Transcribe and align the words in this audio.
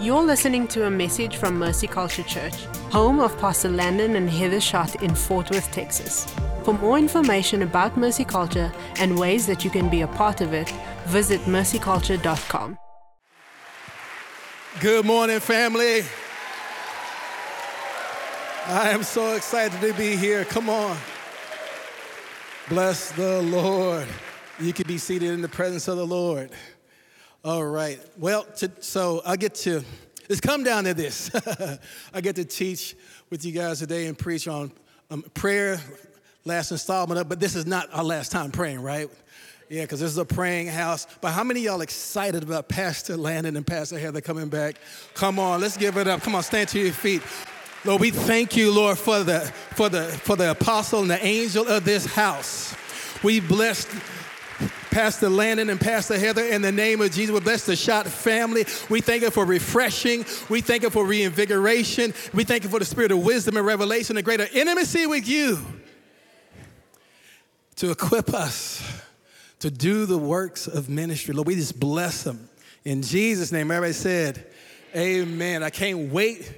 You're 0.00 0.22
listening 0.22 0.68
to 0.68 0.86
a 0.86 0.90
message 0.90 1.38
from 1.38 1.58
Mercy 1.58 1.88
Culture 1.88 2.22
Church, 2.22 2.54
home 2.92 3.18
of 3.18 3.36
Pastor 3.40 3.68
Landon 3.68 4.14
and 4.14 4.30
Heather 4.30 4.60
Schott 4.60 5.02
in 5.02 5.12
Fort 5.12 5.50
Worth, 5.50 5.72
Texas. 5.72 6.24
For 6.62 6.72
more 6.72 6.98
information 6.98 7.62
about 7.62 7.96
Mercy 7.96 8.24
Culture 8.24 8.72
and 9.00 9.18
ways 9.18 9.44
that 9.48 9.64
you 9.64 9.70
can 9.70 9.90
be 9.90 10.02
a 10.02 10.06
part 10.06 10.40
of 10.40 10.52
it, 10.52 10.72
visit 11.06 11.40
mercyculture.com. 11.46 12.78
Good 14.78 15.04
morning, 15.04 15.40
family. 15.40 16.04
I 18.66 18.90
am 18.90 19.02
so 19.02 19.34
excited 19.34 19.80
to 19.80 19.92
be 19.94 20.14
here. 20.14 20.44
Come 20.44 20.70
on. 20.70 20.96
Bless 22.68 23.10
the 23.10 23.42
Lord. 23.42 24.06
You 24.60 24.72
can 24.72 24.86
be 24.86 24.98
seated 24.98 25.32
in 25.32 25.42
the 25.42 25.48
presence 25.48 25.88
of 25.88 25.96
the 25.96 26.06
Lord. 26.06 26.50
All 27.48 27.64
right. 27.64 27.98
Well, 28.18 28.44
to, 28.58 28.70
so 28.80 29.22
I 29.24 29.36
get 29.36 29.54
to, 29.54 29.82
it's 30.28 30.38
come 30.38 30.64
down 30.64 30.84
to 30.84 30.92
this. 30.92 31.30
I 32.14 32.20
get 32.20 32.36
to 32.36 32.44
teach 32.44 32.94
with 33.30 33.42
you 33.42 33.52
guys 33.52 33.78
today 33.78 34.04
and 34.04 34.18
preach 34.18 34.46
on 34.46 34.70
um, 35.10 35.22
prayer, 35.32 35.80
last 36.44 36.72
installment 36.72 37.18
of, 37.18 37.26
but 37.26 37.40
this 37.40 37.56
is 37.56 37.64
not 37.64 37.88
our 37.94 38.04
last 38.04 38.32
time 38.32 38.50
praying, 38.50 38.82
right? 38.82 39.08
Yeah, 39.70 39.84
because 39.84 40.00
this 40.00 40.10
is 40.10 40.18
a 40.18 40.26
praying 40.26 40.66
house. 40.66 41.06
But 41.22 41.30
how 41.30 41.42
many 41.42 41.60
y'all 41.60 41.80
excited 41.80 42.42
about 42.42 42.68
Pastor 42.68 43.16
Landon 43.16 43.56
and 43.56 43.66
Pastor 43.66 43.98
Heather 43.98 44.20
coming 44.20 44.50
back? 44.50 44.76
Come 45.14 45.38
on, 45.38 45.62
let's 45.62 45.78
give 45.78 45.96
it 45.96 46.06
up. 46.06 46.20
Come 46.20 46.34
on, 46.34 46.42
stand 46.42 46.68
to 46.68 46.78
your 46.78 46.92
feet. 46.92 47.22
Lord, 47.86 48.02
we 48.02 48.10
thank 48.10 48.58
you, 48.58 48.70
Lord, 48.70 48.98
for 48.98 49.24
the 49.24 49.40
for 49.70 49.88
the 49.88 50.04
for 50.04 50.36
the 50.36 50.50
apostle 50.50 51.00
and 51.00 51.10
the 51.10 51.24
angel 51.24 51.66
of 51.66 51.86
this 51.86 52.04
house. 52.04 52.76
We 53.22 53.40
bless 53.40 53.86
Pastor 54.90 55.28
Landon 55.28 55.70
and 55.70 55.80
Pastor 55.80 56.18
Heather, 56.18 56.44
in 56.44 56.62
the 56.62 56.72
name 56.72 57.00
of 57.00 57.12
Jesus, 57.12 57.32
we 57.32 57.40
bless 57.40 57.64
the 57.64 57.76
Schott 57.76 58.06
family. 58.06 58.64
We 58.88 59.00
thank 59.00 59.22
you 59.22 59.30
for 59.30 59.44
refreshing. 59.44 60.24
We 60.48 60.60
thank 60.60 60.82
you 60.82 60.90
for 60.90 61.04
reinvigoration. 61.04 62.14
We 62.32 62.44
thank 62.44 62.64
you 62.64 62.70
for 62.70 62.78
the 62.78 62.84
spirit 62.84 63.12
of 63.12 63.24
wisdom 63.24 63.56
and 63.56 63.66
revelation 63.66 64.16
and 64.16 64.24
greater 64.24 64.46
intimacy 64.52 65.06
with 65.06 65.28
you 65.28 65.58
to 67.76 67.90
equip 67.90 68.34
us 68.34 68.82
to 69.60 69.70
do 69.70 70.06
the 70.06 70.18
works 70.18 70.66
of 70.66 70.88
ministry. 70.88 71.34
Lord, 71.34 71.46
we 71.46 71.54
just 71.54 71.78
bless 71.78 72.22
them. 72.22 72.48
In 72.84 73.02
Jesus' 73.02 73.52
name, 73.52 73.70
everybody 73.70 73.92
said, 73.92 74.46
Amen. 74.96 75.62
I 75.62 75.70
can't 75.70 76.10
wait 76.10 76.50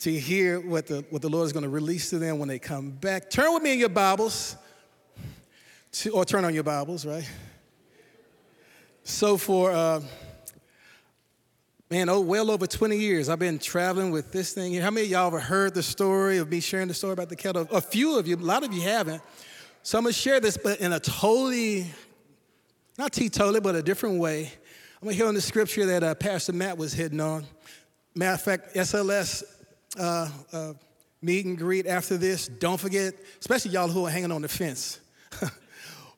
to 0.00 0.12
hear 0.12 0.60
what 0.60 0.86
the, 0.86 1.04
what 1.10 1.22
the 1.22 1.28
Lord 1.28 1.46
is 1.46 1.52
going 1.52 1.62
to 1.62 1.68
release 1.68 2.10
to 2.10 2.18
them 2.18 2.38
when 2.38 2.48
they 2.48 2.58
come 2.58 2.90
back. 2.90 3.30
Turn 3.30 3.52
with 3.54 3.62
me 3.62 3.72
in 3.72 3.78
your 3.78 3.88
Bibles, 3.88 4.56
to, 5.92 6.10
or 6.10 6.24
turn 6.24 6.44
on 6.44 6.54
your 6.54 6.62
Bibles, 6.62 7.06
right? 7.06 7.28
So 9.08 9.38
for 9.38 9.72
uh, 9.72 10.02
man, 11.90 12.10
oh, 12.10 12.20
well 12.20 12.50
over 12.50 12.66
20 12.66 12.98
years, 12.98 13.30
I've 13.30 13.38
been 13.38 13.58
traveling 13.58 14.10
with 14.10 14.32
this 14.32 14.52
thing. 14.52 14.74
How 14.74 14.90
many 14.90 15.06
of 15.06 15.10
y'all 15.10 15.30
have 15.30 15.42
heard 15.42 15.74
the 15.74 15.82
story 15.82 16.36
of 16.36 16.50
me 16.50 16.60
sharing 16.60 16.88
the 16.88 16.94
story 16.94 17.14
about 17.14 17.30
the 17.30 17.34
kettle? 17.34 17.66
A 17.72 17.80
few 17.80 18.18
of 18.18 18.28
you, 18.28 18.36
a 18.36 18.38
lot 18.38 18.64
of 18.64 18.72
you 18.72 18.82
haven't. 18.82 19.22
So 19.82 19.96
I'm 19.96 20.04
gonna 20.04 20.12
share 20.12 20.40
this, 20.40 20.58
but 20.58 20.80
in 20.80 20.92
a 20.92 21.00
totally, 21.00 21.90
not 22.98 23.12
teetotally, 23.12 23.62
but 23.62 23.74
a 23.74 23.82
different 23.82 24.20
way. 24.20 24.52
I'm 25.00 25.06
gonna 25.06 25.16
hear 25.16 25.26
on 25.26 25.34
the 25.34 25.40
scripture 25.40 25.86
that 25.86 26.04
uh, 26.04 26.14
Pastor 26.14 26.52
Matt 26.52 26.76
was 26.76 26.92
hitting 26.92 27.20
on. 27.20 27.46
Matter 28.14 28.34
of 28.34 28.42
fact, 28.42 28.74
SLS 28.74 29.42
uh, 29.98 30.28
uh, 30.52 30.74
meet 31.22 31.46
and 31.46 31.56
greet 31.56 31.86
after 31.86 32.18
this. 32.18 32.46
Don't 32.46 32.78
forget, 32.78 33.14
especially 33.40 33.70
y'all 33.70 33.88
who 33.88 34.06
are 34.06 34.10
hanging 34.10 34.32
on 34.32 34.42
the 34.42 34.48
fence. 34.48 35.00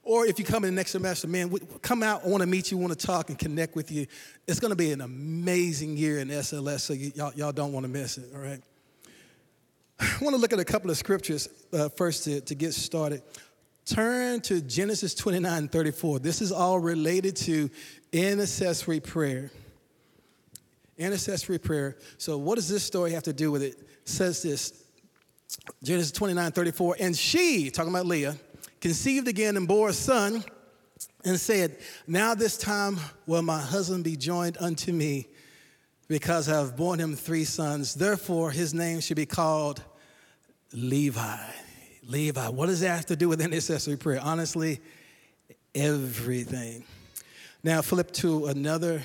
Or 0.03 0.27
if 0.27 0.39
you 0.39 0.45
come 0.45 0.65
in 0.65 0.71
the 0.71 0.77
next 0.77 0.93
semester, 0.93 1.29
man, 1.29 1.55
come 1.83 2.03
out, 2.03 2.25
I 2.25 2.29
want 2.29 2.41
to 2.41 2.47
meet 2.47 2.71
you, 2.71 2.79
want 2.79 2.99
to 2.99 3.07
talk 3.07 3.29
and 3.29 3.39
connect 3.39 3.77
with 3.77 3.91
you. 3.91 4.07
It's 4.49 4.59
going 4.59 4.71
to 4.71 4.77
be 4.77 4.93
an 4.93 5.03
amazing 5.03 5.97
year 5.97 6.19
in 6.19 6.29
SLS, 6.29 6.81
so 6.81 6.95
y'all, 6.95 7.33
y'all 7.35 7.53
don't 7.53 7.73
want 7.73 7.85
to 7.85 7.93
miss 7.93 8.17
it, 8.17 8.31
all 8.35 8.41
right? 8.41 8.63
I 10.01 10.19
want 10.23 10.35
to 10.35 10.41
look 10.41 10.53
at 10.53 10.59
a 10.59 10.65
couple 10.65 10.91
of 10.91 10.97
scriptures 10.97 11.49
uh, 11.73 11.91
first 11.91 12.25
to, 12.25 12.41
to 12.41 12.55
get 12.55 12.73
started. 12.73 13.23
Turn 13.85 14.41
to 14.43 14.61
Genesis 14.61 15.15
29 15.15 15.69
34. 15.69 16.21
This 16.21 16.41
is 16.41 16.53
all 16.53 16.79
related 16.79 17.37
to 17.37 17.71
intercessory 18.13 19.01
prayer. 19.01 19.51
Intercessory 20.97 21.59
prayer. 21.59 21.97
So, 22.19 22.39
what 22.39 22.55
does 22.55 22.69
this 22.69 22.85
story 22.85 23.13
have 23.13 23.25
to 23.25 23.33
do 23.33 23.51
with 23.51 23.63
it? 23.63 23.75
it 23.75 24.09
says 24.09 24.43
this 24.43 24.85
Genesis 25.83 26.13
29 26.13 26.53
34. 26.53 26.97
And 27.01 27.17
she, 27.17 27.71
talking 27.71 27.91
about 27.91 28.07
Leah, 28.07 28.37
conceived 28.81 29.29
again 29.29 29.57
and 29.57 29.69
bore 29.69 29.91
a 29.91 29.93
son, 29.93 30.45
and 31.25 31.39
said, 31.39 31.79
Now 32.07 32.35
this 32.35 32.57
time 32.57 32.99
will 33.27 33.43
my 33.43 33.61
husband 33.61 34.05
be 34.05 34.17
joined 34.17 34.57
unto 34.61 34.93
me, 34.93 35.27
because 36.09 36.49
I 36.49 36.59
have 36.59 36.77
borne 36.77 36.99
him 36.99 37.15
three 37.15 37.45
sons. 37.45 37.95
Therefore, 37.95 38.51
his 38.51 38.75
name 38.75 39.01
should 39.01 39.17
be 39.17 39.27
called 39.27 39.83
Levi. 40.73 41.39
Levi. 42.07 42.49
What 42.49 42.67
does 42.67 42.81
that 42.81 42.97
have 42.97 43.07
to 43.07 43.17
do 43.17 43.29
with 43.29 43.41
intercessory 43.41 43.97
prayer? 43.97 44.21
Honestly, 44.23 44.81
everything. 45.75 46.85
Now, 47.63 47.83
flip 47.83 48.11
to 48.15 48.47
another 48.47 49.03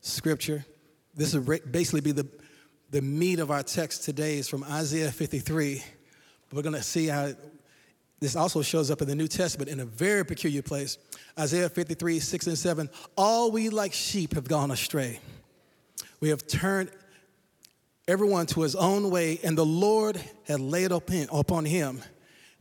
scripture. 0.00 0.64
This 1.14 1.34
will 1.34 1.58
basically 1.70 2.00
be 2.00 2.12
the, 2.12 2.26
the 2.90 3.02
meat 3.02 3.40
of 3.40 3.50
our 3.50 3.62
text 3.62 4.04
today 4.04 4.38
is 4.38 4.48
from 4.48 4.64
Isaiah 4.64 5.10
53. 5.10 5.82
We're 6.52 6.62
going 6.62 6.74
to 6.74 6.82
see 6.82 7.06
how 7.06 7.32
this 8.20 8.36
also 8.36 8.60
shows 8.60 8.90
up 8.90 9.00
in 9.00 9.08
the 9.08 9.14
New 9.14 9.28
Testament 9.28 9.70
in 9.70 9.80
a 9.80 9.86
very 9.86 10.24
peculiar 10.24 10.62
place. 10.62 10.98
Isaiah 11.38 11.70
53, 11.70 12.20
6 12.20 12.46
and 12.48 12.58
7. 12.58 12.90
All 13.16 13.50
we 13.50 13.70
like 13.70 13.94
sheep 13.94 14.34
have 14.34 14.46
gone 14.46 14.70
astray. 14.70 15.20
We 16.20 16.28
have 16.28 16.46
turned 16.46 16.90
everyone 18.06 18.44
to 18.46 18.60
his 18.60 18.76
own 18.76 19.10
way, 19.10 19.40
and 19.42 19.56
the 19.56 19.64
Lord 19.64 20.20
had 20.44 20.60
laid 20.60 20.92
upon 20.92 21.64
him 21.64 22.02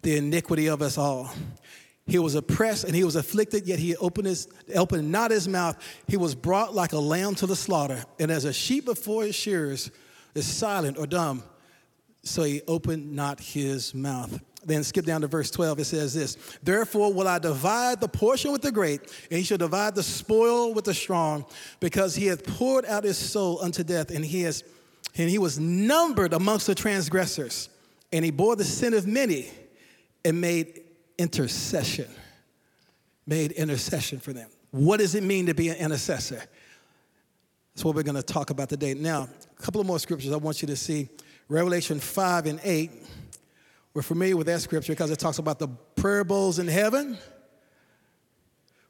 the 0.01 0.15
iniquity 0.15 0.67
of 0.67 0.81
us 0.81 0.97
all. 0.97 1.29
He 2.07 2.17
was 2.19 2.35
oppressed 2.35 2.85
and 2.85 2.95
he 2.95 3.03
was 3.03 3.15
afflicted, 3.15 3.67
yet 3.67 3.79
he 3.79 3.95
opened, 3.97 4.27
his, 4.27 4.47
opened 4.73 5.11
not 5.11 5.29
his 5.29 5.47
mouth. 5.47 5.77
He 6.07 6.17
was 6.17 6.33
brought 6.33 6.73
like 6.73 6.93
a 6.93 6.99
lamb 6.99 7.35
to 7.35 7.45
the 7.45 7.55
slaughter, 7.55 8.03
and 8.17 8.31
as 8.31 8.45
a 8.45 8.53
sheep 8.53 8.85
before 8.85 9.23
his 9.23 9.35
shearers 9.35 9.91
is 10.33 10.47
silent 10.47 10.97
or 10.97 11.05
dumb, 11.05 11.43
so 12.23 12.43
he 12.43 12.61
opened 12.67 13.11
not 13.13 13.39
his 13.39 13.93
mouth. 13.93 14.39
Then 14.65 14.83
skip 14.83 15.05
down 15.05 15.21
to 15.21 15.27
verse 15.27 15.49
12. 15.51 15.79
It 15.79 15.85
says 15.85 16.13
this 16.13 16.35
Therefore 16.61 17.13
will 17.13 17.27
I 17.27 17.39
divide 17.39 18.01
the 18.01 18.07
portion 18.07 18.51
with 18.51 18.61
the 18.61 18.71
great, 18.71 19.01
and 19.31 19.37
he 19.37 19.43
shall 19.43 19.57
divide 19.57 19.95
the 19.95 20.03
spoil 20.03 20.73
with 20.73 20.85
the 20.85 20.93
strong, 20.93 21.45
because 21.79 22.15
he 22.15 22.27
hath 22.27 22.45
poured 22.45 22.85
out 22.85 23.03
his 23.03 23.17
soul 23.17 23.59
unto 23.61 23.83
death, 23.83 24.11
and 24.11 24.25
he 24.25 24.41
has 24.43 24.63
and 25.17 25.29
he 25.29 25.37
was 25.37 25.59
numbered 25.59 26.33
amongst 26.33 26.67
the 26.67 26.75
transgressors, 26.75 27.69
and 28.11 28.23
he 28.23 28.31
bore 28.31 28.55
the 28.55 28.63
sin 28.63 28.93
of 28.93 29.07
many 29.07 29.49
and 30.23 30.39
made 30.39 30.81
intercession. 31.17 32.07
Made 33.25 33.51
intercession 33.53 34.19
for 34.19 34.33
them. 34.33 34.49
What 34.71 34.97
does 34.97 35.15
it 35.15 35.23
mean 35.23 35.47
to 35.47 35.53
be 35.53 35.69
an 35.69 35.77
intercessor? 35.77 36.41
That's 37.73 37.85
what 37.85 37.95
we're 37.95 38.03
going 38.03 38.15
to 38.15 38.23
talk 38.23 38.49
about 38.49 38.69
today. 38.69 38.93
Now, 38.93 39.29
a 39.57 39.61
couple 39.61 39.81
of 39.81 39.87
more 39.87 39.99
scriptures 39.99 40.31
I 40.31 40.37
want 40.37 40.61
you 40.61 40.67
to 40.67 40.75
see. 40.75 41.09
Revelation 41.47 41.99
5 41.99 42.45
and 42.45 42.59
8 42.63 42.91
we're 43.93 44.01
familiar 44.01 44.37
with 44.37 44.47
that 44.47 44.61
scripture 44.61 44.93
because 44.93 45.11
it 45.11 45.19
talks 45.19 45.39
about 45.39 45.59
the 45.59 45.67
prayer 45.95 46.23
bowls 46.23 46.59
in 46.59 46.67
heaven, 46.67 47.17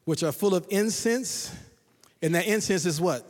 which 0.05 0.23
are 0.23 0.31
full 0.31 0.55
of 0.55 0.65
incense. 0.69 1.55
And 2.21 2.35
that 2.35 2.47
incense 2.47 2.85
is 2.85 2.99
what? 2.99 3.29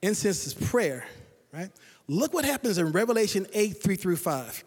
Incense 0.00 0.46
is 0.46 0.54
prayer, 0.54 1.04
right? 1.52 1.70
Look 2.08 2.32
what 2.32 2.44
happens 2.44 2.78
in 2.78 2.92
Revelation 2.92 3.46
8 3.52 3.82
3 3.82 3.96
through 3.96 4.16
5. 4.16 4.64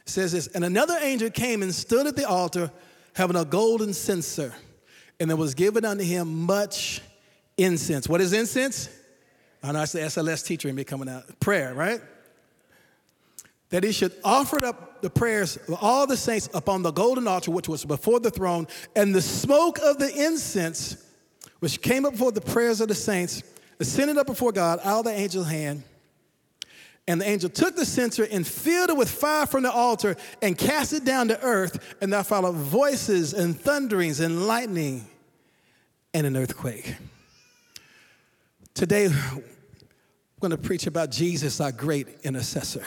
It 0.00 0.08
says 0.08 0.32
this 0.32 0.48
And 0.48 0.64
another 0.64 0.98
angel 1.00 1.30
came 1.30 1.62
and 1.62 1.74
stood 1.74 2.06
at 2.06 2.16
the 2.16 2.28
altar, 2.28 2.72
having 3.14 3.36
a 3.36 3.44
golden 3.44 3.92
censer, 3.92 4.52
and 5.20 5.30
there 5.30 5.36
was 5.36 5.54
given 5.54 5.84
unto 5.84 6.02
him 6.02 6.46
much 6.46 7.00
incense. 7.56 8.08
What 8.08 8.20
is 8.20 8.32
incense? 8.32 8.88
I 9.62 9.72
know 9.72 9.82
it's 9.82 9.92
the 9.92 10.00
SLS 10.00 10.44
teacher 10.44 10.68
in 10.68 10.74
me 10.74 10.84
coming 10.84 11.08
out. 11.08 11.38
Prayer, 11.38 11.74
right? 11.74 12.00
That 13.70 13.84
he 13.84 13.92
should 13.92 14.12
offer 14.22 14.64
up 14.64 15.00
the 15.00 15.10
prayers 15.10 15.56
of 15.56 15.78
all 15.80 16.06
the 16.06 16.16
saints 16.16 16.48
upon 16.52 16.82
the 16.82 16.90
golden 16.90 17.26
altar 17.26 17.50
which 17.50 17.68
was 17.68 17.84
before 17.84 18.20
the 18.20 18.30
throne, 18.30 18.66
and 18.94 19.14
the 19.14 19.22
smoke 19.22 19.78
of 19.78 19.98
the 19.98 20.12
incense 20.26 21.06
which 21.60 21.80
came 21.80 22.04
up 22.04 22.12
before 22.12 22.32
the 22.32 22.40
prayers 22.40 22.80
of 22.80 22.88
the 22.88 22.94
saints 22.94 23.42
ascended 23.78 24.18
up 24.18 24.26
before 24.26 24.52
God 24.52 24.80
out 24.84 25.00
of 25.00 25.04
the 25.06 25.12
angel's 25.12 25.48
hand. 25.48 25.82
And 27.08 27.20
the 27.20 27.28
angel 27.28 27.50
took 27.50 27.76
the 27.76 27.84
censer 27.84 28.26
and 28.30 28.46
filled 28.46 28.90
it 28.90 28.96
with 28.96 29.10
fire 29.10 29.46
from 29.46 29.62
the 29.62 29.72
altar 29.72 30.16
and 30.42 30.56
cast 30.56 30.92
it 30.92 31.04
down 31.04 31.28
to 31.28 31.42
earth. 31.42 31.96
And 32.00 32.12
there 32.12 32.22
followed 32.22 32.54
voices 32.54 33.32
and 33.32 33.58
thunderings 33.58 34.20
and 34.20 34.46
lightning 34.46 35.06
and 36.14 36.26
an 36.26 36.36
earthquake. 36.36 36.94
Today, 38.74 39.06
I'm 39.06 39.42
going 40.40 40.52
to 40.52 40.58
preach 40.58 40.86
about 40.86 41.10
Jesus, 41.10 41.60
our 41.60 41.72
great 41.72 42.06
intercessor 42.22 42.84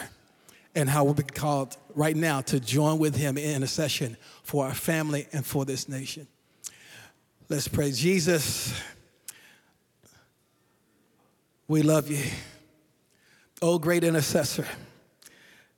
and 0.74 0.88
how 0.88 1.04
we're 1.04 1.14
called 1.14 1.76
right 1.94 2.16
now 2.16 2.40
to 2.42 2.58
join 2.58 2.98
with 2.98 3.14
him 3.14 3.38
in 3.38 3.56
intercession 3.56 4.16
for 4.42 4.66
our 4.66 4.74
family 4.74 5.26
and 5.32 5.46
for 5.46 5.64
this 5.64 5.88
nation. 5.88 6.26
Let's 7.48 7.68
pray. 7.68 7.92
Jesus, 7.92 8.74
we 11.68 11.82
love 11.82 12.10
you. 12.10 12.22
Oh, 13.62 13.78
great 13.78 14.04
intercessor. 14.04 14.66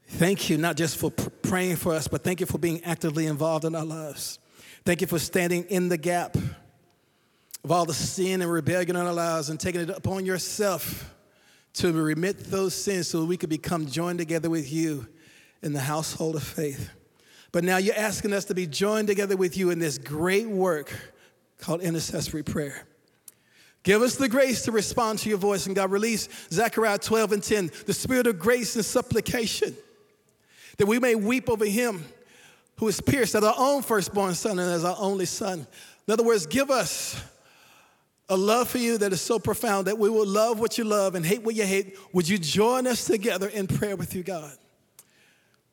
Thank 0.09 0.49
you, 0.49 0.57
not 0.57 0.77
just 0.77 0.97
for 0.97 1.11
pr- 1.11 1.31
praying 1.43 1.77
for 1.77 1.93
us, 1.93 2.09
but 2.09 2.23
thank 2.23 2.41
you 2.41 2.47
for 2.47 2.59
being 2.59 2.83
actively 2.85 3.27
involved 3.27 3.65
in 3.65 3.75
our 3.75 3.85
lives. 3.85 4.39
Thank 4.85 5.01
you 5.01 5.07
for 5.07 5.19
standing 5.19 5.65
in 5.65 5.89
the 5.89 5.99
gap 5.99 6.37
of 7.65 7.73
all 7.73 7.85
the 7.85 7.95
sin 7.95 8.41
and 8.43 8.51
rebellion 8.51 8.91
in 8.91 8.97
our 8.97 9.13
lives 9.13 9.51
and 9.51 9.59
taking 9.59 9.81
it 9.81 9.91
upon 9.91 10.25
yourself 10.25 11.13
to 11.77 11.93
remit 11.93 12.39
those 12.51 12.75
sins 12.75 13.09
so 13.09 13.25
we 13.25 13.37
could 13.37 13.51
become 13.51 13.87
joined 13.87 14.19
together 14.19 14.49
with 14.49 14.73
you 14.73 15.07
in 15.63 15.73
the 15.73 15.81
household 15.81 16.35
of 16.35 16.43
faith. 16.43 16.91
But 17.53 17.65
now 17.65 17.77
you're 17.77 17.97
asking 17.97 18.33
us 18.33 18.47
to 18.47 18.55
be 18.55 18.67
joined 18.67 19.09
together 19.09 19.37
with 19.37 19.57
you 19.57 19.71
in 19.71 19.79
this 19.79 19.99
great 19.99 20.49
work 20.49 20.93
called 21.59 21.83
intercessory 21.83 22.43
prayer. 22.43 22.87
Give 23.83 24.03
us 24.03 24.17
the 24.17 24.29
grace 24.29 24.63
to 24.63 24.73
respond 24.73 25.21
to 25.21 25.29
your 25.29 25.39
voice. 25.39 25.67
And 25.67 25.77
God, 25.77 25.91
release 25.91 26.29
Zechariah 26.51 26.99
12 26.99 27.33
and 27.33 27.43
10, 27.43 27.71
the 27.87 27.95
spirit 27.95 28.27
of 28.27 28.39
grace 28.39 28.75
and 28.75 28.85
supplication, 28.85 29.77
that 30.79 30.87
we 30.87 30.99
may 30.99 31.15
weep 31.15 31.49
over 31.49 31.65
him 31.65 32.05
who 32.79 32.89
is 32.89 33.01
pierced 33.01 33.35
as 33.35 33.45
our 33.45 33.55
own 33.57 33.83
firstborn 33.83 34.35
son 34.35 34.59
and 34.59 34.71
as 34.71 34.85
our 34.85 34.97
only 34.99 35.27
son. 35.27 35.67
In 36.09 36.13
other 36.13 36.25
words, 36.25 36.47
give 36.47 36.71
us 36.71 37.23
a 38.29 38.37
love 38.37 38.69
for 38.69 38.79
you 38.79 38.99
that 38.99 39.13
is 39.13 39.21
so 39.21 39.39
profound 39.39 39.87
that 39.87 39.99
we 39.99 40.11
will 40.11 40.27
love 40.27 40.59
what 40.59 40.79
you 40.79 40.85
love 40.85 41.15
and 41.15 41.25
hate 41.25 41.43
what 41.43 41.55
you 41.55 41.65
hate. 41.65 41.97
Would 42.13 42.29
you 42.29 42.39
join 42.39 42.87
us 42.87 43.05
together 43.05 43.49
in 43.49 43.67
prayer 43.67 43.97
with 43.97 44.15
you, 44.15 44.23
God? 44.23 44.53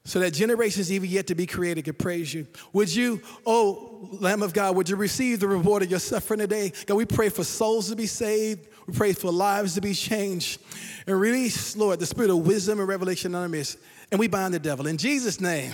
So 0.05 0.19
that 0.19 0.31
generations 0.31 0.91
even 0.91 1.09
yet 1.09 1.27
to 1.27 1.35
be 1.35 1.45
created 1.45 1.85
could 1.85 1.97
praise 1.97 2.33
you. 2.33 2.45
Would 2.73 2.93
you, 2.93 3.21
oh 3.45 4.09
Lamb 4.19 4.43
of 4.43 4.53
God, 4.53 4.75
would 4.75 4.89
you 4.89 4.97
receive 4.97 5.39
the 5.39 5.47
reward 5.47 5.81
of 5.81 5.89
your 5.89 5.99
suffering 5.99 6.41
today? 6.41 6.73
God, 6.85 6.95
we 6.95 7.05
pray 7.05 7.29
for 7.29 7.43
souls 7.43 7.89
to 7.89 7.95
be 7.95 8.05
saved. 8.05 8.67
We 8.85 8.93
pray 8.93 9.13
for 9.13 9.31
lives 9.31 9.75
to 9.75 9.81
be 9.81 9.93
changed. 9.93 10.61
And 11.07 11.19
release, 11.19 11.77
Lord, 11.77 11.99
the 11.99 12.05
spirit 12.05 12.31
of 12.31 12.45
wisdom 12.45 12.79
and 12.79 12.87
revelation 12.87 13.33
on 13.33 13.49
midst. 13.49 13.77
And 14.11 14.19
we 14.19 14.27
bind 14.27 14.53
the 14.53 14.59
devil. 14.59 14.87
In 14.87 14.97
Jesus' 14.97 15.39
name. 15.39 15.71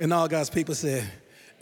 And 0.00 0.12
all 0.12 0.28
God's 0.28 0.50
people 0.50 0.74
said, 0.74 1.08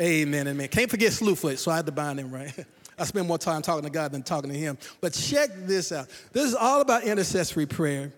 Amen, 0.01 0.47
amen. 0.47 0.69
Can't 0.69 0.91
forget 0.91 1.11
Slewfoot, 1.11 1.59
so 1.59 1.71
I 1.71 1.77
had 1.77 1.87
to 1.87 1.93
bind 1.93 2.21
him, 2.21 2.31
right? 2.31 2.53
I 2.99 3.05
spend 3.05 3.29
more 3.29 3.39
time 3.39 3.63
talking 3.63 3.85
to 3.85 3.91
God 3.91 4.13
than 4.13 4.23
talking 4.23 4.51
to 4.51 4.57
him. 4.57 4.79
But 5.01 5.13
check 5.13 5.51
this 5.55 5.93
out. 5.93 6.09
This 6.33 6.45
is 6.45 6.55
all 6.55 6.81
about 6.81 7.05
intercessory 7.05 7.67
prayer. 7.67 8.13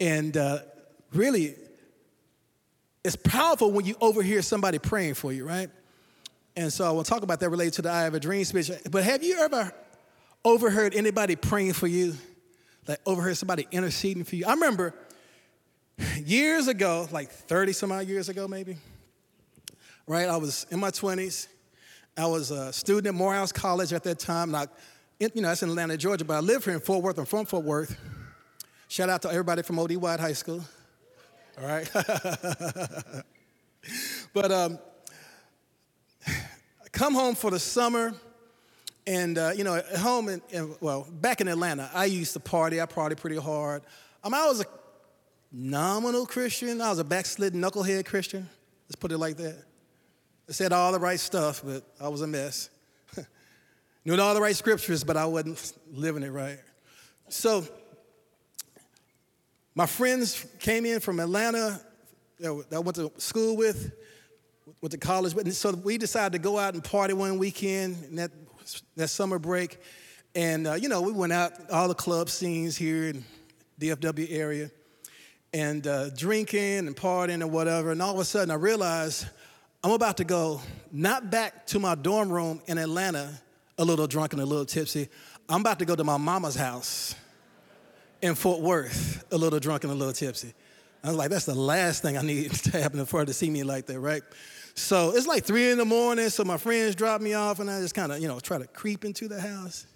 And 0.00 0.36
uh, 0.36 0.58
really, 1.12 1.54
it's 3.04 3.16
powerful 3.16 3.70
when 3.70 3.84
you 3.84 3.94
overhear 4.00 4.42
somebody 4.42 4.78
praying 4.78 5.14
for 5.14 5.32
you, 5.32 5.46
right? 5.46 5.70
And 6.56 6.72
so 6.72 6.84
I 6.84 6.90
will 6.90 7.04
talk 7.04 7.22
about 7.22 7.40
that 7.40 7.50
related 7.50 7.74
to 7.74 7.82
the 7.82 7.90
I 7.90 8.02
Have 8.02 8.14
a 8.14 8.20
Dream 8.20 8.44
speech. 8.44 8.70
But 8.90 9.04
have 9.04 9.22
you 9.22 9.38
ever 9.38 9.72
overheard 10.44 10.94
anybody 10.94 11.36
praying 11.36 11.74
for 11.74 11.86
you? 11.86 12.14
Like 12.86 13.00
overheard 13.06 13.36
somebody 13.36 13.68
interceding 13.70 14.24
for 14.24 14.34
you? 14.34 14.46
I 14.46 14.54
remember 14.54 14.94
years 16.16 16.68
ago, 16.68 17.06
like 17.12 17.30
30 17.30 17.72
some 17.72 17.92
odd 17.92 18.06
years 18.06 18.28
ago, 18.28 18.48
maybe, 18.48 18.76
right? 20.06 20.28
I 20.28 20.36
was 20.36 20.66
in 20.70 20.80
my 20.80 20.90
20s. 20.90 21.46
I 22.18 22.26
was 22.26 22.50
a 22.50 22.72
student 22.72 23.06
at 23.06 23.14
Morehouse 23.14 23.52
College 23.52 23.92
at 23.92 24.02
that 24.02 24.18
time. 24.18 24.52
And 24.52 24.56
I, 24.56 24.66
you 25.20 25.40
know, 25.40 25.46
that's 25.46 25.62
in 25.62 25.68
Atlanta, 25.68 25.96
Georgia, 25.96 26.24
but 26.24 26.34
I 26.34 26.40
live 26.40 26.64
here 26.64 26.74
in 26.74 26.80
Fort 26.80 27.04
Worth. 27.04 27.16
I'm 27.16 27.26
from 27.26 27.46
Fort 27.46 27.64
Worth. 27.64 27.96
Shout 28.88 29.08
out 29.08 29.22
to 29.22 29.28
everybody 29.28 29.62
from 29.62 29.78
O.D. 29.78 29.96
Wyatt 29.96 30.18
High 30.18 30.32
School. 30.32 30.64
All 31.60 31.68
right? 31.68 31.88
but 34.34 34.50
um, 34.50 34.80
I 36.26 36.88
come 36.90 37.14
home 37.14 37.36
for 37.36 37.52
the 37.52 37.60
summer. 37.60 38.12
And, 39.06 39.38
uh, 39.38 39.52
you 39.54 39.62
know, 39.62 39.76
at 39.76 39.96
home, 39.96 40.28
in, 40.28 40.42
in, 40.50 40.74
well, 40.80 41.06
back 41.20 41.40
in 41.40 41.46
Atlanta, 41.46 41.88
I 41.94 42.06
used 42.06 42.32
to 42.32 42.40
party. 42.40 42.80
I 42.80 42.86
party 42.86 43.14
pretty 43.14 43.36
hard. 43.36 43.82
Mean, 44.24 44.34
I 44.34 44.48
was 44.48 44.60
a 44.60 44.66
nominal 45.52 46.26
Christian. 46.26 46.80
I 46.80 46.90
was 46.90 46.98
a 46.98 47.04
backslidden 47.04 47.60
knucklehead 47.60 48.06
Christian. 48.06 48.48
Let's 48.88 48.96
put 48.96 49.12
it 49.12 49.18
like 49.18 49.36
that. 49.36 49.67
I 50.48 50.52
said 50.52 50.72
all 50.72 50.92
the 50.92 50.98
right 50.98 51.20
stuff, 51.20 51.62
but 51.62 51.84
I 52.00 52.08
was 52.08 52.22
a 52.22 52.26
mess. 52.26 52.70
Knew 54.06 54.18
all 54.18 54.32
the 54.32 54.40
right 54.40 54.56
scriptures, 54.56 55.04
but 55.04 55.14
I 55.14 55.26
wasn't 55.26 55.74
living 55.92 56.22
it 56.22 56.30
right. 56.30 56.58
So, 57.28 57.66
my 59.74 59.84
friends 59.84 60.46
came 60.58 60.86
in 60.86 61.00
from 61.00 61.20
Atlanta 61.20 61.78
that 62.40 62.66
I 62.72 62.78
went 62.78 62.96
to 62.96 63.12
school 63.18 63.58
with, 63.58 63.92
went 64.80 64.92
to 64.92 64.98
college 64.98 65.34
with, 65.34 65.44
and 65.44 65.54
so 65.54 65.72
we 65.72 65.98
decided 65.98 66.32
to 66.32 66.38
go 66.38 66.58
out 66.58 66.72
and 66.72 66.82
party 66.82 67.12
one 67.12 67.38
weekend 67.38 68.02
in 68.04 68.16
that, 68.16 68.30
that 68.96 69.08
summer 69.08 69.38
break. 69.38 69.78
And, 70.34 70.66
uh, 70.66 70.74
you 70.74 70.88
know, 70.88 71.02
we 71.02 71.12
went 71.12 71.34
out, 71.34 71.52
all 71.70 71.88
the 71.88 71.94
club 71.94 72.30
scenes 72.30 72.74
here 72.74 73.08
in 73.08 73.24
DFW 73.78 74.28
area, 74.30 74.70
and 75.52 75.86
uh, 75.86 76.08
drinking 76.10 76.86
and 76.86 76.96
partying 76.96 77.42
and 77.42 77.52
whatever. 77.52 77.92
And 77.92 78.00
all 78.00 78.14
of 78.14 78.20
a 78.20 78.24
sudden, 78.24 78.50
I 78.50 78.54
realized 78.54 79.26
I'm 79.82 79.92
about 79.92 80.16
to 80.16 80.24
go 80.24 80.60
not 80.90 81.30
back 81.30 81.66
to 81.68 81.78
my 81.78 81.94
dorm 81.94 82.30
room 82.30 82.60
in 82.66 82.78
Atlanta, 82.78 83.32
a 83.78 83.84
little 83.84 84.08
drunk 84.08 84.32
and 84.32 84.42
a 84.42 84.46
little 84.46 84.64
tipsy. 84.64 85.08
I'm 85.48 85.60
about 85.60 85.78
to 85.78 85.84
go 85.84 85.94
to 85.94 86.02
my 86.02 86.16
mama's 86.16 86.56
house 86.56 87.14
in 88.20 88.34
Fort 88.34 88.60
Worth, 88.60 89.24
a 89.30 89.38
little 89.38 89.60
drunk 89.60 89.84
and 89.84 89.92
a 89.92 89.96
little 89.96 90.12
tipsy. 90.12 90.52
I 91.04 91.08
was 91.08 91.16
like, 91.16 91.30
that's 91.30 91.46
the 91.46 91.54
last 91.54 92.02
thing 92.02 92.18
I 92.18 92.22
need 92.22 92.50
to 92.64 92.80
happen 92.80 93.04
for 93.06 93.20
her 93.20 93.26
to 93.26 93.32
see 93.32 93.48
me 93.50 93.62
like 93.62 93.86
that, 93.86 94.00
right? 94.00 94.22
So 94.74 95.12
it's 95.14 95.28
like 95.28 95.44
three 95.44 95.70
in 95.70 95.78
the 95.78 95.84
morning, 95.84 96.28
so 96.28 96.44
my 96.44 96.56
friends 96.56 96.96
drop 96.96 97.20
me 97.20 97.34
off, 97.34 97.60
and 97.60 97.70
I 97.70 97.80
just 97.80 97.94
kind 97.94 98.10
of, 98.10 98.18
you 98.18 98.26
know, 98.26 98.40
try 98.40 98.58
to 98.58 98.66
creep 98.66 99.04
into 99.04 99.28
the 99.28 99.40
house. 99.40 99.86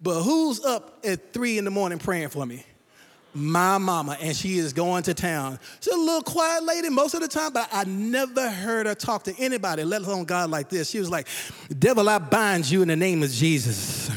But 0.00 0.22
who's 0.22 0.64
up 0.64 1.00
at 1.04 1.32
three 1.32 1.58
in 1.58 1.64
the 1.64 1.70
morning 1.70 1.98
praying 1.98 2.30
for 2.30 2.44
me? 2.46 2.64
My 3.34 3.78
mama, 3.78 4.16
and 4.20 4.36
she 4.36 4.58
is 4.58 4.72
going 4.72 5.02
to 5.02 5.14
town. 5.14 5.58
She's 5.80 5.92
a 5.92 5.98
little 5.98 6.22
quiet 6.22 6.62
lady 6.62 6.88
most 6.88 7.14
of 7.14 7.20
the 7.20 7.28
time, 7.28 7.52
but 7.52 7.68
I 7.72 7.84
never 7.84 8.48
heard 8.48 8.86
her 8.86 8.94
talk 8.94 9.24
to 9.24 9.34
anybody, 9.38 9.82
let 9.82 10.02
alone 10.02 10.24
God 10.24 10.50
like 10.50 10.68
this. 10.68 10.90
She 10.90 11.00
was 11.00 11.10
like, 11.10 11.26
Devil, 11.78 12.08
I 12.08 12.18
bind 12.18 12.70
you 12.70 12.82
in 12.82 12.88
the 12.88 12.96
name 12.96 13.22
of 13.22 13.30
Jesus. 13.30 14.10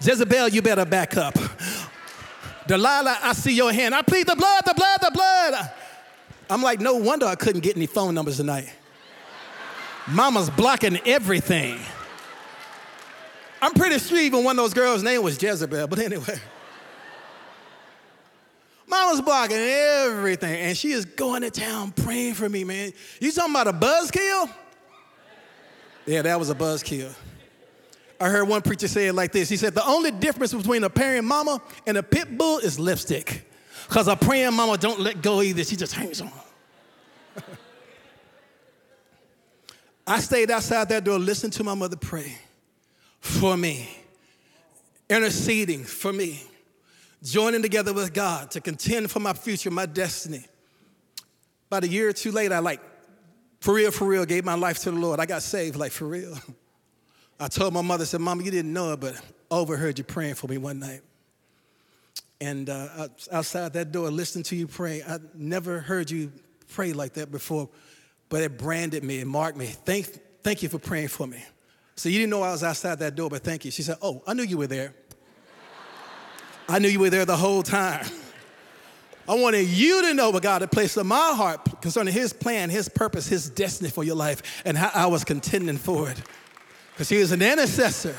Jezebel, 0.00 0.48
you 0.48 0.62
better 0.62 0.84
back 0.84 1.16
up. 1.16 1.36
Delilah, 2.66 3.18
I 3.22 3.32
see 3.32 3.52
your 3.52 3.72
hand. 3.72 3.94
I 3.94 4.02
plead 4.02 4.26
the 4.26 4.36
blood, 4.36 4.62
the 4.64 4.74
blood, 4.74 4.98
the 5.02 5.10
blood. 5.10 5.70
I'm 6.48 6.62
like, 6.62 6.80
no 6.80 6.96
wonder 6.96 7.26
I 7.26 7.34
couldn't 7.34 7.62
get 7.62 7.76
any 7.76 7.86
phone 7.86 8.14
numbers 8.14 8.36
tonight. 8.36 8.72
Mama's 10.08 10.50
blocking 10.50 10.98
everything. 11.06 11.78
I'm 13.60 13.72
pretty 13.72 13.98
sure 13.98 14.18
even 14.18 14.44
one 14.44 14.58
of 14.58 14.64
those 14.64 14.74
girls' 14.74 15.02
name 15.02 15.22
was 15.22 15.40
Jezebel, 15.40 15.88
but 15.88 15.98
anyway. 15.98 16.38
Mama's 18.90 19.20
blocking 19.20 19.56
everything, 19.56 20.60
and 20.62 20.76
she 20.76 20.90
is 20.90 21.04
going 21.04 21.42
to 21.42 21.50
town 21.50 21.92
praying 21.92 22.34
for 22.34 22.48
me, 22.48 22.64
man. 22.64 22.92
You 23.20 23.30
talking 23.30 23.52
about 23.52 23.68
a 23.68 23.72
buzzkill? 23.72 24.50
Yeah, 26.06 26.22
that 26.22 26.38
was 26.40 26.50
a 26.50 26.56
buzzkill. 26.56 27.14
I 28.20 28.28
heard 28.28 28.48
one 28.48 28.62
preacher 28.62 28.88
say 28.88 29.06
it 29.06 29.12
like 29.14 29.30
this. 29.30 29.48
He 29.48 29.56
said, 29.56 29.74
The 29.74 29.86
only 29.86 30.10
difference 30.10 30.52
between 30.52 30.82
a 30.82 30.90
praying 30.90 31.24
mama 31.24 31.62
and 31.86 31.96
a 31.96 32.02
pit 32.02 32.36
bull 32.36 32.58
is 32.58 32.80
lipstick. 32.80 33.48
Because 33.88 34.08
a 34.08 34.16
praying 34.16 34.54
mama 34.54 34.76
don't 34.76 34.98
let 34.98 35.22
go 35.22 35.40
either, 35.40 35.62
she 35.62 35.76
just 35.76 35.94
hangs 35.94 36.20
on. 36.20 36.32
I 40.06 40.18
stayed 40.18 40.50
outside 40.50 40.88
that 40.88 41.04
door, 41.04 41.18
listening 41.18 41.52
to 41.52 41.62
my 41.64 41.74
mother 41.74 41.96
pray 41.96 42.36
for 43.20 43.56
me, 43.56 43.88
interceding 45.08 45.84
for 45.84 46.12
me 46.12 46.49
joining 47.22 47.62
together 47.62 47.92
with 47.92 48.12
God 48.12 48.50
to 48.52 48.60
contend 48.60 49.10
for 49.10 49.20
my 49.20 49.32
future, 49.32 49.70
my 49.70 49.86
destiny. 49.86 50.44
About 51.68 51.84
a 51.84 51.88
year 51.88 52.08
or 52.08 52.12
two 52.12 52.32
later, 52.32 52.54
I 52.54 52.58
like, 52.58 52.80
for 53.60 53.74
real, 53.74 53.90
for 53.90 54.06
real, 54.06 54.24
gave 54.24 54.44
my 54.44 54.54
life 54.54 54.78
to 54.80 54.90
the 54.90 54.96
Lord. 54.98 55.20
I 55.20 55.26
got 55.26 55.42
saved, 55.42 55.76
like 55.76 55.92
for 55.92 56.06
real. 56.06 56.36
I 57.40 57.48
told 57.48 57.72
my 57.72 57.82
mother, 57.82 58.02
I 58.02 58.06
said, 58.06 58.20
Mama, 58.20 58.42
you 58.42 58.50
didn't 58.50 58.72
know 58.72 58.92
it, 58.92 59.00
but 59.00 59.14
I 59.50 59.54
overheard 59.54 59.98
you 59.98 60.04
praying 60.04 60.34
for 60.34 60.46
me 60.46 60.58
one 60.58 60.78
night. 60.78 61.00
And 62.40 62.70
uh, 62.70 63.08
outside 63.30 63.74
that 63.74 63.92
door, 63.92 64.10
listening 64.10 64.44
to 64.44 64.56
you 64.56 64.66
pray, 64.66 65.02
I 65.02 65.18
never 65.34 65.80
heard 65.80 66.10
you 66.10 66.32
pray 66.68 66.92
like 66.92 67.14
that 67.14 67.30
before, 67.30 67.68
but 68.28 68.42
it 68.42 68.56
branded 68.56 69.04
me, 69.04 69.20
it 69.20 69.26
marked 69.26 69.58
me. 69.58 69.66
Thank, 69.66 70.06
thank 70.42 70.62
you 70.62 70.68
for 70.68 70.78
praying 70.78 71.08
for 71.08 71.26
me. 71.26 71.42
So 71.96 72.08
you 72.08 72.18
didn't 72.18 72.30
know 72.30 72.42
I 72.42 72.50
was 72.50 72.64
outside 72.64 72.98
that 73.00 73.14
door, 73.14 73.28
but 73.28 73.42
thank 73.44 73.66
you. 73.66 73.70
She 73.70 73.82
said, 73.82 73.98
Oh, 74.00 74.22
I 74.26 74.32
knew 74.32 74.42
you 74.42 74.56
were 74.56 74.66
there. 74.66 74.94
I 76.70 76.78
knew 76.78 76.88
you 76.88 77.00
were 77.00 77.10
there 77.10 77.24
the 77.24 77.36
whole 77.36 77.64
time. 77.64 78.06
I 79.28 79.34
wanted 79.34 79.66
you 79.66 80.02
to 80.02 80.14
know 80.14 80.30
what 80.30 80.42
God 80.42 80.62
had 80.62 80.70
placed 80.70 80.96
in 80.96 81.06
my 81.06 81.32
heart 81.34 81.82
concerning 81.82 82.14
His 82.14 82.32
plan, 82.32 82.70
His 82.70 82.88
purpose, 82.88 83.26
His 83.26 83.50
destiny 83.50 83.90
for 83.90 84.04
your 84.04 84.14
life, 84.14 84.62
and 84.64 84.76
how 84.76 84.90
I 84.94 85.06
was 85.06 85.24
contending 85.24 85.78
for 85.78 86.08
it. 86.10 86.22
Because 86.92 87.08
He 87.08 87.18
was 87.18 87.32
an 87.32 87.42
intercessor. 87.42 88.16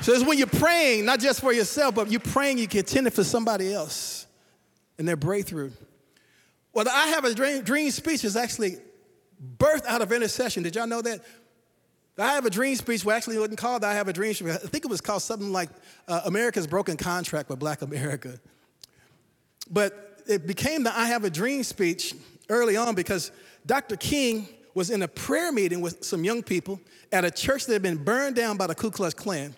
So 0.00 0.12
it's 0.12 0.24
when 0.24 0.38
you're 0.38 0.46
praying, 0.46 1.04
not 1.04 1.18
just 1.18 1.40
for 1.40 1.52
yourself, 1.52 1.96
but 1.96 2.08
you're 2.08 2.20
praying, 2.20 2.58
you're 2.58 2.68
contending 2.68 3.12
for 3.12 3.24
somebody 3.24 3.72
else 3.72 4.26
and 4.96 5.06
their 5.06 5.16
breakthrough. 5.16 5.72
Well, 6.72 6.86
I 6.88 7.08
Have 7.08 7.24
a 7.24 7.34
Dream, 7.34 7.62
dream 7.62 7.90
speech 7.90 8.24
is 8.24 8.36
actually 8.36 8.76
birthed 9.58 9.86
out 9.86 10.02
of 10.02 10.12
intercession. 10.12 10.62
Did 10.62 10.76
y'all 10.76 10.86
know 10.86 11.02
that? 11.02 11.20
The 12.18 12.24
I 12.24 12.34
Have 12.34 12.46
a 12.46 12.50
Dream 12.50 12.74
speech 12.74 13.04
well, 13.04 13.16
actually 13.16 13.38
wasn't 13.38 13.58
called 13.58 13.84
I 13.84 13.94
Have 13.94 14.08
a 14.08 14.12
Dream 14.12 14.34
speech. 14.34 14.48
I 14.48 14.56
think 14.56 14.84
it 14.84 14.90
was 14.90 15.00
called 15.00 15.22
something 15.22 15.52
like 15.52 15.68
uh, 16.08 16.22
America's 16.24 16.66
Broken 16.66 16.96
Contract 16.96 17.48
with 17.48 17.60
Black 17.60 17.80
America. 17.80 18.40
But 19.70 20.20
it 20.26 20.44
became 20.44 20.82
the 20.82 20.98
I 20.98 21.06
Have 21.06 21.22
a 21.22 21.30
Dream 21.30 21.62
speech 21.62 22.16
early 22.48 22.76
on 22.76 22.96
because 22.96 23.30
Dr. 23.66 23.94
King 23.94 24.48
was 24.74 24.90
in 24.90 25.02
a 25.02 25.08
prayer 25.08 25.52
meeting 25.52 25.80
with 25.80 26.02
some 26.02 26.24
young 26.24 26.42
people 26.42 26.80
at 27.12 27.24
a 27.24 27.30
church 27.30 27.66
that 27.66 27.72
had 27.74 27.82
been 27.82 28.02
burned 28.02 28.34
down 28.34 28.56
by 28.56 28.66
the 28.66 28.74
Ku 28.74 28.90
Klux 28.90 29.14
Klan. 29.14 29.54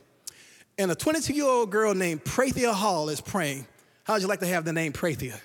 And 0.76 0.90
a 0.90 0.94
22 0.94 1.32
year 1.32 1.46
old 1.46 1.70
girl 1.70 1.94
named 1.94 2.24
Prathia 2.24 2.74
Hall 2.74 3.08
is 3.08 3.22
praying. 3.22 3.66
How 4.04 4.12
would 4.12 4.22
you 4.22 4.28
like 4.28 4.40
to 4.40 4.46
have 4.46 4.66
the 4.66 4.72
name 4.74 4.92
Prathia? 4.92 5.40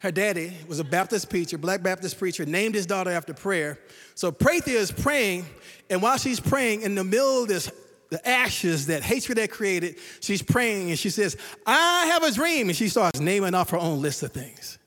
Her 0.00 0.10
daddy 0.10 0.52
was 0.68 0.78
a 0.78 0.84
Baptist 0.84 1.30
preacher, 1.30 1.58
black 1.58 1.82
Baptist 1.82 2.18
preacher, 2.18 2.44
named 2.44 2.74
his 2.74 2.86
daughter 2.86 3.10
after 3.10 3.32
prayer. 3.32 3.78
So 4.14 4.30
Prathia 4.30 4.74
is 4.74 4.92
praying, 4.92 5.46
and 5.88 6.02
while 6.02 6.18
she's 6.18 6.40
praying, 6.40 6.82
in 6.82 6.94
the 6.94 7.04
middle 7.04 7.42
of 7.42 7.48
this, 7.48 7.70
the 8.10 8.26
ashes 8.28 8.86
that 8.86 9.02
hatred 9.02 9.38
had 9.38 9.50
created, 9.50 9.96
she's 10.20 10.42
praying 10.42 10.90
and 10.90 10.98
she 10.98 11.10
says, 11.10 11.36
I 11.66 12.06
have 12.06 12.22
a 12.22 12.30
dream. 12.30 12.68
And 12.68 12.76
she 12.76 12.88
starts 12.88 13.20
naming 13.20 13.54
off 13.54 13.70
her 13.70 13.78
own 13.78 14.00
list 14.00 14.22
of 14.22 14.32
things. 14.32 14.78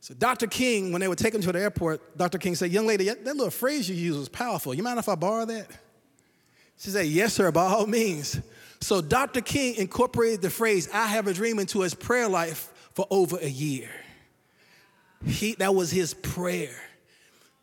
So 0.00 0.14
Dr. 0.14 0.46
King, 0.46 0.92
when 0.92 1.00
they 1.00 1.08
would 1.08 1.18
take 1.18 1.34
him 1.34 1.40
to 1.42 1.52
the 1.52 1.60
airport, 1.60 2.16
Dr. 2.16 2.38
King 2.38 2.54
said, 2.54 2.70
Young 2.70 2.86
lady, 2.86 3.04
that 3.04 3.24
little 3.24 3.50
phrase 3.50 3.88
you 3.88 3.96
used 3.96 4.18
was 4.18 4.28
powerful. 4.28 4.74
You 4.74 4.82
mind 4.82 4.98
if 4.98 5.08
I 5.08 5.14
borrow 5.14 5.44
that? 5.46 5.68
She 6.78 6.90
said, 6.90 7.06
Yes, 7.06 7.34
sir, 7.34 7.50
by 7.50 7.64
all 7.64 7.86
means. 7.86 8.40
So 8.80 9.00
Dr. 9.00 9.40
King 9.40 9.74
incorporated 9.76 10.40
the 10.40 10.50
phrase, 10.50 10.88
I 10.92 11.08
have 11.08 11.26
a 11.26 11.34
dream, 11.34 11.58
into 11.58 11.80
his 11.80 11.94
prayer 11.94 12.28
life 12.28 12.72
for 12.94 13.06
over 13.10 13.36
a 13.38 13.48
year. 13.48 13.90
He, 15.24 15.54
that 15.54 15.74
was 15.74 15.90
his 15.90 16.14
prayer. 16.14 16.76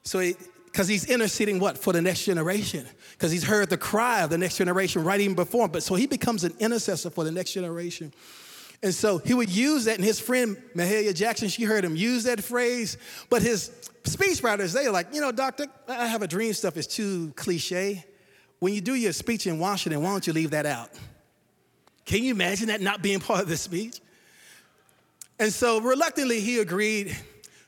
So, 0.03 0.19
because 0.65 0.87
he's 0.87 1.09
interceding 1.09 1.59
what? 1.59 1.77
For 1.77 1.93
the 1.93 2.01
next 2.01 2.25
generation. 2.25 2.85
Because 3.13 3.31
he's 3.31 3.43
heard 3.43 3.69
the 3.69 3.77
cry 3.77 4.23
of 4.23 4.29
the 4.29 4.37
next 4.37 4.57
generation 4.57 5.03
right 5.03 5.19
even 5.19 5.35
before. 5.35 5.65
him. 5.65 5.71
But 5.71 5.83
so 5.83 5.95
he 5.95 6.05
becomes 6.05 6.43
an 6.43 6.53
intercessor 6.59 7.09
for 7.09 7.23
the 7.23 7.31
next 7.31 7.53
generation. 7.53 8.13
And 8.83 8.93
so 8.93 9.19
he 9.19 9.33
would 9.33 9.49
use 9.49 9.85
that, 9.85 9.95
and 9.95 10.03
his 10.03 10.19
friend 10.19 10.57
Mahalia 10.75 11.15
Jackson, 11.15 11.47
she 11.47 11.63
heard 11.63 11.83
him 11.83 11.95
use 11.95 12.25
that 12.25 12.43
phrase. 12.43 12.97
But 13.29 13.41
his 13.41 13.71
speech 14.03 14.43
writers, 14.43 14.73
they 14.73 14.85
are 14.85 14.91
like, 14.91 15.13
you 15.13 15.21
know, 15.21 15.31
doctor, 15.31 15.67
I 15.87 16.07
have 16.07 16.21
a 16.21 16.27
dream 16.27 16.53
stuff 16.53 16.77
is 16.77 16.87
too 16.87 17.31
cliche. 17.35 18.05
When 18.59 18.73
you 18.73 18.81
do 18.81 18.95
your 18.95 19.13
speech 19.13 19.47
in 19.47 19.59
Washington, 19.59 20.03
why 20.03 20.09
don't 20.09 20.27
you 20.27 20.33
leave 20.33 20.51
that 20.51 20.65
out? 20.65 20.89
Can 22.05 22.23
you 22.23 22.31
imagine 22.31 22.67
that 22.67 22.81
not 22.81 23.01
being 23.01 23.19
part 23.19 23.41
of 23.41 23.47
the 23.47 23.57
speech? 23.57 23.99
And 25.39 25.51
so 25.51 25.81
reluctantly, 25.81 26.39
he 26.39 26.59
agreed. 26.59 27.15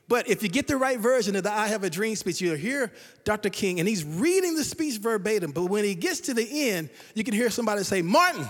But 0.08 0.26
if 0.28 0.42
you 0.42 0.48
get 0.48 0.66
the 0.66 0.78
right 0.78 0.98
version 0.98 1.36
of 1.36 1.42
the 1.42 1.52
I 1.52 1.68
Have 1.68 1.84
a 1.84 1.90
Dream 1.90 2.16
speech, 2.16 2.40
you'll 2.40 2.56
hear 2.56 2.90
Dr. 3.24 3.50
King, 3.50 3.78
and 3.78 3.86
he's 3.86 4.04
reading 4.04 4.54
the 4.54 4.64
speech 4.64 4.98
verbatim. 4.98 5.52
But 5.52 5.66
when 5.66 5.84
he 5.84 5.94
gets 5.94 6.20
to 6.20 6.34
the 6.34 6.70
end, 6.70 6.88
you 7.14 7.24
can 7.24 7.34
hear 7.34 7.50
somebody 7.50 7.84
say, 7.84 8.00
Martin, 8.00 8.48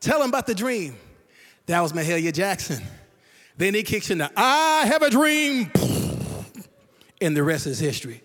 tell 0.00 0.22
him 0.22 0.28
about 0.28 0.46
the 0.46 0.54
dream. 0.54 0.96
That 1.66 1.80
was 1.80 1.92
Mahalia 1.92 2.32
Jackson. 2.32 2.80
Then 3.56 3.74
he 3.74 3.82
kicks 3.82 4.10
in 4.10 4.18
the 4.18 4.30
I 4.36 4.84
have 4.86 5.02
a 5.02 5.10
dream, 5.10 5.70
and 7.20 7.36
the 7.36 7.42
rest 7.42 7.66
is 7.66 7.78
history. 7.78 8.22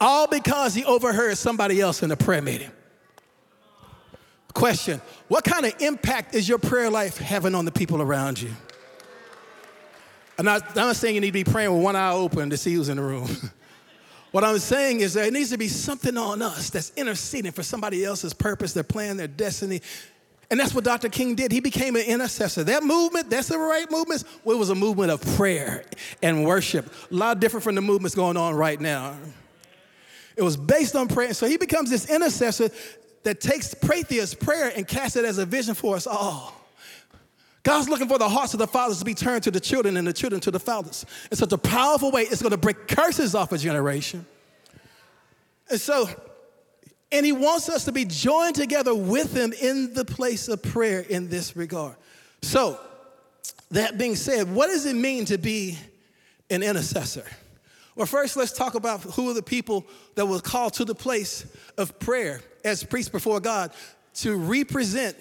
All 0.00 0.26
because 0.26 0.74
he 0.74 0.84
overheard 0.84 1.38
somebody 1.38 1.80
else 1.80 2.02
in 2.02 2.10
a 2.10 2.16
prayer 2.16 2.42
meeting. 2.42 2.70
Question 4.54 5.00
What 5.28 5.44
kind 5.44 5.66
of 5.66 5.74
impact 5.80 6.34
is 6.34 6.48
your 6.48 6.58
prayer 6.58 6.90
life 6.90 7.18
having 7.18 7.54
on 7.54 7.64
the 7.64 7.72
people 7.72 8.00
around 8.00 8.40
you? 8.40 8.50
I'm 10.38 10.44
not, 10.44 10.70
I'm 10.70 10.76
not 10.76 10.96
saying 10.96 11.16
you 11.16 11.20
need 11.20 11.28
to 11.28 11.32
be 11.32 11.44
praying 11.44 11.72
with 11.72 11.82
one 11.82 11.96
eye 11.96 12.12
open 12.12 12.50
to 12.50 12.56
see 12.56 12.74
who's 12.74 12.88
in 12.88 12.96
the 12.96 13.02
room. 13.02 13.28
what 14.30 14.44
I'm 14.44 14.58
saying 14.58 15.00
is 15.00 15.14
there 15.14 15.30
needs 15.30 15.50
to 15.50 15.58
be 15.58 15.68
something 15.68 16.16
on 16.16 16.42
us 16.42 16.70
that's 16.70 16.92
interceding 16.96 17.50
for 17.50 17.64
somebody 17.64 18.04
else's 18.04 18.32
purpose, 18.32 18.72
their 18.72 18.84
plan, 18.84 19.16
their 19.16 19.26
destiny, 19.26 19.80
and 20.50 20.58
that's 20.58 20.74
what 20.74 20.84
Dr. 20.84 21.10
King 21.10 21.34
did. 21.34 21.52
He 21.52 21.60
became 21.60 21.94
an 21.94 22.02
intercessor. 22.02 22.64
That 22.64 22.82
movement, 22.82 23.28
that's 23.28 23.48
the 23.48 23.58
right 23.58 23.90
movement. 23.90 24.24
Well, 24.44 24.56
it 24.56 24.58
was 24.58 24.70
a 24.70 24.74
movement 24.74 25.10
of 25.10 25.20
prayer 25.36 25.84
and 26.22 26.44
worship. 26.44 26.90
A 27.10 27.14
lot 27.14 27.38
different 27.38 27.64
from 27.64 27.74
the 27.74 27.82
movements 27.82 28.14
going 28.14 28.38
on 28.38 28.54
right 28.54 28.80
now. 28.80 29.14
It 30.36 30.42
was 30.42 30.56
based 30.56 30.96
on 30.96 31.08
prayer. 31.08 31.34
So 31.34 31.46
he 31.46 31.58
becomes 31.58 31.90
this 31.90 32.08
intercessor 32.08 32.70
that 33.24 33.40
takes 33.40 33.74
Prathia's 33.74 34.32
prayer 34.32 34.72
and 34.74 34.88
casts 34.88 35.16
it 35.16 35.26
as 35.26 35.36
a 35.36 35.44
vision 35.44 35.74
for 35.74 35.96
us 35.96 36.06
all. 36.06 36.57
God's 37.68 37.90
looking 37.90 38.08
for 38.08 38.16
the 38.16 38.30
hearts 38.30 38.54
of 38.54 38.60
the 38.60 38.66
fathers 38.66 38.98
to 39.00 39.04
be 39.04 39.12
turned 39.12 39.42
to 39.42 39.50
the 39.50 39.60
children 39.60 39.98
and 39.98 40.08
the 40.08 40.12
children 40.14 40.40
to 40.40 40.50
the 40.50 40.58
fathers. 40.58 41.04
In 41.30 41.36
such 41.36 41.52
a 41.52 41.58
powerful 41.58 42.10
way, 42.10 42.22
it's 42.22 42.40
going 42.40 42.52
to 42.52 42.56
break 42.56 42.88
curses 42.88 43.34
off 43.34 43.52
a 43.52 43.58
generation. 43.58 44.24
And 45.68 45.78
so 45.78 46.08
and 47.12 47.26
he 47.26 47.32
wants 47.32 47.68
us 47.68 47.84
to 47.84 47.92
be 47.92 48.06
joined 48.06 48.54
together 48.54 48.94
with 48.94 49.36
him 49.36 49.52
in 49.52 49.92
the 49.92 50.06
place 50.06 50.48
of 50.48 50.62
prayer 50.62 51.00
in 51.00 51.28
this 51.28 51.56
regard. 51.56 51.96
So, 52.40 52.80
that 53.70 53.98
being 53.98 54.16
said, 54.16 54.50
what 54.50 54.68
does 54.68 54.86
it 54.86 54.96
mean 54.96 55.26
to 55.26 55.36
be 55.36 55.76
an 56.48 56.62
intercessor? 56.62 57.24
Well, 57.94 58.06
first, 58.06 58.34
let's 58.34 58.52
talk 58.52 58.76
about 58.76 59.02
who 59.02 59.28
are 59.28 59.34
the 59.34 59.42
people 59.42 59.86
that 60.14 60.24
were 60.24 60.40
called 60.40 60.72
to 60.74 60.86
the 60.86 60.94
place 60.94 61.46
of 61.76 61.98
prayer 61.98 62.40
as 62.64 62.82
priests 62.82 63.10
before 63.10 63.40
God 63.40 63.72
to 64.14 64.36
represent 64.36 65.16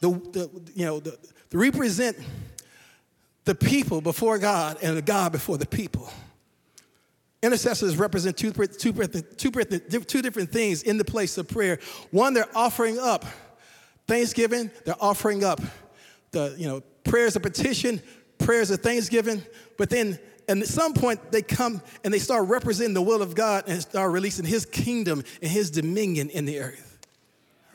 the, 0.00 0.10
the 0.10 0.50
you 0.74 0.84
know, 0.84 0.98
the, 0.98 1.16
represent 1.52 2.16
the 3.44 3.54
people 3.54 4.00
before 4.00 4.38
God 4.38 4.78
and 4.82 4.96
the 4.96 5.02
God 5.02 5.32
before 5.32 5.58
the 5.58 5.66
people. 5.66 6.10
Intercessors 7.42 7.96
represent 7.96 8.36
two, 8.36 8.52
two, 8.52 8.92
two, 8.92 10.00
two 10.00 10.22
different 10.22 10.52
things 10.52 10.82
in 10.82 10.98
the 10.98 11.04
place 11.04 11.38
of 11.38 11.48
prayer. 11.48 11.78
One, 12.10 12.34
they're 12.34 12.48
offering 12.54 12.98
up 12.98 13.24
thanksgiving, 14.06 14.70
they're 14.84 14.94
offering 15.00 15.42
up 15.42 15.60
the 16.32 16.54
you 16.58 16.68
know 16.68 16.82
prayers 17.04 17.36
of 17.36 17.42
petition, 17.42 18.02
prayers 18.38 18.70
of 18.70 18.80
thanksgiving, 18.80 19.42
but 19.78 19.88
then 19.88 20.18
and 20.48 20.62
at 20.62 20.68
some 20.68 20.94
point 20.94 21.30
they 21.30 21.42
come 21.42 21.80
and 22.04 22.12
they 22.12 22.18
start 22.18 22.48
representing 22.48 22.94
the 22.94 23.02
will 23.02 23.22
of 23.22 23.34
God 23.34 23.64
and 23.68 23.80
start 23.80 24.10
releasing 24.10 24.44
his 24.44 24.66
kingdom 24.66 25.22
and 25.40 25.50
his 25.50 25.70
dominion 25.70 26.28
in 26.28 26.44
the 26.44 26.58
earth. 26.58 26.98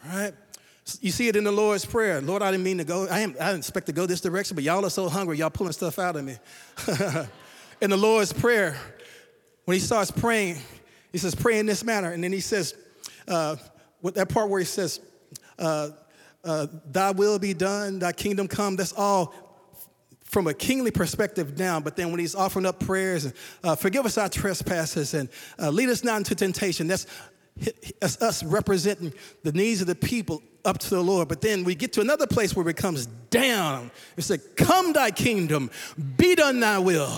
All 0.05 0.17
right? 0.17 0.33
You 1.01 1.11
see 1.11 1.27
it 1.27 1.35
in 1.35 1.43
the 1.43 1.51
Lord's 1.51 1.83
Prayer. 1.83 2.21
Lord, 2.21 2.43
I 2.43 2.51
didn't 2.51 2.63
mean 2.63 2.77
to 2.77 2.83
go. 2.83 3.07
I, 3.07 3.21
am, 3.21 3.35
I 3.39 3.47
didn't 3.47 3.59
expect 3.59 3.87
to 3.87 3.91
go 3.91 4.05
this 4.05 4.21
direction, 4.21 4.53
but 4.55 4.63
y'all 4.63 4.85
are 4.85 4.89
so 4.89 5.09
hungry, 5.09 5.37
y'all 5.37 5.49
pulling 5.49 5.73
stuff 5.73 5.97
out 5.97 6.15
of 6.15 6.23
me. 6.23 6.37
in 7.81 7.89
the 7.89 7.97
Lord's 7.97 8.31
Prayer, 8.31 8.77
when 9.65 9.73
he 9.73 9.79
starts 9.81 10.11
praying, 10.11 10.57
he 11.11 11.17
says, 11.17 11.33
pray 11.33 11.57
in 11.57 11.65
this 11.65 11.83
manner. 11.83 12.11
And 12.11 12.23
then 12.23 12.31
he 12.31 12.39
says, 12.39 12.75
uh, 13.27 13.55
with 14.03 14.15
that 14.15 14.29
part 14.29 14.49
where 14.49 14.59
he 14.59 14.65
says, 14.65 14.99
uh, 15.57 15.89
uh, 16.43 16.67
thy 16.91 17.11
will 17.11 17.39
be 17.39 17.55
done, 17.55 17.97
thy 17.97 18.11
kingdom 18.11 18.47
come, 18.47 18.75
that's 18.75 18.93
all 18.93 19.33
from 20.23 20.45
a 20.45 20.53
kingly 20.53 20.91
perspective 20.91 21.55
down. 21.55 21.81
But 21.81 21.95
then 21.95 22.11
when 22.11 22.19
he's 22.19 22.35
offering 22.35 22.65
up 22.67 22.79
prayers, 22.79 23.33
uh, 23.63 23.75
forgive 23.75 24.05
us 24.05 24.19
our 24.19 24.29
trespasses 24.29 25.15
and 25.15 25.29
uh, 25.57 25.71
lead 25.71 25.89
us 25.89 26.03
not 26.03 26.17
into 26.17 26.35
temptation, 26.35 26.87
that's, 26.87 27.07
us 28.01 28.43
representing 28.43 29.13
the 29.43 29.51
needs 29.51 29.81
of 29.81 29.87
the 29.87 29.95
people 29.95 30.43
up 30.63 30.77
to 30.79 30.89
the 30.89 31.01
Lord. 31.01 31.27
But 31.27 31.41
then 31.41 31.63
we 31.63 31.75
get 31.75 31.93
to 31.93 32.01
another 32.01 32.27
place 32.27 32.55
where 32.55 32.67
it 32.67 32.77
comes 32.77 33.05
down. 33.29 33.91
It 34.17 34.23
said, 34.23 34.41
Come 34.55 34.93
thy 34.93 35.11
kingdom, 35.11 35.71
be 36.17 36.35
done 36.35 36.59
thy 36.59 36.79
will 36.79 37.11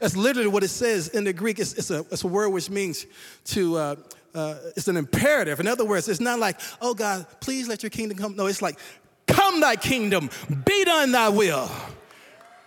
that's 0.00 0.16
literally 0.16 0.48
what 0.48 0.62
it 0.62 0.68
says 0.68 1.08
in 1.08 1.24
the 1.24 1.32
Greek. 1.32 1.58
It's, 1.58 1.72
it's, 1.74 1.90
a, 1.90 2.00
it's 2.10 2.24
a 2.24 2.28
word 2.28 2.50
which 2.50 2.68
means 2.70 3.06
to, 3.46 3.76
uh, 3.76 3.96
uh, 4.34 4.56
it's 4.76 4.88
an 4.88 4.96
imperative. 4.96 5.60
In 5.60 5.66
other 5.66 5.84
words, 5.84 6.08
it's 6.08 6.20
not 6.20 6.38
like, 6.38 6.60
oh 6.80 6.94
God, 6.94 7.26
please 7.40 7.68
let 7.68 7.82
your 7.82 7.90
kingdom 7.90 8.18
come. 8.18 8.36
No, 8.36 8.46
it's 8.46 8.62
like, 8.62 8.78
come 9.26 9.60
thy 9.60 9.76
kingdom, 9.76 10.30
be 10.64 10.84
done 10.84 11.12
thy 11.12 11.28
will. 11.28 11.70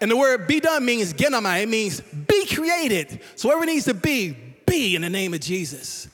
And 0.01 0.10
the 0.10 0.17
word 0.17 0.48
be 0.48 0.60
done 0.60 0.86
means 0.86 1.13
genomai, 1.13 1.63
it 1.63 1.69
means 1.69 2.01
be 2.01 2.46
created. 2.48 3.22
So 3.36 3.50
whatever 3.50 3.65
needs 3.65 3.86
to 3.86 3.93
be, 3.93 4.36
be 4.65 4.96
in 4.96 5.01
the 5.01 5.10
name 5.10 5.34
of 5.34 5.41
Jesus. 5.41 6.08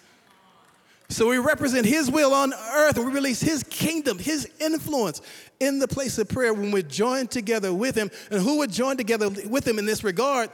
So 1.16 1.30
we 1.30 1.38
represent 1.38 1.86
his 1.86 2.12
will 2.12 2.34
on 2.34 2.54
earth 2.74 2.98
we 2.98 3.06
release 3.06 3.40
his 3.40 3.64
kingdom, 3.64 4.20
his 4.20 4.50
influence 4.60 5.22
in 5.62 5.80
the 5.80 5.88
place 5.88 6.18
of 6.18 6.28
prayer 6.28 6.54
when 6.54 6.72
we're 6.72 6.82
joined 6.82 7.32
together 7.32 7.74
with 7.74 7.96
him. 7.96 8.12
And 8.30 8.42
who 8.42 8.58
would 8.58 8.70
join 8.70 8.98
together 8.98 9.30
with 9.30 9.66
him 9.66 9.80
in 9.80 9.86
this 9.86 10.04
regard? 10.04 10.50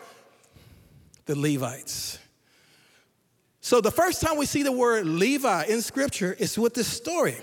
the 1.26 1.36
Levites. 1.36 2.20
So 3.62 3.82
the 3.82 3.90
first 3.90 4.22
time 4.22 4.38
we 4.38 4.46
see 4.46 4.62
the 4.62 4.72
word 4.72 5.08
Levi 5.08 5.64
in 5.66 5.82
scripture 5.82 6.36
is 6.38 6.58
with 6.60 6.76
this 6.76 6.88
story 6.88 7.38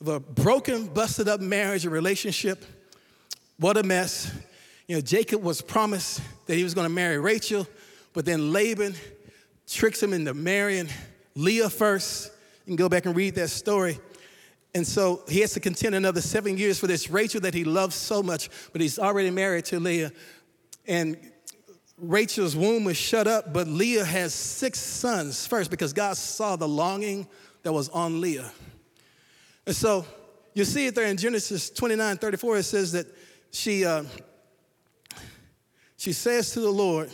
of 0.00 0.06
a 0.06 0.20
broken, 0.20 0.86
busted 0.86 1.26
up 1.26 1.40
marriage 1.40 1.84
and 1.84 1.92
relationship. 1.92 2.64
What 3.58 3.76
a 3.76 3.82
mess. 3.82 4.32
You 4.86 4.94
know, 4.94 5.00
Jacob 5.00 5.42
was 5.42 5.62
promised 5.62 6.20
that 6.46 6.54
he 6.54 6.62
was 6.62 6.74
going 6.74 6.86
to 6.86 6.94
marry 6.94 7.18
Rachel, 7.18 7.66
but 8.12 8.24
then 8.24 8.52
Laban 8.52 8.94
tricks 9.66 10.00
him 10.00 10.12
into 10.12 10.32
marrying 10.32 10.88
Leah 11.36 11.70
first. 11.70 12.32
You 12.64 12.70
can 12.70 12.76
go 12.76 12.88
back 12.88 13.06
and 13.06 13.14
read 13.14 13.36
that 13.36 13.48
story. 13.48 14.00
And 14.74 14.84
so 14.86 15.22
he 15.28 15.40
has 15.40 15.52
to 15.52 15.60
contend 15.60 15.94
another 15.94 16.20
seven 16.20 16.58
years 16.58 16.78
for 16.80 16.86
this 16.86 17.08
Rachel 17.08 17.40
that 17.42 17.54
he 17.54 17.62
loves 17.62 17.94
so 17.94 18.22
much, 18.22 18.50
but 18.72 18.80
he's 18.80 18.98
already 18.98 19.30
married 19.30 19.66
to 19.66 19.78
Leah. 19.78 20.10
And 20.86 21.16
Rachel's 21.98 22.56
womb 22.56 22.84
was 22.84 22.96
shut 22.96 23.26
up, 23.26 23.52
but 23.52 23.68
Leah 23.68 24.04
has 24.04 24.34
six 24.34 24.78
sons 24.78 25.46
first 25.46 25.70
because 25.70 25.92
God 25.92 26.16
saw 26.16 26.56
the 26.56 26.68
longing 26.68 27.26
that 27.62 27.72
was 27.72 27.88
on 27.90 28.20
Leah. 28.20 28.50
And 29.66 29.74
so 29.74 30.04
you 30.54 30.64
see 30.64 30.86
it 30.86 30.94
there 30.94 31.06
in 31.06 31.16
Genesis 31.16 31.70
29 31.70 32.16
34, 32.16 32.58
it 32.58 32.62
says 32.64 32.92
that 32.92 33.06
she, 33.50 33.84
uh, 33.84 34.04
she 35.96 36.12
says 36.12 36.50
to 36.52 36.60
the 36.60 36.70
Lord, 36.70 37.10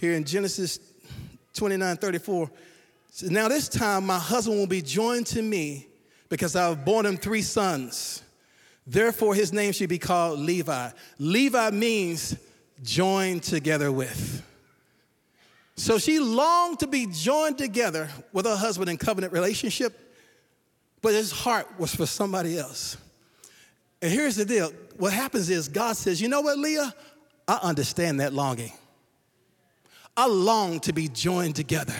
here 0.00 0.12
in 0.12 0.24
Genesis 0.24 0.78
29 1.54 1.96
34, 1.96 2.50
now 3.22 3.48
this 3.48 3.68
time 3.68 4.06
my 4.06 4.18
husband 4.18 4.58
will 4.58 4.66
be 4.66 4.82
joined 4.82 5.26
to 5.28 5.42
me 5.42 5.88
because 6.28 6.56
I 6.56 6.68
have 6.68 6.84
borne 6.84 7.06
him 7.06 7.16
three 7.16 7.42
sons. 7.42 8.22
Therefore, 8.86 9.34
his 9.34 9.52
name 9.52 9.72
should 9.72 9.88
be 9.88 9.98
called 9.98 10.40
Levi. 10.40 10.90
Levi 11.18 11.70
means 11.70 12.36
joined 12.82 13.42
together 13.42 13.90
with. 13.90 14.42
So 15.76 15.98
she 15.98 16.18
longed 16.18 16.80
to 16.80 16.86
be 16.86 17.06
joined 17.06 17.58
together 17.58 18.08
with 18.32 18.46
her 18.46 18.56
husband 18.56 18.90
in 18.90 18.96
covenant 18.96 19.32
relationship, 19.32 19.98
but 21.00 21.12
his 21.12 21.32
heart 21.32 21.68
was 21.78 21.94
for 21.94 22.06
somebody 22.06 22.58
else. 22.58 22.96
And 24.02 24.12
here's 24.12 24.36
the 24.36 24.44
deal 24.44 24.72
what 24.96 25.12
happens 25.12 25.50
is 25.50 25.68
God 25.68 25.96
says, 25.96 26.20
You 26.20 26.28
know 26.28 26.42
what, 26.42 26.58
Leah? 26.58 26.94
I 27.46 27.58
understand 27.62 28.20
that 28.20 28.32
longing. 28.32 28.72
I 30.16 30.26
long 30.26 30.80
to 30.80 30.92
be 30.92 31.08
joined 31.08 31.56
together 31.56 31.94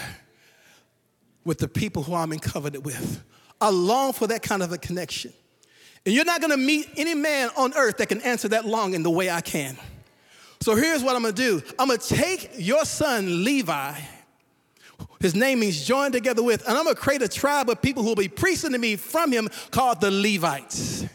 with 1.44 1.58
the 1.58 1.68
people 1.68 2.02
who 2.02 2.14
I'm 2.14 2.32
in 2.32 2.38
covenant 2.38 2.84
with. 2.84 3.22
I 3.60 3.70
long 3.70 4.12
for 4.12 4.26
that 4.26 4.42
kind 4.42 4.62
of 4.62 4.72
a 4.72 4.78
connection. 4.78 5.32
And 6.04 6.14
you're 6.14 6.24
not 6.24 6.40
gonna 6.40 6.56
meet 6.56 6.88
any 6.96 7.14
man 7.14 7.50
on 7.56 7.74
earth 7.74 7.98
that 7.98 8.08
can 8.08 8.20
answer 8.22 8.48
that 8.48 8.66
longing 8.66 9.02
the 9.02 9.10
way 9.10 9.30
I 9.30 9.40
can. 9.40 9.76
So 10.60 10.74
here's 10.74 11.02
what 11.02 11.16
I'm 11.16 11.22
gonna 11.22 11.34
do 11.34 11.62
I'm 11.78 11.88
gonna 11.88 11.98
take 11.98 12.50
your 12.56 12.84
son 12.84 13.44
Levi, 13.44 13.94
his 15.20 15.34
name 15.34 15.60
means 15.60 15.86
joined 15.86 16.12
together 16.12 16.42
with, 16.42 16.66
and 16.68 16.76
I'm 16.76 16.84
gonna 16.84 16.96
create 16.96 17.22
a 17.22 17.28
tribe 17.28 17.70
of 17.70 17.80
people 17.80 18.02
who 18.02 18.10
will 18.10 18.16
be 18.16 18.28
priests 18.28 18.68
to 18.68 18.78
me 18.78 18.96
from 18.96 19.32
him 19.32 19.48
called 19.70 20.00
the 20.00 20.10
Levites. 20.10 21.06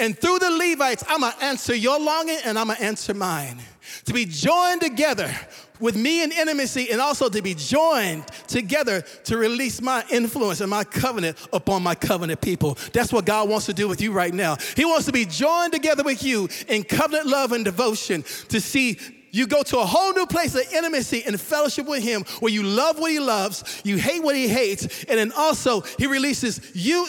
And 0.00 0.18
through 0.18 0.38
the 0.38 0.50
Levites, 0.50 1.04
I'm 1.06 1.20
gonna 1.20 1.36
answer 1.42 1.74
your 1.74 2.00
longing 2.00 2.38
and 2.46 2.58
I'm 2.58 2.68
gonna 2.68 2.80
answer 2.80 3.12
mine. 3.12 3.58
To 4.06 4.14
be 4.14 4.24
joined 4.24 4.80
together 4.80 5.30
with 5.78 5.94
me 5.94 6.22
in 6.22 6.32
intimacy 6.32 6.90
and 6.90 7.02
also 7.02 7.28
to 7.28 7.42
be 7.42 7.54
joined 7.54 8.26
together 8.46 9.02
to 9.24 9.36
release 9.36 9.82
my 9.82 10.02
influence 10.10 10.62
and 10.62 10.70
my 10.70 10.84
covenant 10.84 11.36
upon 11.52 11.82
my 11.82 11.94
covenant 11.94 12.40
people. 12.40 12.78
That's 12.94 13.12
what 13.12 13.26
God 13.26 13.50
wants 13.50 13.66
to 13.66 13.74
do 13.74 13.88
with 13.88 14.00
you 14.00 14.12
right 14.12 14.32
now. 14.32 14.56
He 14.74 14.86
wants 14.86 15.04
to 15.04 15.12
be 15.12 15.26
joined 15.26 15.74
together 15.74 16.02
with 16.02 16.22
you 16.22 16.48
in 16.66 16.82
covenant 16.82 17.26
love 17.26 17.52
and 17.52 17.62
devotion 17.62 18.24
to 18.48 18.58
see 18.58 18.98
you 19.32 19.46
go 19.46 19.62
to 19.62 19.78
a 19.78 19.86
whole 19.86 20.12
new 20.12 20.26
place 20.26 20.54
of 20.54 20.62
intimacy 20.72 21.22
and 21.26 21.40
fellowship 21.40 21.86
with 21.86 22.02
Him 22.02 22.24
where 22.40 22.52
you 22.52 22.62
love 22.62 22.98
what 22.98 23.10
He 23.10 23.20
loves, 23.20 23.82
you 23.84 23.96
hate 23.96 24.22
what 24.22 24.34
He 24.34 24.48
hates, 24.48 25.04
and 25.04 25.18
then 25.18 25.32
also 25.36 25.82
He 25.98 26.06
releases 26.06 26.74
you 26.74 27.06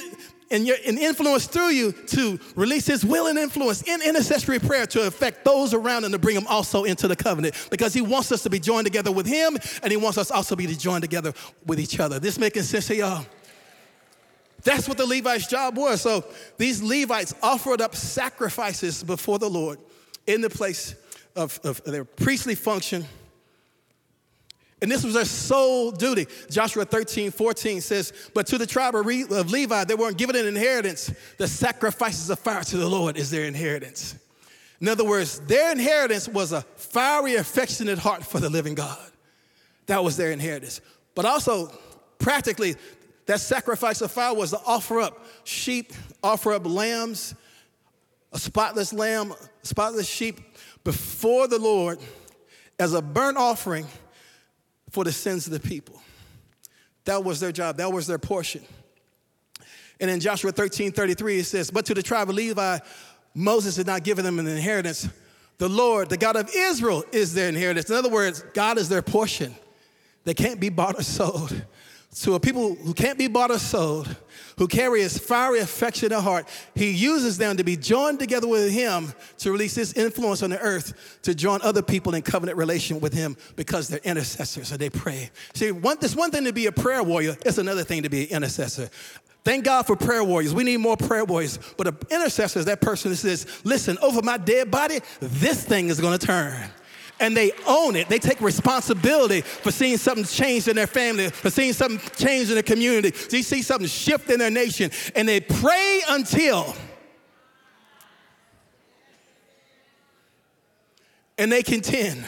and, 0.52 0.68
your, 0.68 0.78
and 0.86 1.00
influence 1.00 1.48
through 1.48 1.70
you 1.70 1.92
to 1.92 2.40
release 2.56 2.86
his 2.86 3.06
will 3.06 3.28
and 3.28 3.40
influence 3.40 3.82
in 3.84 4.02
intercessory 4.02 4.60
prayer 4.60 4.86
to 4.88 5.08
affect 5.08 5.46
those 5.46 5.74
around 5.74 6.04
and 6.04 6.14
to 6.14 6.20
bring 6.20 6.36
them 6.36 6.46
also 6.48 6.84
into 6.84 7.08
the 7.08 7.16
covenant 7.16 7.56
because 7.72 7.94
he 7.94 8.02
wants 8.02 8.32
us 8.32 8.44
to 8.44 8.50
be 8.50 8.60
joined 8.60 8.86
together 8.86 9.12
with 9.12 9.26
him 9.26 9.58
and 9.82 9.92
he 9.92 9.98
wants 9.98 10.18
us 10.18 10.30
also 10.30 10.56
to 10.56 10.58
be 10.58 10.68
joined 10.76 11.02
together 11.02 11.34
with 11.66 11.80
each 11.80 12.00
other. 12.00 12.20
This 12.20 12.38
making 12.38 12.64
sense 12.64 12.88
to 12.88 12.96
y'all? 12.96 13.26
That's 14.64 14.88
what 14.88 14.98
the 14.98 15.06
Levites' 15.08 15.48
job 15.48 15.78
was. 15.78 16.02
So 16.02 16.24
these 16.58 16.84
Levites 16.84 17.34
offered 17.42 17.82
up 17.82 17.96
sacrifices 17.96 19.04
before 19.04 19.40
the 19.40 19.50
Lord 19.50 19.80
in 20.28 20.42
the 20.42 20.50
place 20.50 20.96
of, 21.36 21.60
of 21.64 21.84
their 21.84 22.06
priestly 22.06 22.56
function 22.56 23.06
and 24.82 24.92
this 24.92 25.04
was 25.04 25.14
their 25.14 25.26
sole 25.26 25.92
duty. 25.92 26.26
Joshua 26.50 26.86
13, 26.86 27.30
14 27.30 27.82
says, 27.82 28.14
But 28.34 28.48
to 28.48 28.58
the 28.58 28.66
tribe 28.66 28.96
of 28.96 29.06
Levi, 29.06 29.84
they 29.84 29.94
weren't 29.94 30.18
given 30.18 30.36
an 30.36 30.48
inheritance. 30.48 31.14
The 31.38 31.48
sacrifices 31.48 32.30
of 32.32 32.40
fire 32.40 32.64
to 32.64 32.78
the 32.78 32.90
Lord 32.90 33.16
is 33.16 33.30
their 33.30 33.46
inheritance. 33.46 34.16
In 34.80 34.88
other 34.88 35.06
words, 35.06 35.40
their 35.42 35.72
inheritance 35.72 36.28
was 36.28 36.52
a 36.52 36.62
fiery, 36.62 37.36
affectionate 37.36 38.00
heart 38.00 38.26
for 38.26 38.40
the 38.40 38.50
living 38.50 38.74
God. 38.74 38.98
That 39.86 40.04
was 40.04 40.18
their 40.18 40.32
inheritance. 40.32 40.82
But 41.14 41.26
also, 41.26 41.72
practically, 42.18 42.76
that 43.28 43.40
sacrifice 43.40 44.02
of 44.02 44.12
fire 44.12 44.34
was 44.34 44.50
to 44.50 44.60
offer 44.66 45.00
up 45.00 45.24
sheep, 45.44 45.94
offer 46.24 46.54
up 46.54 46.66
lambs, 46.66 47.36
a 48.34 48.40
spotless 48.40 48.92
lamb, 48.94 49.34
spotless 49.62 50.10
sheep 50.10 50.40
before 50.84 51.48
the 51.48 51.60
Lord 51.60 52.00
as 52.80 52.94
a 52.96 53.02
burnt 53.02 53.38
offering 53.38 53.86
for 54.92 55.04
the 55.04 55.12
sins 55.12 55.48
of 55.48 55.54
the 55.54 55.60
people. 55.60 56.00
That 57.06 57.24
was 57.24 57.40
their 57.40 57.52
job, 57.52 57.78
that 57.78 57.92
was 57.92 58.06
their 58.06 58.20
portion. 58.20 58.64
And 60.00 60.10
in 60.10 60.20
Joshua 60.20 60.52
13 60.52 60.92
33, 60.92 61.40
it 61.40 61.46
says, 61.46 61.72
But 61.72 61.86
to 61.88 61.94
the 61.94 62.04
tribe 62.04 62.30
of 62.30 62.36
Levi, 62.36 62.80
Moses 63.34 63.78
had 63.78 63.88
not 63.88 64.04
given 64.04 64.26
them 64.26 64.40
an 64.40 64.48
inheritance. 64.48 65.08
The 65.58 65.70
Lord, 65.70 66.10
the 66.10 66.18
God 66.18 66.36
of 66.36 66.50
Israel, 66.54 67.04
is 67.12 67.34
their 67.34 67.50
inheritance. 67.50 67.90
In 67.90 67.96
other 67.96 68.10
words, 68.10 68.44
God 68.54 68.78
is 68.78 68.90
their 68.90 69.02
portion. 69.02 69.56
They 70.24 70.34
can't 70.34 70.60
be 70.60 70.70
bought 70.70 71.00
or 71.00 71.04
sold. 71.04 71.54
So, 72.14 72.34
a 72.34 72.42
people 72.42 72.76
who 72.76 72.94
can't 72.94 73.18
be 73.18 73.30
bought 73.30 73.52
or 73.52 73.58
sold, 73.58 74.14
who 74.58 74.68
carry 74.68 75.00
his 75.00 75.18
fiery 75.18 75.60
affection 75.60 76.12
at 76.12 76.22
heart, 76.22 76.46
he 76.76 76.92
uses 76.92 77.38
them 77.38 77.56
to 77.56 77.64
be 77.64 77.78
joined 77.78 78.20
together 78.20 78.50
with 78.50 78.70
him 78.70 79.14
to 79.38 79.52
release 79.52 79.76
his 79.76 79.94
influence 79.94 80.44
on 80.44 80.50
the 80.50 80.60
earth 80.60 81.20
to 81.24 81.34
join 81.34 81.62
other 81.62 81.82
people 81.82 82.14
in 82.14 82.22
covenant 82.22 82.58
relation 82.58 83.00
with 83.00 83.14
him 83.14 83.38
because 83.56 83.88
they're 83.88 84.02
intercessors 84.04 84.72
and 84.72 84.80
they 84.82 84.90
pray. 84.90 85.32
See, 85.54 85.72
one, 85.72 85.98
it's 86.02 86.14
one 86.14 86.32
thing 86.32 86.44
to 86.44 86.52
be 86.52 86.66
a 86.66 86.72
prayer 86.74 87.02
warrior, 87.02 87.38
it's 87.46 87.58
another 87.58 87.86
thing 87.86 88.04
to 88.04 88.10
be 88.10 88.24
an 88.24 88.36
intercessor. 88.36 88.90
Thank 89.46 89.64
God 89.64 89.88
for 89.88 89.96
prayer 89.96 90.24
warriors. 90.24 90.54
We 90.54 90.66
need 90.66 90.78
more 90.78 90.98
prayer 90.98 91.24
warriors. 91.24 91.60
But 91.78 91.88
an 91.88 91.98
intercessor 92.12 92.60
is 92.60 92.66
that 92.66 92.82
person 92.82 93.10
that 93.12 93.18
says, 93.18 93.48
listen, 93.64 93.98
over 94.00 94.22
my 94.22 94.38
dead 94.38 94.70
body, 94.70 95.00
this 95.22 95.64
thing 95.64 95.88
is 95.88 96.02
gonna 96.02 96.18
turn 96.18 96.70
and 97.22 97.38
they 97.38 97.52
own 97.68 97.96
it. 97.96 98.10
They 98.10 98.20
take 98.20 98.42
responsibility 98.42 99.42
for 99.42 99.72
seeing 99.72 99.98
something 99.98 100.26
change 100.26 100.68
in 100.68 100.76
their 100.76 100.88
family, 100.88 101.30
for 101.30 101.50
seeing 101.50 101.72
something 101.72 102.00
change 102.18 102.50
in 102.50 102.56
their 102.56 102.64
community. 102.64 103.12
They 103.12 103.44
see 103.44 103.62
something 103.62 103.88
shift 103.88 104.30
in 104.30 104.40
their 104.40 104.52
nation, 104.52 104.92
and 105.16 105.30
they 105.30 105.40
pray 105.40 106.02
until. 106.10 106.76
And 111.38 111.52
they 111.52 111.64
contend. 111.64 112.26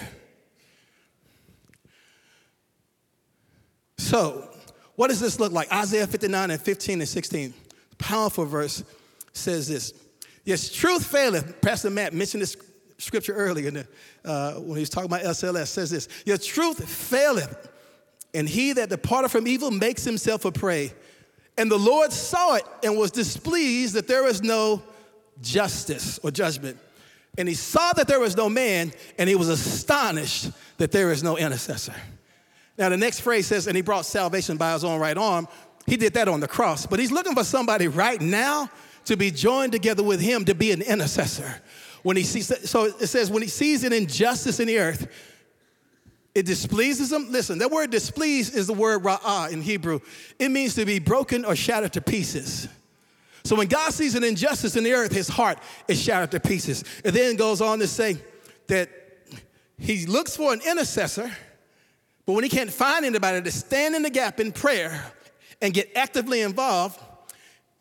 So, 3.97 4.49
what 4.95 5.07
does 5.07 5.19
this 5.19 5.39
look 5.39 5.51
like? 5.51 5.71
Isaiah 5.71 6.07
59 6.07 6.51
and 6.51 6.61
15 6.61 7.01
and 7.01 7.09
16. 7.09 7.53
Powerful 7.97 8.45
verse 8.45 8.83
says 9.33 9.67
this. 9.67 9.93
Yes, 10.45 10.69
truth 10.69 11.05
faileth. 11.05 11.61
Pastor 11.61 11.89
Matt 11.89 12.13
mentioned 12.13 12.43
this 12.43 12.55
scripture 13.03 13.33
earlier 13.33 13.85
uh, 14.25 14.53
when 14.53 14.75
he 14.75 14.81
was 14.81 14.89
talking 14.89 15.05
about 15.05 15.21
SLS 15.21 15.67
says 15.67 15.91
this 15.91 16.07
Your 16.25 16.37
truth 16.37 16.87
faileth, 16.87 17.69
and 18.33 18.47
he 18.47 18.73
that 18.73 18.89
departed 18.89 19.29
from 19.29 19.47
evil 19.47 19.71
makes 19.71 20.03
himself 20.03 20.45
a 20.45 20.51
prey. 20.51 20.93
And 21.57 21.69
the 21.69 21.77
Lord 21.77 22.11
saw 22.11 22.55
it 22.55 22.63
and 22.83 22.97
was 22.97 23.11
displeased 23.11 23.93
that 23.93 24.07
there 24.07 24.23
was 24.23 24.41
no 24.41 24.81
justice 25.41 26.19
or 26.23 26.31
judgment. 26.31 26.77
And 27.37 27.47
he 27.47 27.55
saw 27.55 27.93
that 27.93 28.07
there 28.07 28.19
was 28.19 28.37
no 28.37 28.49
man, 28.49 28.91
and 29.17 29.27
he 29.27 29.35
was 29.35 29.49
astonished 29.49 30.49
that 30.77 30.91
there 30.91 31.11
is 31.11 31.23
no 31.23 31.37
intercessor. 31.37 31.95
Now, 32.77 32.89
the 32.89 32.97
next 32.97 33.21
phrase 33.21 33.47
says, 33.47 33.67
and 33.67 33.75
he 33.75 33.81
brought 33.81 34.05
salvation 34.05 34.57
by 34.57 34.73
his 34.73 34.83
own 34.83 34.99
right 34.99 35.17
arm. 35.17 35.47
He 35.85 35.97
did 35.97 36.13
that 36.13 36.27
on 36.27 36.39
the 36.39 36.47
cross, 36.47 36.85
but 36.85 36.99
he's 36.99 37.11
looking 37.11 37.35
for 37.35 37.43
somebody 37.43 37.87
right 37.87 38.21
now 38.21 38.69
to 39.05 39.17
be 39.17 39.31
joined 39.31 39.71
together 39.71 40.03
with 40.03 40.21
him 40.21 40.45
to 40.45 40.55
be 40.55 40.71
an 40.71 40.81
intercessor. 40.81 41.61
When 42.03 42.17
he 42.17 42.23
sees, 42.23 42.69
so 42.69 42.85
it 42.85 43.07
says, 43.07 43.31
when 43.31 43.41
he 43.41 43.47
sees 43.47 43.83
an 43.83 43.93
injustice 43.93 44.59
in 44.59 44.67
the 44.67 44.77
earth, 44.77 45.07
it 46.35 46.45
displeases 46.45 47.11
him. 47.11 47.31
Listen, 47.31 47.59
that 47.59 47.71
word 47.71 47.91
displease 47.91 48.53
is 48.53 48.67
the 48.67 48.73
word 48.73 49.03
ra'ah 49.03 49.51
in 49.51 49.61
Hebrew. 49.61 49.99
It 50.39 50.49
means 50.49 50.75
to 50.75 50.85
be 50.85 50.99
broken 50.99 51.45
or 51.45 51.55
shattered 51.55 51.93
to 51.93 52.01
pieces. 52.01 52.67
So 53.43 53.55
when 53.55 53.67
God 53.67 53.93
sees 53.93 54.15
an 54.15 54.23
injustice 54.23 54.75
in 54.75 54.83
the 54.83 54.93
earth, 54.93 55.11
his 55.11 55.27
heart 55.27 55.59
is 55.87 56.01
shattered 56.01 56.31
to 56.31 56.39
pieces. 56.39 56.83
It 57.03 57.11
then 57.11 57.35
goes 57.35 57.61
on 57.61 57.79
to 57.79 57.87
say 57.87 58.17
that 58.67 58.89
he 59.77 60.05
looks 60.05 60.35
for 60.35 60.53
an 60.53 60.61
intercessor, 60.65 61.31
but 62.25 62.33
when 62.33 62.43
he 62.43 62.49
can't 62.49 62.71
find 62.71 63.05
anybody 63.05 63.41
to 63.41 63.51
stand 63.51 63.95
in 63.95 64.01
the 64.01 64.09
gap 64.09 64.39
in 64.39 64.51
prayer 64.51 65.03
and 65.61 65.73
get 65.73 65.91
actively 65.95 66.41
involved, 66.41 66.99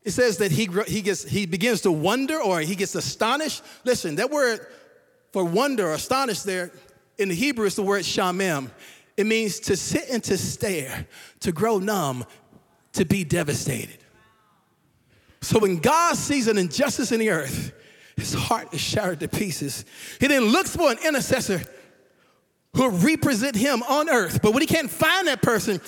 it 0.04 0.10
says 0.10 0.38
that 0.38 0.50
he, 0.50 0.68
he, 0.86 1.00
gets, 1.00 1.24
he 1.24 1.46
begins 1.46 1.82
to 1.82 1.92
wonder 1.92 2.40
or 2.40 2.60
he 2.60 2.74
gets 2.74 2.94
astonished. 2.94 3.62
Listen, 3.84 4.16
that 4.16 4.30
word 4.30 4.66
for 5.32 5.44
wonder 5.44 5.88
or 5.88 5.94
astonish 5.94 6.40
there 6.42 6.72
in 7.18 7.28
the 7.28 7.34
Hebrew 7.34 7.66
is 7.66 7.76
the 7.76 7.82
word 7.82 8.02
shamem. 8.02 8.70
It 9.16 9.26
means 9.26 9.60
to 9.60 9.76
sit 9.76 10.08
and 10.10 10.22
to 10.24 10.36
stare, 10.36 11.06
to 11.40 11.52
grow 11.52 11.78
numb, 11.78 12.24
to 12.94 13.04
be 13.04 13.24
devastated. 13.24 13.98
So 15.40 15.58
when 15.58 15.78
God 15.78 16.16
sees 16.16 16.48
an 16.48 16.58
injustice 16.58 17.12
in 17.12 17.20
the 17.20 17.30
earth, 17.30 17.72
his 18.16 18.34
heart 18.34 18.72
is 18.72 18.80
shattered 18.80 19.20
to 19.20 19.28
pieces. 19.28 19.84
He 20.20 20.26
then 20.26 20.44
looks 20.44 20.74
for 20.74 20.90
an 20.90 20.98
intercessor 21.04 21.62
who 22.74 22.82
will 22.82 22.98
represent 22.98 23.56
him 23.56 23.82
on 23.82 24.08
earth. 24.08 24.40
But 24.42 24.52
when 24.52 24.62
he 24.62 24.66
can't 24.66 24.90
find 24.90 25.28
that 25.28 25.42
person, 25.42 25.80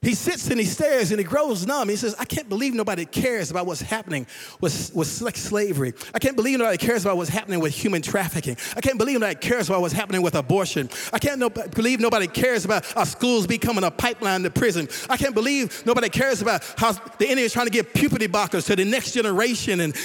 He 0.00 0.14
sits 0.14 0.48
and 0.48 0.60
he 0.60 0.64
stares 0.64 1.10
and 1.10 1.18
he 1.18 1.24
grows 1.24 1.66
numb. 1.66 1.88
He 1.88 1.96
says, 1.96 2.14
I 2.20 2.24
can't 2.24 2.48
believe 2.48 2.72
nobody 2.72 3.04
cares 3.04 3.50
about 3.50 3.66
what's 3.66 3.80
happening 3.80 4.28
with, 4.60 4.92
with 4.94 5.08
slavery. 5.08 5.92
I 6.14 6.20
can't 6.20 6.36
believe 6.36 6.60
nobody 6.60 6.78
cares 6.78 7.04
about 7.04 7.16
what's 7.16 7.30
happening 7.30 7.58
with 7.58 7.74
human 7.74 8.00
trafficking. 8.00 8.56
I 8.76 8.80
can't 8.80 8.96
believe 8.96 9.18
nobody 9.18 9.34
cares 9.34 9.68
about 9.68 9.80
what's 9.80 9.92
happening 9.92 10.22
with 10.22 10.36
abortion. 10.36 10.88
I 11.12 11.18
can't 11.18 11.40
no, 11.40 11.50
believe 11.50 11.98
nobody 11.98 12.28
cares 12.28 12.64
about 12.64 12.96
our 12.96 13.06
schools 13.06 13.48
becoming 13.48 13.82
a 13.82 13.90
pipeline 13.90 14.44
to 14.44 14.50
prison. 14.50 14.88
I 15.10 15.16
can't 15.16 15.34
believe 15.34 15.84
nobody 15.84 16.08
cares 16.08 16.42
about 16.42 16.62
how 16.76 16.92
the 16.92 17.26
enemy 17.26 17.42
is 17.42 17.52
trying 17.52 17.66
to 17.66 17.72
give 17.72 17.92
puberty 17.92 18.28
blockers 18.28 18.66
to 18.66 18.76
the 18.76 18.84
next 18.84 19.14
generation 19.14 19.80
and 19.80 19.96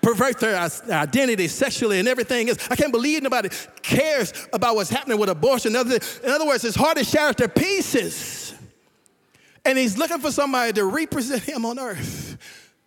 pervert 0.00 0.40
their 0.40 0.56
identity 0.90 1.46
sexually 1.46 1.98
and 1.98 2.08
everything 2.08 2.48
else. 2.48 2.58
I 2.70 2.76
can't 2.76 2.92
believe 2.92 3.22
nobody 3.22 3.50
cares 3.82 4.32
about 4.54 4.76
what's 4.76 4.88
happening 4.88 5.18
with 5.18 5.28
abortion. 5.28 5.72
In 5.72 5.76
other, 5.76 5.98
in 6.24 6.30
other 6.30 6.46
words, 6.46 6.62
his 6.62 6.74
heart 6.74 6.96
is 6.96 7.10
shattered 7.10 7.36
to 7.36 7.48
pieces. 7.48 8.41
And 9.64 9.78
he's 9.78 9.96
looking 9.96 10.18
for 10.18 10.32
somebody 10.32 10.72
to 10.74 10.84
represent 10.84 11.42
him 11.42 11.64
on 11.64 11.78
earth, 11.78 12.36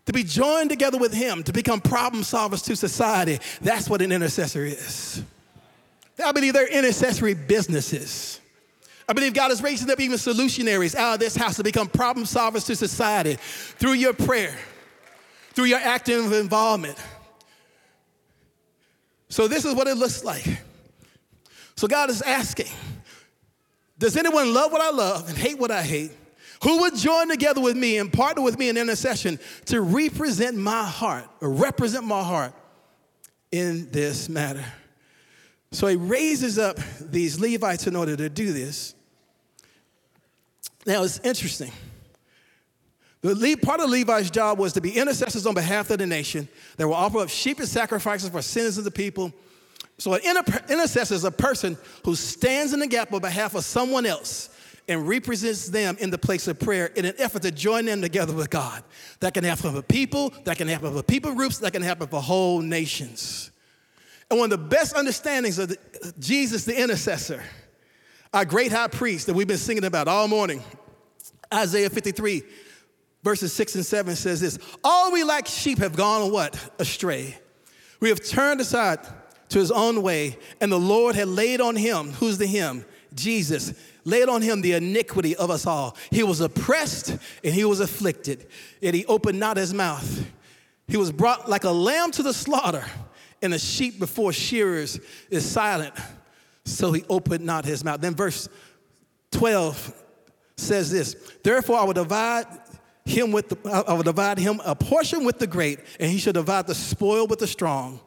to 0.06 0.14
be 0.14 0.24
joined 0.24 0.70
together 0.70 0.98
with 0.98 1.14
him, 1.14 1.44
to 1.44 1.54
become 1.54 1.80
problem 1.80 2.24
solvers 2.24 2.64
to 2.66 2.76
society. 2.76 3.40
That's 3.62 3.90
what 3.90 4.02
an 4.02 4.12
intercessor 4.12 4.66
is. 4.66 5.24
I 6.24 6.32
believe 6.32 6.54
they're 6.54 6.68
intercessory 6.68 7.34
businesses. 7.34 8.40
I 9.08 9.14
believe 9.14 9.34
God 9.34 9.52
is 9.52 9.62
raising 9.62 9.90
up 9.90 10.00
even 10.00 10.18
solutionaries 10.18 10.96
out 10.96 11.16
of 11.16 11.20
this 11.20 11.36
house 11.36 11.58
to 11.58 11.64
become 11.64 11.88
problem 11.88 12.26
solvers 12.26 12.66
to 12.68 12.76
society 12.76 13.38
through 13.40 13.94
your 13.94 14.14
prayer, 14.14 14.56
through 15.52 15.66
your 15.66 15.80
active 15.80 16.34
involvement. 16.34 16.98
So, 19.30 19.48
this 19.48 19.66
is 19.66 19.76
what 19.76 19.88
it 19.88 19.98
looks 19.98 20.24
like. 20.24 20.62
So, 21.76 21.88
God 21.88 22.10
is 22.10 22.22
asking 22.22 22.72
Does 23.98 24.18
anyone 24.18 24.54
love 24.54 24.72
what 24.72 24.82
I 24.82 24.92
love 24.92 25.30
and 25.30 25.38
hate 25.38 25.60
what 25.60 25.72
I 25.72 25.84
hate? 25.84 26.12
Who 26.64 26.80
would 26.82 26.96
join 26.96 27.30
together 27.30 27.62
with 27.62 27.76
me 27.76 27.98
and 27.98 28.12
partner 28.12 28.42
with 28.42 28.58
me 28.58 28.70
in 28.70 28.78
intercession 28.78 29.40
to 29.66 29.82
represent 29.82 30.58
my 30.58 30.84
heart 30.84 31.26
or 31.42 31.50
represent 31.50 32.06
my 32.06 32.24
heart 32.24 32.54
in 33.52 33.90
this 33.92 34.30
matter. 34.30 34.66
So 35.72 35.88
he 35.88 35.96
raises 35.96 36.58
up 36.58 36.78
these 37.00 37.40
Levites 37.40 37.88
in 37.88 37.96
order 37.96 38.16
to 38.16 38.30
do 38.30 38.54
this. 38.54 38.96
Now 40.86 41.04
it's 41.04 41.20
interesting. 41.20 41.72
The 43.22 43.56
part 43.56 43.80
of 43.80 43.90
Levi's 43.90 44.30
job 44.30 44.60
was 44.60 44.74
to 44.74 44.82
be 44.82 44.92
intercessors 44.92 45.48
on 45.48 45.56
behalf 45.56 45.90
of 45.90 45.98
the 45.98 46.06
nation. 46.06 46.48
They 46.78 46.86
will 46.86 46.94
offer 46.94 47.20
up 47.20 47.30
sheep 47.30 47.58
and 47.60 47.68
sacrifices 47.68 48.30
for 48.30 48.42
sins 48.44 48.78
of 48.78 48.84
the 48.84 48.92
people. 48.92 49.34
So 49.98 50.14
an 50.14 50.22
intercessor 50.70 51.16
is 51.16 51.24
a 51.24 51.32
person 51.32 51.78
who 52.04 52.16
stands 52.16 52.74
in 52.74 52.82
the 52.82 52.88
gap 52.88 53.12
on 53.14 53.22
behalf 53.22 53.56
of 53.56 53.64
someone 53.66 54.06
else 54.06 54.50
and 54.88 55.08
represents 55.08 55.68
them 55.68 55.98
in 56.00 56.10
the 56.10 56.18
place 56.18 56.48
of 56.48 56.60
prayer 56.60 56.88
in 56.88 57.06
an 57.06 57.16
effort 57.18 57.42
to 57.42 57.52
join 57.52 57.86
them 57.86 58.02
together 58.02 58.34
with 58.34 58.50
God. 58.50 58.84
That 59.20 59.34
can 59.34 59.44
happen 59.44 59.74
for 59.74 59.82
people, 59.82 60.34
that 60.44 60.58
can 60.58 60.68
happen 60.68 60.94
for 60.94 61.04
people 61.04 61.34
groups, 61.34 61.58
that 61.60 61.74
can 61.74 61.82
happen 61.82 62.08
for 62.08 62.22
whole 62.22 62.62
nations. 62.62 63.52
And 64.30 64.40
one 64.40 64.52
of 64.52 64.60
the 64.60 64.66
best 64.66 64.96
understandings 64.96 65.60
of 65.60 65.70
the, 65.70 66.14
Jesus, 66.20 66.66
the 66.66 66.80
intercessor, 66.80 67.44
our 68.34 68.46
great 68.46 68.72
high 68.72 68.88
priest 68.88 69.28
that 69.28 69.34
we've 69.34 69.48
been 69.48 69.58
singing 69.58 69.86
about 69.86 70.08
all 70.08 70.28
morning, 70.28 70.64
Isaiah 71.54 71.90
53, 71.90 72.44
verses 73.24 73.54
6 73.54 73.76
and 73.76 73.86
7 73.86 74.16
says 74.16 74.42
this 74.42 74.60
All 74.84 75.12
we 75.12 75.24
like 75.24 75.48
sheep 75.48 75.80
have 75.80 75.96
gone 75.96 76.32
what? 76.32 76.74
Astray. 76.80 77.38
We 78.00 78.10
have 78.10 78.24
turned 78.24 78.62
aside 78.62 79.00
to 79.50 79.60
his 79.60 79.72
own 79.72 80.02
way, 80.02 80.38
and 80.60 80.72
the 80.72 80.80
Lord 80.80 81.16
had 81.16 81.28
laid 81.28 81.62
on 81.62 81.76
him, 81.76 82.12
who's 82.12 82.38
the 82.38 82.48
him? 82.48 82.86
Jesus 83.16 83.74
laid 84.04 84.30
on 84.30 84.42
him 84.42 84.62
the 84.62 84.74
iniquity 84.74 85.36
of 85.36 85.50
us 85.50 85.66
all. 85.66 85.98
He 86.12 86.24
was 86.24 86.42
oppressed 86.42 87.10
and 87.44 87.54
he 87.54 87.66
was 87.66 87.80
afflicted, 87.80 88.48
yet 88.82 88.94
he 88.94 89.06
opened 89.06 89.40
not 89.40 89.58
his 89.58 89.74
mouth. 89.74 90.26
He 90.88 90.98
was 90.98 91.12
brought 91.12 91.50
like 91.50 91.64
a 91.64 91.72
lamb 91.72 92.12
to 92.12 92.24
the 92.24 92.34
slaughter, 92.34 92.86
and 93.42 93.54
a 93.54 93.60
sheep 93.60 94.00
before 94.00 94.32
shearers 94.32 95.00
is 95.30 95.50
silent, 95.50 95.94
so 96.64 96.92
he 96.92 97.04
opened 97.10 97.46
not 97.46 97.66
his 97.66 97.84
mouth. 97.84 98.02
Then 98.02 98.16
verse 98.16 98.48
12 99.32 100.04
says 100.58 100.92
this 100.92 101.16
Therefore, 101.44 101.80
I 101.80 101.84
will 101.84 101.94
divide 101.94 102.46
him 103.06 103.32
with 103.32 103.50
the, 103.50 103.70
I 103.88 103.94
will 103.94 104.04
divide 104.04 104.38
him 104.38 104.62
a 104.66 104.76
portion 104.76 105.26
with 105.26 105.40
the 105.40 105.48
great, 105.48 105.80
and 106.00 106.12
he 106.12 106.18
shall 106.18 106.34
divide 106.34 106.68
the 106.68 106.76
spoil 106.76 107.28
with 107.28 107.40
the 107.40 107.48
strong 107.48 108.00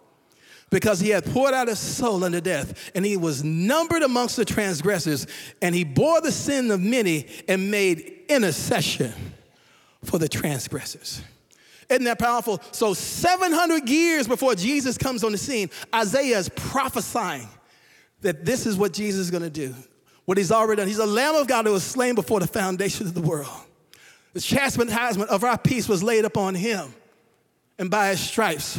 because 0.70 1.00
he 1.00 1.11
had 1.11 1.24
poured 1.24 1.54
out 1.54 1.68
his 1.68 1.78
soul 1.78 2.24
unto 2.24 2.40
death, 2.40 2.90
and 2.94 3.04
he 3.04 3.16
was 3.16 3.42
numbered 3.42 4.02
amongst 4.02 4.37
the 4.37 4.44
transgressors, 4.44 5.26
and 5.62 5.74
he 5.74 5.85
bore 5.85 6.20
the 6.20 6.33
sin 6.33 6.70
of 6.70 6.81
many 6.81 7.26
and 7.48 7.70
made 7.70 8.24
intercession 8.28 9.12
for 10.04 10.18
the 10.18 10.28
transgressors. 10.28 11.22
Isn't 11.88 12.04
that 12.04 12.18
powerful? 12.18 12.61
So, 12.70 12.92
700 12.92 13.88
years 13.88 14.28
before 14.28 14.54
Jesus 14.54 14.98
comes 14.98 15.24
on 15.24 15.33
the 15.33 15.38
scene, 15.38 15.70
Isaiah 15.94 16.38
is 16.38 16.50
prophesying 16.50 17.48
that 18.20 18.44
this 18.44 18.66
is 18.66 18.76
what 18.76 18.92
Jesus 18.92 19.20
is 19.20 19.31
going 19.31 19.42
to 19.42 19.50
do. 19.50 19.74
What 20.26 20.37
he's 20.37 20.52
already 20.52 20.81
done. 20.81 20.88
He's 20.88 20.98
a 20.98 21.07
Lamb 21.07 21.37
of 21.37 21.46
God 21.46 21.64
who 21.64 21.72
was 21.72 21.85
slain 21.85 22.14
before 22.14 22.40
the 22.40 22.46
foundation 22.46 23.07
of 23.07 23.14
the 23.14 23.22
world. 23.22 23.48
The 24.35 24.40
chastisement 24.40 25.31
of 25.31 25.42
our 25.42 25.57
peace 25.57 25.88
was 25.88 26.02
laid 26.02 26.26
upon 26.26 26.54
him, 26.54 26.94
and 27.78 27.90
by 27.90 28.11
his 28.11 28.20
stripes 28.20 28.78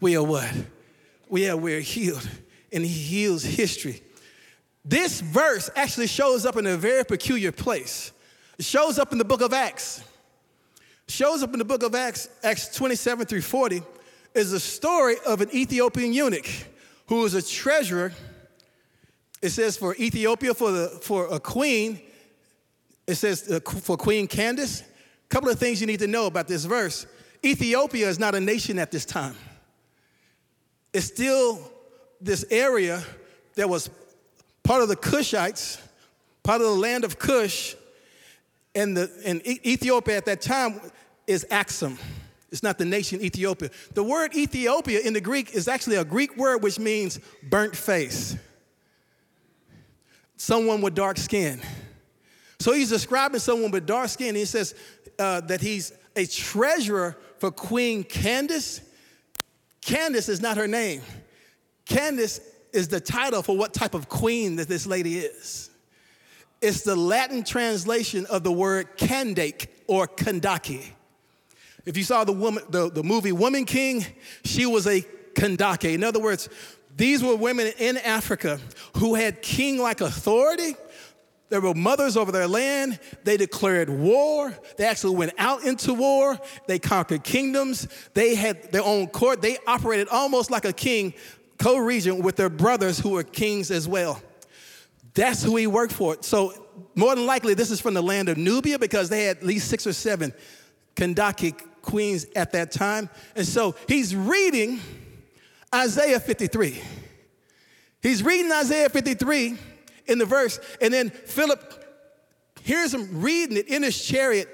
we 0.00 0.16
are 0.16 0.24
what? 0.24 0.52
Yeah, 1.38 1.54
we're 1.54 1.80
healed. 1.80 2.28
And 2.72 2.84
he 2.84 2.90
heals 2.90 3.42
history. 3.42 4.02
This 4.84 5.20
verse 5.20 5.70
actually 5.76 6.06
shows 6.06 6.46
up 6.46 6.56
in 6.56 6.66
a 6.66 6.76
very 6.76 7.04
peculiar 7.04 7.52
place. 7.52 8.12
It 8.58 8.64
shows 8.64 8.98
up 8.98 9.12
in 9.12 9.18
the 9.18 9.24
book 9.24 9.40
of 9.40 9.52
Acts. 9.52 10.02
Shows 11.08 11.42
up 11.42 11.52
in 11.52 11.58
the 11.58 11.64
book 11.64 11.82
of 11.82 11.94
Acts, 11.94 12.28
Acts 12.42 12.74
27 12.74 13.26
through 13.26 13.42
40, 13.42 13.82
is 14.34 14.52
a 14.52 14.60
story 14.60 15.16
of 15.26 15.40
an 15.40 15.50
Ethiopian 15.52 16.12
eunuch 16.12 16.46
who 17.08 17.22
was 17.22 17.34
a 17.34 17.42
treasurer. 17.42 18.12
It 19.42 19.50
says 19.50 19.76
for 19.76 19.96
Ethiopia, 19.96 20.54
for, 20.54 20.70
the, 20.70 20.88
for 21.02 21.26
a 21.26 21.40
queen, 21.40 22.00
it 23.06 23.16
says 23.16 23.50
uh, 23.50 23.58
for 23.60 23.96
Queen 23.96 24.28
Candace. 24.28 24.82
A 24.82 25.28
couple 25.28 25.48
of 25.48 25.58
things 25.58 25.80
you 25.80 25.86
need 25.86 25.98
to 25.98 26.06
know 26.06 26.26
about 26.26 26.46
this 26.46 26.64
verse. 26.64 27.06
Ethiopia 27.44 28.08
is 28.08 28.18
not 28.18 28.34
a 28.34 28.40
nation 28.40 28.78
at 28.78 28.92
this 28.92 29.04
time 29.04 29.34
it's 30.92 31.06
still 31.06 31.60
this 32.20 32.44
area 32.50 33.02
that 33.54 33.68
was 33.68 33.90
part 34.62 34.82
of 34.82 34.88
the 34.88 34.96
Cushites, 34.96 35.80
part 36.42 36.60
of 36.60 36.66
the 36.66 36.74
land 36.74 37.04
of 37.04 37.18
Cush, 37.18 37.74
and, 38.74 38.96
the, 38.96 39.10
and 39.24 39.46
Ethiopia 39.46 40.16
at 40.16 40.26
that 40.26 40.40
time 40.40 40.80
is 41.26 41.46
Axum. 41.50 41.98
It's 42.52 42.62
not 42.62 42.78
the 42.78 42.84
nation 42.84 43.20
Ethiopia. 43.20 43.70
The 43.94 44.02
word 44.02 44.34
Ethiopia 44.34 45.00
in 45.00 45.12
the 45.12 45.20
Greek 45.20 45.54
is 45.54 45.68
actually 45.68 45.96
a 45.96 46.04
Greek 46.04 46.36
word 46.36 46.62
which 46.62 46.78
means 46.78 47.20
burnt 47.42 47.76
face, 47.76 48.36
someone 50.36 50.80
with 50.80 50.94
dark 50.94 51.16
skin. 51.16 51.60
So 52.58 52.72
he's 52.72 52.90
describing 52.90 53.40
someone 53.40 53.70
with 53.70 53.86
dark 53.86 54.08
skin. 54.08 54.34
He 54.34 54.44
says 54.44 54.74
uh, 55.18 55.40
that 55.42 55.60
he's 55.60 55.92
a 56.16 56.26
treasurer 56.26 57.16
for 57.38 57.50
Queen 57.50 58.04
Candace 58.04 58.80
Candace 59.80 60.28
is 60.28 60.40
not 60.40 60.56
her 60.56 60.68
name. 60.68 61.02
Candace 61.86 62.40
is 62.72 62.88
the 62.88 63.00
title 63.00 63.42
for 63.42 63.56
what 63.56 63.74
type 63.74 63.94
of 63.94 64.08
queen 64.08 64.56
that 64.56 64.68
this 64.68 64.86
lady 64.86 65.18
is. 65.18 65.70
It's 66.60 66.82
the 66.82 66.94
Latin 66.94 67.42
translation 67.42 68.26
of 68.26 68.44
the 68.44 68.52
word 68.52 68.96
Candake 68.96 69.68
or 69.86 70.06
Kandake. 70.06 70.84
If 71.86 71.96
you 71.96 72.04
saw 72.04 72.24
the, 72.24 72.32
woman, 72.32 72.62
the, 72.68 72.90
the 72.90 73.02
movie 73.02 73.32
Woman 73.32 73.64
King, 73.64 74.04
she 74.44 74.66
was 74.66 74.86
a 74.86 75.00
Kandake. 75.34 75.94
In 75.94 76.04
other 76.04 76.20
words, 76.20 76.48
these 76.96 77.22
were 77.22 77.34
women 77.34 77.72
in 77.78 77.96
Africa 77.96 78.60
who 78.98 79.14
had 79.14 79.40
king 79.40 79.78
like 79.78 80.00
authority, 80.02 80.76
they 81.50 81.58
were 81.58 81.74
mothers 81.74 82.16
over 82.16 82.32
their 82.32 82.46
land. 82.46 82.98
They 83.24 83.36
declared 83.36 83.90
war. 83.90 84.56
They 84.76 84.84
actually 84.84 85.16
went 85.16 85.32
out 85.36 85.64
into 85.64 85.92
war. 85.92 86.38
They 86.66 86.78
conquered 86.78 87.24
kingdoms. 87.24 87.88
They 88.14 88.36
had 88.36 88.72
their 88.72 88.84
own 88.84 89.08
court. 89.08 89.42
They 89.42 89.58
operated 89.66 90.08
almost 90.08 90.50
like 90.50 90.64
a 90.64 90.72
king, 90.72 91.12
co 91.58 91.76
regent 91.76 92.22
with 92.22 92.36
their 92.36 92.48
brothers 92.48 92.98
who 92.98 93.10
were 93.10 93.24
kings 93.24 93.70
as 93.70 93.88
well. 93.88 94.22
That's 95.14 95.42
who 95.42 95.56
he 95.56 95.66
worked 95.66 95.92
for. 95.92 96.16
So, 96.20 96.54
more 96.94 97.14
than 97.14 97.26
likely, 97.26 97.54
this 97.54 97.70
is 97.70 97.80
from 97.80 97.94
the 97.94 98.02
land 98.02 98.28
of 98.28 98.38
Nubia 98.38 98.78
because 98.78 99.08
they 99.08 99.24
had 99.24 99.38
at 99.38 99.42
least 99.42 99.68
six 99.68 99.86
or 99.86 99.92
seven 99.92 100.32
Kandake 100.94 101.60
queens 101.82 102.26
at 102.36 102.52
that 102.52 102.70
time. 102.70 103.10
And 103.34 103.46
so 103.46 103.74
he's 103.88 104.14
reading 104.14 104.80
Isaiah 105.74 106.20
53. 106.20 106.80
He's 108.02 108.22
reading 108.22 108.50
Isaiah 108.52 108.88
53 108.88 109.58
in 110.10 110.18
the 110.18 110.26
verse. 110.26 110.60
And 110.80 110.92
then 110.92 111.10
Philip 111.10 111.80
hears 112.62 112.92
him 112.92 113.22
reading 113.22 113.56
it 113.56 113.68
in 113.68 113.82
his 113.82 114.04
chariot. 114.04 114.48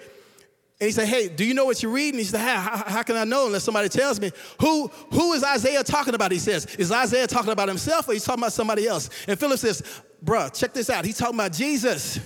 And 0.80 0.86
he 0.86 0.92
said, 0.92 1.08
Hey, 1.08 1.28
do 1.28 1.44
you 1.44 1.54
know 1.54 1.64
what 1.64 1.82
you're 1.82 1.92
reading? 1.92 2.18
He 2.18 2.24
said, 2.24 2.40
how, 2.40 2.84
how, 2.86 3.02
can 3.02 3.16
I 3.16 3.24
know 3.24 3.46
unless 3.46 3.64
somebody 3.64 3.88
tells 3.88 4.20
me? 4.20 4.30
Who, 4.60 4.88
who 5.10 5.32
is 5.32 5.42
Isaiah 5.42 5.82
talking 5.82 6.14
about? 6.14 6.30
He 6.30 6.38
says, 6.38 6.66
Is 6.76 6.92
Isaiah 6.92 7.26
talking 7.26 7.52
about 7.52 7.68
himself 7.68 8.08
or 8.08 8.12
he's 8.12 8.24
talking 8.24 8.42
about 8.42 8.52
somebody 8.52 8.86
else? 8.86 9.08
And 9.26 9.38
Philip 9.38 9.58
says, 9.58 9.82
Bruh, 10.24 10.54
check 10.58 10.74
this 10.74 10.90
out. 10.90 11.04
He's 11.04 11.16
talking 11.16 11.34
about 11.36 11.52
Jesus. 11.52 12.20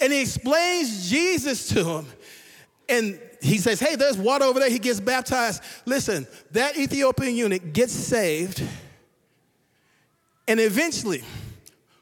And 0.00 0.12
he 0.12 0.22
explains 0.22 1.10
Jesus 1.10 1.68
to 1.70 1.84
him. 1.84 2.06
And 2.88 3.20
he 3.42 3.58
says, 3.58 3.78
Hey, 3.78 3.96
there's 3.96 4.16
water 4.16 4.44
over 4.44 4.58
there. 4.58 4.70
He 4.70 4.78
gets 4.78 5.00
baptized. 5.00 5.62
Listen, 5.84 6.26
that 6.52 6.78
Ethiopian 6.78 7.36
eunuch 7.36 7.72
gets 7.72 7.92
saved. 7.92 8.62
And 10.46 10.60
eventually, 10.60 11.22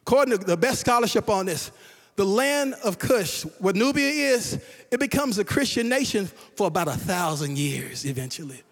according 0.07 0.39
to 0.39 0.45
the 0.45 0.57
best 0.57 0.81
scholarship 0.81 1.29
on 1.29 1.47
this, 1.47 1.73
the 2.15 2.25
land 2.25 2.75
of 2.85 2.97
Cush, 2.97 3.43
where 3.59 3.75
Nubia 3.75 4.09
is, 4.09 4.57
it 4.93 5.01
becomes 5.01 5.37
a 5.39 5.45
Christian 5.45 5.89
nation 5.89 6.27
for 6.27 6.69
about 6.69 6.87
a 6.87 6.93
thousand 6.93 7.59
years 7.59 8.05
eventually. 8.05 8.63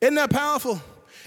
Isn't 0.00 0.14
that 0.14 0.30
powerful? 0.30 0.80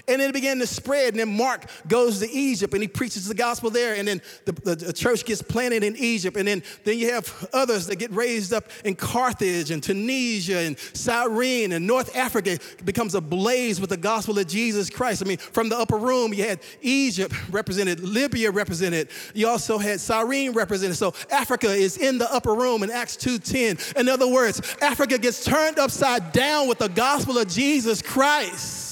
And 0.08 0.20
it 0.20 0.32
began 0.32 0.58
to 0.58 0.66
spread. 0.66 1.14
And 1.14 1.20
then 1.20 1.36
Mark 1.36 1.66
goes 1.88 2.20
to 2.20 2.30
Egypt 2.30 2.72
and 2.74 2.82
he 2.82 2.88
preaches 2.88 3.26
the 3.26 3.34
gospel 3.34 3.70
there. 3.70 3.94
And 3.94 4.06
then 4.06 4.22
the, 4.44 4.52
the, 4.52 4.74
the, 4.76 4.92
church 4.92 5.24
gets 5.24 5.40
planted 5.40 5.82
in 5.82 5.96
Egypt. 5.96 6.36
And 6.36 6.46
then, 6.46 6.62
then 6.84 6.98
you 6.98 7.12
have 7.12 7.48
others 7.52 7.86
that 7.86 7.96
get 7.96 8.10
raised 8.12 8.52
up 8.52 8.68
in 8.84 8.94
Carthage 8.94 9.70
and 9.70 9.82
Tunisia 9.82 10.58
and 10.58 10.78
Cyrene 10.78 11.72
and 11.72 11.86
North 11.86 12.14
Africa 12.16 12.50
it 12.50 12.84
becomes 12.84 13.14
ablaze 13.14 13.80
with 13.80 13.90
the 13.90 13.96
gospel 13.96 14.38
of 14.38 14.46
Jesus 14.46 14.90
Christ. 14.90 15.22
I 15.22 15.28
mean, 15.28 15.38
from 15.38 15.68
the 15.68 15.78
upper 15.78 15.96
room, 15.96 16.32
you 16.34 16.44
had 16.44 16.60
Egypt 16.82 17.34
represented, 17.50 18.00
Libya 18.00 18.50
represented. 18.50 19.08
You 19.34 19.48
also 19.48 19.78
had 19.78 20.00
Cyrene 20.00 20.52
represented. 20.52 20.96
So 20.96 21.14
Africa 21.30 21.68
is 21.68 21.96
in 21.96 22.18
the 22.18 22.32
upper 22.32 22.54
room 22.54 22.82
in 22.82 22.90
Acts 22.90 23.16
2.10. 23.16 23.96
In 23.98 24.08
other 24.08 24.28
words, 24.28 24.60
Africa 24.80 25.18
gets 25.18 25.44
turned 25.44 25.78
upside 25.78 26.32
down 26.32 26.68
with 26.68 26.78
the 26.78 26.88
gospel 26.88 27.38
of 27.38 27.48
Jesus 27.48 28.02
Christ 28.02 28.89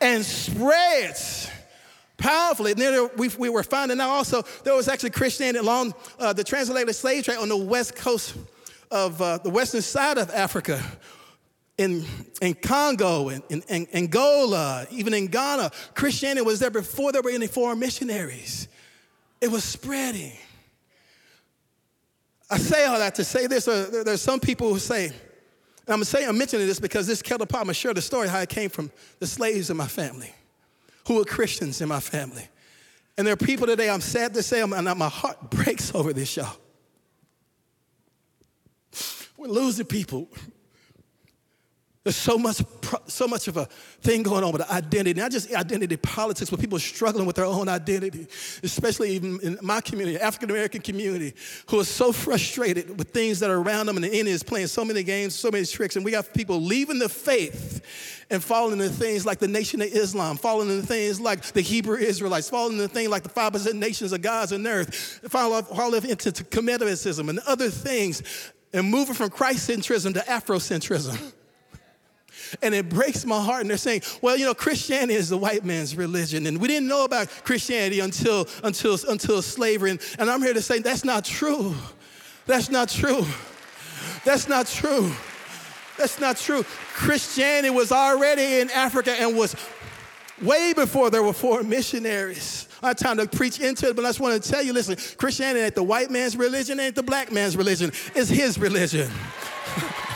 and 0.00 0.24
spreads 0.24 1.50
powerfully. 2.16 2.72
And 2.72 2.80
then 2.80 3.10
we, 3.16 3.28
we 3.38 3.48
were 3.48 3.62
finding 3.62 4.00
out 4.00 4.10
also 4.10 4.42
there 4.64 4.74
was 4.74 4.88
actually 4.88 5.10
Christianity 5.10 5.58
along 5.58 5.94
uh, 6.18 6.32
the 6.32 6.44
transatlantic 6.44 6.94
slave 6.94 7.24
trade 7.24 7.38
on 7.38 7.48
the 7.48 7.56
west 7.56 7.96
coast 7.96 8.36
of 8.90 9.20
uh, 9.20 9.38
the 9.38 9.50
western 9.50 9.82
side 9.82 10.18
of 10.18 10.30
Africa. 10.30 10.82
In, 11.78 12.04
in 12.42 12.52
Congo, 12.52 13.30
in, 13.30 13.42
in, 13.48 13.62
in 13.70 13.88
Angola, 13.94 14.86
even 14.90 15.14
in 15.14 15.28
Ghana, 15.28 15.70
Christianity 15.94 16.44
was 16.44 16.60
there 16.60 16.70
before 16.70 17.10
there 17.10 17.22
were 17.22 17.30
any 17.30 17.46
foreign 17.46 17.78
missionaries. 17.78 18.68
It 19.40 19.50
was 19.50 19.64
spreading. 19.64 20.32
I 22.50 22.58
say 22.58 22.84
all 22.84 22.98
that 22.98 23.14
to 23.14 23.24
say 23.24 23.46
this. 23.46 23.66
Uh, 23.66 24.02
there's 24.04 24.20
some 24.20 24.40
people 24.40 24.70
who 24.70 24.78
say, 24.78 25.12
and 25.90 25.96
I'm 25.96 26.04
saying 26.04 26.28
I'm 26.28 26.38
mentioning 26.38 26.68
this 26.68 26.78
because 26.78 27.08
this 27.08 27.20
kettle 27.20 27.46
pot, 27.46 27.58
I'm 27.58 27.64
gonna 27.64 27.74
share 27.74 27.92
the 27.92 28.00
story 28.00 28.28
how 28.28 28.38
it 28.38 28.48
came 28.48 28.70
from 28.70 28.92
the 29.18 29.26
slaves 29.26 29.70
in 29.70 29.76
my 29.76 29.88
family, 29.88 30.32
who 31.08 31.16
were 31.16 31.24
Christians 31.24 31.80
in 31.80 31.88
my 31.88 31.98
family. 31.98 32.48
And 33.18 33.26
there 33.26 33.34
are 33.34 33.36
people 33.36 33.66
today, 33.66 33.90
I'm 33.90 34.00
sad 34.00 34.32
to 34.34 34.42
say, 34.44 34.62
I'm, 34.62 34.70
my 34.70 35.08
heart 35.08 35.50
breaks 35.50 35.92
over 35.92 36.12
this, 36.12 36.36
y'all. 36.36 36.56
We're 39.36 39.48
losing 39.48 39.84
people 39.84 40.28
there's 42.02 42.16
so 42.16 42.38
much, 42.38 42.62
so 43.08 43.28
much 43.28 43.46
of 43.46 43.58
a 43.58 43.66
thing 44.00 44.22
going 44.22 44.42
on 44.42 44.52
with 44.52 44.62
identity, 44.70 45.20
not 45.20 45.30
just 45.30 45.52
identity 45.52 45.98
politics, 45.98 46.48
but 46.48 46.58
people 46.58 46.78
struggling 46.78 47.26
with 47.26 47.36
their 47.36 47.44
own 47.44 47.68
identity, 47.68 48.26
especially 48.62 49.10
even 49.10 49.38
in 49.40 49.58
my 49.60 49.82
community, 49.82 50.18
African 50.18 50.48
American 50.48 50.80
community, 50.80 51.34
who 51.68 51.78
are 51.78 51.84
so 51.84 52.10
frustrated 52.10 52.98
with 52.98 53.10
things 53.10 53.38
that 53.40 53.50
are 53.50 53.60
around 53.60 53.84
them, 53.84 53.96
and 53.96 54.04
the 54.04 54.08
enemy 54.08 54.30
is 54.30 54.42
playing 54.42 54.68
so 54.68 54.82
many 54.82 55.02
games, 55.02 55.34
so 55.34 55.50
many 55.50 55.66
tricks, 55.66 55.94
and 55.96 56.02
we 56.02 56.12
have 56.12 56.32
people 56.32 56.58
leaving 56.58 56.98
the 56.98 57.08
faith 57.08 57.84
and 58.30 58.42
falling 58.42 58.80
into 58.80 58.88
things 58.88 59.26
like 59.26 59.38
the 59.38 59.48
Nation 59.48 59.82
of 59.82 59.88
Islam, 59.88 60.38
falling 60.38 60.70
into 60.70 60.86
things 60.86 61.20
like 61.20 61.42
the 61.52 61.60
Hebrew 61.60 61.98
Israelites, 61.98 62.48
falling 62.48 62.78
into 62.78 62.88
things 62.88 63.10
like 63.10 63.24
the 63.24 63.28
five 63.28 63.52
percent 63.52 63.76
nations 63.76 64.12
of 64.12 64.22
God's 64.22 64.54
on 64.54 64.66
earth, 64.66 65.20
falling 65.28 66.02
into 66.08 66.32
Kemetism 66.32 67.28
and 67.28 67.40
other 67.40 67.68
things, 67.68 68.22
and 68.72 68.90
moving 68.90 69.14
from 69.14 69.28
Christ 69.28 69.68
centrism 69.68 70.14
to 70.14 70.20
Afrocentrism. 70.20 71.34
And 72.62 72.74
it 72.74 72.88
breaks 72.88 73.24
my 73.24 73.42
heart. 73.42 73.62
And 73.62 73.70
they're 73.70 73.76
saying, 73.76 74.02
well, 74.22 74.36
you 74.36 74.44
know, 74.44 74.54
Christianity 74.54 75.14
is 75.14 75.28
the 75.28 75.38
white 75.38 75.64
man's 75.64 75.96
religion. 75.96 76.46
And 76.46 76.60
we 76.60 76.68
didn't 76.68 76.88
know 76.88 77.04
about 77.04 77.28
Christianity 77.44 78.00
until, 78.00 78.46
until, 78.64 78.96
until 79.08 79.42
slavery. 79.42 79.92
And, 79.92 80.00
and 80.18 80.30
I'm 80.30 80.42
here 80.42 80.54
to 80.54 80.62
say 80.62 80.78
that's 80.78 81.04
not 81.04 81.24
true. 81.24 81.74
That's 82.46 82.70
not 82.70 82.88
true. 82.88 83.24
That's 84.24 84.48
not 84.48 84.66
true. 84.66 85.12
That's 85.96 86.18
not 86.18 86.36
true. 86.36 86.64
Christianity 86.94 87.70
was 87.70 87.92
already 87.92 88.60
in 88.60 88.70
Africa 88.70 89.12
and 89.12 89.36
was 89.36 89.54
way 90.42 90.72
before 90.72 91.10
there 91.10 91.22
were 91.22 91.32
foreign 91.32 91.68
missionaries. 91.68 92.68
I 92.82 92.88
have 92.88 92.96
time 92.96 93.18
to 93.18 93.26
preach 93.26 93.60
into 93.60 93.88
it, 93.88 93.96
but 93.96 94.04
I 94.04 94.08
just 94.08 94.20
want 94.20 94.42
to 94.42 94.50
tell 94.50 94.62
you 94.62 94.72
listen, 94.72 94.96
Christianity 95.18 95.64
ain't 95.64 95.74
the 95.74 95.82
white 95.82 96.10
man's 96.10 96.36
religion, 96.36 96.80
ain't 96.80 96.94
the 96.94 97.02
black 97.02 97.30
man's 97.30 97.56
religion, 97.56 97.92
it's 98.14 98.30
his 98.30 98.58
religion. 98.58 99.10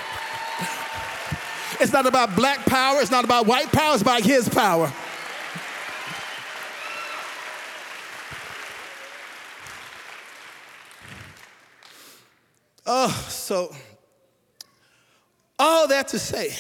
It's 1.81 1.93
not 1.93 2.07
about 2.07 2.35
black 2.37 2.65
power, 2.67 3.01
it's 3.01 3.11
not 3.11 3.25
about 3.25 3.47
white 3.47 3.71
power, 3.73 3.95
it's 3.95 4.03
about 4.03 4.23
his 4.23 4.49
power. 4.49 4.93
Oh, 12.87 13.27
so 13.29 13.75
all 15.59 15.89
that 15.89 16.09
to 16.09 16.19
say, 16.19 16.55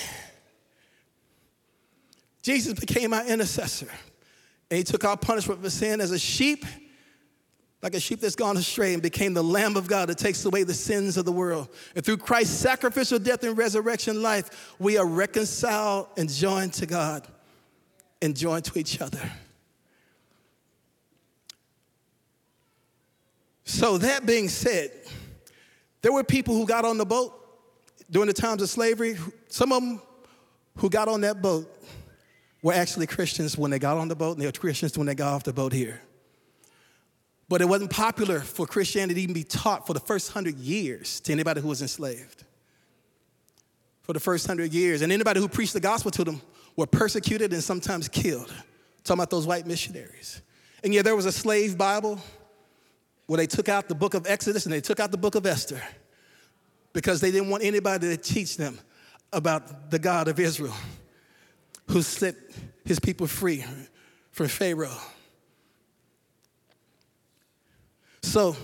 Jesus 2.42 2.74
became 2.74 3.12
our 3.12 3.26
intercessor. 3.26 3.88
And 4.70 4.78
he 4.78 4.84
took 4.84 5.04
our 5.04 5.16
punishment 5.16 5.62
for 5.62 5.70
sin 5.70 6.00
as 6.00 6.10
a 6.10 6.18
sheep 6.18 6.64
like 7.84 7.92
a 7.92 8.00
sheep 8.00 8.18
that's 8.18 8.34
gone 8.34 8.56
astray 8.56 8.94
and 8.94 9.02
became 9.02 9.34
the 9.34 9.44
Lamb 9.44 9.76
of 9.76 9.86
God 9.86 10.08
that 10.08 10.16
takes 10.16 10.42
away 10.46 10.62
the 10.62 10.72
sins 10.72 11.18
of 11.18 11.26
the 11.26 11.32
world. 11.32 11.68
And 11.94 12.02
through 12.02 12.16
Christ's 12.16 12.58
sacrificial 12.58 13.18
death 13.18 13.44
and 13.44 13.58
resurrection 13.58 14.22
life, 14.22 14.74
we 14.78 14.96
are 14.96 15.06
reconciled 15.06 16.08
and 16.16 16.30
joined 16.30 16.72
to 16.74 16.86
God 16.86 17.28
and 18.22 18.34
joined 18.34 18.64
to 18.64 18.78
each 18.78 19.02
other. 19.02 19.20
So, 23.64 23.98
that 23.98 24.24
being 24.24 24.48
said, 24.48 24.90
there 26.00 26.12
were 26.12 26.24
people 26.24 26.54
who 26.54 26.64
got 26.64 26.86
on 26.86 26.96
the 26.96 27.04
boat 27.04 27.38
during 28.10 28.28
the 28.28 28.32
times 28.32 28.62
of 28.62 28.70
slavery. 28.70 29.18
Some 29.48 29.72
of 29.72 29.82
them 29.82 30.00
who 30.78 30.88
got 30.88 31.08
on 31.08 31.20
that 31.20 31.42
boat 31.42 31.70
were 32.62 32.72
actually 32.72 33.06
Christians 33.06 33.58
when 33.58 33.70
they 33.70 33.78
got 33.78 33.98
on 33.98 34.08
the 34.08 34.16
boat, 34.16 34.32
and 34.32 34.40
they 34.40 34.46
were 34.46 34.52
Christians 34.52 34.96
when 34.96 35.06
they 35.06 35.14
got 35.14 35.34
off 35.34 35.42
the 35.44 35.52
boat 35.52 35.74
here. 35.74 36.00
But 37.48 37.60
it 37.60 37.66
wasn't 37.66 37.90
popular 37.90 38.40
for 38.40 38.66
Christianity 38.66 39.14
to 39.14 39.20
even 39.20 39.34
be 39.34 39.44
taught 39.44 39.86
for 39.86 39.92
the 39.92 40.00
first 40.00 40.32
hundred 40.32 40.56
years 40.56 41.20
to 41.20 41.32
anybody 41.32 41.60
who 41.60 41.68
was 41.68 41.82
enslaved. 41.82 42.44
For 44.02 44.12
the 44.12 44.20
first 44.20 44.46
hundred 44.46 44.72
years. 44.72 45.02
And 45.02 45.12
anybody 45.12 45.40
who 45.40 45.48
preached 45.48 45.74
the 45.74 45.80
gospel 45.80 46.10
to 46.12 46.24
them 46.24 46.40
were 46.76 46.86
persecuted 46.86 47.52
and 47.52 47.62
sometimes 47.62 48.08
killed. 48.08 48.52
talking 49.04 49.20
about 49.20 49.30
those 49.30 49.46
white 49.46 49.66
missionaries. 49.66 50.40
And 50.82 50.92
yeah, 50.92 51.02
there 51.02 51.16
was 51.16 51.26
a 51.26 51.32
slave 51.32 51.78
Bible 51.78 52.20
where 53.26 53.38
they 53.38 53.46
took 53.46 53.68
out 53.68 53.88
the 53.88 53.94
book 53.94 54.14
of 54.14 54.26
Exodus 54.26 54.66
and 54.66 54.72
they 54.72 54.80
took 54.80 55.00
out 55.00 55.10
the 55.10 55.18
book 55.18 55.34
of 55.34 55.46
Esther 55.46 55.82
because 56.92 57.20
they 57.20 57.30
didn't 57.30 57.48
want 57.48 57.62
anybody 57.62 58.08
to 58.08 58.16
teach 58.16 58.56
them 58.56 58.78
about 59.32 59.90
the 59.90 59.98
God 59.98 60.28
of 60.28 60.38
Israel 60.38 60.74
who 61.90 62.02
set 62.02 62.34
his 62.84 62.98
people 62.98 63.26
free 63.26 63.64
from 64.30 64.48
Pharaoh. 64.48 64.96
So, 68.24 68.56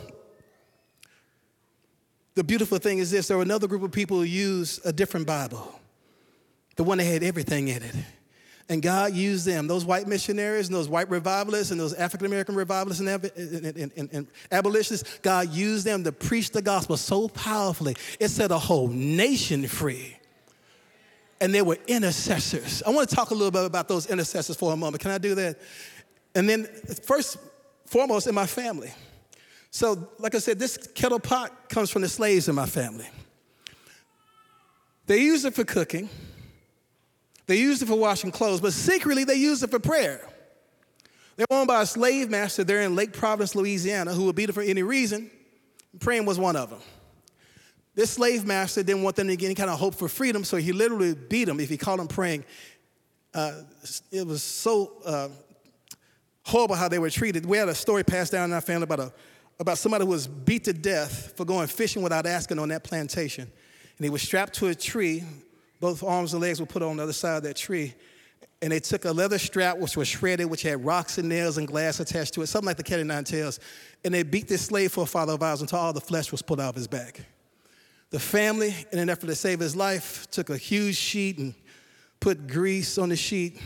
the 2.34 2.42
beautiful 2.42 2.78
thing 2.78 2.98
is 2.98 3.10
this 3.10 3.28
there 3.28 3.36
were 3.36 3.42
another 3.42 3.68
group 3.68 3.82
of 3.82 3.92
people 3.92 4.16
who 4.16 4.22
used 4.22 4.84
a 4.86 4.92
different 4.92 5.26
Bible, 5.26 5.78
the 6.76 6.82
one 6.82 6.98
that 6.98 7.04
had 7.04 7.22
everything 7.22 7.68
in 7.68 7.82
it. 7.82 7.94
And 8.70 8.80
God 8.80 9.12
used 9.12 9.44
them, 9.44 9.66
those 9.66 9.84
white 9.84 10.06
missionaries 10.08 10.68
and 10.68 10.74
those 10.74 10.88
white 10.88 11.10
revivalists 11.10 11.72
and 11.72 11.80
those 11.80 11.92
African 11.92 12.26
American 12.26 12.54
revivalists 12.54 13.00
and, 13.00 13.08
and, 13.08 13.92
and, 13.96 14.08
and, 14.12 14.26
abolitionists, 14.50 15.18
God 15.18 15.50
used 15.50 15.84
them 15.84 16.04
to 16.04 16.12
preach 16.12 16.52
the 16.52 16.62
gospel 16.62 16.96
so 16.96 17.28
powerfully. 17.28 17.96
It 18.18 18.28
set 18.28 18.50
a 18.50 18.58
whole 18.58 18.88
nation 18.88 19.66
free. 19.68 20.16
And 21.40 21.54
they 21.54 21.62
were 21.62 21.78
intercessors. 21.86 22.82
I 22.84 22.90
want 22.90 23.08
to 23.10 23.14
talk 23.14 23.30
a 23.30 23.34
little 23.34 23.50
bit 23.50 23.64
about 23.64 23.88
those 23.88 24.06
intercessors 24.06 24.56
for 24.56 24.72
a 24.72 24.76
moment. 24.76 25.02
Can 25.02 25.10
I 25.10 25.18
do 25.18 25.34
that? 25.34 25.58
And 26.34 26.48
then, 26.48 26.64
first, 27.04 27.38
foremost, 27.86 28.26
in 28.26 28.34
my 28.34 28.46
family. 28.46 28.92
So, 29.70 30.08
like 30.18 30.34
I 30.34 30.38
said, 30.38 30.58
this 30.58 30.76
kettle 30.94 31.20
pot 31.20 31.68
comes 31.68 31.90
from 31.90 32.02
the 32.02 32.08
slaves 32.08 32.48
in 32.48 32.54
my 32.54 32.66
family. 32.66 33.08
They 35.06 35.18
use 35.18 35.44
it 35.44 35.54
for 35.54 35.64
cooking, 35.64 36.08
they 37.46 37.56
use 37.56 37.82
it 37.82 37.86
for 37.86 37.96
washing 37.96 38.30
clothes, 38.30 38.60
but 38.60 38.72
secretly 38.72 39.24
they 39.24 39.34
use 39.34 39.62
it 39.62 39.70
for 39.70 39.78
prayer. 39.78 40.20
They're 41.36 41.46
owned 41.50 41.68
by 41.68 41.82
a 41.82 41.86
slave 41.86 42.28
master 42.28 42.64
there 42.64 42.82
in 42.82 42.94
Lake 42.94 43.12
Providence, 43.12 43.54
Louisiana, 43.54 44.12
who 44.12 44.24
would 44.24 44.36
beat 44.36 44.46
them 44.46 44.54
for 44.54 44.62
any 44.62 44.82
reason. 44.82 45.30
Praying 45.98 46.26
was 46.26 46.38
one 46.38 46.54
of 46.54 46.70
them. 46.70 46.80
This 47.94 48.10
slave 48.10 48.44
master 48.44 48.82
didn't 48.82 49.02
want 49.02 49.16
them 49.16 49.28
to 49.28 49.36
get 49.36 49.46
any 49.46 49.54
kind 49.54 49.70
of 49.70 49.78
hope 49.78 49.94
for 49.94 50.08
freedom, 50.08 50.44
so 50.44 50.58
he 50.58 50.72
literally 50.72 51.14
beat 51.14 51.46
them 51.46 51.58
if 51.58 51.68
he 51.68 51.76
caught 51.76 51.98
them 51.98 52.08
praying. 52.08 52.44
Uh, 53.32 53.62
it 54.12 54.26
was 54.26 54.42
so 54.42 54.92
uh, 55.04 55.28
horrible 56.44 56.74
how 56.74 56.88
they 56.88 56.98
were 56.98 57.10
treated. 57.10 57.46
We 57.46 57.56
had 57.56 57.68
a 57.68 57.74
story 57.74 58.04
passed 58.04 58.32
down 58.32 58.50
in 58.50 58.52
our 58.54 58.60
family 58.60 58.84
about 58.84 59.00
a 59.00 59.12
about 59.60 59.76
somebody 59.76 60.04
who 60.04 60.10
was 60.10 60.26
beat 60.26 60.64
to 60.64 60.72
death 60.72 61.34
for 61.36 61.44
going 61.44 61.68
fishing 61.68 62.02
without 62.02 62.26
asking 62.26 62.58
on 62.58 62.70
that 62.70 62.82
plantation. 62.82 63.44
And 63.44 64.04
he 64.04 64.08
was 64.08 64.22
strapped 64.22 64.54
to 64.54 64.68
a 64.68 64.74
tree. 64.74 65.22
Both 65.80 66.02
arms 66.02 66.32
and 66.32 66.40
legs 66.40 66.60
were 66.60 66.66
put 66.66 66.82
on 66.82 66.96
the 66.96 67.02
other 67.02 67.12
side 67.12 67.36
of 67.36 67.42
that 67.42 67.56
tree. 67.56 67.94
And 68.62 68.72
they 68.72 68.80
took 68.80 69.04
a 69.04 69.12
leather 69.12 69.38
strap, 69.38 69.76
which 69.78 69.98
was 69.98 70.08
shredded, 70.08 70.48
which 70.48 70.62
had 70.62 70.82
rocks 70.82 71.18
and 71.18 71.28
nails 71.28 71.58
and 71.58 71.68
glass 71.68 72.00
attached 72.00 72.34
to 72.34 72.42
it, 72.42 72.46
something 72.46 72.66
like 72.66 72.78
the 72.78 72.82
cat 72.82 73.04
nine 73.04 73.24
tails. 73.24 73.60
And 74.02 74.14
they 74.14 74.22
beat 74.22 74.48
this 74.48 74.62
slave 74.62 74.92
for 74.92 75.04
a 75.04 75.06
father 75.06 75.34
of 75.34 75.42
ours 75.42 75.60
until 75.60 75.78
all 75.78 75.92
the 75.92 76.00
flesh 76.00 76.32
was 76.32 76.40
pulled 76.40 76.60
out 76.60 76.70
of 76.70 76.74
his 76.74 76.88
back. 76.88 77.20
The 78.08 78.18
family, 78.18 78.74
in 78.92 78.98
an 78.98 79.10
effort 79.10 79.26
to 79.26 79.34
save 79.34 79.60
his 79.60 79.76
life, 79.76 80.26
took 80.30 80.48
a 80.48 80.56
huge 80.56 80.96
sheet 80.96 81.38
and 81.38 81.54
put 82.18 82.46
grease 82.46 82.96
on 82.96 83.10
the 83.10 83.16
sheet 83.16 83.60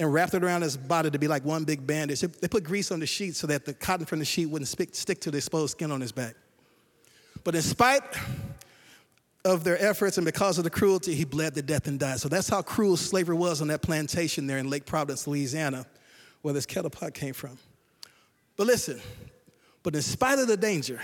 and 0.00 0.10
wrapped 0.10 0.32
it 0.32 0.42
around 0.42 0.62
his 0.62 0.78
body 0.78 1.10
to 1.10 1.18
be 1.18 1.28
like 1.28 1.44
one 1.44 1.64
big 1.64 1.86
bandage. 1.86 2.22
They 2.22 2.48
put 2.48 2.64
grease 2.64 2.90
on 2.90 3.00
the 3.00 3.06
sheet 3.06 3.36
so 3.36 3.46
that 3.48 3.66
the 3.66 3.74
cotton 3.74 4.06
from 4.06 4.18
the 4.18 4.24
sheet 4.24 4.46
wouldn't 4.46 4.68
stick 4.68 5.20
to 5.20 5.30
the 5.30 5.36
exposed 5.36 5.72
skin 5.72 5.92
on 5.92 6.00
his 6.00 6.10
back. 6.10 6.36
But 7.44 7.54
in 7.54 7.60
spite 7.60 8.02
of 9.44 9.62
their 9.62 9.78
efforts 9.78 10.16
and 10.16 10.24
because 10.24 10.56
of 10.56 10.64
the 10.64 10.70
cruelty, 10.70 11.14
he 11.14 11.24
bled 11.24 11.54
to 11.54 11.60
death 11.60 11.86
and 11.86 12.00
died. 12.00 12.18
So 12.18 12.30
that's 12.30 12.48
how 12.48 12.62
cruel 12.62 12.96
slavery 12.96 13.36
was 13.36 13.60
on 13.60 13.68
that 13.68 13.82
plantation 13.82 14.46
there 14.46 14.56
in 14.56 14.70
Lake 14.70 14.86
Providence, 14.86 15.26
Louisiana, 15.26 15.84
where 16.40 16.54
this 16.54 16.64
kettle 16.64 16.88
pot 16.88 17.12
came 17.12 17.34
from. 17.34 17.58
But 18.56 18.66
listen, 18.66 19.02
but 19.82 19.94
in 19.94 20.00
spite 20.00 20.38
of 20.38 20.48
the 20.48 20.56
danger 20.56 20.98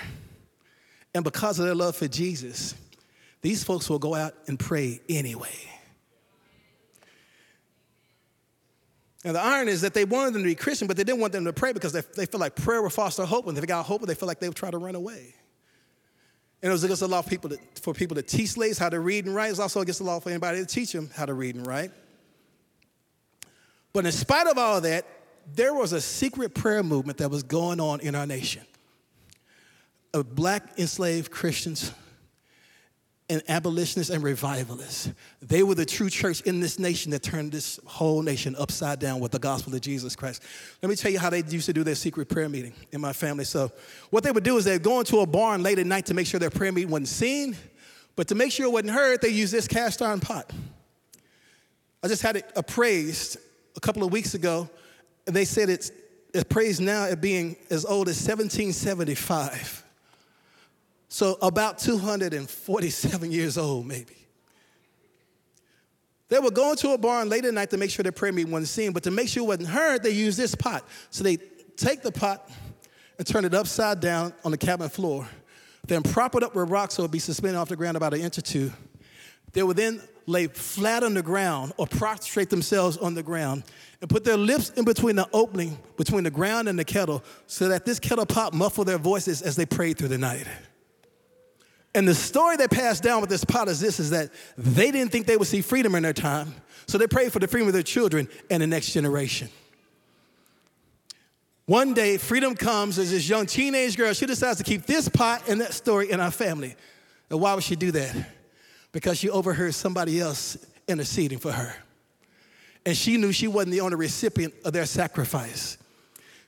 and 1.14 1.22
because 1.22 1.59
of 1.59 1.66
their 1.66 1.74
love 1.74 1.96
for 1.96 2.09
Jesus, 2.09 2.74
these 3.42 3.62
folks 3.62 3.90
will 3.90 3.98
go 3.98 4.14
out 4.14 4.32
and 4.46 4.59
pray 4.59 5.02
anyway. 5.06 5.54
And 9.27 9.35
the 9.35 9.43
irony 9.43 9.73
is 9.73 9.81
that 9.81 9.93
they 9.93 10.05
wanted 10.05 10.35
them 10.35 10.45
to 10.45 10.49
be 10.49 10.55
Christian, 10.55 10.87
but 10.87 10.97
they 10.97 11.03
didn't 11.03 11.21
want 11.21 11.33
them 11.33 11.45
to 11.47 11.53
pray 11.53 11.73
because 11.73 11.93
they, 11.93 12.03
they 12.15 12.27
feel 12.27 12.39
like 12.39 12.55
prayer 12.55 12.81
would 12.81 12.93
foster 12.93 13.25
hope. 13.25 13.49
And 13.49 13.59
if 13.59 13.61
they 13.61 13.67
got 13.67 13.85
hope, 13.85 14.03
they 14.03 14.15
feel 14.15 14.29
like 14.29 14.39
they 14.39 14.47
would 14.47 14.57
try 14.57 14.71
to 14.71 14.79
run 14.79 14.95
away. 14.95 15.35
And 16.62 16.71
it 16.71 16.73
was 16.73 16.85
against 16.85 17.01
the 17.01 17.09
law 17.09 17.23
for 17.23 17.31
people, 17.31 17.51
to, 17.51 17.59
for 17.83 17.93
people 17.93 18.15
to 18.15 18.23
teach 18.23 18.51
slaves 18.51 18.79
how 18.79 18.89
to 18.89 19.01
read 19.01 19.27
and 19.27 19.35
write. 19.35 19.49
It 19.49 19.51
was 19.51 19.59
also 19.59 19.81
against 19.81 19.99
the 19.99 20.05
law 20.05 20.21
for 20.21 20.31
anybody 20.31 20.61
to 20.61 20.65
teach 20.65 20.93
them 20.93 21.11
how 21.12 21.27
to 21.27 21.35
read 21.35 21.57
and 21.57 21.67
write. 21.67 21.91
But 23.93 24.07
in 24.07 24.12
spite 24.12 24.47
of 24.47 24.59
all 24.59 24.81
that, 24.83 25.05
there 25.53 25.75
was 25.75 25.93
a 25.93 26.01
secret 26.01 26.55
prayer 26.55 26.85
movement 26.85 27.19
that 27.19 27.29
was 27.29 27.43
going 27.43 27.81
on 27.81 27.99
in 27.99 28.15
our 28.15 28.29
nation 28.29 28.62
of 30.15 30.37
black 30.37 30.79
enslaved 30.79 31.33
Christians 31.33 31.91
and 33.29 33.43
abolitionists 33.49 34.11
and 34.11 34.23
revivalists. 34.23 35.11
They 35.43 35.65
were 35.65 35.75
the 35.75 35.85
true 35.85 36.09
church 36.09 36.43
in 36.43 36.61
this 36.61 36.79
nation 36.79 37.11
that 37.11 37.23
turned 37.23 37.51
this 37.51 37.81
whole 37.85 38.23
nation 38.23 38.55
upside 38.57 39.01
down 39.01 39.19
with 39.19 39.33
the 39.33 39.41
gospel 39.41 39.75
of 39.75 39.81
Jesus 39.81 40.15
Christ. 40.15 40.43
Let 40.81 40.89
me 40.89 40.95
tell 40.95 41.11
you 41.11 41.19
how 41.19 41.31
they 41.31 41.43
used 41.43 41.67
to 41.67 41.73
do 41.73 41.83
their 41.83 41.97
secret 41.97 42.29
prayer 42.29 42.49
meeting 42.49 42.73
in 42.93 43.01
my 43.01 43.12
family. 43.12 43.45
So, 43.45 43.73
what 44.11 44.23
they 44.23 44.31
would 44.31 44.45
do 44.45 44.57
is 44.59 44.65
they'd 44.65 44.83
go 44.83 45.01
into 45.01 45.19
a 45.19 45.27
barn 45.27 45.62
late 45.62 45.79
at 45.79 45.87
night 45.87 46.07
to 46.07 46.15
make 46.15 46.27
sure 46.29 46.39
their 46.39 46.51
prayer 46.51 46.71
meeting 46.71 46.91
wasn't 46.91 47.09
seen, 47.09 47.57
but 48.15 48.29
to 48.29 48.37
make 48.37 48.53
sure 48.53 48.67
it 48.67 48.73
wasn't 48.73 48.91
heard, 48.91 49.21
they 49.21 49.29
used 49.29 49.53
this 49.53 49.67
cast 49.67 50.03
iron 50.03 50.21
pot. 50.21 50.53
I 52.03 52.09
just 52.09 52.23
had 52.23 52.37
it 52.37 52.49
appraised 52.55 53.39
a 53.77 53.81
couple 53.81 54.05
of 54.05 54.12
weeks 54.12 54.35
ago, 54.35 54.71
and 55.27 55.35
they 55.35 55.45
said 55.45 55.69
it's 55.69 55.91
appraised 56.33 56.81
now 56.81 57.05
at 57.07 57.21
being 57.21 57.57
as 57.71 57.85
old 57.85 58.09
as 58.09 58.17
1775. 58.17 59.83
So 61.09 61.38
about 61.40 61.79
247 61.79 63.31
years 63.31 63.57
old, 63.59 63.87
maybe. 63.87 64.16
They 66.29 66.38
were 66.40 66.51
going 66.51 66.77
to 66.79 66.90
a 66.90 66.99
barn 66.99 67.29
late 67.29 67.45
at 67.45 67.55
night 67.55 67.71
to 67.71 67.77
make 67.77 67.90
sure 67.90 68.03
their 68.03 68.11
prayer 68.11 68.33
meeting 68.33 68.51
wasn't 68.51 68.69
seen, 68.69 68.92
but 68.92 69.05
to 69.05 69.11
make 69.11 69.29
sure 69.29 69.45
it 69.45 69.47
wasn't 69.47 69.69
heard, 69.69 70.03
they 70.03 70.11
used 70.11 70.38
this 70.38 70.55
pot. 70.55 70.85
So 71.11 71.23
they 71.23 71.38
take 71.77 72.03
the 72.03 72.11
pot 72.11 72.51
and 73.19 73.27
turn 73.27 73.45
it 73.45 73.55
upside 73.55 74.01
down 74.01 74.35
on 74.45 74.51
the 74.51 74.59
cabin 74.59 74.88
floor, 74.88 75.29
then 75.87 76.03
prop 76.03 76.35
it 76.35 76.42
up 76.42 76.55
with 76.55 76.69
rocks 76.69 76.95
so 76.95 77.03
it 77.03 77.05
would 77.05 77.12
be 77.12 77.21
suspended 77.21 77.57
off 77.57 77.69
the 77.69 77.77
ground 77.77 77.97
about 77.97 78.12
an 78.12 78.21
inch 78.21 78.38
or 78.38 78.42
two. 78.42 78.73
They 79.53 79.62
would 79.62 79.77
then 79.77 80.03
lay 80.27 80.49
flat 80.49 81.05
on 81.05 81.14
the 81.14 81.23
ground 81.23 81.73
or 81.77 81.87
prostrate 81.87 82.51
themselves 82.51 82.97
on 82.97 83.14
the 83.14 83.23
ground 83.23 83.62
and 84.01 84.11
put 84.11 84.25
their 84.25 84.37
lips 84.37 84.71
in 84.71 84.85
between 84.85 85.14
the 85.14 85.29
opening 85.33 85.79
between 85.97 86.25
the 86.25 86.31
ground 86.31 86.69
and 86.69 86.77
the 86.77 86.85
kettle 86.85 87.23
so 87.47 87.69
that 87.69 87.87
this 87.87 88.01
kettle 88.01 88.27
pot 88.27 88.53
muffled 88.53 88.88
their 88.88 88.99
voices 88.99 89.40
as 89.40 89.55
they 89.55 89.64
prayed 89.64 89.97
through 89.97 90.09
the 90.09 90.19
night. 90.19 90.47
And 91.96 92.06
the 92.06 92.14
story 92.14 92.59
they 92.59 92.68
passed 92.68 93.02
down 93.02 93.22
with 93.22 93.30
this 93.30 93.42
pot 93.42 93.68
is 93.68 93.80
this 93.80 93.98
is 93.98 94.11
that 94.11 94.30
they 94.59 94.90
didn't 94.90 95.11
think 95.11 95.26
they 95.26 95.38
would 95.38 95.48
see 95.48 95.62
freedom 95.62 95.94
in 95.94 96.02
their 96.02 96.12
time, 96.12 96.54
so 96.87 96.98
they 96.98 97.06
prayed 97.06 97.32
for 97.32 97.38
the 97.38 97.48
freedom 97.48 97.68
of 97.68 97.72
their 97.72 97.82
children 97.82 98.28
and 98.50 98.62
the 98.62 98.66
next 98.66 98.92
generation. 98.92 99.48
One 101.64 101.94
day, 101.94 102.18
freedom 102.18 102.54
comes 102.54 102.98
as 102.98 103.12
this 103.12 103.26
young 103.26 103.46
teenage 103.46 103.96
girl, 103.96 104.12
she 104.12 104.26
decides 104.26 104.59
to 104.59 104.64
keep 104.64 104.85
this 104.85 105.09
pot 105.09 105.48
and 105.48 105.59
that 105.62 105.72
story 105.72 106.11
in 106.11 106.20
our 106.20 106.30
family. 106.30 106.76
And 107.30 107.40
why 107.40 107.54
would 107.54 107.64
she 107.64 107.76
do 107.76 107.90
that? 107.92 108.14
Because 108.92 109.16
she 109.16 109.30
overheard 109.30 109.74
somebody 109.74 110.20
else 110.20 110.59
interceding 110.87 111.38
for 111.38 111.50
her. 111.50 111.74
And 112.85 112.94
she 112.94 113.16
knew 113.16 113.32
she 113.32 113.48
wasn't 113.48 113.72
the 113.72 113.80
only 113.80 113.96
recipient 113.96 114.52
of 114.66 114.74
their 114.74 114.87
sacrifice. 114.87 115.78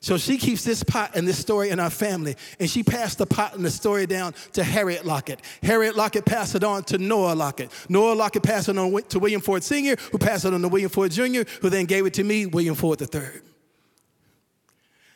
So 0.00 0.16
she 0.16 0.38
keeps 0.38 0.62
this 0.62 0.84
pot 0.84 1.12
and 1.14 1.26
this 1.26 1.38
story 1.38 1.70
in 1.70 1.80
our 1.80 1.90
family, 1.90 2.37
and 2.61 2.70
she 2.70 2.84
passed 2.84 3.18
the 3.18 3.26
pot 3.26 3.56
and 3.56 3.64
the 3.64 3.70
story 3.70 4.06
down 4.06 4.32
to 4.52 4.62
Harriet 4.62 5.04
Lockett. 5.04 5.40
Harriet 5.62 5.96
Lockett 5.96 6.24
passed 6.24 6.54
it 6.54 6.62
on 6.62 6.84
to 6.84 6.98
Noah 6.98 7.34
Lockett. 7.34 7.72
Noah 7.88 8.14
Lockett 8.14 8.44
passed 8.44 8.68
it 8.68 8.78
on 8.78 9.02
to 9.02 9.18
William 9.18 9.40
Ford 9.40 9.64
Sr., 9.64 9.96
who 10.12 10.18
passed 10.18 10.44
it 10.44 10.54
on 10.54 10.62
to 10.62 10.68
William 10.68 10.88
Ford 10.88 11.11
Jr., 11.11 11.42
who 11.61 11.68
then 11.68 11.84
gave 11.84 12.06
it 12.06 12.14
to 12.14 12.22
me, 12.22 12.46
William 12.46 12.76
Ford 12.76 13.02
III. 13.02 13.40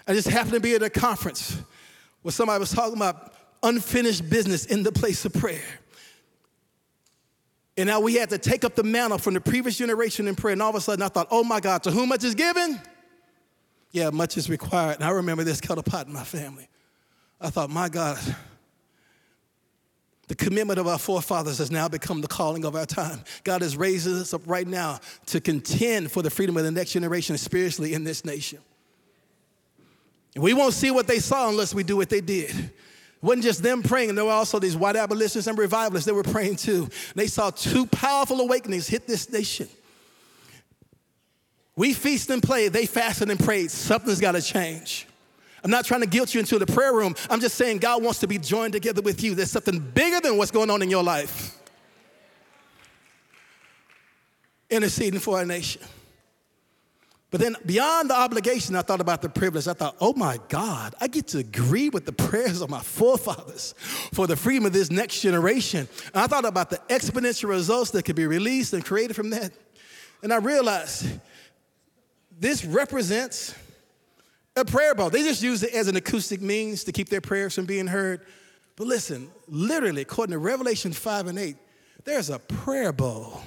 I 0.09 0.15
just 0.15 0.27
happened 0.29 0.55
to 0.55 0.61
be 0.61 0.75
at 0.75 0.83
a 0.83 0.91
conference 0.91 1.57
where 2.23 2.33
somebody 2.33 2.59
was 2.59 2.73
talking 2.73 2.97
about 2.97 3.33
unfinished 3.63 4.29
business 4.29 4.67
in 4.67 4.83
the 4.83 4.91
place 4.91 5.25
of 5.25 5.33
prayer. 5.33 5.63
And 7.77 7.87
now 7.87 8.01
we 8.01 8.15
had 8.15 8.31
to 8.31 8.39
take 8.39 8.65
up 8.65 8.75
the 8.75 8.83
mantle 8.83 9.19
from 9.19 9.35
the 9.35 9.41
previous 9.41 9.79
generation 9.79 10.27
in 10.27 10.35
prayer. 10.35 10.53
And 10.53 10.63
all 10.63 10.71
of 10.71 10.75
a 10.75 10.81
sudden 10.81 11.03
I 11.03 11.09
thought, 11.09 11.29
oh 11.31 11.45
my 11.45 11.61
God, 11.61 11.85
to 11.85 11.93
whom 11.93 12.09
much 12.09 12.25
is 12.25 12.35
given? 12.35 12.81
Yeah, 13.93 14.11
much 14.11 14.37
is 14.37 14.49
required. 14.49 14.97
And 14.97 15.05
I 15.05 15.11
remember 15.11 15.45
this 15.45 15.61
kettle 15.61 15.83
pot 15.83 16.07
in 16.07 16.13
my 16.13 16.25
family. 16.25 16.69
I 17.41 17.51
thought, 17.51 17.71
my 17.71 17.89
God, 17.89 18.19
the 20.29 20.35
commitment 20.35 20.79
of 20.79 20.87
our 20.87 20.99
forefathers 20.99 21.59
has 21.59 21.71
now 21.71 21.89
become 21.89 22.23
the 22.23 22.29
calling 22.29 22.65
of 22.65 22.75
our 22.75 22.87
time. 22.87 23.23
God 23.45 23.61
is 23.63 23.77
raising 23.77 24.15
us 24.15 24.33
up 24.33 24.43
right 24.47 24.67
now 24.67 25.01
to 25.27 25.41
contend 25.41 26.11
for 26.11 26.23
the 26.23 26.31
freedom 26.31 26.57
of 26.57 26.65
the 26.65 26.71
next 26.71 26.93
generation 26.93 27.37
spiritually 27.37 27.93
in 27.93 28.03
this 28.03 28.25
nation. 28.25 28.61
And 30.35 30.43
we 30.43 30.55
won't 30.55 30.73
see 30.73 30.91
what 30.91 31.07
they 31.07 31.19
saw 31.19 31.51
unless 31.51 31.75
we 31.75 31.83
do 31.83 31.97
what 31.99 32.09
they 32.09 32.23
did. 32.23 32.51
It 32.51 32.71
wasn't 33.21 33.45
just 33.45 33.63
them 33.63 33.83
praying, 33.83 34.15
there 34.15 34.25
were 34.25 34.31
also 34.31 34.59
these 34.59 34.77
white 34.77 34.97
abolitionists 34.97 35.49
and 35.49 35.59
revivalists 35.59 36.07
that 36.07 36.15
were 36.15 36.23
praying 36.23 36.57
too. 36.57 36.89
They 37.15 37.27
saw 37.27 37.51
two 37.51 37.87
powerful 37.87 38.41
awakenings 38.41 38.87
hit 38.87 39.07
this 39.07 39.31
nation. 39.31 39.69
We 41.77 41.95
feast 41.95 42.31
and 42.31 42.43
play, 42.43 42.69
they 42.69 42.87
fasted 42.87 43.31
and 43.31 43.41
prayed. 43.41 43.71
Something's 43.71 44.21
got 44.21 44.33
to 44.33 44.43
change. 44.43 45.07
I'm 45.65 45.71
not 45.71 45.85
trying 45.85 46.01
to 46.01 46.07
guilt 46.07 46.35
you 46.35 46.41
into 46.41 46.59
the 46.59 46.67
prayer 46.67 46.93
room. 46.93 47.15
I'm 47.31 47.41
just 47.41 47.55
saying 47.55 47.79
God 47.79 48.03
wants 48.03 48.19
to 48.21 48.27
be 48.27 48.37
joined 48.37 48.73
together 48.73 49.01
with 49.01 49.23
you. 49.23 49.35
There's 49.35 49.51
something 49.51 49.79
bigger 49.79 50.21
than 50.21 50.37
what's 50.37 50.51
going 50.51 50.71
on 50.71 50.83
in 50.83 50.91
your 50.91 51.05
life. 51.05 51.57
Interceding 54.69 55.21
for 55.21 55.39
our 55.39 55.45
nation. 55.45 55.83
But 57.31 57.41
then 57.41 57.57
beyond 57.65 58.11
the 58.11 58.15
obligation, 58.15 58.77
I 58.77 58.83
thought 58.83 59.01
about 59.01 59.23
the 59.23 59.29
privilege. 59.29 59.67
I 59.67 59.73
thought, 59.73 59.97
oh 60.01 60.13
my 60.13 60.39
God, 60.49 60.95
I 61.01 61.07
get 61.07 61.29
to 61.29 61.39
agree 61.39 61.89
with 61.89 62.05
the 62.05 62.13
prayers 62.13 62.61
of 62.61 62.69
my 62.69 62.81
forefathers 62.83 63.75
for 64.13 64.27
the 64.27 64.37
freedom 64.37 64.67
of 64.67 64.73
this 64.73 64.91
next 64.91 65.23
generation. 65.23 65.89
And 66.13 66.23
I 66.23 66.27
thought 66.27 66.45
about 66.45 66.71
the 66.71 66.77
exponential 66.89 67.49
results 67.49 67.93
that 67.93 68.05
could 68.05 68.17
be 68.17 68.27
released 68.27 68.75
and 68.75 68.85
created 68.85 69.15
from 69.15 69.31
that. 69.31 69.53
And 70.23 70.33
I 70.33 70.37
realized 70.37 71.07
this 72.43 72.65
represents 72.65 73.55
a 74.57 74.65
prayer 74.65 74.97
bowl. 74.97 75.11
They 75.11 75.23
just 75.23 75.45
use 75.45 75.63
it 75.63 75.73
as 75.75 75.87
an 75.87 75.95
acoustic 75.95 76.41
means 76.41 76.83
to 76.85 76.93
keep 76.93 77.09
their 77.09 77.21
prayers 77.21 77.55
from 77.55 77.67
being 77.67 77.87
heard. 77.87 78.27
But 78.75 78.89
listen, 78.89 79.31
literally, 79.47 80.03
according 80.03 80.33
to 80.33 80.39
Revelation 80.39 80.93
5 80.93 81.29
and 81.29 81.39
8, 81.39 81.57
there's 82.05 82.31
a 82.31 82.41
prayer 82.41 82.93
bowl. 82.93 83.41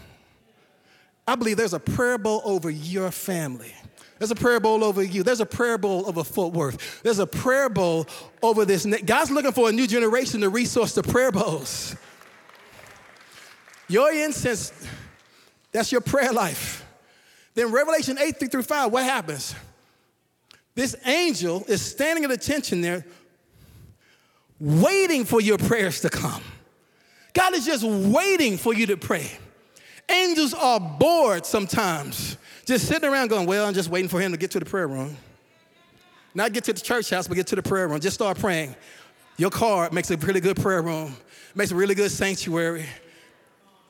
I 1.28 1.36
believe 1.36 1.58
there's 1.58 1.74
a 1.74 1.80
prayer 1.80 2.18
bowl 2.18 2.42
over 2.46 2.70
your 2.70 3.12
family. 3.12 3.74
There's 4.18 4.32
a 4.32 4.36
prayer 4.36 4.62
bowl 4.62 4.82
over 4.82 5.04
you. 5.04 5.24
There's 5.24 5.42
a 5.42 5.46
prayer 5.46 5.78
bowl 5.78 6.08
over 6.08 6.24
Fort 6.24 6.54
Worth. 6.54 7.04
There's 7.04 7.20
a 7.20 7.28
prayer 7.28 7.68
bowl 7.68 8.08
over 8.42 8.64
this. 8.64 8.86
God's 8.86 9.30
looking 9.30 9.52
for 9.52 9.68
a 9.68 9.74
new 9.74 9.88
generation 9.88 10.40
to 10.40 10.48
resource 10.48 10.96
the 10.96 11.04
prayer 11.04 11.34
bowls. 11.34 11.98
Your 13.90 14.10
incense, 14.14 14.72
that's 15.74 15.92
your 15.92 16.00
prayer 16.00 16.32
life. 16.32 16.85
Then 17.56 17.72
Revelation 17.72 18.18
8 18.20 18.38
3 18.38 18.48
through 18.50 18.64
5, 18.64 18.92
what 18.92 19.04
happens? 19.04 19.56
This 20.76 20.96
angel 21.06 21.64
is 21.68 21.82
standing 21.82 22.26
at 22.26 22.32
attention 22.32 22.82
there, 22.82 23.06
waiting 24.60 25.24
for 25.24 25.40
your 25.40 25.58
prayers 25.58 26.02
to 26.02 26.10
come. 26.10 26.44
God 27.34 27.54
is 27.54 27.66
just 27.66 27.84
waiting 27.84 28.58
for 28.58 28.74
you 28.74 28.86
to 28.88 28.98
pray. 28.98 29.32
Angels 30.10 30.54
are 30.54 30.80
bored 30.80 31.46
sometimes, 31.46 32.38
just 32.66 32.88
sitting 32.88 33.10
around 33.10 33.30
going, 33.30 33.48
Well, 33.48 33.66
I'm 33.66 33.74
just 33.74 33.90
waiting 33.90 34.10
for 34.10 34.20
him 34.20 34.34
to 34.34 34.38
get 34.38 34.52
to 34.52 34.60
the 34.60 34.66
prayer 34.66 34.88
room. 34.88 35.16
Not 36.34 36.52
get 36.52 36.66
to 36.66 36.74
the 36.74 36.82
church 36.82 37.10
house, 37.10 37.28
but 37.28 37.36
get 37.36 37.48
to 37.48 37.56
the 37.56 37.64
prayer 37.64 37.88
room. 37.88 38.00
Just 38.02 38.16
start 38.16 38.38
praying. 38.38 38.76
Your 39.38 39.50
car 39.50 39.90
makes 39.92 40.12
a 40.12 40.18
really 40.18 40.42
good 40.42 40.58
prayer 40.58 40.82
room, 40.82 41.16
makes 41.56 41.72
a 41.72 41.76
really 41.76 41.96
good 41.96 42.12
sanctuary. 42.12 42.86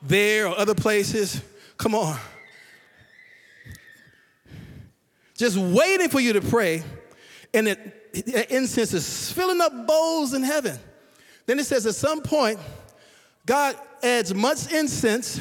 There 0.02 0.46
or 0.46 0.56
other 0.56 0.74
places, 0.74 1.42
come 1.76 1.94
on. 1.96 2.16
Just 5.36 5.56
waiting 5.56 6.08
for 6.08 6.20
you 6.20 6.32
to 6.34 6.40
pray, 6.40 6.82
and 7.52 7.68
it, 7.68 8.46
incense 8.50 8.94
is 8.94 9.32
filling 9.32 9.60
up 9.60 9.86
bowls 9.86 10.32
in 10.32 10.42
heaven. 10.42 10.78
Then 11.44 11.58
it 11.58 11.66
says 11.66 11.86
at 11.86 11.94
some 11.94 12.22
point, 12.22 12.58
God 13.44 13.76
adds 14.02 14.34
much 14.34 14.72
incense 14.72 15.40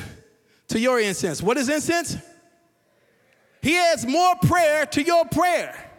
to 0.67 0.79
your 0.79 0.99
incense. 0.99 1.41
What 1.41 1.57
is 1.57 1.69
incense? 1.69 2.17
He 3.61 3.77
adds 3.77 4.05
more 4.05 4.35
prayer 4.43 4.85
to 4.87 5.01
your 5.01 5.25
prayer. 5.25 5.91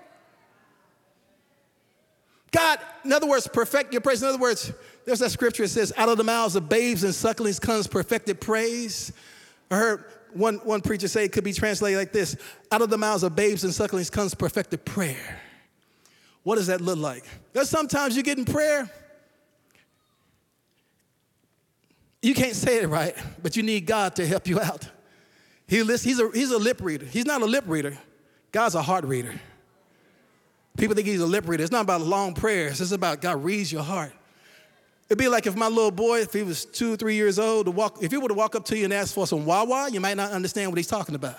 God, 2.53 2.79
in 3.05 3.13
other 3.13 3.27
words, 3.27 3.49
perfect 3.49 3.93
your 3.93 4.01
praise. 4.01 4.23
In 4.23 4.29
other 4.29 4.39
words, 4.39 4.73
there's 5.05 5.19
that 5.19 5.31
scripture 5.31 5.65
that 5.65 5.69
says, 5.69 5.93
out 5.97 6.09
of 6.09 6.17
the 6.17 6.25
mouths 6.25 6.55
of 6.57 6.69
babes 6.69 7.03
and 7.03 7.15
sucklings 7.15 7.59
comes 7.59 7.87
perfected 7.87 8.41
praise. 8.41 9.13
I 9.71 9.77
heard 9.77 10.05
one, 10.33 10.57
one 10.59 10.81
preacher 10.81 11.09
say 11.09 11.25
it 11.25 11.33
could 11.33 11.45
be 11.45 11.53
translated 11.53 11.99
like 11.99 12.13
this 12.13 12.37
out 12.71 12.83
of 12.83 12.91
the 12.91 12.99
mouths 12.99 13.23
of 13.23 13.35
babes 13.35 13.65
and 13.65 13.73
sucklings 13.73 14.11
comes 14.11 14.35
perfected 14.35 14.85
prayer. 14.85 15.41
What 16.43 16.57
does 16.57 16.69
that 16.69 16.81
look 16.81 16.99
like? 16.99 17.25
There's 17.53 17.69
sometimes 17.69 18.17
you 18.17 18.23
get 18.23 18.39
in 18.39 18.45
prayer, 18.45 18.89
you 22.23 22.35
can't 22.35 22.55
say 22.55 22.83
it 22.83 22.89
right, 22.89 23.15
but 23.43 23.57
you 23.57 23.63
need 23.63 23.87
God 23.87 24.17
to 24.17 24.27
help 24.27 24.47
you 24.47 24.61
out. 24.61 24.89
He 25.69 25.83
he's, 25.83 26.21
a, 26.21 26.31
he's 26.33 26.51
a 26.51 26.59
lip 26.59 26.81
reader. 26.81 27.05
He's 27.05 27.27
not 27.27 27.43
a 27.43 27.47
lip 27.47 27.65
reader, 27.67 27.99
God's 28.53 28.75
a 28.75 28.83
heart 28.83 29.05
reader. 29.05 29.35
People 30.77 30.95
think 30.95 31.09
he's 31.09 31.21
a 31.21 31.27
lip 31.27 31.49
reader. 31.49 31.63
It's 31.63 31.73
not 31.73 31.83
about 31.83 32.03
long 32.03 32.35
prayers, 32.35 32.81
it's 32.81 32.93
about 32.93 33.21
God 33.21 33.43
reads 33.43 33.73
your 33.73 33.83
heart. 33.83 34.13
It'd 35.09 35.19
be 35.19 35.29
like 35.29 35.47
if 35.47 35.55
my 35.55 35.69
little 35.69 35.93
boy, 35.93 36.21
if 36.21 36.33
he 36.33 36.43
was 36.43 36.65
two 36.65 36.97
three 36.97 37.15
years 37.15 37.39
old, 37.39 37.67
to 37.67 37.71
walk, 37.71 38.03
if 38.03 38.11
he 38.11 38.19
were 38.19 38.29
to 38.29 38.35
walk 38.35 38.57
up 38.57 38.65
to 38.67 38.77
you 38.77 38.85
and 38.85 38.93
ask 38.93 39.15
for 39.15 39.27
some 39.27 39.47
Wawa, 39.47 39.89
you 39.91 40.01
might 40.01 40.17
not 40.17 40.33
understand 40.33 40.71
what 40.71 40.79
he's 40.79 40.89
talking 40.89 41.15
about. 41.15 41.37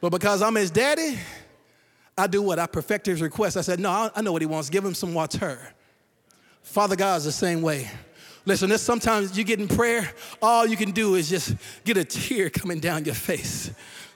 But 0.00 0.10
because 0.10 0.42
I'm 0.42 0.56
his 0.56 0.70
daddy, 0.70 1.18
I 2.18 2.26
do 2.26 2.42
what? 2.42 2.58
I 2.58 2.66
perfect 2.66 3.06
his 3.06 3.22
request. 3.22 3.56
I 3.56 3.60
said, 3.60 3.78
No, 3.78 4.10
I 4.14 4.22
know 4.22 4.32
what 4.32 4.42
he 4.42 4.46
wants. 4.46 4.70
Give 4.70 4.84
him 4.84 4.94
some 4.94 5.14
water. 5.14 5.58
Father 6.62 6.96
God 6.96 7.18
is 7.18 7.24
the 7.24 7.32
same 7.32 7.62
way. 7.62 7.88
Listen, 8.46 8.68
there's 8.68 8.82
sometimes 8.82 9.38
you 9.38 9.44
get 9.44 9.60
in 9.60 9.68
prayer, 9.68 10.10
all 10.42 10.66
you 10.66 10.76
can 10.76 10.90
do 10.90 11.14
is 11.14 11.30
just 11.30 11.54
get 11.84 11.96
a 11.96 12.04
tear 12.04 12.50
coming 12.50 12.78
down 12.78 13.04
your 13.04 13.14
face. 13.14 13.70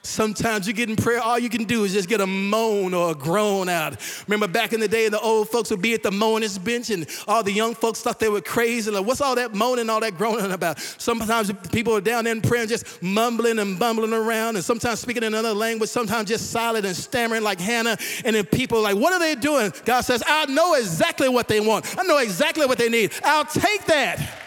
Sometimes 0.09 0.67
you 0.67 0.73
get 0.73 0.89
in 0.89 0.95
prayer, 0.95 1.21
all 1.21 1.37
you 1.37 1.49
can 1.49 1.65
do 1.65 1.83
is 1.83 1.93
just 1.93 2.09
get 2.09 2.19
a 2.19 2.25
moan 2.25 2.95
or 2.95 3.11
a 3.11 3.15
groan 3.15 3.69
out. 3.69 3.95
Remember 4.27 4.47
back 4.47 4.73
in 4.73 4.79
the 4.79 4.87
day, 4.87 5.07
the 5.07 5.19
old 5.19 5.49
folks 5.49 5.69
would 5.69 5.83
be 5.83 5.93
at 5.93 6.01
the 6.01 6.09
moaners 6.09 6.61
bench, 6.61 6.89
and 6.89 7.07
all 7.27 7.43
the 7.43 7.51
young 7.51 7.75
folks 7.75 8.01
thought 8.01 8.19
they 8.19 8.27
were 8.27 8.41
crazy. 8.41 8.89
Like, 8.89 9.05
what's 9.05 9.21
all 9.21 9.35
that 9.35 9.53
moaning, 9.53 9.87
all 9.87 9.99
that 9.99 10.17
groaning 10.17 10.51
about? 10.51 10.79
Sometimes 10.79 11.51
people 11.71 11.95
are 11.95 12.01
down 12.01 12.23
there 12.23 12.33
in 12.33 12.41
prayer 12.41 12.65
just 12.65 13.03
mumbling 13.03 13.59
and 13.59 13.77
bumbling 13.77 14.11
around, 14.11 14.55
and 14.55 14.65
sometimes 14.65 14.99
speaking 14.99 15.21
in 15.21 15.27
another 15.27 15.53
language, 15.53 15.91
sometimes 15.91 16.27
just 16.27 16.49
silent 16.49 16.87
and 16.87 16.95
stammering 16.95 17.43
like 17.43 17.59
Hannah. 17.59 17.95
And 18.25 18.35
then 18.35 18.45
people 18.45 18.79
are 18.79 18.81
like, 18.81 18.95
What 18.95 19.13
are 19.13 19.19
they 19.19 19.35
doing? 19.35 19.71
God 19.85 20.01
says, 20.01 20.23
I 20.25 20.47
know 20.47 20.73
exactly 20.73 21.29
what 21.29 21.47
they 21.47 21.59
want, 21.59 21.85
I 21.99 22.03
know 22.03 22.17
exactly 22.17 22.65
what 22.65 22.79
they 22.79 22.89
need. 22.89 23.13
I'll 23.23 23.45
take 23.45 23.85
that, 23.85 24.39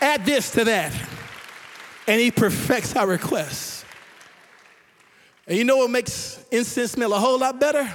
add 0.00 0.24
this 0.24 0.52
to 0.52 0.64
that. 0.66 0.94
And 2.06 2.20
He 2.20 2.30
perfects 2.30 2.94
our 2.94 3.08
requests. 3.08 3.73
And 5.46 5.58
you 5.58 5.64
know 5.64 5.78
what 5.78 5.90
makes 5.90 6.44
incense 6.50 6.92
smell 6.92 7.12
a 7.12 7.18
whole 7.18 7.38
lot 7.38 7.60
better? 7.60 7.92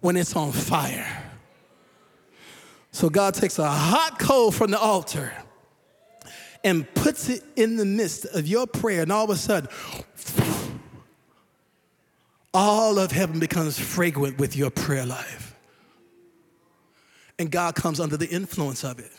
When 0.00 0.16
it's 0.16 0.36
on 0.36 0.52
fire. 0.52 1.24
So 2.92 3.08
God 3.08 3.34
takes 3.34 3.58
a 3.58 3.68
hot 3.68 4.18
coal 4.18 4.50
from 4.50 4.70
the 4.70 4.78
altar 4.78 5.32
and 6.64 6.92
puts 6.94 7.28
it 7.28 7.42
in 7.56 7.76
the 7.76 7.84
midst 7.84 8.24
of 8.26 8.46
your 8.46 8.66
prayer, 8.66 9.02
and 9.02 9.12
all 9.12 9.24
of 9.24 9.30
a 9.30 9.36
sudden, 9.36 9.68
all 12.52 12.98
of 12.98 13.12
heaven 13.12 13.38
becomes 13.38 13.78
fragrant 13.78 14.38
with 14.38 14.56
your 14.56 14.70
prayer 14.70 15.06
life. 15.06 15.54
And 17.38 17.50
God 17.50 17.76
comes 17.76 18.00
under 18.00 18.16
the 18.16 18.28
influence 18.28 18.82
of 18.82 18.98
it. 18.98 19.12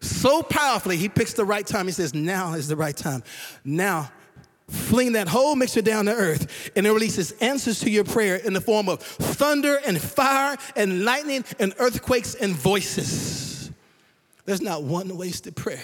So 0.00 0.42
powerfully, 0.42 0.96
He 0.96 1.08
picks 1.08 1.32
the 1.32 1.44
right 1.44 1.66
time. 1.66 1.86
He 1.86 1.92
says, 1.92 2.12
Now 2.14 2.54
is 2.54 2.68
the 2.68 2.76
right 2.76 2.96
time. 2.96 3.22
Now 3.64 4.10
fling 4.68 5.12
that 5.12 5.28
whole 5.28 5.54
mixture 5.54 5.82
down 5.82 6.06
to 6.06 6.12
earth, 6.12 6.70
and 6.74 6.86
it 6.86 6.90
releases 6.90 7.32
answers 7.32 7.80
to 7.80 7.90
your 7.90 8.04
prayer 8.04 8.36
in 8.36 8.52
the 8.52 8.60
form 8.60 8.88
of 8.88 9.00
thunder 9.00 9.78
and 9.86 10.00
fire 10.00 10.56
and 10.74 11.04
lightning 11.04 11.44
and 11.58 11.74
earthquakes 11.78 12.34
and 12.34 12.54
voices. 12.54 13.70
There's 14.44 14.62
not 14.62 14.82
one 14.82 15.16
wasted 15.16 15.56
prayer. 15.56 15.82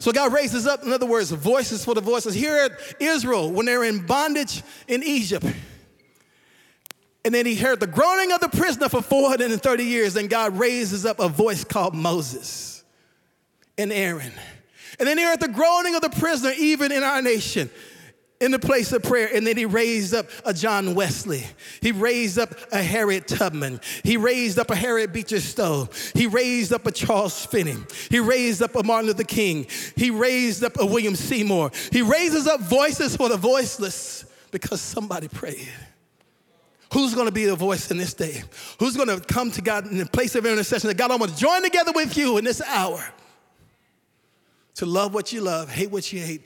So 0.00 0.12
God 0.12 0.32
raises 0.32 0.66
up, 0.66 0.82
in 0.82 0.92
other 0.92 1.06
words, 1.06 1.30
voices 1.30 1.84
for 1.84 1.94
the 1.94 2.00
voices. 2.00 2.34
Here 2.34 2.56
at 2.56 2.72
Israel, 3.00 3.50
when 3.50 3.64
they're 3.64 3.84
in 3.84 4.04
bondage 4.04 4.62
in 4.86 5.02
Egypt, 5.02 5.46
and 7.24 7.34
then 7.34 7.46
he 7.46 7.54
heard 7.54 7.80
the 7.80 7.86
groaning 7.86 8.32
of 8.32 8.40
the 8.40 8.50
prisoner 8.50 8.90
for 8.90 9.00
430 9.00 9.84
years, 9.84 10.16
and 10.16 10.28
God 10.28 10.58
raises 10.58 11.06
up 11.06 11.20
a 11.20 11.28
voice 11.28 11.64
called 11.64 11.94
Moses 11.94 12.84
and 13.78 13.90
Aaron. 13.90 14.32
And 14.98 15.08
then 15.08 15.18
he 15.18 15.24
heard 15.24 15.40
the 15.40 15.48
groaning 15.48 15.94
of 15.94 16.02
the 16.02 16.10
prisoner, 16.10 16.52
even 16.58 16.92
in 16.92 17.02
our 17.02 17.22
nation, 17.22 17.70
in 18.40 18.50
the 18.50 18.58
place 18.58 18.92
of 18.92 19.02
prayer. 19.02 19.28
And 19.32 19.46
then 19.46 19.56
he 19.56 19.64
raised 19.64 20.14
up 20.14 20.26
a 20.44 20.52
John 20.52 20.94
Wesley. 20.94 21.44
He 21.80 21.92
raised 21.92 22.38
up 22.38 22.54
a 22.72 22.82
Harriet 22.82 23.26
Tubman. 23.26 23.80
He 24.02 24.16
raised 24.16 24.58
up 24.58 24.70
a 24.70 24.76
Harriet 24.76 25.12
Beecher 25.12 25.40
Stowe. 25.40 25.88
He 26.14 26.26
raised 26.26 26.72
up 26.72 26.86
a 26.86 26.92
Charles 26.92 27.46
Finney. 27.46 27.76
He 28.10 28.20
raised 28.20 28.62
up 28.62 28.74
a 28.76 28.82
Martin 28.82 29.08
Luther 29.08 29.24
King. 29.24 29.66
He 29.96 30.10
raised 30.10 30.62
up 30.62 30.78
a 30.78 30.86
William 30.86 31.16
Seymour. 31.16 31.70
He 31.90 32.02
raises 32.02 32.46
up 32.46 32.60
voices 32.60 33.16
for 33.16 33.28
the 33.28 33.36
voiceless 33.36 34.24
because 34.50 34.80
somebody 34.80 35.28
prayed. 35.28 35.68
Who's 36.92 37.12
going 37.12 37.26
to 37.26 37.32
be 37.32 37.44
the 37.44 37.56
voice 37.56 37.90
in 37.90 37.96
this 37.96 38.14
day? 38.14 38.42
Who's 38.78 38.96
going 38.96 39.08
to 39.08 39.18
come 39.18 39.50
to 39.52 39.62
God 39.62 39.90
in 39.90 39.98
the 39.98 40.06
place 40.06 40.36
of 40.36 40.46
intercession 40.46 40.86
that 40.86 40.96
God, 40.96 41.10
I 41.10 41.16
want 41.16 41.32
to 41.32 41.36
join 41.36 41.62
together 41.64 41.90
with 41.92 42.16
you 42.16 42.38
in 42.38 42.44
this 42.44 42.62
hour 42.62 43.04
to 44.76 44.86
love 44.86 45.14
what 45.14 45.32
you 45.32 45.40
love, 45.40 45.70
hate 45.70 45.90
what 45.90 46.12
you 46.12 46.20
hate, 46.20 46.42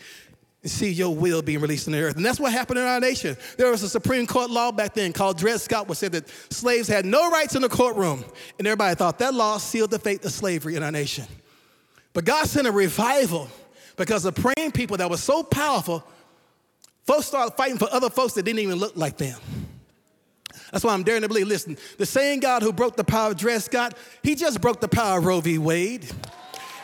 and 0.63 0.71
see 0.71 0.91
your 0.91 1.15
will 1.15 1.41
being 1.41 1.61
released 1.61 1.87
in 1.87 1.93
the 1.93 2.01
earth. 2.01 2.17
And 2.17 2.25
that's 2.25 2.41
what 2.41 2.53
happened 2.53 2.79
in 2.79 2.85
our 2.85 3.01
nation. 3.01 3.37
There 3.57 3.71
was 3.71 3.83
a 3.83 3.89
Supreme 3.89 4.27
Court 4.27 4.51
law 4.51 4.73
back 4.73 4.95
then 4.95 5.13
called 5.13 5.39
Dred 5.39 5.61
Scott, 5.61 5.89
which 5.89 5.99
said 5.99 6.13
that 6.13 6.29
slaves 6.51 6.89
had 6.89 7.07
no 7.07 7.31
rights 7.31 7.55
in 7.55 7.63
the 7.63 7.69
courtroom. 7.69 8.25
And 8.59 8.67
everybody 8.67 8.95
thought 8.95 9.19
that 9.21 9.35
law 9.35 9.59
sealed 9.59 9.91
the 9.91 9.99
fate 9.99 10.25
of 10.25 10.33
slavery 10.33 10.75
in 10.75 10.83
our 10.83 10.91
nation. 10.91 11.27
But 12.13 12.25
God 12.25 12.47
sent 12.47 12.67
a 12.67 12.73
revival 12.73 13.49
because 13.97 14.25
the 14.25 14.33
praying 14.33 14.73
people 14.73 14.97
that 14.97 15.09
were 15.09 15.17
so 15.17 15.43
powerful, 15.43 16.05
folks 17.07 17.27
started 17.27 17.57
fighting 17.57 17.79
for 17.79 17.89
other 17.93 18.11
folks 18.11 18.35
that 18.35 18.43
didn't 18.43 18.61
even 18.61 18.77
look 18.77 18.97
like 18.97 19.17
them. 19.17 19.39
That's 20.73 20.85
why 20.85 20.93
I'm 20.93 21.03
daring 21.03 21.23
to 21.23 21.29
believe. 21.29 21.47
Listen, 21.47 21.79
the 21.97 22.05
same 22.05 22.41
God 22.41 22.63
who 22.63 22.73
broke 22.73 22.97
the 22.97 23.05
power 23.05 23.31
of 23.31 23.37
Dred 23.37 23.63
Scott, 23.63 23.97
he 24.23 24.35
just 24.35 24.61
broke 24.61 24.81
the 24.81 24.89
power 24.89 25.19
of 25.19 25.25
Roe 25.25 25.41
v. 25.41 25.59
Wade 25.59 26.07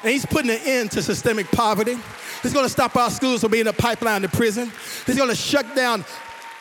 and 0.04 0.12
he's 0.12 0.26
putting 0.26 0.50
an 0.50 0.60
end 0.64 0.90
to 0.92 1.02
systemic 1.02 1.50
poverty. 1.50 1.96
He's 2.42 2.52
going 2.52 2.66
to 2.66 2.70
stop 2.70 2.94
our 2.94 3.10
schools 3.10 3.40
from 3.40 3.52
being 3.52 3.66
a 3.68 3.72
pipeline 3.72 4.20
to 4.20 4.28
prison. 4.28 4.70
He's 5.06 5.16
going 5.16 5.30
to 5.30 5.34
shut 5.34 5.74
down 5.74 6.04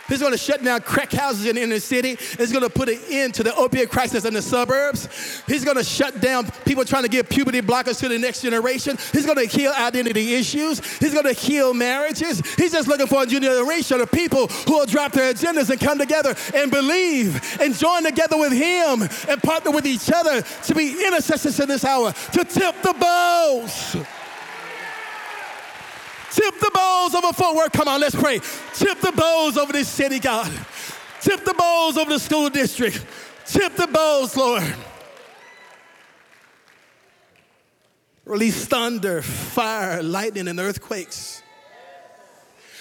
He's 0.07 0.19
going 0.19 0.31
to 0.31 0.37
shut 0.37 0.63
down 0.63 0.81
crack 0.81 1.11
houses 1.11 1.45
in 1.45 1.55
the 1.55 1.63
inner 1.63 1.79
city. 1.79 2.17
He's 2.37 2.51
going 2.51 2.63
to 2.63 2.69
put 2.69 2.89
an 2.89 2.99
end 3.09 3.33
to 3.35 3.43
the 3.43 3.55
opiate 3.55 3.89
crisis 3.89 4.25
in 4.25 4.33
the 4.33 4.41
suburbs. 4.41 5.07
He's 5.47 5.63
going 5.63 5.77
to 5.77 5.83
shut 5.83 6.19
down 6.21 6.49
people 6.65 6.83
trying 6.85 7.03
to 7.03 7.09
give 7.09 7.29
puberty 7.29 7.61
blockers 7.61 7.99
to 7.99 8.09
the 8.09 8.19
next 8.19 8.41
generation. 8.41 8.97
He's 9.11 9.25
going 9.25 9.37
to 9.37 9.45
heal 9.45 9.71
identity 9.71 10.33
issues. 10.35 10.79
He's 10.97 11.13
going 11.13 11.25
to 11.25 11.33
heal 11.33 11.73
marriages. 11.73 12.41
He's 12.55 12.71
just 12.71 12.87
looking 12.87 13.07
for 13.07 13.23
a 13.23 13.25
generation 13.25 14.01
of 14.01 14.11
people 14.11 14.47
who 14.47 14.73
will 14.73 14.85
drop 14.85 15.13
their 15.13 15.33
agendas 15.33 15.69
and 15.69 15.79
come 15.79 15.97
together 15.97 16.35
and 16.53 16.69
believe 16.69 17.59
and 17.61 17.73
join 17.73 18.03
together 18.03 18.37
with 18.37 18.51
Him 18.51 19.03
and 19.29 19.41
partner 19.41 19.71
with 19.71 19.85
each 19.85 20.11
other 20.13 20.41
to 20.41 20.75
be 20.75 20.91
intercessors 21.05 21.59
in 21.59 21.69
this 21.69 21.85
hour, 21.85 22.11
to 22.11 22.43
tip 22.43 22.75
the 22.81 22.93
bows. 22.99 24.22
Tip 26.33 26.59
the 26.59 26.71
bowls 26.73 27.13
over 27.13 27.31
Fort 27.31 27.55
Worth. 27.55 27.71
Come 27.73 27.87
on, 27.87 28.01
let's 28.01 28.15
pray. 28.15 28.39
Tip 28.73 28.99
the 29.01 29.11
bowls 29.11 29.55
over 29.55 29.71
this 29.71 29.87
city, 29.87 30.19
God. 30.19 30.51
Tip 31.21 31.45
the 31.45 31.53
bowls 31.53 31.95
over 31.95 32.11
the 32.11 32.19
school 32.19 32.49
district. 32.49 33.05
Tip 33.45 33.75
the 33.75 33.85
bowls, 33.87 34.35
Lord. 34.35 34.63
Release 38.25 38.65
thunder, 38.65 39.21
fire, 39.21 40.01
lightning, 40.01 40.47
and 40.47 40.59
earthquakes. 40.59 41.43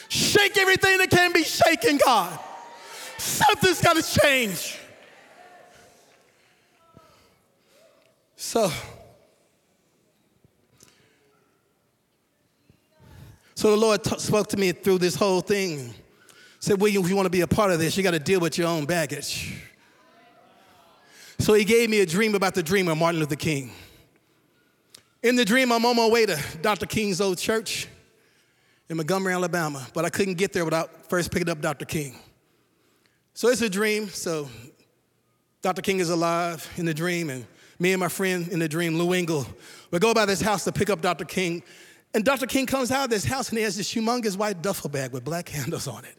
Shake 0.09 0.57
everything 0.57 0.99
that 0.99 1.11
can 1.11 1.33
be 1.33 1.45
shaken, 1.45 1.99
God. 2.05 2.39
Something's 3.19 3.83
got 3.83 3.97
to 3.97 4.21
change. 4.21 4.79
So, 8.37 8.73
So 13.63 13.71
the 13.71 13.77
Lord 13.77 14.03
t- 14.03 14.19
spoke 14.19 14.49
to 14.49 14.57
me 14.57 14.73
through 14.73 14.99
this 14.99 15.15
whole 15.15 15.41
thing. 15.41 15.95
Said, 16.59 16.81
William, 16.81 17.05
if 17.05 17.09
you 17.09 17.15
want 17.15 17.27
to 17.27 17.31
be 17.31 17.43
a 17.43 17.47
part 17.47 17.71
of 17.71 17.79
this, 17.79 17.97
you 17.97 18.03
got 18.03 18.11
to 18.11 18.19
deal 18.19 18.41
with 18.41 18.59
your 18.59 18.67
own 18.67 18.87
baggage. 18.87 19.57
So 21.39 21.55
he 21.55 21.63
gave 21.65 21.89
me 21.89 22.01
a 22.01 22.07
dream 22.07 22.35
about 22.35 22.57
the 22.57 22.63
dreamer, 22.65 22.97
Martin 22.97 23.21
Luther 23.21 23.37
King. 23.37 23.71
In 25.23 25.37
the 25.37 25.45
dream, 25.45 25.71
I'm 25.71 25.87
on 25.87 25.95
my 25.95 26.09
way 26.09 26.27
to 26.27 26.37
Dr. 26.61 26.87
King's 26.87 27.21
old 27.21 27.39
church 27.39 27.87
in 28.89 28.97
Montgomery, 28.97 29.33
Alabama, 29.33 29.87
but 29.95 30.05
I 30.05 30.11
couldn't 30.11 30.39
get 30.39 30.53
there 30.53 30.65
without 30.65 31.09
first 31.09 31.31
picking 31.31 31.49
up 31.49 31.61
Dr. 31.61 31.85
King. 31.85 32.17
So 33.33 33.47
it's 33.47 33.63
a 33.63 33.71
dream. 33.71 34.09
So 34.09 34.49
Dr. 35.63 35.83
King 35.83 36.01
is 36.01 36.11
alive 36.11 36.69
in 36.79 36.85
the 36.85 36.95
dream, 36.95 37.31
and 37.31 37.47
me 37.79 37.93
and 37.93 38.01
my 38.01 38.09
friend 38.09 38.49
in 38.49 38.59
the 38.59 38.69
dream, 38.69 38.99
Lou 38.99 39.13
Engle, 39.13 39.47
we 39.93 40.01
go 40.01 40.13
by 40.13 40.27
this 40.27 40.41
house 40.41 40.65
to 40.65 40.73
pick 40.73 40.91
up 40.91 41.01
Dr. 41.01 41.25
King. 41.25 41.63
And 42.15 42.25
Dr. 42.25 42.47
King 42.47 42.67
comes 42.67 42.91
out 42.91 43.05
of 43.05 43.11
this 43.11 43.25
house 43.25 43.49
and 43.49 43.59
he 43.59 43.65
has 43.65 43.77
this 43.77 43.93
humongous 43.93 44.37
white 44.37 44.61
duffel 44.61 44.91
bag 44.91 45.13
with 45.13 45.25
black 45.25 45.49
handles 45.49 45.89
on 45.89 46.05
it. 46.05 46.17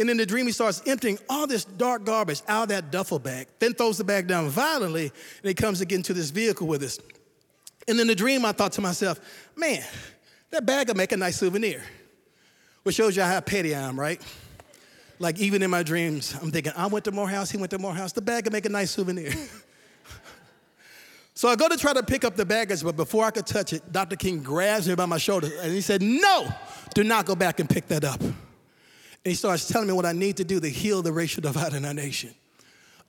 And 0.00 0.08
in 0.08 0.16
the 0.16 0.26
dream, 0.26 0.46
he 0.46 0.52
starts 0.52 0.80
emptying 0.86 1.18
all 1.28 1.46
this 1.46 1.64
dark 1.64 2.04
garbage 2.04 2.42
out 2.46 2.64
of 2.64 2.68
that 2.68 2.92
duffel 2.92 3.18
bag, 3.18 3.48
then 3.58 3.74
throws 3.74 3.98
the 3.98 4.04
bag 4.04 4.28
down 4.28 4.48
violently, 4.48 5.06
and 5.06 5.48
he 5.48 5.54
comes 5.54 5.80
again 5.80 6.02
to 6.02 6.12
get 6.12 6.12
into 6.12 6.14
this 6.14 6.30
vehicle 6.30 6.68
with 6.68 6.84
us. 6.84 7.00
And 7.88 7.98
in 7.98 8.06
the 8.06 8.14
dream, 8.14 8.44
I 8.44 8.52
thought 8.52 8.72
to 8.72 8.80
myself, 8.80 9.18
man, 9.56 9.82
that 10.50 10.64
bag 10.64 10.88
will 10.88 10.94
make 10.94 11.10
a 11.10 11.16
nice 11.16 11.38
souvenir. 11.38 11.82
Which 12.84 12.94
shows 12.94 13.16
you 13.16 13.22
how 13.22 13.40
petty 13.40 13.74
I 13.74 13.80
am, 13.80 13.98
right? 13.98 14.22
Like 15.18 15.40
even 15.40 15.62
in 15.62 15.70
my 15.70 15.82
dreams, 15.82 16.36
I'm 16.40 16.52
thinking, 16.52 16.72
I 16.76 16.86
went 16.86 17.04
to 17.06 17.10
Morehouse, 17.10 17.50
he 17.50 17.56
went 17.56 17.70
to 17.70 17.78
Morehouse, 17.78 18.12
the 18.12 18.22
bag 18.22 18.44
will 18.44 18.52
make 18.52 18.66
a 18.66 18.70
nice 18.70 18.92
souvenir. 18.92 19.32
so 21.38 21.46
I 21.46 21.54
go 21.54 21.68
to 21.68 21.76
try 21.76 21.92
to 21.92 22.02
pick 22.02 22.24
up 22.24 22.34
the 22.34 22.44
baggage, 22.44 22.82
but 22.82 22.96
before 22.96 23.24
I 23.24 23.30
could 23.30 23.46
touch 23.46 23.72
it, 23.72 23.92
Dr. 23.92 24.16
King 24.16 24.42
grabs 24.42 24.88
me 24.88 24.96
by 24.96 25.06
my 25.06 25.18
shoulder 25.18 25.48
and 25.62 25.72
he 25.72 25.80
said, 25.80 26.02
No, 26.02 26.48
do 26.96 27.04
not 27.04 27.26
go 27.26 27.36
back 27.36 27.60
and 27.60 27.70
pick 27.70 27.86
that 27.86 28.02
up. 28.02 28.20
And 28.20 28.34
he 29.22 29.34
starts 29.34 29.68
telling 29.68 29.86
me 29.86 29.94
what 29.94 30.04
I 30.04 30.10
need 30.10 30.38
to 30.38 30.44
do 30.44 30.58
to 30.58 30.68
heal 30.68 31.00
the 31.00 31.12
racial 31.12 31.40
divide 31.40 31.74
in 31.74 31.84
our 31.84 31.94
nation. 31.94 32.34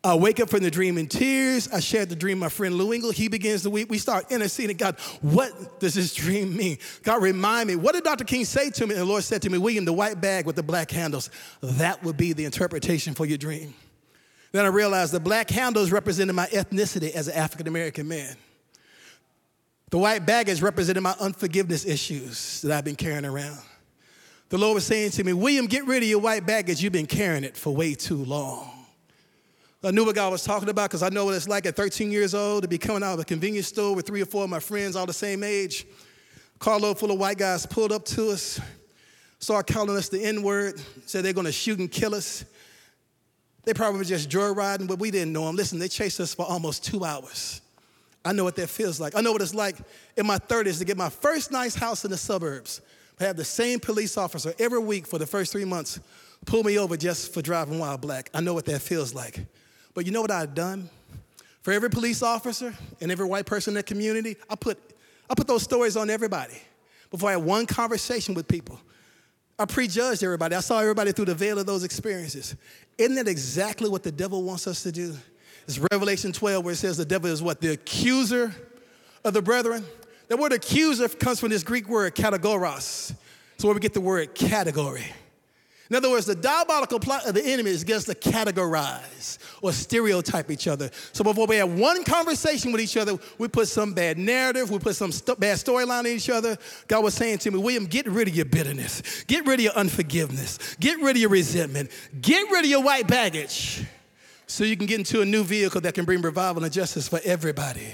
I 0.03 0.13
wake 0.13 0.39
up 0.39 0.47
from 0.47 0.59
the 0.59 0.69
dream 0.69 0.99
in 0.99 1.07
tears. 1.07 1.69
I 1.69 1.79
shared 1.79 2.09
the 2.09 2.15
dream 2.15 2.37
with 2.37 2.41
my 2.41 2.49
friend 2.49 2.75
Lou 2.75 2.93
Engle. 2.93 3.09
He 3.09 3.29
begins 3.29 3.63
to 3.63 3.71
weep. 3.71 3.89
We 3.89 3.97
start 3.97 4.31
interceding. 4.31 4.77
God, 4.77 4.99
what 5.21 5.79
does 5.79 5.95
this 5.95 6.13
dream 6.13 6.55
mean? 6.55 6.77
God, 7.01 7.23
remind 7.23 7.67
me. 7.67 7.77
What 7.77 7.95
did 7.95 8.03
Dr. 8.03 8.25
King 8.25 8.45
say 8.45 8.69
to 8.69 8.85
me? 8.85 8.93
And 8.93 9.01
the 9.01 9.05
Lord 9.05 9.23
said 9.23 9.41
to 9.41 9.49
me, 9.49 9.57
William, 9.57 9.85
the 9.85 9.93
white 9.93 10.21
bag 10.21 10.45
with 10.45 10.55
the 10.55 10.61
black 10.61 10.91
handles, 10.91 11.31
that 11.63 12.03
would 12.03 12.15
be 12.15 12.33
the 12.33 12.45
interpretation 12.45 13.15
for 13.15 13.25
your 13.25 13.39
dream. 13.39 13.73
Then 14.51 14.65
I 14.65 14.69
realized 14.69 15.13
the 15.13 15.19
black 15.19 15.49
handles 15.49 15.91
represented 15.91 16.35
my 16.35 16.47
ethnicity 16.47 17.11
as 17.11 17.27
an 17.27 17.35
African 17.35 17.67
American 17.67 18.07
man. 18.07 18.35
The 19.89 19.97
white 19.97 20.25
baggage 20.25 20.61
represented 20.61 21.01
my 21.01 21.15
unforgiveness 21.19 21.85
issues 21.85 22.61
that 22.61 22.71
I've 22.71 22.85
been 22.85 22.95
carrying 22.95 23.25
around. 23.25 23.59
The 24.49 24.57
Lord 24.57 24.75
was 24.75 24.85
saying 24.85 25.11
to 25.11 25.23
me, 25.23 25.33
William, 25.33 25.67
get 25.67 25.85
rid 25.85 26.03
of 26.03 26.09
your 26.09 26.19
white 26.19 26.45
baggage. 26.45 26.81
You've 26.81 26.93
been 26.93 27.05
carrying 27.05 27.43
it 27.43 27.55
for 27.55 27.73
way 27.73 27.93
too 27.93 28.23
long. 28.25 28.71
I 29.83 29.91
knew 29.91 30.03
what 30.03 30.15
God 30.15 30.31
was 30.31 30.43
talking 30.43 30.67
about 30.67 30.89
because 30.89 31.03
I 31.03 31.09
know 31.09 31.25
what 31.25 31.35
it's 31.35 31.47
like 31.47 31.65
at 31.65 31.75
13 31.75 32.11
years 32.11 32.33
old 32.33 32.63
to 32.63 32.67
be 32.67 32.77
coming 32.77 33.01
out 33.01 33.13
of 33.13 33.19
a 33.19 33.23
convenience 33.23 33.67
store 33.67 33.95
with 33.95 34.05
three 34.05 34.21
or 34.21 34.25
four 34.25 34.43
of 34.43 34.49
my 34.49 34.59
friends, 34.59 34.95
all 34.95 35.05
the 35.05 35.13
same 35.13 35.43
age. 35.43 35.85
Carload 36.59 36.99
full 36.99 37.11
of 37.11 37.19
white 37.19 37.37
guys 37.37 37.65
pulled 37.65 37.93
up 37.93 38.03
to 38.05 38.31
us, 38.31 38.59
started 39.39 39.71
calling 39.71 39.95
us 39.95 40.09
the 40.09 40.21
N 40.21 40.43
word, 40.43 40.81
said 41.05 41.23
they're 41.23 41.31
going 41.31 41.45
to 41.45 41.51
shoot 41.51 41.79
and 41.79 41.89
kill 41.89 42.13
us. 42.13 42.43
They 43.65 43.73
probably 43.73 43.99
were 43.99 44.05
just 44.05 44.29
joyriding, 44.29 44.87
but 44.87 44.99
we 44.99 45.11
didn't 45.11 45.33
know 45.33 45.45
them. 45.45 45.55
Listen, 45.55 45.79
they 45.79 45.87
chased 45.87 46.19
us 46.19 46.33
for 46.33 46.45
almost 46.45 46.83
two 46.83 47.03
hours. 47.03 47.61
I 48.23 48.33
know 48.33 48.43
what 48.43 48.55
that 48.57 48.69
feels 48.69 48.99
like. 48.99 49.15
I 49.15 49.21
know 49.21 49.31
what 49.31 49.41
it's 49.41 49.53
like 49.53 49.75
in 50.17 50.25
my 50.25 50.37
30s 50.37 50.79
to 50.79 50.85
get 50.85 50.97
my 50.97 51.09
first 51.09 51.51
nice 51.51 51.75
house 51.75 52.03
in 52.03 52.11
the 52.11 52.17
suburbs, 52.17 52.81
but 53.17 53.27
have 53.27 53.37
the 53.37 53.45
same 53.45 53.79
police 53.79 54.17
officer 54.17 54.53
every 54.59 54.79
week 54.79 55.07
for 55.07 55.17
the 55.17 55.25
first 55.25 55.51
three 55.51 55.65
months 55.65 55.99
pull 56.45 56.63
me 56.63 56.77
over 56.77 56.97
just 56.97 57.33
for 57.33 57.41
driving 57.41 57.79
while 57.79 57.97
black. 57.97 58.29
I 58.33 58.41
know 58.41 58.53
what 58.53 58.65
that 58.65 58.81
feels 58.81 59.13
like. 59.13 59.45
But 59.93 60.05
you 60.05 60.11
know 60.11 60.21
what 60.21 60.31
I've 60.31 60.55
done? 60.55 60.89
For 61.61 61.73
every 61.73 61.89
police 61.89 62.23
officer 62.23 62.73
and 63.01 63.11
every 63.11 63.25
white 63.25 63.45
person 63.45 63.71
in 63.71 63.75
the 63.75 63.83
community, 63.83 64.37
I 64.49 64.55
put, 64.55 64.77
I 65.29 65.35
put 65.35 65.47
those 65.47 65.63
stories 65.63 65.97
on 65.97 66.09
everybody. 66.09 66.55
Before 67.11 67.29
I 67.29 67.33
had 67.33 67.43
one 67.43 67.65
conversation 67.65 68.33
with 68.33 68.47
people, 68.47 68.79
I 69.59 69.65
prejudged 69.65 70.23
everybody. 70.23 70.55
I 70.55 70.61
saw 70.61 70.79
everybody 70.79 71.11
through 71.11 71.25
the 71.25 71.35
veil 71.35 71.59
of 71.59 71.65
those 71.65 71.83
experiences. 71.83 72.55
Isn't 72.97 73.15
that 73.15 73.27
exactly 73.27 73.89
what 73.89 74.03
the 74.03 74.11
devil 74.11 74.41
wants 74.41 74.65
us 74.67 74.83
to 74.83 74.91
do? 74.91 75.13
It's 75.67 75.77
Revelation 75.91 76.31
12 76.31 76.63
where 76.63 76.73
it 76.73 76.77
says 76.77 76.95
the 76.95 77.03
devil 77.03 77.29
is 77.29 77.43
what? 77.43 77.59
The 77.59 77.73
accuser 77.73 78.55
of 79.25 79.33
the 79.33 79.41
brethren. 79.41 79.85
The 80.29 80.37
word 80.37 80.53
accuser 80.53 81.09
comes 81.09 81.41
from 81.41 81.49
this 81.49 81.63
Greek 81.63 81.89
word 81.89 82.15
kategoros. 82.15 83.13
So 83.57 83.67
where 83.67 83.75
we 83.75 83.81
get 83.81 83.93
the 83.93 83.99
word 83.99 84.33
category. 84.33 85.05
In 85.89 85.95
other 85.95 86.11
words, 86.11 86.27
the 86.27 86.35
diabolical 86.35 86.99
plot 86.99 87.25
of 87.25 87.33
the 87.33 87.43
enemy 87.43 87.71
is 87.71 87.83
just 87.83 88.05
to 88.07 88.13
categorize 88.13 89.39
or 89.61 89.71
stereotype 89.71 90.51
each 90.51 90.67
other. 90.67 90.91
So 91.13 91.23
before 91.23 91.47
we 91.47 91.55
have 91.55 91.71
one 91.71 92.03
conversation 92.03 92.71
with 92.71 92.79
each 92.79 92.95
other, 92.95 93.17
we 93.39 93.47
put 93.47 93.67
some 93.67 93.93
bad 93.93 94.19
narrative, 94.19 94.69
we 94.69 94.77
put 94.77 94.95
some 94.95 95.11
st- 95.11 95.39
bad 95.39 95.57
storyline 95.57 96.01
in 96.01 96.15
each 96.15 96.29
other. 96.29 96.57
God 96.87 97.03
was 97.03 97.15
saying 97.15 97.39
to 97.39 97.51
me, 97.51 97.57
William, 97.57 97.85
get 97.85 98.07
rid 98.07 98.27
of 98.27 98.35
your 98.35 98.45
bitterness, 98.45 99.23
get 99.23 99.47
rid 99.47 99.59
of 99.59 99.63
your 99.63 99.73
unforgiveness, 99.73 100.75
get 100.79 100.99
rid 101.01 101.15
of 101.15 101.21
your 101.21 101.31
resentment, 101.31 101.89
get 102.21 102.49
rid 102.51 102.65
of 102.65 102.69
your 102.69 102.83
white 102.83 103.07
baggage 103.07 103.83
so 104.45 104.63
you 104.63 104.77
can 104.77 104.85
get 104.85 104.99
into 104.99 105.21
a 105.21 105.25
new 105.25 105.43
vehicle 105.43 105.81
that 105.81 105.95
can 105.95 106.05
bring 106.05 106.21
revival 106.21 106.63
and 106.63 106.71
justice 106.71 107.07
for 107.07 107.19
everybody. 107.23 107.93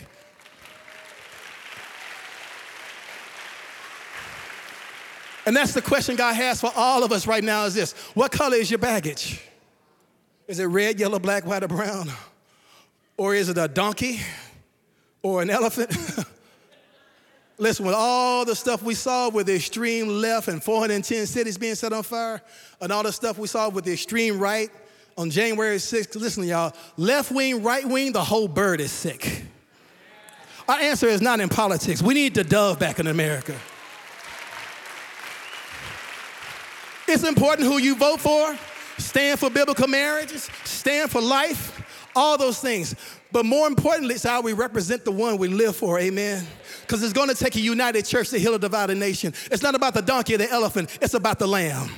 And 5.45 5.55
that's 5.55 5.73
the 5.73 5.81
question 5.81 6.15
God 6.15 6.33
has 6.33 6.59
for 6.59 6.71
all 6.75 7.03
of 7.03 7.11
us 7.11 7.27
right 7.27 7.43
now 7.43 7.65
is 7.65 7.73
this 7.73 7.93
What 8.13 8.31
color 8.31 8.57
is 8.57 8.69
your 8.69 8.79
baggage? 8.79 9.41
Is 10.47 10.59
it 10.59 10.65
red, 10.65 10.99
yellow, 10.99 11.19
black, 11.19 11.45
white, 11.45 11.63
or 11.63 11.67
brown? 11.67 12.09
Or 13.17 13.33
is 13.33 13.49
it 13.49 13.57
a 13.57 13.67
donkey 13.67 14.19
or 15.21 15.41
an 15.41 15.49
elephant? 15.49 15.95
Listen, 17.57 17.85
with 17.85 17.95
all 17.95 18.43
the 18.43 18.55
stuff 18.55 18.83
we 18.83 18.93
saw 18.93 19.29
with 19.29 19.47
the 19.47 19.55
extreme 19.55 20.07
left 20.09 20.49
and 20.49 20.61
410 20.61 21.25
cities 21.25 21.57
being 21.57 21.75
set 21.75 21.93
on 21.93 22.03
fire, 22.03 22.41
and 22.81 22.91
all 22.91 23.03
the 23.03 23.13
stuff 23.13 23.37
we 23.37 23.47
saw 23.47 23.69
with 23.69 23.85
the 23.85 23.93
extreme 23.93 24.37
right 24.37 24.69
on 25.17 25.29
January 25.29 25.77
6th, 25.77 26.19
listen, 26.19 26.43
y'all, 26.43 26.73
left 26.97 27.31
wing, 27.31 27.63
right 27.63 27.87
wing, 27.87 28.11
the 28.11 28.23
whole 28.23 28.49
bird 28.49 28.81
is 28.81 28.91
sick. 28.91 29.43
Our 30.67 30.79
answer 30.79 31.07
is 31.07 31.21
not 31.21 31.39
in 31.39 31.47
politics. 31.47 32.01
We 32.01 32.13
need 32.13 32.35
the 32.35 32.43
dove 32.43 32.77
back 32.77 32.99
in 32.99 33.07
America. 33.07 33.55
It's 37.07 37.23
important 37.23 37.67
who 37.67 37.77
you 37.77 37.95
vote 37.95 38.19
for, 38.19 38.57
stand 38.97 39.39
for 39.39 39.49
biblical 39.49 39.87
marriages, 39.87 40.49
stand 40.63 41.11
for 41.11 41.21
life, 41.21 41.81
all 42.15 42.37
those 42.37 42.59
things. 42.59 42.95
But 43.31 43.45
more 43.45 43.67
importantly, 43.67 44.15
it's 44.15 44.23
how 44.23 44.41
we 44.41 44.53
represent 44.53 45.05
the 45.05 45.11
one 45.11 45.37
we 45.37 45.47
live 45.47 45.75
for, 45.75 45.99
amen? 45.99 46.45
Because 46.81 47.03
it's 47.03 47.13
going 47.13 47.29
to 47.29 47.35
take 47.35 47.55
a 47.55 47.59
united 47.59 48.05
church 48.05 48.29
to 48.29 48.39
heal 48.39 48.55
a 48.55 48.59
divided 48.59 48.97
nation. 48.97 49.33
It's 49.51 49.61
not 49.61 49.75
about 49.75 49.93
the 49.93 50.01
donkey 50.01 50.35
or 50.35 50.37
the 50.37 50.49
elephant, 50.49 50.97
it's 51.01 51.13
about 51.13 51.39
the 51.39 51.47
lamb. 51.47 51.89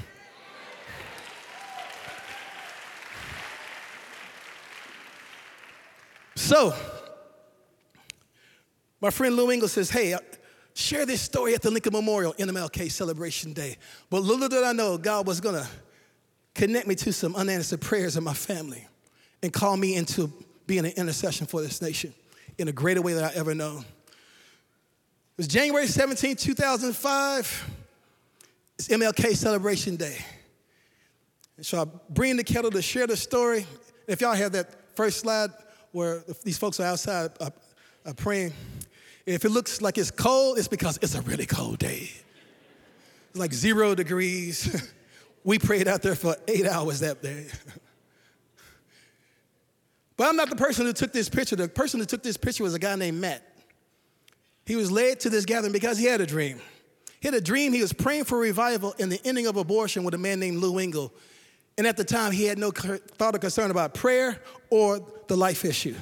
So, 6.36 6.74
my 9.02 9.10
friend 9.10 9.36
Lou 9.36 9.52
Engle 9.52 9.68
says, 9.68 9.90
Hey, 9.90 10.16
share 10.78 11.06
this 11.06 11.22
story 11.22 11.56
at 11.56 11.62
the 11.62 11.72
Lincoln 11.72 11.94
Memorial 11.94 12.34
NMLK 12.34 12.92
Celebration 12.92 13.52
Day. 13.52 13.78
But 14.10 14.22
little 14.22 14.48
did 14.48 14.64
I 14.64 14.74
know 14.74 14.98
God 14.98 15.26
was 15.26 15.42
gonna 15.42 15.68
connect 16.54 16.88
me 16.88 16.96
to 16.96 17.12
some 17.12 17.36
unanswered 17.36 17.82
prayers 17.82 18.16
in 18.16 18.24
my 18.24 18.34
family 18.34 18.88
and 19.42 19.52
call 19.52 19.76
me 19.76 19.96
into 19.96 20.32
being 20.68 20.86
an 20.86 20.94
intercession 20.96 21.48
for 21.48 21.62
this 21.62 21.82
nation 21.82 22.14
in 22.58 22.68
a 22.68 22.72
greater 22.72 23.02
way 23.02 23.14
than 23.14 23.24
I 23.24 23.34
ever 23.34 23.56
known. 23.56 23.80
It 23.80 25.38
was 25.38 25.48
January 25.48 25.88
17, 25.88 26.36
2005. 26.36 27.70
It's 28.78 28.88
MLK 28.88 29.36
Celebration 29.36 29.96
Day. 29.96 30.18
And 31.56 31.66
so 31.66 31.82
I 31.82 31.86
bring 32.10 32.38
the 32.38 32.44
kettle 32.44 32.70
to 32.72 32.82
share 32.84 33.08
the 33.08 33.18
story. 33.18 33.66
If 34.08 34.22
y'all 34.22 34.36
have 34.36 34.52
that 34.52 34.96
first 34.96 35.20
slide 35.20 35.50
where 35.92 36.24
these 36.44 36.58
folks 36.58 36.80
are 36.80 36.86
outside 36.86 37.32
uh, 37.40 37.50
uh, 38.06 38.14
praying, 38.14 38.54
if 39.28 39.44
it 39.44 39.50
looks 39.50 39.82
like 39.82 39.98
it's 39.98 40.10
cold, 40.10 40.58
it's 40.58 40.70
because 40.70 40.98
it's 41.02 41.14
a 41.14 41.22
really 41.22 41.46
cold 41.46 41.80
day. 41.80 42.10
It's 43.30 43.40
like 43.40 43.54
zero 43.54 43.94
degrees. 43.94 44.90
we 45.44 45.60
prayed 45.60 45.88
out 45.88 46.02
there 46.02 46.16
for 46.16 46.38
eight 46.48 46.66
hours 46.66 47.02
that 47.02 47.22
day. 47.22 47.48
but 50.18 50.30
I'm 50.30 50.38
not 50.38 50.50
the 50.50 50.56
person 50.56 50.86
who 50.86 50.94
took 50.94 51.12
this 51.12 51.28
picture. 51.28 51.58
The 51.58 51.68
person 51.68 52.00
who 52.00 52.06
took 52.06 52.24
this 52.24 52.38
picture 52.38 52.64
was 52.64 52.74
a 52.74 52.80
guy 52.80 52.96
named 52.96 53.20
Matt. 53.20 53.44
He 54.66 54.78
was 54.78 54.90
led 54.90 55.20
to 55.22 55.30
this 55.30 55.44
gathering 55.44 55.74
because 55.74 55.98
he 55.98 56.06
had 56.06 56.22
a 56.22 56.26
dream. 56.26 56.62
He 57.20 57.28
had 57.28 57.36
a 57.36 57.42
dream. 57.42 57.74
He 57.74 57.82
was 57.82 57.92
praying 57.92 58.24
for 58.24 58.38
revival 58.38 58.96
in 58.98 59.10
the 59.10 59.20
ending 59.26 59.46
of 59.46 59.58
abortion 59.58 60.06
with 60.06 60.14
a 60.14 60.18
man 60.18 60.40
named 60.40 60.60
Lou 60.60 60.80
Engle. 60.80 61.14
And 61.78 61.86
at 61.86 61.98
the 61.98 62.06
time, 62.06 62.32
he 62.32 62.46
had 62.46 62.58
no 62.58 62.72
thought 62.72 63.36
or 63.36 63.40
concern 63.40 63.72
about 63.72 63.94
prayer 63.94 64.42
or 64.70 65.02
the 65.28 65.36
life 65.36 65.66
issue. 65.66 65.96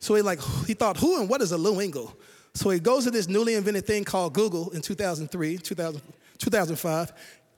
So 0.00 0.16
he 0.16 0.22
like 0.22 0.40
he 0.66 0.74
thought, 0.74 0.96
who 0.96 1.20
and 1.20 1.28
what 1.28 1.42
is 1.42 1.52
a 1.52 1.56
Lou 1.56 1.78
Engle? 1.78 2.12
So 2.56 2.70
he 2.70 2.80
goes 2.80 3.04
to 3.04 3.10
this 3.10 3.28
newly 3.28 3.54
invented 3.54 3.86
thing 3.86 4.04
called 4.04 4.32
Google 4.32 4.70
in 4.70 4.80
2003, 4.80 5.58
2000, 5.58 6.02
2005, 6.38 7.12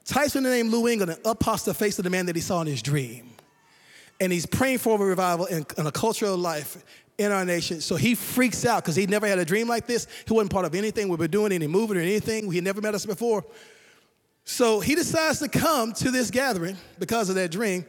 types 0.04 0.34
in 0.34 0.42
the 0.42 0.50
name 0.50 0.70
Lou 0.70 0.88
Engle 0.88 1.10
and 1.10 1.40
pops 1.40 1.62
the 1.62 1.72
face 1.72 1.98
of 1.98 2.04
the 2.04 2.10
man 2.10 2.26
that 2.26 2.34
he 2.34 2.42
saw 2.42 2.60
in 2.62 2.66
his 2.66 2.82
dream. 2.82 3.30
And 4.20 4.32
he's 4.32 4.44
praying 4.44 4.78
for 4.78 5.00
a 5.00 5.04
revival 5.04 5.46
and, 5.46 5.64
and 5.76 5.86
a 5.86 5.92
cultural 5.92 6.36
life 6.36 6.82
in 7.16 7.30
our 7.30 7.44
nation. 7.44 7.80
So 7.80 7.94
he 7.94 8.16
freaks 8.16 8.66
out 8.66 8.82
because 8.82 8.96
he 8.96 9.06
never 9.06 9.28
had 9.28 9.38
a 9.38 9.44
dream 9.44 9.68
like 9.68 9.86
this. 9.86 10.08
He 10.26 10.32
wasn't 10.32 10.50
part 10.50 10.64
of 10.64 10.74
anything 10.74 11.08
we 11.08 11.16
were 11.16 11.28
doing, 11.28 11.52
any 11.52 11.68
movement 11.68 12.00
or 12.00 12.02
anything. 12.02 12.50
He 12.50 12.60
never 12.60 12.80
met 12.80 12.94
us 12.96 13.06
before. 13.06 13.44
So 14.44 14.80
he 14.80 14.96
decides 14.96 15.38
to 15.38 15.48
come 15.48 15.92
to 15.94 16.10
this 16.10 16.30
gathering 16.32 16.76
because 16.98 17.28
of 17.28 17.36
that 17.36 17.52
dream. 17.52 17.86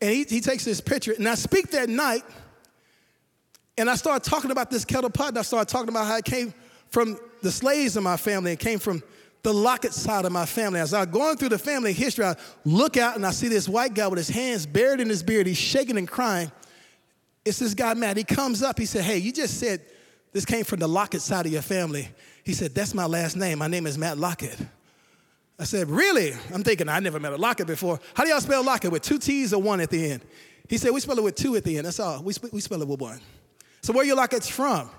And 0.00 0.10
he, 0.10 0.24
he 0.24 0.40
takes 0.40 0.64
this 0.64 0.80
picture. 0.80 1.12
And 1.12 1.28
I 1.28 1.34
speak 1.34 1.72
that 1.72 1.88
night. 1.88 2.22
And 3.78 3.88
I 3.88 3.94
started 3.94 4.28
talking 4.28 4.50
about 4.50 4.70
this 4.70 4.84
kettle 4.84 5.10
pot. 5.10 5.28
And 5.30 5.38
I 5.38 5.42
started 5.42 5.68
talking 5.70 5.88
about 5.88 6.06
how 6.06 6.16
it 6.16 6.24
came 6.24 6.52
from 6.90 7.18
the 7.40 7.50
slaves 7.50 7.96
in 7.96 8.02
my 8.02 8.16
family 8.16 8.50
and 8.50 8.60
came 8.60 8.78
from 8.78 9.02
the 9.42 9.52
Lockett 9.52 9.92
side 9.92 10.24
of 10.24 10.32
my 10.32 10.46
family. 10.46 10.78
As 10.78 10.94
I'm 10.94 11.10
going 11.10 11.36
through 11.36 11.48
the 11.48 11.58
family 11.58 11.92
history, 11.92 12.24
I 12.24 12.36
look 12.64 12.96
out 12.96 13.16
and 13.16 13.26
I 13.26 13.30
see 13.32 13.48
this 13.48 13.68
white 13.68 13.94
guy 13.94 14.06
with 14.08 14.18
his 14.18 14.28
hands 14.28 14.66
buried 14.66 15.00
in 15.00 15.08
his 15.08 15.22
beard. 15.22 15.46
He's 15.46 15.58
shaking 15.58 15.98
and 15.98 16.06
crying. 16.06 16.52
It's 17.44 17.58
this 17.58 17.74
guy, 17.74 17.94
Matt. 17.94 18.16
He 18.16 18.24
comes 18.24 18.62
up. 18.62 18.78
He 18.78 18.86
said, 18.86 19.02
Hey, 19.02 19.18
you 19.18 19.32
just 19.32 19.58
said 19.58 19.80
this 20.32 20.44
came 20.44 20.64
from 20.64 20.78
the 20.78 20.88
Lockett 20.88 21.22
side 21.22 21.46
of 21.46 21.52
your 21.52 21.62
family. 21.62 22.08
He 22.44 22.52
said, 22.54 22.74
That's 22.74 22.94
my 22.94 23.06
last 23.06 23.36
name. 23.36 23.58
My 23.58 23.66
name 23.66 23.86
is 23.86 23.98
Matt 23.98 24.18
Lockett. 24.18 24.58
I 25.58 25.64
said, 25.64 25.88
Really? 25.88 26.32
I'm 26.54 26.62
thinking, 26.62 26.88
I 26.88 27.00
never 27.00 27.18
met 27.18 27.32
a 27.32 27.36
Lockett 27.36 27.66
before. 27.66 27.98
How 28.14 28.22
do 28.22 28.30
y'all 28.30 28.40
spell 28.40 28.62
Lockett? 28.64 28.92
With 28.92 29.02
two 29.02 29.18
T's 29.18 29.52
or 29.52 29.60
one 29.60 29.80
at 29.80 29.90
the 29.90 30.12
end? 30.12 30.22
He 30.68 30.78
said, 30.78 30.92
We 30.92 31.00
spell 31.00 31.18
it 31.18 31.24
with 31.24 31.34
two 31.34 31.56
at 31.56 31.64
the 31.64 31.78
end. 31.78 31.86
That's 31.86 31.98
all. 31.98 32.22
We, 32.22 32.32
sp- 32.32 32.52
we 32.52 32.60
spell 32.60 32.80
it 32.80 32.86
with 32.86 33.00
one. 33.00 33.20
So, 33.82 33.92
where 33.92 34.04
your 34.04 34.16
Lockett's 34.16 34.48
from? 34.48 34.90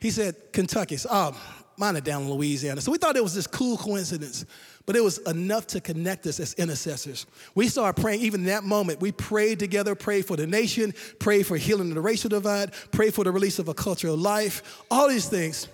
He 0.00 0.10
said, 0.10 0.52
Kentucky. 0.52 0.96
So, 0.96 1.08
oh, 1.12 1.40
mine 1.80 1.96
are 1.96 2.00
down 2.00 2.22
in 2.22 2.30
Louisiana. 2.30 2.80
So 2.80 2.92
we 2.92 2.98
thought 2.98 3.16
it 3.16 3.22
was 3.22 3.34
this 3.34 3.46
cool 3.46 3.76
coincidence, 3.76 4.44
but 4.86 4.94
it 4.94 5.02
was 5.02 5.18
enough 5.18 5.66
to 5.68 5.80
connect 5.80 6.26
us 6.26 6.38
as 6.38 6.52
intercessors. 6.54 7.26
We 7.54 7.68
started 7.68 8.00
praying, 8.00 8.20
even 8.20 8.40
in 8.40 8.46
that 8.46 8.64
moment, 8.64 9.00
we 9.00 9.12
prayed 9.12 9.58
together, 9.58 9.94
prayed 9.94 10.26
for 10.26 10.36
the 10.36 10.46
nation, 10.46 10.94
prayed 11.18 11.46
for 11.46 11.56
healing 11.56 11.88
of 11.88 11.94
the 11.94 12.00
racial 12.02 12.28
divide, 12.28 12.72
prayed 12.92 13.14
for 13.14 13.24
the 13.24 13.32
release 13.32 13.58
of 13.58 13.68
a 13.68 13.74
cultural 13.74 14.16
life, 14.16 14.84
all 14.90 15.08
these 15.08 15.28
things. 15.28 15.68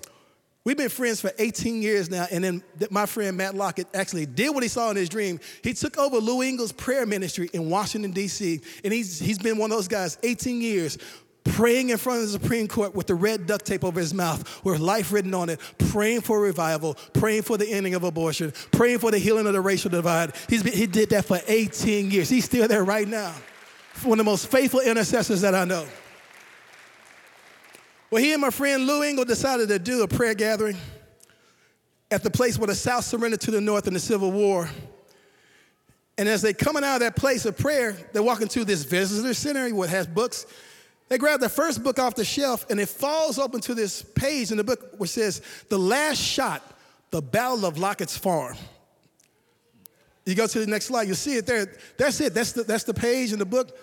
We've 0.65 0.77
been 0.77 0.89
friends 0.89 1.21
for 1.21 1.31
18 1.39 1.81
years 1.81 2.11
now, 2.11 2.27
and 2.31 2.43
then 2.43 2.63
my 2.91 3.07
friend 3.07 3.37
Matt 3.37 3.55
Lockett 3.55 3.87
actually 3.95 4.27
did 4.27 4.53
what 4.53 4.65
he 4.65 4.69
saw 4.69 4.91
in 4.91 4.97
his 4.97 5.09
dream. 5.09 5.39
He 5.63 5.73
took 5.73 5.97
over 5.97 6.17
Lou 6.19 6.43
Engle's 6.43 6.73
prayer 6.73 7.07
ministry 7.07 7.49
in 7.53 7.71
Washington, 7.71 8.11
D.C., 8.11 8.61
and 8.83 8.93
he's, 8.93 9.21
he's 9.21 9.39
been 9.39 9.59
one 9.59 9.71
of 9.71 9.77
those 9.77 9.87
guys 9.87 10.19
18 10.25 10.61
years 10.61 10.99
praying 11.47 11.91
in 11.91 11.99
front 11.99 12.23
of 12.23 12.27
the 12.27 12.33
Supreme 12.33 12.69
Court 12.69 12.95
with 12.95 13.07
the 13.07 13.15
red 13.15 13.47
duct 13.47 13.65
tape 13.65 13.85
over 13.85 14.01
his 14.01 14.13
mouth 14.13 14.65
with 14.65 14.81
life 14.81 15.13
written 15.13 15.35
on 15.35 15.49
it, 15.49 15.61
praying 15.91 16.21
for 16.21 16.41
revival, 16.41 16.95
praying 17.13 17.43
for 17.43 17.57
the 17.57 17.67
ending 17.67 17.95
of 17.95 18.05
abortion, 18.05 18.53
praying 18.73 18.99
for 18.99 19.11
the 19.11 19.19
healing 19.19 19.47
of 19.47 19.53
the 19.53 19.61
racial 19.61 19.91
divide. 19.91 20.35
He's 20.49 20.63
been, 20.63 20.73
he 20.73 20.87
did 20.87 21.11
that 21.11 21.25
for 21.25 21.41
18 21.47 22.11
years. 22.11 22.29
He's 22.29 22.45
still 22.45 22.69
there 22.69 22.85
right 22.85 23.09
now. 23.09 23.35
One 24.03 24.19
of 24.21 24.27
the 24.27 24.31
most 24.31 24.51
faithful 24.51 24.81
intercessors 24.81 25.41
that 25.41 25.55
I 25.55 25.65
know. 25.65 25.87
Well, 28.11 28.23
he 28.23 28.33
and 28.33 28.43
my 28.43 28.51
friend 28.51 28.87
Lou 28.87 29.03
Engle 29.03 29.25
decided 29.25 29.69
to 29.69 29.79
do 29.79 30.03
a 30.03 30.09
prayer 30.09 30.35
gathering 30.35 30.77
at 32.11 32.23
the 32.23 32.31
place 32.31 32.59
where 32.59 32.69
the 32.69 32.75
South 32.75 33.05
surrendered 33.05 33.41
to 33.43 33.51
the 33.51 33.61
North 33.61 33.87
in 33.87 33.95
the 33.95 34.01
Civil 34.01 34.31
War. 34.31 34.69
And 36.19 36.29
as 36.29 36.41
they're 36.41 36.53
coming 36.53 36.85
out 36.85 36.97
of 36.97 37.01
that 37.01 37.17
place 37.17 37.45
of 37.47 37.59
prayer, 37.59 37.97
they're 38.13 38.23
walking 38.23 38.49
to 38.49 38.65
this 38.65 38.85
visitor 38.85 39.35
center 39.35 39.67
it 39.67 39.91
has 39.91 40.07
books 40.07 40.47
they 41.09 41.19
grab 41.19 41.41
the 41.41 41.49
first 41.49 41.83
book 41.85 41.99
off 41.99 42.15
the 42.15 42.25
shelf 42.25 42.67
and 42.69 42.81
it 42.81 42.89
falls 42.89 43.39
open 43.39 43.61
to 43.63 43.75
this 43.75 44.03
page 44.03 44.51
in 44.51 44.57
the 44.57 44.65
book 44.65 44.95
which 44.99 45.11
says, 45.11 45.41
The 45.69 45.79
Last 45.79 46.19
Shot, 46.19 46.63
The 47.11 47.23
Battle 47.23 47.65
of 47.65 47.79
Lockett's 47.79 48.17
Farm. 48.17 48.57
You 50.25 50.35
go 50.35 50.49
to 50.49 50.59
the 50.59 50.67
next 50.67 50.87
slide, 50.87 51.07
you 51.07 51.15
see 51.15 51.37
it 51.37 51.47
there. 51.47 51.73
That's 51.97 52.21
it. 52.21 52.35
That's 52.35 52.53
the, 52.53 52.65
that's 52.65 52.83
the 52.83 52.95
page 52.95 53.33
in 53.33 53.39
the 53.39 53.47
book. 53.47 53.79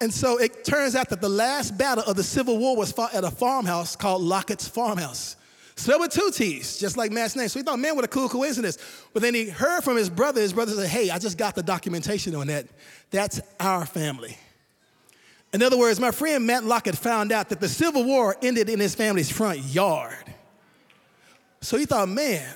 And 0.00 0.12
so 0.12 0.38
it 0.38 0.64
turns 0.64 0.94
out 0.94 1.08
that 1.10 1.20
the 1.20 1.28
last 1.28 1.76
battle 1.76 2.04
of 2.04 2.16
the 2.16 2.22
Civil 2.22 2.58
War 2.58 2.76
was 2.76 2.92
fought 2.92 3.14
at 3.14 3.24
a 3.24 3.30
farmhouse 3.30 3.96
called 3.96 4.22
Lockett's 4.22 4.68
Farmhouse. 4.68 5.36
Spelled 5.74 6.00
with 6.00 6.12
two 6.12 6.30
T's, 6.32 6.78
just 6.78 6.96
like 6.96 7.10
Matt's 7.10 7.34
name. 7.34 7.48
So 7.48 7.58
he 7.58 7.64
thought, 7.64 7.78
man, 7.78 7.96
what 7.96 8.04
a 8.04 8.08
cool 8.08 8.28
coincidence. 8.28 8.78
But 9.12 9.22
then 9.22 9.34
he 9.34 9.48
heard 9.48 9.82
from 9.82 9.96
his 9.96 10.10
brother. 10.10 10.40
His 10.40 10.52
brother 10.52 10.72
said, 10.72 10.88
hey, 10.88 11.10
I 11.10 11.18
just 11.18 11.38
got 11.38 11.54
the 11.54 11.62
documentation 11.62 12.34
on 12.34 12.48
that. 12.48 12.66
That's 13.10 13.40
our 13.58 13.86
family. 13.86 14.36
In 15.52 15.62
other 15.62 15.76
words, 15.76 16.00
my 16.00 16.10
friend 16.10 16.46
Matt 16.46 16.64
Lockett 16.64 16.96
found 16.96 17.30
out 17.30 17.50
that 17.50 17.60
the 17.60 17.68
Civil 17.68 18.04
War 18.04 18.36
ended 18.40 18.68
in 18.68 18.80
his 18.80 18.94
family's 18.94 19.30
front 19.30 19.58
yard. 19.58 20.24
So 21.60 21.76
he 21.76 21.84
thought, 21.84 22.08
man, 22.08 22.54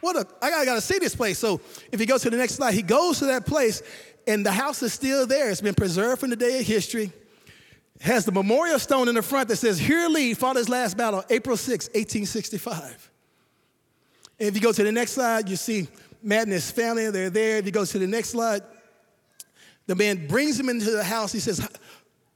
what 0.00 0.16
a, 0.16 0.26
I 0.42 0.50
gotta, 0.50 0.66
gotta 0.66 0.80
see 0.80 0.98
this 0.98 1.14
place. 1.14 1.38
So 1.38 1.60
if 1.90 1.98
he 1.98 2.06
goes 2.06 2.22
to 2.22 2.30
the 2.30 2.36
next 2.36 2.54
slide, 2.54 2.74
he 2.74 2.82
goes 2.82 3.18
to 3.20 3.26
that 3.26 3.46
place 3.46 3.82
and 4.26 4.44
the 4.44 4.52
house 4.52 4.82
is 4.82 4.92
still 4.92 5.26
there. 5.26 5.50
It's 5.50 5.60
been 5.60 5.74
preserved 5.74 6.20
from 6.20 6.30
the 6.30 6.36
day 6.36 6.60
of 6.60 6.66
history. 6.66 7.12
It 7.96 8.02
has 8.02 8.24
the 8.24 8.32
memorial 8.32 8.78
stone 8.78 9.08
in 9.08 9.14
the 9.14 9.22
front 9.22 9.48
that 9.48 9.56
says, 9.56 9.78
Here 9.78 10.08
Lee 10.08 10.34
fought 10.34 10.56
his 10.56 10.68
last 10.68 10.96
battle, 10.96 11.24
April 11.30 11.56
6, 11.56 11.88
1865. 11.88 13.10
And 14.38 14.48
if 14.48 14.54
you 14.54 14.60
go 14.60 14.72
to 14.72 14.84
the 14.84 14.92
next 14.92 15.12
slide, 15.12 15.48
you 15.48 15.56
see 15.56 15.88
Matt 16.22 16.44
and 16.44 16.52
his 16.52 16.70
family, 16.70 17.10
they're 17.10 17.30
there. 17.30 17.58
If 17.58 17.66
you 17.66 17.72
go 17.72 17.84
to 17.84 17.98
the 17.98 18.06
next 18.06 18.30
slide, 18.30 18.62
the 19.86 19.94
man 19.94 20.28
brings 20.28 20.58
him 20.58 20.68
into 20.68 20.90
the 20.90 21.04
house. 21.04 21.32
He 21.32 21.40
says, 21.40 21.66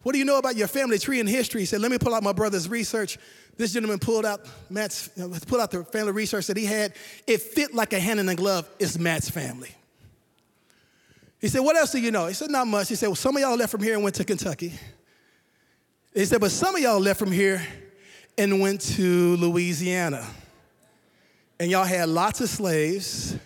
what 0.04 0.12
do 0.12 0.18
you 0.18 0.26
know 0.26 0.36
about 0.36 0.54
your 0.54 0.68
family 0.68 0.98
tree 0.98 1.18
and 1.18 1.28
history? 1.28 1.62
He 1.62 1.66
said, 1.66 1.80
Let 1.80 1.90
me 1.90 1.98
pull 1.98 2.14
out 2.14 2.22
my 2.22 2.32
brother's 2.32 2.68
research. 2.68 3.18
This 3.56 3.72
gentleman 3.72 3.98
pulled 3.98 4.26
out 4.26 4.46
Matt's, 4.68 5.08
uh, 5.18 5.38
pulled 5.46 5.62
out 5.62 5.70
the 5.70 5.82
family 5.84 6.12
research 6.12 6.46
that 6.48 6.58
he 6.58 6.66
had. 6.66 6.92
It 7.26 7.40
fit 7.40 7.74
like 7.74 7.94
a 7.94 7.98
hand 7.98 8.20
in 8.20 8.28
a 8.28 8.34
glove. 8.34 8.68
It's 8.78 8.98
Matt's 8.98 9.30
family. 9.30 9.70
He 11.40 11.48
said, 11.48 11.60
What 11.60 11.74
else 11.76 11.92
do 11.92 12.00
you 12.00 12.10
know? 12.10 12.26
He 12.26 12.34
said, 12.34 12.50
Not 12.50 12.66
much. 12.66 12.90
He 12.90 12.96
said, 12.96 13.06
Well, 13.06 13.16
some 13.16 13.34
of 13.34 13.40
y'all 13.40 13.56
left 13.56 13.72
from 13.72 13.82
here 13.82 13.94
and 13.94 14.02
went 14.02 14.16
to 14.16 14.24
Kentucky. 14.24 14.74
He 16.12 16.26
said, 16.26 16.40
But 16.40 16.50
some 16.50 16.74
of 16.74 16.82
y'all 16.82 17.00
left 17.00 17.18
from 17.18 17.32
here 17.32 17.66
and 18.36 18.60
went 18.60 18.82
to 18.82 19.36
Louisiana. 19.36 20.26
And 21.58 21.70
y'all 21.70 21.84
had 21.84 22.10
lots 22.10 22.42
of 22.42 22.50
slaves. 22.50 23.36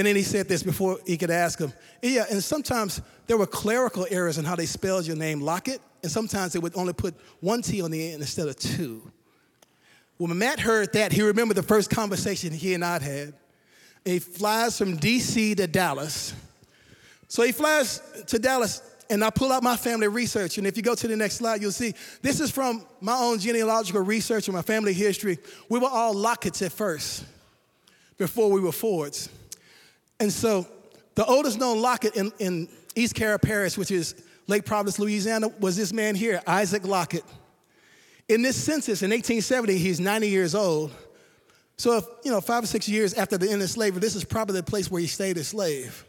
And 0.00 0.06
then 0.06 0.16
he 0.16 0.22
said 0.22 0.48
this 0.48 0.62
before 0.62 0.98
he 1.04 1.18
could 1.18 1.30
ask 1.30 1.58
him. 1.58 1.74
Yeah, 2.00 2.24
and 2.30 2.42
sometimes 2.42 3.02
there 3.26 3.36
were 3.36 3.46
clerical 3.46 4.06
errors 4.08 4.38
in 4.38 4.46
how 4.46 4.56
they 4.56 4.64
spelled 4.64 5.06
your 5.06 5.14
name, 5.14 5.42
Lockett, 5.42 5.78
and 6.02 6.10
sometimes 6.10 6.54
they 6.54 6.58
would 6.58 6.74
only 6.74 6.94
put 6.94 7.14
one 7.40 7.60
T 7.60 7.82
on 7.82 7.90
the 7.90 8.12
end 8.12 8.22
instead 8.22 8.48
of 8.48 8.56
two. 8.56 9.12
When 10.16 10.38
Matt 10.38 10.58
heard 10.58 10.94
that, 10.94 11.12
he 11.12 11.20
remembered 11.20 11.58
the 11.58 11.62
first 11.62 11.90
conversation 11.90 12.50
he 12.50 12.72
and 12.72 12.82
I 12.82 12.98
had. 12.98 13.34
He 14.06 14.20
flies 14.20 14.78
from 14.78 14.96
DC 14.96 15.58
to 15.58 15.66
Dallas. 15.66 16.32
So 17.28 17.42
he 17.42 17.52
flies 17.52 18.00
to 18.28 18.38
Dallas, 18.38 18.80
and 19.10 19.22
I 19.22 19.28
pull 19.28 19.52
out 19.52 19.62
my 19.62 19.76
family 19.76 20.08
research. 20.08 20.56
And 20.56 20.66
if 20.66 20.78
you 20.78 20.82
go 20.82 20.94
to 20.94 21.08
the 21.08 21.14
next 21.14 21.34
slide, 21.34 21.60
you'll 21.60 21.72
see 21.72 21.92
this 22.22 22.40
is 22.40 22.50
from 22.50 22.86
my 23.02 23.18
own 23.18 23.38
genealogical 23.38 24.00
research 24.00 24.48
and 24.48 24.56
my 24.56 24.62
family 24.62 24.94
history. 24.94 25.36
We 25.68 25.78
were 25.78 25.90
all 25.90 26.14
Locketts 26.14 26.64
at 26.64 26.72
first 26.72 27.26
before 28.16 28.50
we 28.50 28.62
were 28.62 28.72
Fords. 28.72 29.28
And 30.20 30.30
so 30.30 30.66
the 31.14 31.24
oldest 31.24 31.58
known 31.58 31.80
Lockett 31.80 32.14
in, 32.14 32.30
in 32.38 32.68
East 32.94 33.14
Carroll 33.14 33.38
Parish, 33.38 33.76
which 33.76 33.90
is 33.90 34.14
Lake 34.46 34.64
Providence, 34.64 34.98
Louisiana, 34.98 35.48
was 35.58 35.76
this 35.76 35.92
man 35.92 36.14
here, 36.14 36.42
Isaac 36.46 36.86
Lockett. 36.86 37.24
In 38.28 38.42
this 38.42 38.56
census 38.56 39.02
in 39.02 39.10
1870, 39.10 39.78
he's 39.78 39.98
90 39.98 40.28
years 40.28 40.54
old. 40.54 40.92
So, 41.76 41.96
if, 41.96 42.04
you 42.24 42.30
know, 42.30 42.40
five 42.40 42.62
or 42.62 42.66
six 42.66 42.88
years 42.88 43.14
after 43.14 43.38
the 43.38 43.50
end 43.50 43.62
of 43.62 43.70
slavery, 43.70 44.00
this 44.00 44.14
is 44.14 44.24
probably 44.24 44.56
the 44.56 44.62
place 44.62 44.90
where 44.90 45.00
he 45.00 45.06
stayed 45.06 45.38
a 45.38 45.44
slave. 45.44 46.04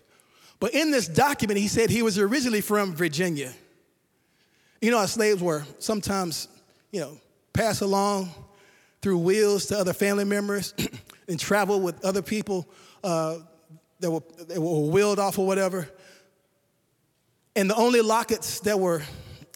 But 0.59 0.73
in 0.73 0.91
this 0.91 1.07
document, 1.07 1.59
he 1.59 1.67
said 1.67 1.89
he 1.89 2.03
was 2.03 2.19
originally 2.19 2.61
from 2.61 2.93
Virginia. 2.93 3.53
You 4.81 4.91
know 4.91 4.99
how 4.99 5.05
slaves 5.05 5.41
were 5.41 5.63
sometimes, 5.79 6.47
you 6.91 6.99
know, 6.99 7.17
passed 7.53 7.81
along 7.81 8.29
through 9.01 9.19
wills 9.19 9.67
to 9.67 9.77
other 9.77 9.93
family 9.93 10.25
members 10.25 10.73
and 11.27 11.39
travel 11.39 11.79
with 11.79 12.03
other 12.03 12.21
people 12.21 12.67
uh, 13.03 13.37
that 14.01 14.11
were, 14.11 14.21
were 14.59 14.89
willed 14.89 15.19
off 15.19 15.39
or 15.39 15.47
whatever. 15.47 15.89
And 17.55 17.69
the 17.69 17.75
only 17.75 18.01
Locketts 18.01 18.61
that 18.63 18.79
were 18.79 19.01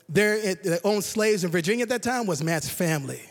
there 0.09 0.37
eh, 0.41 0.55
that 0.63 0.81
owned 0.83 1.03
slaves 1.03 1.43
in 1.43 1.51
Virginia 1.51 1.83
at 1.83 1.89
that 1.89 2.03
time 2.03 2.27
was 2.27 2.43
Matt's 2.43 2.69
family. 2.69 3.21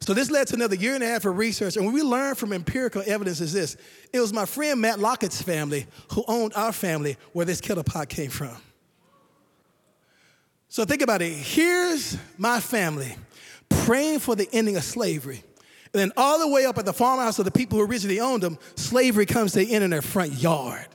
So 0.00 0.12
this 0.12 0.30
led 0.30 0.48
to 0.48 0.56
another 0.56 0.74
year 0.74 0.94
and 0.94 1.02
a 1.02 1.06
half 1.06 1.24
of 1.24 1.38
research, 1.38 1.76
and 1.76 1.86
what 1.86 1.94
we 1.94 2.02
learned 2.02 2.36
from 2.36 2.52
empirical 2.52 3.02
evidence 3.06 3.40
is 3.40 3.52
this: 3.52 3.76
it 4.12 4.20
was 4.20 4.32
my 4.32 4.44
friend 4.44 4.80
Matt 4.80 4.98
Lockett's 4.98 5.40
family 5.40 5.86
who 6.12 6.24
owned 6.28 6.52
our 6.54 6.72
family 6.72 7.16
where 7.32 7.46
this 7.46 7.60
kettle 7.60 7.84
pot 7.84 8.08
came 8.08 8.30
from. 8.30 8.56
So 10.68 10.84
think 10.84 11.02
about 11.02 11.22
it. 11.22 11.32
Here's 11.32 12.18
my 12.36 12.60
family 12.60 13.16
praying 13.68 14.18
for 14.18 14.34
the 14.34 14.48
ending 14.52 14.76
of 14.76 14.84
slavery. 14.84 15.42
And 15.94 16.00
then 16.00 16.12
all 16.16 16.40
the 16.40 16.48
way 16.48 16.66
up 16.66 16.76
at 16.76 16.84
the 16.84 16.92
farmhouse 16.92 17.38
of 17.38 17.44
the 17.44 17.52
people 17.52 17.78
who 17.78 17.84
originally 17.84 18.18
owned 18.18 18.42
them, 18.42 18.58
slavery 18.74 19.26
comes 19.26 19.52
to 19.52 19.60
the 19.60 19.72
end 19.72 19.84
in 19.84 19.90
their 19.90 20.02
front 20.02 20.32
yard. 20.32 20.88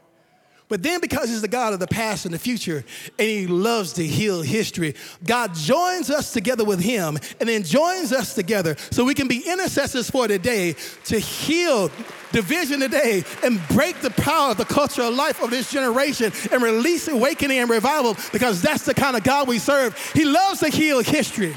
But 0.67 0.83
then, 0.83 0.99
because 0.99 1.29
He's 1.29 1.41
the 1.41 1.47
God 1.47 1.73
of 1.73 1.79
the 1.79 1.87
past 1.87 2.25
and 2.25 2.33
the 2.33 2.37
future, 2.37 2.83
and 3.17 3.27
He 3.27 3.47
loves 3.47 3.93
to 3.93 4.05
heal 4.05 4.41
history, 4.41 4.93
God 5.25 5.55
joins 5.55 6.11
us 6.11 6.33
together 6.33 6.65
with 6.65 6.81
Him 6.81 7.17
and 7.39 7.49
then 7.49 7.63
joins 7.63 8.11
us 8.11 8.35
together 8.35 8.75
so 8.91 9.05
we 9.05 9.15
can 9.15 9.29
be 9.29 9.41
intercessors 9.49 10.11
for 10.11 10.27
today 10.27 10.75
to 11.05 11.17
heal 11.17 11.89
division 12.33 12.81
today 12.81 13.23
and 13.43 13.59
break 13.69 13.99
the 14.01 14.11
power 14.11 14.51
of 14.51 14.57
the 14.57 14.65
culture 14.65 15.01
of 15.01 15.15
life 15.15 15.41
of 15.41 15.49
this 15.49 15.71
generation 15.71 16.31
and 16.51 16.61
release 16.61 17.07
awakening 17.07 17.57
and 17.57 17.69
revival 17.69 18.15
because 18.31 18.61
that's 18.61 18.83
the 18.83 18.93
kind 18.93 19.15
of 19.15 19.23
God 19.23 19.47
we 19.47 19.59
serve. 19.59 19.97
He 20.13 20.25
loves 20.25 20.59
to 20.59 20.67
heal 20.69 21.01
history. 21.01 21.55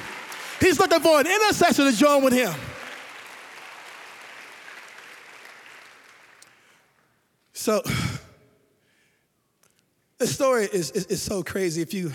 He's 0.59 0.79
looking 0.79 1.01
for 1.01 1.21
an 1.21 1.27
intercessor 1.27 1.91
to 1.91 1.95
join 1.95 2.23
with 2.23 2.33
him. 2.33 2.55
So, 7.63 7.81
this 10.19 10.35
story 10.35 10.65
is, 10.65 10.91
is, 10.91 11.07
is, 11.07 11.23
so 11.23 11.45
crazy. 11.45 11.81
If 11.81 11.95
you 11.95 12.11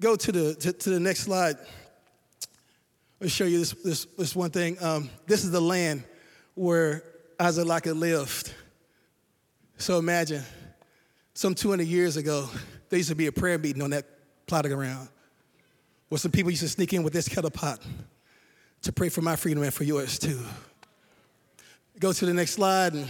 go 0.00 0.14
to 0.14 0.30
the, 0.30 0.54
to, 0.54 0.72
to 0.72 0.90
the 0.90 1.00
next 1.00 1.22
slide, 1.22 1.56
I'll 3.20 3.26
show 3.26 3.46
you 3.46 3.58
this, 3.58 3.72
this, 3.72 4.04
this 4.16 4.36
one 4.36 4.52
thing. 4.52 4.80
Um, 4.80 5.10
this 5.26 5.42
is 5.42 5.50
the 5.50 5.60
land 5.60 6.04
where 6.54 7.02
Isaac 7.40 7.66
Lockett 7.66 7.96
lived. 7.96 8.54
So 9.76 9.98
imagine, 9.98 10.44
some 11.34 11.56
200 11.56 11.88
years 11.88 12.16
ago, 12.16 12.48
there 12.90 12.98
used 12.98 13.08
to 13.08 13.16
be 13.16 13.26
a 13.26 13.32
prayer 13.32 13.58
meeting 13.58 13.82
on 13.82 13.90
that 13.90 14.06
plot 14.46 14.66
of 14.66 14.70
ground 14.70 15.08
where 16.10 16.20
some 16.20 16.30
people 16.30 16.52
used 16.52 16.62
to 16.62 16.68
sneak 16.68 16.92
in 16.92 17.02
with 17.02 17.12
this 17.12 17.28
kettle 17.28 17.50
pot 17.50 17.80
to 18.82 18.92
pray 18.92 19.08
for 19.08 19.20
my 19.20 19.34
freedom 19.34 19.64
and 19.64 19.74
for 19.74 19.82
yours 19.82 20.16
too. 20.16 20.38
Go 21.98 22.12
to 22.12 22.24
the 22.24 22.32
next 22.32 22.52
slide, 22.52 22.92
and 22.92 23.08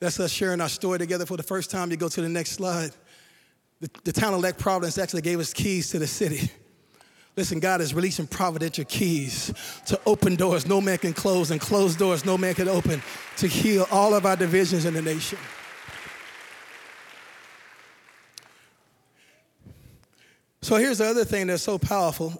that's 0.00 0.20
us 0.20 0.30
sharing 0.30 0.60
our 0.60 0.68
story 0.68 0.98
together 0.98 1.26
for 1.26 1.36
the 1.36 1.42
first 1.42 1.70
time. 1.70 1.90
You 1.90 1.96
go 1.96 2.08
to 2.08 2.20
the 2.20 2.28
next 2.28 2.52
slide. 2.52 2.90
The, 3.80 3.90
the 4.04 4.12
town 4.12 4.34
of 4.34 4.40
Lake 4.40 4.58
Providence 4.58 4.98
actually 4.98 5.22
gave 5.22 5.40
us 5.40 5.52
keys 5.52 5.90
to 5.90 5.98
the 5.98 6.06
city. 6.06 6.50
Listen, 7.36 7.60
God 7.60 7.80
is 7.80 7.94
releasing 7.94 8.26
providential 8.26 8.84
keys 8.84 9.52
to 9.86 10.00
open 10.06 10.34
doors 10.34 10.66
no 10.66 10.80
man 10.80 10.98
can 10.98 11.12
close 11.12 11.52
and 11.52 11.60
close 11.60 11.94
doors 11.94 12.24
no 12.24 12.36
man 12.36 12.54
can 12.54 12.68
open 12.68 13.00
to 13.36 13.46
heal 13.46 13.86
all 13.92 14.12
of 14.14 14.26
our 14.26 14.34
divisions 14.34 14.84
in 14.84 14.94
the 14.94 15.02
nation. 15.02 15.38
So 20.62 20.76
here's 20.76 20.98
the 20.98 21.06
other 21.06 21.24
thing 21.24 21.46
that's 21.46 21.62
so 21.62 21.78
powerful. 21.78 22.30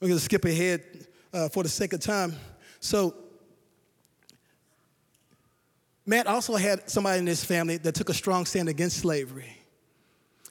We're 0.00 0.08
going 0.08 0.18
to 0.18 0.24
skip 0.24 0.44
ahead 0.44 0.82
uh, 1.32 1.48
for 1.48 1.62
the 1.62 1.68
sake 1.68 1.92
of 1.92 2.00
time. 2.00 2.34
So, 2.80 3.14
Matt 6.06 6.26
also 6.26 6.56
had 6.56 6.88
somebody 6.90 7.18
in 7.18 7.26
his 7.26 7.44
family 7.44 7.78
that 7.78 7.94
took 7.94 8.08
a 8.10 8.14
strong 8.14 8.44
stand 8.44 8.68
against 8.68 8.98
slavery. 8.98 9.56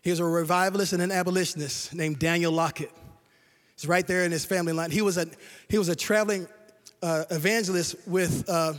He 0.01 0.09
was 0.09 0.19
a 0.19 0.25
revivalist 0.25 0.93
and 0.93 1.01
an 1.01 1.11
abolitionist 1.11 1.93
named 1.93 2.19
Daniel 2.19 2.51
Lockett. 2.51 2.91
He's 3.75 3.87
right 3.87 4.05
there 4.05 4.25
in 4.25 4.31
his 4.31 4.45
family 4.45 4.73
line. 4.73 4.91
He 4.91 5.01
was 5.01 5.17
a, 5.17 5.27
he 5.69 5.77
was 5.77 5.89
a 5.89 5.95
traveling 5.95 6.47
uh, 7.01 7.25
evangelist 7.29 7.95
with 8.07 8.47
uh, 8.49 8.73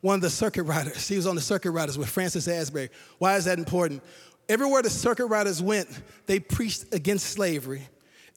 one 0.00 0.16
of 0.16 0.20
the 0.20 0.30
circuit 0.30 0.64
riders. 0.64 1.08
He 1.08 1.16
was 1.16 1.26
on 1.26 1.34
the 1.34 1.40
circuit 1.40 1.70
riders 1.70 1.96
with 1.96 2.08
Francis 2.08 2.48
Asbury. 2.48 2.90
Why 3.18 3.36
is 3.36 3.44
that 3.44 3.58
important? 3.58 4.02
Everywhere 4.48 4.82
the 4.82 4.90
circuit 4.90 5.26
riders 5.26 5.62
went, 5.62 5.88
they 6.26 6.40
preached 6.40 6.92
against 6.92 7.26
slavery 7.26 7.82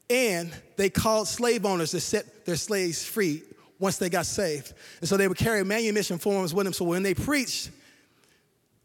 and 0.09 0.53
they 0.77 0.89
called 0.89 1.27
slave 1.27 1.65
owners 1.65 1.91
to 1.91 1.99
set 1.99 2.45
their 2.45 2.55
slaves 2.55 3.03
free 3.03 3.43
once 3.79 3.97
they 3.97 4.09
got 4.09 4.25
saved. 4.25 4.73
And 5.01 5.09
so 5.09 5.17
they 5.17 5.27
would 5.27 5.37
carry 5.37 5.63
manumission 5.63 6.17
forms 6.17 6.53
with 6.53 6.65
them. 6.65 6.73
So 6.73 6.85
when 6.85 7.03
they 7.03 7.13
preached, 7.13 7.71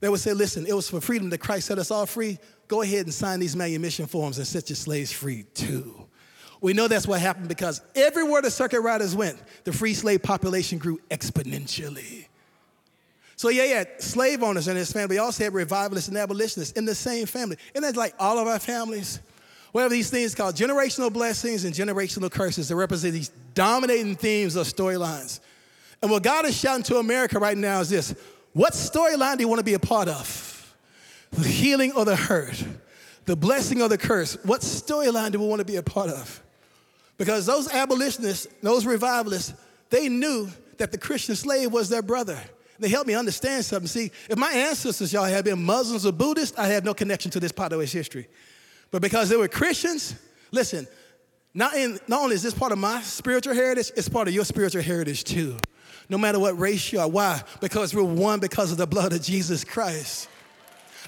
they 0.02 0.08
would 0.08 0.18
say, 0.18 0.32
listen, 0.32 0.66
it 0.66 0.74
was 0.74 0.90
for 0.90 1.00
freedom 1.00 1.30
that 1.30 1.38
Christ 1.38 1.68
set 1.68 1.78
us 1.78 1.92
all 1.92 2.06
free. 2.06 2.36
Go 2.66 2.82
ahead 2.82 3.06
and 3.06 3.14
sign 3.14 3.38
these 3.38 3.54
manumission 3.54 4.06
forms 4.06 4.36
and 4.36 4.44
set 4.44 4.68
your 4.68 4.74
slaves 4.74 5.12
free 5.12 5.44
too. 5.54 6.08
We 6.60 6.72
know 6.72 6.88
that's 6.88 7.06
what 7.06 7.20
happened 7.20 7.46
because 7.46 7.80
everywhere 7.94 8.42
the 8.42 8.50
circuit 8.50 8.80
riders 8.80 9.14
went, 9.14 9.40
the 9.62 9.72
free 9.72 9.94
slave 9.94 10.24
population 10.24 10.78
grew 10.78 10.98
exponentially. 11.08 12.26
So 13.36 13.48
yeah, 13.48 13.62
yeah, 13.62 13.84
slave 13.98 14.42
owners 14.42 14.66
and 14.66 14.76
his 14.76 14.90
family 14.90 15.18
also 15.18 15.44
had 15.44 15.54
revivalists 15.54 16.08
and 16.08 16.18
abolitionists 16.18 16.72
in 16.72 16.84
the 16.84 16.96
same 16.96 17.26
family. 17.26 17.56
And 17.76 17.84
that's 17.84 17.96
like 17.96 18.14
all 18.18 18.40
of 18.40 18.48
our 18.48 18.58
families. 18.58 19.20
We 19.72 19.82
have 19.82 19.90
these 19.92 20.10
things 20.10 20.34
called 20.34 20.56
generational 20.56 21.12
blessings 21.12 21.64
and 21.64 21.72
generational 21.72 22.28
curses 22.28 22.68
that 22.70 22.76
represent 22.76 23.14
these 23.14 23.30
dominating 23.54 24.16
themes 24.16 24.56
of 24.56 24.66
storylines. 24.66 25.38
And 26.02 26.10
what 26.10 26.24
God 26.24 26.44
is 26.44 26.58
shouting 26.58 26.82
to 26.84 26.96
America 26.96 27.38
right 27.38 27.56
now 27.56 27.78
is 27.78 27.90
this 27.90 28.16
what 28.52 28.72
storyline 28.72 29.36
do 29.36 29.42
you 29.42 29.48
want 29.48 29.60
to 29.60 29.64
be 29.64 29.74
a 29.74 29.78
part 29.78 30.08
of? 30.08 30.52
the 31.32 31.48
healing 31.48 31.92
or 31.92 32.04
the 32.04 32.16
hurt, 32.16 32.62
the 33.24 33.36
blessing 33.36 33.82
or 33.82 33.88
the 33.88 33.98
curse. 33.98 34.36
What 34.44 34.60
storyline 34.60 35.32
do 35.32 35.40
we 35.40 35.46
want 35.46 35.60
to 35.60 35.64
be 35.64 35.76
a 35.76 35.82
part 35.82 36.10
of? 36.10 36.42
Because 37.18 37.46
those 37.46 37.72
abolitionists, 37.72 38.46
those 38.62 38.86
revivalists, 38.86 39.54
they 39.90 40.08
knew 40.08 40.48
that 40.78 40.92
the 40.92 40.98
Christian 40.98 41.34
slave 41.34 41.72
was 41.72 41.88
their 41.88 42.02
brother. 42.02 42.38
They 42.78 42.88
helped 42.88 43.06
me 43.06 43.14
understand 43.14 43.64
something. 43.64 43.86
See, 43.86 44.10
if 44.28 44.36
my 44.36 44.52
ancestors, 44.52 45.12
y'all, 45.12 45.24
had 45.24 45.44
been 45.44 45.62
Muslims 45.62 46.04
or 46.04 46.12
Buddhists, 46.12 46.58
I 46.58 46.66
had 46.66 46.84
no 46.84 46.94
connection 46.94 47.30
to 47.32 47.40
this 47.40 47.52
part 47.52 47.72
of 47.72 47.80
its 47.80 47.92
history. 47.92 48.28
But 48.90 49.02
because 49.02 49.28
they 49.28 49.36
were 49.36 49.48
Christians, 49.48 50.14
listen, 50.50 50.86
not, 51.54 51.74
in, 51.74 51.98
not 52.08 52.22
only 52.22 52.34
is 52.34 52.42
this 52.42 52.54
part 52.54 52.72
of 52.72 52.78
my 52.78 53.02
spiritual 53.02 53.54
heritage, 53.54 53.92
it's 53.96 54.08
part 54.08 54.28
of 54.28 54.34
your 54.34 54.44
spiritual 54.44 54.82
heritage 54.82 55.24
too. 55.24 55.56
No 56.08 56.18
matter 56.18 56.38
what 56.38 56.58
race 56.58 56.92
you 56.92 57.00
are. 57.00 57.08
Why? 57.08 57.42
Because 57.60 57.94
we're 57.94 58.02
one 58.02 58.40
because 58.40 58.72
of 58.72 58.78
the 58.78 58.86
blood 58.86 59.12
of 59.12 59.22
Jesus 59.22 59.64
Christ. 59.64 60.28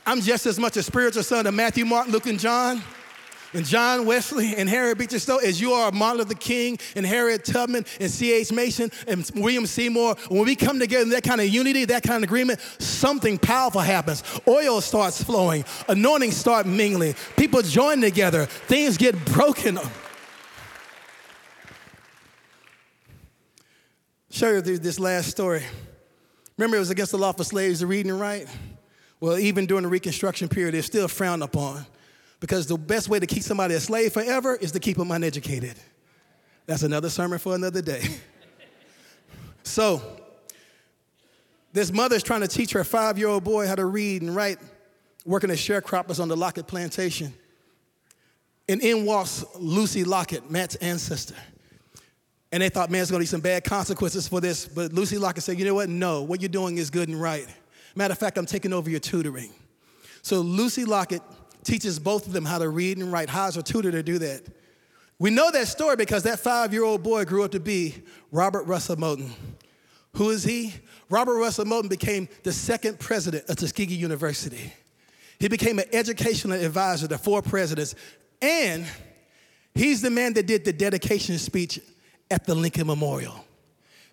I'm 0.07 0.20
just 0.20 0.45
as 0.47 0.59
much 0.59 0.76
a 0.76 0.82
spiritual 0.82 1.22
son 1.22 1.47
of 1.47 1.55
Matthew, 1.55 1.84
Mark, 1.86 2.09
Luke, 2.09 2.26
and 2.26 2.38
John, 2.38 2.82
and 3.55 3.64
John 3.64 4.05
Wesley, 4.05 4.55
and 4.57 4.68
Harriet 4.68 4.99
Beecher 4.99 5.18
Stowe, 5.18 5.38
as 5.38 5.61
you 5.61 5.72
are 5.72 5.90
Martin 5.92 6.18
Luther 6.18 6.34
King, 6.34 6.78
and 6.95 7.07
Harriet 7.07 7.45
Tubman, 7.45 7.86
and 8.01 8.11
C.H. 8.11 8.53
Mason, 8.53 8.90
and 9.07 9.30
William 9.34 9.64
Seymour. 9.64 10.16
When 10.28 10.45
we 10.45 10.57
come 10.57 10.78
together 10.78 11.05
in 11.05 11.09
that 11.11 11.22
kind 11.22 11.40
of 11.40 11.49
unity, 11.49 11.86
that 11.86 12.03
kind 12.03 12.22
of 12.22 12.28
agreement, 12.28 12.61
something 12.78 13.38
powerful 13.38 13.80
happens. 13.80 14.22
Oil 14.47 14.80
starts 14.80 15.22
flowing, 15.22 15.64
anointing 15.88 16.32
start 16.32 16.66
mingling, 16.66 17.14
people 17.36 17.62
join 17.62 18.01
together, 18.03 18.45
things 18.45 18.99
get 18.99 19.24
broken. 19.26 19.78
Show 24.35 24.51
you 24.51 24.62
this 24.62 24.99
last 24.99 25.30
story. 25.30 25.62
Remember, 26.59 26.76
it 26.76 26.80
was 26.80 26.91
against 26.91 27.12
the 27.12 27.18
law 27.18 27.30
for 27.30 27.45
slaves 27.45 27.78
to 27.78 27.87
read 27.87 28.05
and 28.05 28.18
write? 28.20 28.49
Well, 29.20 29.39
even 29.39 29.64
during 29.64 29.85
the 29.85 29.89
Reconstruction 29.89 30.49
period, 30.49 30.74
it's 30.74 30.89
still 30.89 31.07
frowned 31.07 31.45
upon 31.45 31.87
because 32.41 32.66
the 32.66 32.76
best 32.76 33.09
way 33.09 33.20
to 33.20 33.28
keep 33.28 33.45
somebody 33.45 33.74
a 33.74 33.80
slave 33.80 34.12
forever 34.12 34.57
is 34.57 34.72
to 34.72 34.80
keep 34.80 34.97
them 34.97 35.12
uneducated. 35.12 35.76
That's 36.66 36.82
another 36.82 37.11
sermon 37.11 37.39
for 37.39 37.55
another 37.55 37.80
day. 37.80 38.03
so, 39.62 40.03
this 41.72 41.93
mother 41.93 42.16
is 42.16 42.24
trying 42.24 42.41
to 42.41 42.49
teach 42.49 42.72
her 42.72 42.82
five 42.82 43.16
year 43.16 43.28
old 43.28 43.45
boy 43.45 43.68
how 43.68 43.76
to 43.76 43.87
read 43.87 44.22
and 44.22 44.35
write, 44.35 44.59
working 45.24 45.49
as 45.51 45.61
sharecroppers 45.61 46.18
on 46.18 46.26
the 46.26 46.37
Lockett 46.37 46.66
plantation. 46.66 47.32
And 48.68 48.82
in 48.82 49.07
walks 49.07 49.45
Lucy 49.55 50.03
Lockett, 50.03 50.51
Matt's 50.51 50.74
ancestor. 50.74 51.37
And 52.55 52.63
they 52.63 52.69
thought, 52.69 52.89
man, 52.89 53.01
there's 53.01 53.11
gonna 53.11 53.19
be 53.19 53.27
some 53.27 53.41
bad 53.41 53.65
consequences 53.65 54.29
for 54.29 54.41
this. 54.41 54.69
But 54.69 54.93
Lucy 54.93 55.19
Lockett 55.19 55.43
said, 55.43 55.59
you 55.59 55.65
know 55.65 55.75
what? 55.75 55.89
No, 55.89 56.23
what 56.23 56.41
you're 56.41 56.49
doing 56.49 56.79
is 56.79 56.89
good 56.89 57.09
and 57.09 57.21
right. 57.21 57.49
Matter 57.97 58.13
of 58.13 58.19
fact, 58.19 58.39
I'm 58.39 58.47
taking 58.47 58.73
over 58.73 58.89
your 58.89 59.01
tutoring. 59.01 59.53
So 60.23 60.41
Lucy 60.41 60.85
Lockett 60.85 61.21
teaches 61.65 61.99
both 61.99 62.29
of 62.29 62.33
them 62.33 62.45
how 62.45 62.59
to 62.59 62.69
read 62.69 62.99
and 62.99 63.11
write. 63.11 63.29
How's 63.29 63.57
her 63.57 63.63
tutor 63.63 63.91
to 63.91 64.05
do 64.05 64.19
that? 64.19 64.43
We 65.19 65.31
know 65.31 65.51
that 65.51 65.67
story 65.67 65.97
because 65.97 66.23
that 66.23 66.39
five 66.39 66.73
year 66.73 66.85
old 66.85 67.03
boy 67.03 67.25
grew 67.25 67.43
up 67.43 67.51
to 67.51 67.61
be 67.61 67.97
Robert 68.31 68.63
Russell 68.67 68.95
Moton. 68.99 69.31
Who 70.13 70.31
is 70.31 70.45
he? 70.45 70.75
Robert 71.11 71.35
Russell 71.35 71.65
Moton 71.65 71.89
became 71.89 72.29
the 72.45 72.53
second 72.53 73.01
president 73.01 73.49
of 73.49 73.57
Tuskegee 73.57 73.97
University. 73.97 74.73
He 75.41 75.49
became 75.49 75.81
an 75.81 75.87
educational 75.93 76.65
advisor 76.65 77.09
to 77.09 77.19
four 77.19 77.43
presidents, 77.43 77.97
and 78.41 78.87
he's 79.75 80.03
the 80.03 80.11
man 80.11 80.35
that 80.35 80.47
did 80.47 80.65
the 80.65 80.73
dedication 80.73 81.37
speech 81.37 81.81
at 82.35 82.45
the 82.45 82.55
Lincoln 82.55 82.89
Memorial. 82.89 83.45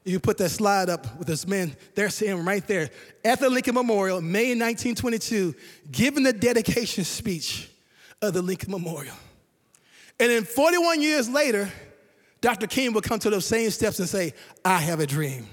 You 0.03 0.19
put 0.19 0.37
that 0.37 0.49
slide 0.49 0.89
up 0.89 1.17
with 1.17 1.27
this 1.27 1.47
man, 1.47 1.75
they're 1.95 2.09
saying 2.09 2.45
right 2.45 2.65
there 2.67 2.91
at 3.25 3.39
the 3.39 3.49
Lincoln 3.49 3.73
Memorial, 3.73 4.21
May 4.21 4.53
1922, 4.53 5.55
giving 5.91 6.21
the 6.21 6.31
dedication 6.31 7.03
speech 7.03 7.67
of 8.21 8.33
the 8.33 8.43
Lincoln 8.43 8.69
Memorial. 8.69 9.15
And 10.19 10.29
then 10.29 10.43
41 10.43 11.01
years 11.01 11.27
later, 11.27 11.67
Dr. 12.41 12.67
King 12.67 12.93
would 12.93 13.03
come 13.03 13.17
to 13.19 13.31
those 13.31 13.45
same 13.45 13.71
steps 13.71 13.97
and 13.97 14.07
say, 14.07 14.33
I 14.63 14.77
have 14.77 14.99
a 14.99 15.07
dream. 15.07 15.47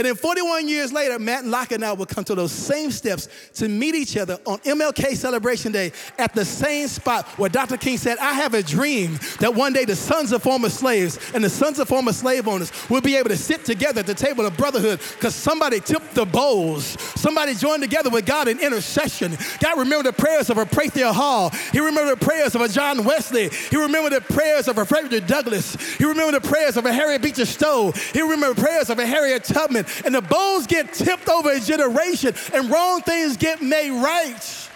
And 0.00 0.06
then 0.06 0.14
41 0.14 0.66
years 0.66 0.94
later, 0.94 1.18
Matt 1.18 1.44
Lockett 1.44 1.74
and 1.74 1.84
I 1.84 1.92
would 1.92 2.08
come 2.08 2.24
to 2.24 2.34
those 2.34 2.52
same 2.52 2.90
steps 2.90 3.28
to 3.56 3.68
meet 3.68 3.94
each 3.94 4.16
other 4.16 4.38
on 4.46 4.58
MLK 4.60 5.14
Celebration 5.14 5.72
Day 5.72 5.92
at 6.16 6.32
the 6.32 6.42
same 6.42 6.88
spot 6.88 7.26
where 7.38 7.50
Dr. 7.50 7.76
King 7.76 7.98
said, 7.98 8.16
I 8.16 8.32
have 8.32 8.54
a 8.54 8.62
dream 8.62 9.18
that 9.40 9.54
one 9.54 9.74
day 9.74 9.84
the 9.84 9.94
sons 9.94 10.32
of 10.32 10.42
former 10.42 10.70
slaves 10.70 11.18
and 11.34 11.44
the 11.44 11.50
sons 11.50 11.78
of 11.78 11.88
former 11.88 12.14
slave 12.14 12.48
owners 12.48 12.72
will 12.88 13.02
be 13.02 13.14
able 13.14 13.28
to 13.28 13.36
sit 13.36 13.66
together 13.66 14.00
at 14.00 14.06
the 14.06 14.14
table 14.14 14.46
of 14.46 14.56
brotherhood 14.56 15.00
because 15.16 15.34
somebody 15.34 15.80
tipped 15.80 16.14
the 16.14 16.24
bowls. 16.24 16.96
Somebody 17.16 17.52
joined 17.54 17.82
together 17.82 18.08
with 18.08 18.24
God 18.24 18.48
in 18.48 18.58
intercession. 18.58 19.36
God 19.62 19.78
remembered 19.78 20.14
the 20.14 20.18
prayers 20.18 20.48
of 20.48 20.56
a 20.56 20.64
Prathia 20.64 21.12
Hall. 21.12 21.50
He 21.72 21.78
remembered 21.78 22.18
the 22.18 22.24
prayers 22.24 22.54
of 22.54 22.62
a 22.62 22.68
John 22.68 23.04
Wesley. 23.04 23.50
He 23.50 23.76
remembered 23.76 24.14
the 24.14 24.22
prayers 24.22 24.66
of 24.66 24.78
a 24.78 24.86
Frederick 24.86 25.26
Douglass. 25.26 25.76
He 25.98 26.06
remembered 26.06 26.42
the 26.42 26.48
prayers 26.48 26.78
of 26.78 26.86
a 26.86 26.92
Harriet 26.94 27.20
Beecher 27.20 27.44
Stowe. 27.44 27.92
He 28.14 28.22
remembered 28.22 28.56
the 28.56 28.62
prayers 28.62 28.88
of 28.88 28.98
a 28.98 29.04
Harriet 29.04 29.44
Tubman 29.44 29.84
and 30.04 30.14
the 30.14 30.22
bones 30.22 30.66
get 30.66 30.92
tipped 30.92 31.28
over 31.28 31.52
a 31.52 31.60
generation, 31.60 32.34
and 32.52 32.70
wrong 32.70 33.02
things 33.02 33.36
get 33.36 33.62
made 33.62 33.90
right. 34.02 34.68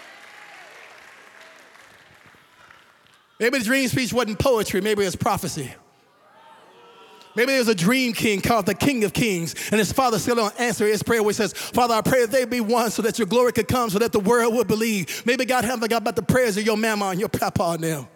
Maybe 3.39 3.59
the 3.59 3.65
dream 3.65 3.87
speech 3.87 4.13
wasn't 4.13 4.39
poetry, 4.39 4.81
maybe 4.81 5.01
it 5.03 5.05
was 5.05 5.15
prophecy. 5.15 5.73
Maybe 7.35 7.51
there's 7.51 7.67
a 7.67 7.75
dream 7.75 8.13
king 8.13 8.39
called 8.39 8.65
the 8.65 8.73
King 8.73 9.03
of 9.03 9.11
Kings, 9.11 9.55
and 9.69 9.77
his 9.77 9.91
father 9.91 10.17
still 10.19 10.35
don't 10.35 10.57
answer 10.59 10.87
his 10.87 11.03
prayer 11.03 11.21
he 11.21 11.33
says, 11.33 11.51
Father, 11.51 11.93
I 11.93 12.01
pray 12.01 12.21
that 12.21 12.31
they 12.31 12.45
be 12.45 12.61
one 12.61 12.91
so 12.91 13.01
that 13.01 13.19
your 13.19 13.27
glory 13.27 13.51
could 13.51 13.67
come, 13.67 13.89
so 13.89 13.99
that 13.99 14.13
the 14.13 14.21
world 14.21 14.55
would 14.55 14.67
believe. 14.67 15.23
Maybe 15.25 15.43
God 15.43 15.65
haven't 15.65 15.89
got 15.89 16.01
about 16.01 16.15
the 16.15 16.23
prayers 16.23 16.55
of 16.55 16.65
your 16.65 16.77
mama 16.77 17.07
and 17.07 17.19
your 17.19 17.27
papa 17.27 17.77
now. 17.77 18.07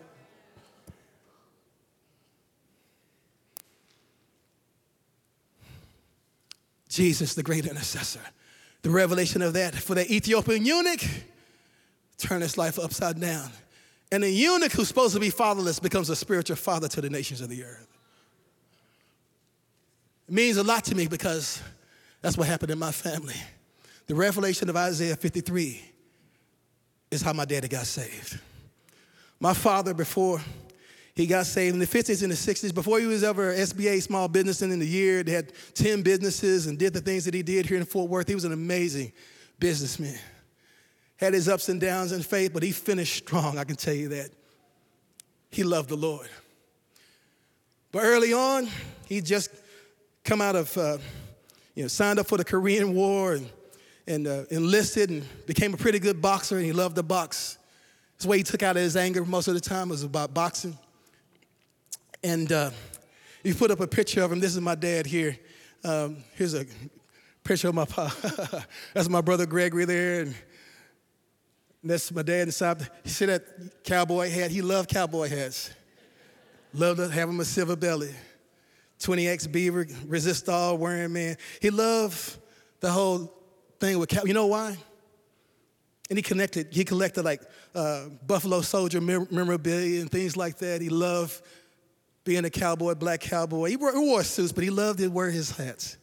Jesus, 6.89 7.35
the 7.35 7.43
great 7.43 7.65
intercessor. 7.65 8.21
The 8.81 8.89
revelation 8.89 9.41
of 9.41 9.53
that 9.53 9.75
for 9.75 9.95
the 9.95 10.11
Ethiopian 10.11 10.65
eunuch 10.65 11.01
turned 12.17 12.41
his 12.41 12.57
life 12.57 12.79
upside 12.79 13.19
down. 13.19 13.49
And 14.11 14.23
the 14.23 14.29
eunuch 14.29 14.71
who's 14.71 14.87
supposed 14.87 15.13
to 15.13 15.19
be 15.19 15.29
fatherless 15.29 15.79
becomes 15.79 16.09
a 16.09 16.15
spiritual 16.15 16.55
father 16.55 16.87
to 16.89 17.01
the 17.01 17.09
nations 17.09 17.41
of 17.41 17.49
the 17.49 17.63
earth. 17.63 17.87
It 20.27 20.33
means 20.33 20.57
a 20.57 20.63
lot 20.63 20.83
to 20.85 20.95
me 20.95 21.07
because 21.07 21.61
that's 22.21 22.37
what 22.37 22.47
happened 22.47 22.71
in 22.71 22.79
my 22.79 22.91
family. 22.91 23.35
The 24.07 24.15
revelation 24.15 24.69
of 24.69 24.75
Isaiah 24.75 25.15
53 25.15 25.81
is 27.11 27.21
how 27.21 27.33
my 27.33 27.45
daddy 27.45 27.67
got 27.67 27.85
saved. 27.85 28.39
My 29.39 29.53
father, 29.53 29.93
before 29.93 30.41
he 31.19 31.27
got 31.27 31.45
saved 31.45 31.73
in 31.73 31.79
the 31.79 31.87
50s 31.87 32.23
and 32.23 32.31
the 32.31 32.35
60s, 32.35 32.73
before 32.73 32.99
he 32.99 33.05
was 33.05 33.23
ever 33.23 33.53
SBA 33.53 34.01
small 34.01 34.27
business 34.27 34.61
in 34.61 34.77
the 34.79 34.87
year, 34.87 35.21
they 35.21 35.33
had 35.33 35.51
10 35.73 36.01
businesses 36.01 36.67
and 36.67 36.77
did 36.77 36.93
the 36.93 37.01
things 37.01 37.25
that 37.25 37.33
he 37.33 37.43
did 37.43 37.65
here 37.65 37.77
in 37.77 37.85
Fort 37.85 38.09
Worth. 38.09 38.27
He 38.27 38.35
was 38.35 38.45
an 38.45 38.53
amazing 38.53 39.11
businessman 39.59 40.17
had 41.19 41.33
his 41.33 41.49
ups 41.49 41.67
and 41.67 41.81
downs 41.81 42.13
in 42.13 42.21
faith, 42.21 42.53
but 42.53 42.63
he 42.63 42.71
finished 42.71 43.17
strong, 43.17 43.57
I 43.57 43.65
can 43.65 43.75
tell 43.75 43.93
you 43.93 44.09
that. 44.09 44.29
He 45.51 45.63
loved 45.63 45.89
the 45.89 45.97
Lord. 45.97 46.29
But 47.91 48.03
early 48.03 48.31
on, 48.31 48.69
he 49.05 49.19
just 49.19 49.49
come 50.23 50.41
out 50.41 50.55
of, 50.55 50.77
uh, 50.77 50.97
you 51.75 51.83
know, 51.83 51.87
signed 51.89 52.19
up 52.19 52.27
for 52.27 52.37
the 52.37 52.45
Korean 52.45 52.93
War 52.93 53.33
and, 53.33 53.49
and 54.07 54.27
uh, 54.27 54.43
enlisted 54.49 55.09
and 55.09 55.25
became 55.45 55.73
a 55.73 55.77
pretty 55.77 55.99
good 55.99 56.21
boxer, 56.21 56.55
and 56.55 56.65
he 56.65 56.71
loved 56.71 56.95
to 56.95 57.03
box. 57.03 57.57
That's 58.13 58.25
way 58.25 58.37
he 58.37 58.43
took 58.43 58.63
out 58.63 58.77
his 58.77 58.95
anger 58.95 59.25
most 59.25 59.49
of 59.49 59.55
the 59.55 59.59
time 59.59 59.89
was 59.89 60.03
about 60.03 60.33
boxing. 60.33 60.77
And 62.23 62.51
uh, 62.51 62.71
you 63.43 63.55
put 63.55 63.71
up 63.71 63.79
a 63.79 63.87
picture 63.87 64.21
of 64.21 64.31
him. 64.31 64.39
This 64.39 64.53
is 64.53 64.61
my 64.61 64.75
dad 64.75 65.05
here. 65.05 65.37
Um, 65.83 66.17
here's 66.35 66.53
a 66.53 66.65
picture 67.43 67.69
of 67.69 67.75
my 67.75 67.85
pa. 67.85 68.13
That's 68.93 69.07
my 69.07 69.21
brother 69.21 69.45
Gregory 69.45 69.85
there, 69.85 70.21
and 70.21 70.35
that's 71.81 72.11
my 72.11 72.21
dad 72.21 72.49
inside. 72.49 72.89
He 73.03 73.09
said 73.09 73.29
that 73.29 73.83
cowboy 73.85 74.29
hat. 74.29 74.51
He 74.51 74.61
loved 74.61 74.89
cowboy 74.89 75.29
hats. 75.29 75.71
Loved 76.73 76.99
to 76.99 77.07
have 77.07 77.29
him 77.29 77.39
a 77.39 77.45
silver 77.45 77.77
belly. 77.77 78.13
20X 78.99 79.49
Beaver, 79.49 79.85
Resistol 79.85 80.77
wearing 80.77 81.13
man. 81.13 81.37
He 81.61 81.69
loved 81.69 82.37
the 82.81 82.91
whole 82.91 83.33
thing 83.79 83.97
with 83.97 84.09
cow. 84.09 84.23
You 84.25 84.33
know 84.33 84.47
why? 84.47 84.75
And 86.09 86.17
he 86.17 86.21
connected, 86.21 86.67
he 86.71 86.83
collected 86.83 87.23
like 87.23 87.41
uh, 87.73 88.07
Buffalo 88.27 88.59
Soldier 88.61 88.99
memorabilia 88.99 90.01
and 90.01 90.11
things 90.11 90.35
like 90.35 90.57
that. 90.57 90.81
He 90.81 90.89
loved 90.89 91.41
being 92.23 92.45
a 92.45 92.49
cowboy, 92.49 92.95
black 92.95 93.21
cowboy. 93.21 93.69
He 93.69 93.75
wore, 93.75 93.91
he 93.91 93.99
wore 93.99 94.23
suits, 94.23 94.51
but 94.51 94.63
he 94.63 94.69
loved 94.69 94.99
to 94.99 95.07
wear 95.07 95.31
his 95.31 95.51
hats. 95.51 95.97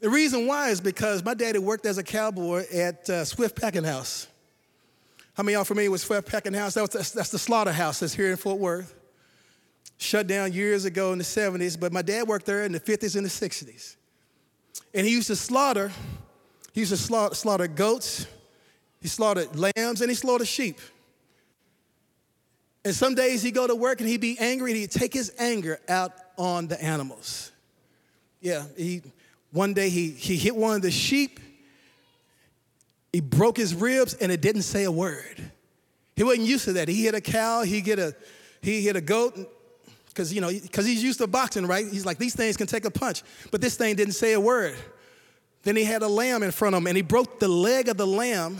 The 0.00 0.10
reason 0.10 0.46
why 0.46 0.68
is 0.68 0.80
because 0.80 1.24
my 1.24 1.34
daddy 1.34 1.58
worked 1.58 1.86
as 1.86 1.98
a 1.98 2.02
cowboy 2.02 2.64
at 2.72 3.08
uh, 3.08 3.24
Swift 3.24 3.58
Packing 3.58 3.84
House. 3.84 4.26
How 5.34 5.42
many 5.42 5.54
of 5.54 5.60
y'all 5.60 5.64
familiar 5.64 5.90
with 5.90 6.00
Swift 6.00 6.28
Packing 6.28 6.52
House? 6.52 6.74
That 6.74 6.82
was, 6.82 6.90
that's, 6.90 7.10
that's 7.10 7.30
the 7.30 7.38
slaughterhouse 7.38 8.00
that's 8.00 8.14
here 8.14 8.30
in 8.30 8.36
Fort 8.36 8.58
Worth. 8.58 8.94
Shut 9.96 10.26
down 10.26 10.52
years 10.52 10.84
ago 10.84 11.12
in 11.12 11.18
the 11.18 11.24
70s, 11.24 11.78
but 11.78 11.92
my 11.92 12.02
dad 12.02 12.28
worked 12.28 12.46
there 12.46 12.64
in 12.64 12.72
the 12.72 12.80
50s 12.80 13.16
and 13.16 13.24
the 13.24 13.30
60s. 13.30 13.96
And 14.92 15.06
he 15.06 15.12
used 15.12 15.28
to 15.28 15.36
slaughter, 15.36 15.90
he 16.72 16.80
used 16.80 16.92
to 16.92 16.96
slaughter, 16.96 17.34
slaughter 17.34 17.66
goats, 17.66 18.26
he 19.00 19.08
slaughtered 19.08 19.56
lambs, 19.56 20.00
and 20.00 20.10
he 20.10 20.14
slaughtered 20.14 20.48
sheep. 20.48 20.78
And 22.84 22.94
some 22.94 23.14
days 23.14 23.42
he'd 23.42 23.54
go 23.54 23.66
to 23.66 23.74
work 23.74 24.00
and 24.00 24.08
he'd 24.08 24.20
be 24.20 24.38
angry 24.38 24.72
and 24.72 24.80
he'd 24.80 24.90
take 24.90 25.14
his 25.14 25.32
anger 25.38 25.80
out 25.88 26.12
on 26.36 26.66
the 26.66 26.82
animals. 26.82 27.50
Yeah, 28.40 28.64
he, 28.76 29.02
one 29.52 29.72
day 29.72 29.88
he, 29.88 30.10
he 30.10 30.36
hit 30.36 30.54
one 30.54 30.76
of 30.76 30.82
the 30.82 30.90
sheep 30.90 31.40
he 33.14 33.20
broke 33.20 33.56
his 33.56 33.76
ribs 33.76 34.14
and 34.14 34.32
it 34.32 34.40
didn't 34.40 34.62
say 34.62 34.82
a 34.82 34.90
word. 34.90 35.40
He 36.16 36.24
wasn't 36.24 36.48
used 36.48 36.64
to 36.64 36.72
that. 36.72 36.88
He 36.88 37.04
hit 37.04 37.14
a 37.14 37.20
cow, 37.20 37.62
he 37.62 37.78
hit 37.78 38.00
a, 38.00 38.12
he 38.60 38.80
hit 38.80 38.96
a 38.96 39.00
goat, 39.00 39.38
because 40.08 40.34
you 40.34 40.40
know, 40.40 40.50
because 40.50 40.84
he's 40.84 41.00
used 41.00 41.20
to 41.20 41.28
boxing, 41.28 41.64
right? 41.68 41.86
He's 41.86 42.04
like, 42.04 42.18
these 42.18 42.34
things 42.34 42.56
can 42.56 42.66
take 42.66 42.84
a 42.84 42.90
punch. 42.90 43.22
But 43.52 43.60
this 43.60 43.76
thing 43.76 43.94
didn't 43.94 44.14
say 44.14 44.32
a 44.32 44.40
word. 44.40 44.74
Then 45.62 45.76
he 45.76 45.84
had 45.84 46.02
a 46.02 46.08
lamb 46.08 46.42
in 46.42 46.50
front 46.50 46.74
of 46.74 46.82
him 46.82 46.88
and 46.88 46.96
he 46.96 47.04
broke 47.04 47.38
the 47.38 47.46
leg 47.46 47.88
of 47.88 47.96
the 47.96 48.06
lamb 48.06 48.58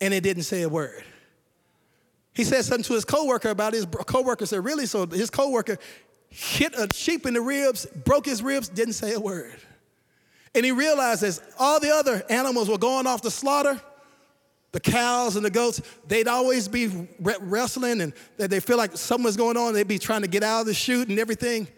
and 0.00 0.14
it 0.14 0.22
didn't 0.22 0.44
say 0.44 0.62
a 0.62 0.68
word. 0.68 1.02
He 2.34 2.44
said 2.44 2.64
something 2.64 2.84
to 2.84 2.94
his 2.94 3.04
coworker 3.04 3.50
about 3.50 3.74
his 3.74 3.86
coworker 3.86 4.46
said, 4.46 4.64
Really? 4.64 4.86
So 4.86 5.06
his 5.06 5.30
coworker 5.30 5.78
hit 6.28 6.74
a 6.74 6.88
sheep 6.94 7.26
in 7.26 7.34
the 7.34 7.40
ribs, 7.40 7.86
broke 7.86 8.26
his 8.26 8.42
ribs, 8.42 8.68
didn't 8.68 8.94
say 8.94 9.12
a 9.12 9.20
word. 9.20 9.60
And 10.54 10.64
he 10.64 10.72
realized 10.72 11.22
as 11.22 11.42
all 11.58 11.80
the 11.80 11.90
other 11.90 12.22
animals 12.28 12.68
were 12.68 12.78
going 12.78 13.06
off 13.06 13.22
to 13.22 13.30
slaughter, 13.30 13.80
the 14.72 14.80
cows 14.80 15.36
and 15.36 15.44
the 15.44 15.50
goats, 15.50 15.82
they'd 16.08 16.28
always 16.28 16.68
be 16.68 17.08
wrestling 17.20 18.00
and 18.00 18.14
they 18.38 18.60
feel 18.60 18.78
like 18.78 18.96
something 18.96 19.24
was 19.24 19.36
going 19.36 19.58
on. 19.58 19.74
They'd 19.74 19.86
be 19.86 19.98
trying 19.98 20.22
to 20.22 20.28
get 20.28 20.42
out 20.42 20.60
of 20.60 20.66
the 20.66 20.74
chute 20.74 21.08
and 21.08 21.18
everything. 21.18 21.68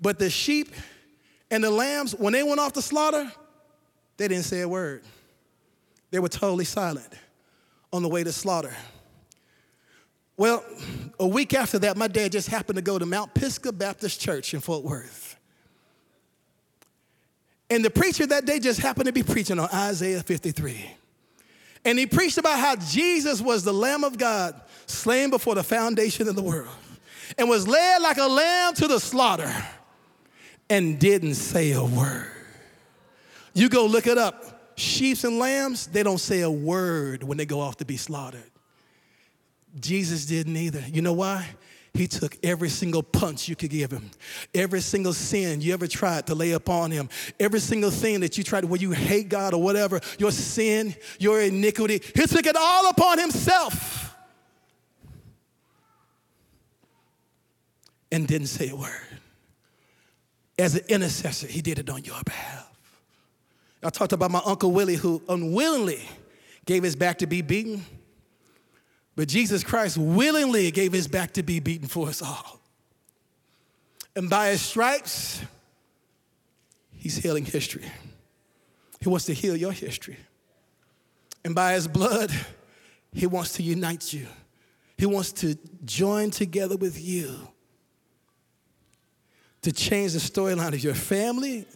But 0.00 0.20
the 0.20 0.30
sheep 0.30 0.74
and 1.50 1.64
the 1.64 1.70
lambs, 1.70 2.14
when 2.14 2.32
they 2.32 2.44
went 2.44 2.60
off 2.60 2.72
to 2.74 2.82
slaughter, 2.82 3.30
they 4.16 4.28
didn't 4.28 4.44
say 4.44 4.60
a 4.60 4.68
word. 4.68 5.02
They 6.12 6.20
were 6.20 6.28
totally 6.28 6.64
silent 6.64 7.12
on 7.92 8.02
the 8.02 8.08
way 8.08 8.22
to 8.22 8.32
slaughter. 8.32 8.74
Well, 10.38 10.64
a 11.18 11.26
week 11.26 11.52
after 11.52 11.80
that, 11.80 11.96
my 11.96 12.06
dad 12.06 12.30
just 12.30 12.48
happened 12.48 12.76
to 12.76 12.82
go 12.82 12.96
to 12.96 13.04
Mount 13.04 13.34
Pisgah 13.34 13.72
Baptist 13.72 14.20
Church 14.20 14.54
in 14.54 14.60
Fort 14.60 14.84
Worth. 14.84 15.36
And 17.68 17.84
the 17.84 17.90
preacher 17.90 18.24
that 18.24 18.46
day 18.46 18.60
just 18.60 18.78
happened 18.80 19.06
to 19.06 19.12
be 19.12 19.24
preaching 19.24 19.58
on 19.58 19.68
Isaiah 19.74 20.22
53. 20.22 20.94
And 21.84 21.98
he 21.98 22.06
preached 22.06 22.38
about 22.38 22.58
how 22.58 22.76
Jesus 22.76 23.40
was 23.40 23.64
the 23.64 23.74
Lamb 23.74 24.04
of 24.04 24.16
God 24.16 24.58
slain 24.86 25.30
before 25.30 25.56
the 25.56 25.64
foundation 25.64 26.28
of 26.28 26.36
the 26.36 26.42
world 26.42 26.74
and 27.36 27.48
was 27.48 27.66
led 27.66 28.00
like 28.00 28.18
a 28.18 28.26
lamb 28.26 28.74
to 28.74 28.86
the 28.86 29.00
slaughter 29.00 29.52
and 30.70 31.00
didn't 31.00 31.34
say 31.34 31.72
a 31.72 31.84
word. 31.84 32.30
You 33.54 33.68
go 33.68 33.86
look 33.86 34.06
it 34.06 34.18
up. 34.18 34.76
Sheep 34.76 35.24
and 35.24 35.40
lambs, 35.40 35.88
they 35.88 36.04
don't 36.04 36.18
say 36.18 36.42
a 36.42 36.50
word 36.50 37.24
when 37.24 37.36
they 37.36 37.46
go 37.46 37.60
off 37.60 37.78
to 37.78 37.84
be 37.84 37.96
slaughtered. 37.96 38.50
Jesus 39.78 40.26
didn't 40.26 40.56
either. 40.56 40.82
You 40.86 41.02
know 41.02 41.12
why? 41.12 41.46
He 41.94 42.06
took 42.06 42.36
every 42.44 42.68
single 42.68 43.02
punch 43.02 43.48
you 43.48 43.56
could 43.56 43.70
give 43.70 43.90
him, 43.90 44.10
every 44.54 44.80
single 44.80 45.12
sin 45.12 45.60
you 45.60 45.72
ever 45.72 45.88
tried 45.88 46.26
to 46.28 46.34
lay 46.34 46.52
upon 46.52 46.90
him, 46.90 47.08
every 47.40 47.60
single 47.60 47.90
thing 47.90 48.20
that 48.20 48.38
you 48.38 48.44
tried 48.44 48.64
where 48.64 48.80
you 48.80 48.92
hate 48.92 49.28
God 49.28 49.54
or 49.54 49.62
whatever, 49.62 50.00
your 50.18 50.30
sin, 50.30 50.94
your 51.18 51.40
iniquity. 51.40 52.00
He 52.14 52.26
took 52.26 52.46
it 52.46 52.56
all 52.56 52.88
upon 52.90 53.18
himself 53.18 54.16
and 58.12 58.26
didn't 58.28 58.48
say 58.48 58.68
a 58.68 58.76
word. 58.76 58.90
As 60.58 60.74
an 60.74 60.84
intercessor, 60.88 61.46
he 61.46 61.62
did 61.62 61.78
it 61.78 61.88
on 61.88 62.04
your 62.04 62.22
behalf. 62.24 62.70
I 63.82 63.90
talked 63.90 64.12
about 64.12 64.30
my 64.30 64.42
Uncle 64.44 64.72
Willie 64.72 64.96
who 64.96 65.22
unwillingly 65.28 66.08
gave 66.64 66.82
his 66.82 66.96
back 66.96 67.18
to 67.18 67.26
be 67.26 67.42
beaten 67.42 67.84
but 69.18 69.26
Jesus 69.26 69.64
Christ 69.64 69.98
willingly 69.98 70.70
gave 70.70 70.92
his 70.92 71.08
back 71.08 71.32
to 71.32 71.42
be 71.42 71.58
beaten 71.58 71.88
for 71.88 72.06
us 72.06 72.22
all. 72.22 72.60
And 74.14 74.30
by 74.30 74.50
his 74.50 74.60
stripes, 74.60 75.42
he's 76.92 77.16
healing 77.16 77.44
history. 77.44 77.82
He 79.00 79.08
wants 79.08 79.24
to 79.24 79.32
heal 79.32 79.56
your 79.56 79.72
history. 79.72 80.18
And 81.44 81.52
by 81.52 81.72
his 81.72 81.88
blood, 81.88 82.30
he 83.12 83.26
wants 83.26 83.54
to 83.54 83.62
unite 83.64 84.12
you. 84.12 84.28
He 84.96 85.06
wants 85.06 85.32
to 85.32 85.56
join 85.84 86.30
together 86.30 86.76
with 86.76 86.96
you 87.04 87.40
to 89.62 89.72
change 89.72 90.12
the 90.12 90.20
storyline 90.20 90.74
of 90.74 90.84
your 90.84 90.94
family, 90.94 91.66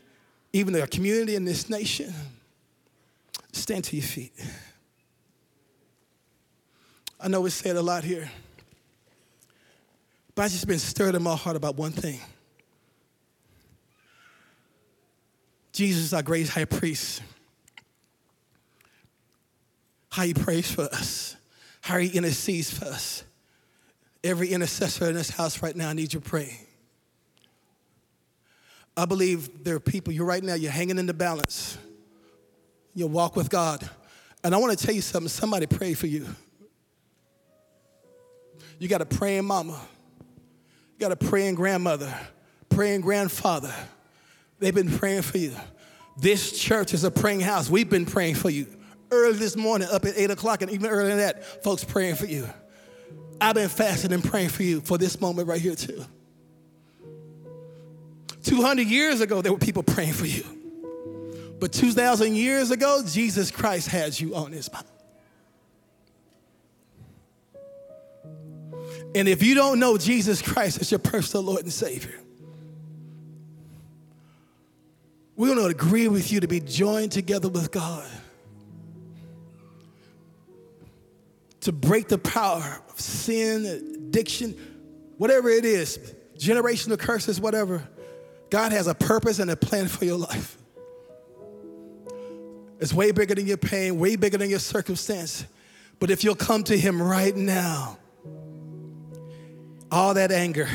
even 0.53 0.75
your 0.75 0.87
community 0.87 1.35
in 1.35 1.45
this 1.45 1.69
nation. 1.69 2.15
Stand 3.51 3.83
to 3.87 3.97
your 3.97 4.07
feet. 4.07 4.33
I 7.23 7.29
know 7.29 7.41
we 7.41 7.51
said 7.51 7.77
a 7.77 7.83
lot 7.83 8.03
here, 8.03 8.29
but 10.35 10.43
I 10.43 10.49
just 10.49 10.67
been 10.67 10.81
stirred 10.81 11.15
in 11.15 11.23
my 11.23 11.37
heart 11.37 11.55
about 11.55 11.77
one 11.77 11.93
thing. 11.93 12.19
Jesus, 15.73 16.13
our 16.13 16.23
great 16.23 16.49
high 16.49 16.65
priest, 16.65 17.23
how 20.11 20.25
he 20.25 20.35
prays 20.35 20.69
for 20.69 20.83
us, 20.83 21.37
how 21.81 21.99
he 21.99 22.09
intercedes 22.09 22.77
for 22.77 22.87
us. 22.87 23.23
Every 24.25 24.49
intercessor 24.49 25.09
in 25.09 25.15
this 25.15 25.31
house 25.31 25.63
right 25.63 25.77
now, 25.77 25.91
I 25.91 25.93
need 25.93 26.13
you 26.13 26.21
to 26.21 26.29
pray. 26.29 26.59
I 28.97 29.05
believe 29.05 29.63
there 29.63 29.77
are 29.77 29.81
people, 29.81 30.13
you're 30.13 30.27
right 30.27 30.43
now, 30.43 30.55
you're 30.55 30.73
hanging 30.73 30.99
in 30.99 31.07
the 31.07 31.15
balance. 31.15 31.79
You 32.95 33.07
walk 33.07 33.37
with 33.37 33.49
God. 33.49 33.89
And 34.43 34.55
I 34.55 34.59
want 34.59 34.77
to 34.77 34.87
tell 34.87 34.95
you 34.95 35.01
something 35.01 35.29
somebody 35.29 35.67
prayed 35.67 35.95
for 35.99 36.09
you. 36.09 36.27
You 38.83 38.89
got 38.89 39.01
a 39.01 39.07
praying 39.07 39.45
mama, 39.45 39.81
you 40.19 40.99
got 40.99 41.13
a 41.13 41.17
praying 41.17 41.55
grandmother, 41.55 42.13
praying 42.69 43.03
grandfather. 43.03 43.73
They've 44.59 44.75
been 44.75 44.99
praying 44.99 45.23
for 45.23 45.39
you. 45.39 45.55
This 46.17 46.61
church 46.61 46.93
is 46.93 47.05
a 47.05 47.11
praying 47.13 47.43
house. 47.43 47.71
We've 47.71 47.89
been 47.89 48.07
praying 48.07 48.35
for 48.35 48.51
you. 48.51 48.67
Early 49.13 49.39
this 49.39 49.55
morning, 49.55 49.87
up 49.89 50.05
at 50.05 50.15
8 50.17 50.33
o'clock, 50.33 50.63
and 50.63 50.71
even 50.73 50.91
earlier 50.91 51.11
than 51.11 51.19
that, 51.19 51.63
folks 51.63 51.85
praying 51.85 52.17
for 52.17 52.27
you. 52.27 52.49
I've 53.41 53.55
been 53.55 53.69
fasting 53.69 54.13
and 54.13 54.25
praying 54.25 54.49
for 54.49 54.65
you 54.65 54.81
for 54.81 54.99
this 54.99 55.21
moment 55.21 55.47
right 55.47 55.61
here, 55.61 55.77
too. 55.77 56.05
200 58.43 58.89
years 58.89 59.21
ago, 59.21 59.43
there 59.43 59.53
were 59.53 59.61
people 59.61 59.85
praying 59.85 60.15
for 60.15 60.27
you. 60.27 60.43
But 61.61 61.73
2,000 61.73 62.35
years 62.35 62.73
ago, 62.73 63.01
Jesus 63.07 63.53
Christ 63.53 63.87
had 63.87 64.19
you 64.19 64.35
on 64.35 64.51
his 64.51 64.73
mind. 64.73 64.87
And 69.15 69.29
if 69.29 69.43
you 69.43 69.55
don't 69.55 69.79
know 69.79 69.99
Jesus 69.99 70.41
Christ 70.41 70.81
as 70.81 70.91
your 70.91 70.99
personal 70.99 71.45
Lord 71.45 71.63
and 71.63 71.73
Savior, 71.73 72.19
we're 75.37 75.55
going 75.55 75.59
to 75.59 75.67
agree 75.67 76.09
with 76.09 76.33
you 76.33 76.41
to 76.41 76.49
be 76.49 76.61
joined 76.61 77.13
together 77.13 77.49
with 77.49 77.71
God 77.71 78.09
to 81.63 81.73
break 81.73 82.09
the 82.09 82.19
power 82.19 82.83
of 82.91 83.01
sin, 83.01 83.65
addiction, 83.65 84.55
whatever 85.17 85.49
it 85.49 85.65
is, 85.65 86.15
generational 86.37 86.99
curses, 86.99 87.41
whatever. 87.41 87.89
God 88.51 88.73
has 88.73 88.89
a 88.89 88.95
purpose 88.95 89.39
and 89.39 89.51
a 89.51 89.57
plan 89.57 89.89
for 89.89 90.05
your 90.05 90.19
life. 90.19 90.59
It's 92.81 92.93
way 92.93 93.13
bigger 93.13 93.37
than 93.37 93.47
your 93.47 93.57
pain, 93.57 93.99
way 93.99 94.17
bigger 94.17 94.39
than 94.39 94.51
your 94.51 94.59
circumstance. 94.59 95.47
But 96.01 96.11
if 96.11 96.25
you'll 96.25 96.35
come 96.35 96.65
to 96.65 96.77
Him 96.77 97.01
right 97.01 97.35
now, 97.35 97.97
all 99.93 100.15
that 100.15 100.33
anger, 100.33 100.69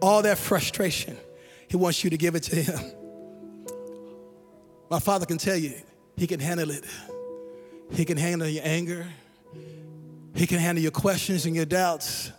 all 0.00 0.22
that 0.22 0.38
frustration, 0.38 1.16
He 1.68 1.76
wants 1.76 2.02
you 2.02 2.10
to 2.10 2.16
give 2.16 2.34
it 2.34 2.42
to 2.44 2.56
Him. 2.56 2.80
My 4.90 4.98
Father 4.98 5.26
can 5.26 5.38
tell 5.38 5.56
you, 5.56 5.74
He 6.16 6.26
can 6.26 6.40
handle 6.40 6.70
it. 6.70 6.84
He 7.92 8.04
can 8.04 8.16
handle 8.16 8.48
your 8.48 8.62
anger. 8.64 9.06
He 10.34 10.46
can 10.46 10.58
handle 10.58 10.82
your 10.82 10.92
questions 10.92 11.44
and 11.44 11.54
your 11.54 11.66
doubts. 11.66 12.32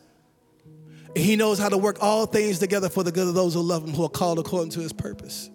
He 1.15 1.35
knows 1.35 1.59
how 1.59 1.69
to 1.69 1.77
work 1.77 1.97
all 2.01 2.25
things 2.25 2.57
together 2.57 2.89
for 2.89 3.03
the 3.03 3.11
good 3.11 3.27
of 3.27 3.35
those 3.35 3.53
who 3.53 3.61
love 3.61 3.85
Him, 3.85 3.93
who 3.93 4.03
are 4.03 4.09
called 4.09 4.39
according 4.39 4.71
to 4.71 4.79
His 4.79 4.91
purpose. 4.91 5.49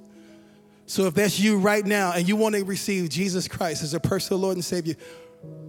So 0.86 1.06
if 1.06 1.14
that's 1.14 1.40
you 1.40 1.58
right 1.58 1.84
now 1.84 2.12
and 2.12 2.28
you 2.28 2.36
want 2.36 2.54
to 2.54 2.62
receive 2.62 3.08
Jesus 3.08 3.48
Christ 3.48 3.82
as 3.82 3.94
a 3.94 3.98
personal 3.98 4.40
Lord 4.40 4.56
and 4.56 4.64
Savior, 4.64 4.94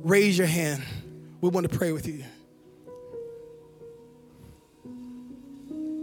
raise 0.04 0.38
your 0.38 0.46
hand. 0.46 0.84
We 1.42 1.50
want 1.50 1.68
to 1.70 1.76
pray 1.76 1.92
with 1.92 2.08
you. 2.08 2.24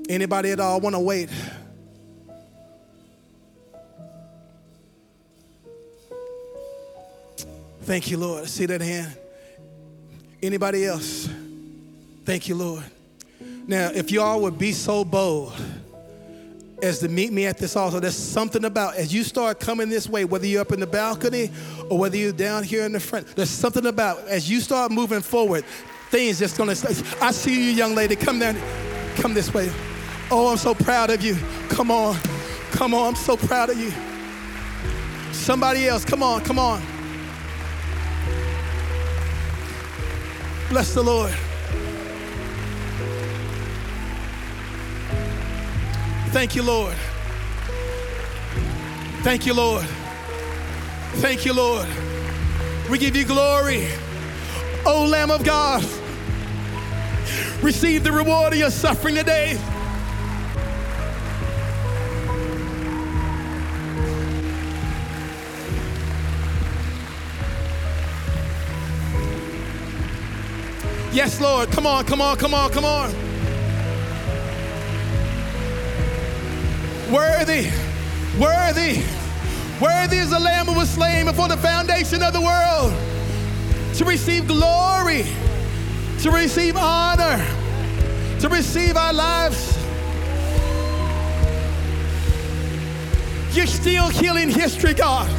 Anybody 0.08 0.50
at 0.50 0.60
all 0.60 0.80
want 0.80 0.94
to 0.94 1.00
wait? 1.00 1.30
Thank 7.82 8.10
you, 8.10 8.16
Lord. 8.16 8.48
See 8.48 8.66
that 8.66 8.80
hand? 8.80 9.14
Anybody 10.42 10.86
else? 10.86 11.28
Thank 12.24 12.48
you, 12.48 12.54
Lord. 12.54 12.84
Now, 13.66 13.90
if 13.94 14.10
y'all 14.10 14.40
would 14.42 14.58
be 14.58 14.72
so 14.72 15.04
bold 15.04 15.54
as 16.82 16.98
to 16.98 17.08
meet 17.08 17.32
me 17.32 17.46
at 17.46 17.56
this 17.58 17.76
altar, 17.76 18.00
there's 18.00 18.16
something 18.16 18.64
about 18.64 18.96
as 18.96 19.12
you 19.12 19.22
start 19.22 19.60
coming 19.60 19.88
this 19.88 20.08
way, 20.08 20.24
whether 20.24 20.46
you're 20.46 20.60
up 20.60 20.72
in 20.72 20.80
the 20.80 20.86
balcony 20.86 21.50
or 21.90 21.98
whether 21.98 22.16
you're 22.16 22.32
down 22.32 22.62
here 22.62 22.84
in 22.84 22.92
the 22.92 23.00
front, 23.00 23.26
there's 23.36 23.50
something 23.50 23.86
about 23.86 24.18
as 24.28 24.50
you 24.50 24.60
start 24.60 24.90
moving 24.90 25.20
forward, 25.20 25.64
things 26.10 26.38
just 26.38 26.58
gonna. 26.58 26.72
I 27.20 27.30
see 27.32 27.68
you, 27.68 27.70
young 27.70 27.94
lady. 27.94 28.16
Come 28.16 28.38
down, 28.38 28.56
come 29.16 29.32
this 29.32 29.52
way. 29.52 29.70
Oh, 30.30 30.48
I'm 30.50 30.56
so 30.56 30.74
proud 30.74 31.10
of 31.10 31.22
you. 31.22 31.36
Come 31.68 31.90
on, 31.90 32.16
come 32.70 32.94
on. 32.94 33.08
I'm 33.08 33.14
so 33.14 33.36
proud 33.36 33.70
of 33.70 33.78
you. 33.78 33.92
Somebody 35.32 35.86
else, 35.86 36.04
come 36.04 36.22
on, 36.22 36.40
come 36.42 36.58
on. 36.58 36.82
Bless 40.70 40.94
the 40.94 41.02
Lord. 41.02 41.32
Thank 46.32 46.56
you, 46.56 46.62
Lord. 46.62 46.96
Thank 49.22 49.46
you, 49.46 49.54
Lord. 49.54 49.86
Thank 51.16 51.44
you, 51.46 51.52
Lord. 51.52 51.86
We 52.90 52.98
give 52.98 53.14
you 53.14 53.24
glory. 53.24 53.86
O 54.84 55.06
Lamb 55.06 55.30
of 55.30 55.44
God, 55.44 55.82
receive 57.62 58.02
the 58.02 58.12
reward 58.12 58.52
of 58.52 58.58
your 58.58 58.70
suffering 58.70 59.14
today. 59.14 59.58
Yes, 71.14 71.40
Lord. 71.40 71.70
Come 71.70 71.86
on, 71.86 72.04
come 72.06 72.20
on, 72.20 72.36
come 72.36 72.54
on, 72.54 72.72
come 72.72 72.84
on. 72.84 73.12
Worthy, 77.12 77.70
worthy, 78.36 79.00
worthy 79.80 80.16
is 80.16 80.30
the 80.30 80.40
Lamb 80.40 80.66
who 80.66 80.74
was 80.74 80.90
slain 80.90 81.26
before 81.26 81.46
the 81.46 81.56
foundation 81.56 82.20
of 82.20 82.32
the 82.32 82.40
world 82.40 82.92
to 83.94 84.04
receive 84.04 84.48
glory, 84.48 85.24
to 86.22 86.32
receive 86.32 86.76
honor, 86.76 87.38
to 88.40 88.48
receive 88.48 88.96
our 88.96 89.12
lives. 89.12 89.78
You're 93.56 93.66
still 93.66 94.08
healing 94.08 94.50
history, 94.50 94.94
God. 94.94 95.30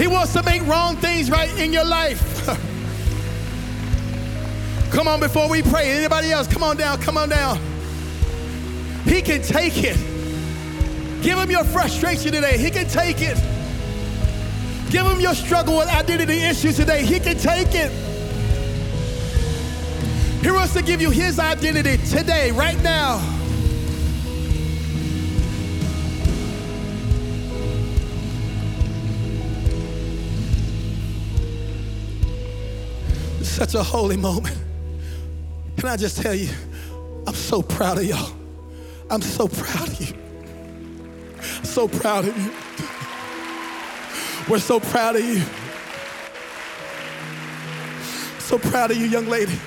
He 0.00 0.06
wants 0.06 0.32
to 0.32 0.42
make 0.42 0.66
wrong 0.66 0.96
things 0.96 1.30
right 1.30 1.54
in 1.58 1.74
your 1.74 1.84
life. 1.84 2.35
Come 4.90 5.08
on, 5.08 5.20
before 5.20 5.48
we 5.48 5.62
pray, 5.62 5.90
anybody 5.90 6.32
else, 6.32 6.46
come 6.46 6.62
on 6.62 6.76
down, 6.76 7.00
come 7.00 7.18
on 7.18 7.28
down. 7.28 7.58
He 9.04 9.22
can 9.22 9.42
take 9.42 9.84
it. 9.84 9.96
Give 11.22 11.38
him 11.38 11.50
your 11.50 11.64
frustration 11.64 12.32
today. 12.32 12.56
He 12.58 12.70
can 12.70 12.86
take 12.88 13.20
it. 13.20 13.36
Give 14.90 15.06
him 15.06 15.20
your 15.20 15.34
struggle 15.34 15.78
with 15.78 15.88
identity 15.88 16.40
issues 16.40 16.76
today. 16.76 17.04
He 17.04 17.20
can 17.20 17.36
take 17.36 17.74
it. 17.74 17.92
He 20.42 20.50
wants 20.50 20.74
to 20.74 20.82
give 20.82 21.00
you 21.00 21.10
his 21.10 21.38
identity 21.38 21.96
today, 22.06 22.52
right 22.52 22.80
now. 22.82 23.18
Such 33.42 33.74
a 33.74 33.82
holy 33.82 34.16
moment. 34.16 34.65
Can 35.76 35.88
I 35.88 35.96
just 35.96 36.20
tell 36.22 36.34
you, 36.34 36.48
I'm 37.26 37.34
so 37.34 37.62
proud 37.62 37.98
of 37.98 38.04
y'all. 38.04 38.32
I'm 39.10 39.22
so 39.22 39.46
proud 39.46 39.88
of 39.88 40.00
you. 40.00 40.16
So 41.62 41.86
proud 41.86 42.26
of 42.26 42.36
you. 42.36 42.50
We're 44.48 44.58
so 44.58 44.80
proud 44.80 45.16
of 45.16 45.24
you. 45.24 45.42
So 48.38 48.58
proud 48.58 48.92
of 48.92 48.96
you, 48.96 49.06
young 49.06 49.26
lady. 49.26 49.58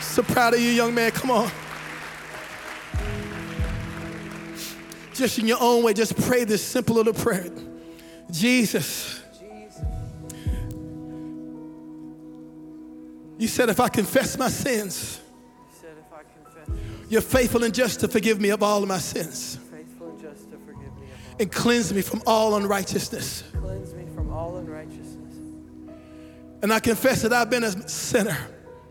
So 0.00 0.22
proud 0.22 0.54
of 0.54 0.60
you, 0.60 0.70
young 0.70 0.94
man. 0.94 1.12
Come 1.12 1.30
on. 1.30 1.50
Just 5.14 5.38
in 5.38 5.46
your 5.46 5.58
own 5.60 5.84
way, 5.84 5.94
just 5.94 6.16
pray 6.22 6.44
this 6.44 6.64
simple 6.64 6.96
little 6.96 7.12
prayer. 7.12 7.46
Jesus. 8.30 9.07
Said, 13.48 13.68
if 13.68 13.80
I 13.80 13.88
confess 13.88 14.38
my 14.38 14.48
sins, 14.48 15.20
said 15.80 15.96
if 15.98 16.12
I 16.12 16.22
confess 16.22 16.80
you're 17.08 17.20
faithful 17.20 17.64
and 17.64 17.74
just 17.74 18.00
to 18.00 18.08
forgive 18.08 18.40
me 18.40 18.50
of 18.50 18.62
all 18.62 18.82
of 18.82 18.88
my 18.88 18.98
sins 18.98 19.56
faithful 19.70 20.10
and 20.10 20.20
just 20.20 20.50
to 20.50 20.56
forgive 20.58 20.94
me 20.98 21.06
of 21.06 21.12
all, 21.12 21.36
and 21.40 21.52
cleanse 21.52 21.92
me 21.92 22.02
from 22.02 22.22
all 22.26 22.54
unrighteousness. 22.56 23.44
cleanse 23.60 23.94
me 23.94 24.04
from 24.14 24.32
all 24.32 24.56
unrighteousness. 24.56 25.34
And 26.62 26.72
I 26.72 26.80
confess 26.80 27.22
that 27.22 27.32
I've 27.32 27.50
been 27.50 27.64
a 27.64 27.88
sinner. 27.88 28.36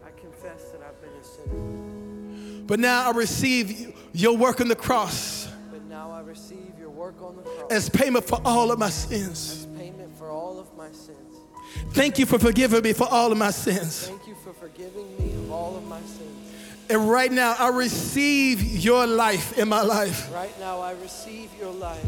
I 0.05 0.09
confess 0.19 0.71
that 0.71 0.81
I've 0.81 1.01
been 1.01 1.11
a 1.11 1.23
sinner, 1.23 2.63
But 2.65 2.79
now 2.79 3.09
I 3.09 3.11
receive 3.15 3.93
your 4.13 4.37
work 4.37 4.61
on 4.61 4.67
the 4.67 4.75
cross 4.75 5.47
but 5.71 5.83
now 5.83 6.09
I 6.11 6.21
receive 6.21 6.73
your 6.79 6.89
work 6.89 7.21
on 7.21 7.35
the 7.35 7.41
cross 7.43 7.71
as 7.71 7.89
payment 7.89 8.25
for 8.25 8.39
all 8.45 8.71
of 8.71 8.79
my 8.79 8.89
sins. 8.89 9.65
as 9.73 9.79
payment 9.79 10.17
for 10.17 10.29
all 10.29 10.59
of 10.59 10.75
my 10.75 10.91
sins. 10.91 11.17
Thank 11.91 12.17
you 12.17 12.25
for 12.25 12.39
forgiving 12.39 12.81
me 12.81 12.93
for 12.93 13.07
all 13.07 13.31
of 13.31 13.37
my 13.37 13.51
sins. 13.51 14.09
Forgiving 14.77 15.17
me 15.17 15.33
of 15.33 15.51
all 15.51 15.75
of 15.75 15.87
my 15.87 15.99
sins. 16.01 16.53
And 16.89 17.09
right 17.09 17.31
now, 17.31 17.55
I 17.57 17.69
receive 17.69 18.61
your 18.61 19.07
life 19.07 19.57
in 19.57 19.67
my 19.67 19.81
life. 19.81 20.31
Right 20.31 20.53
now, 20.59 20.81
I 20.81 20.91
receive 20.91 21.49
your 21.59 21.73
life 21.73 22.05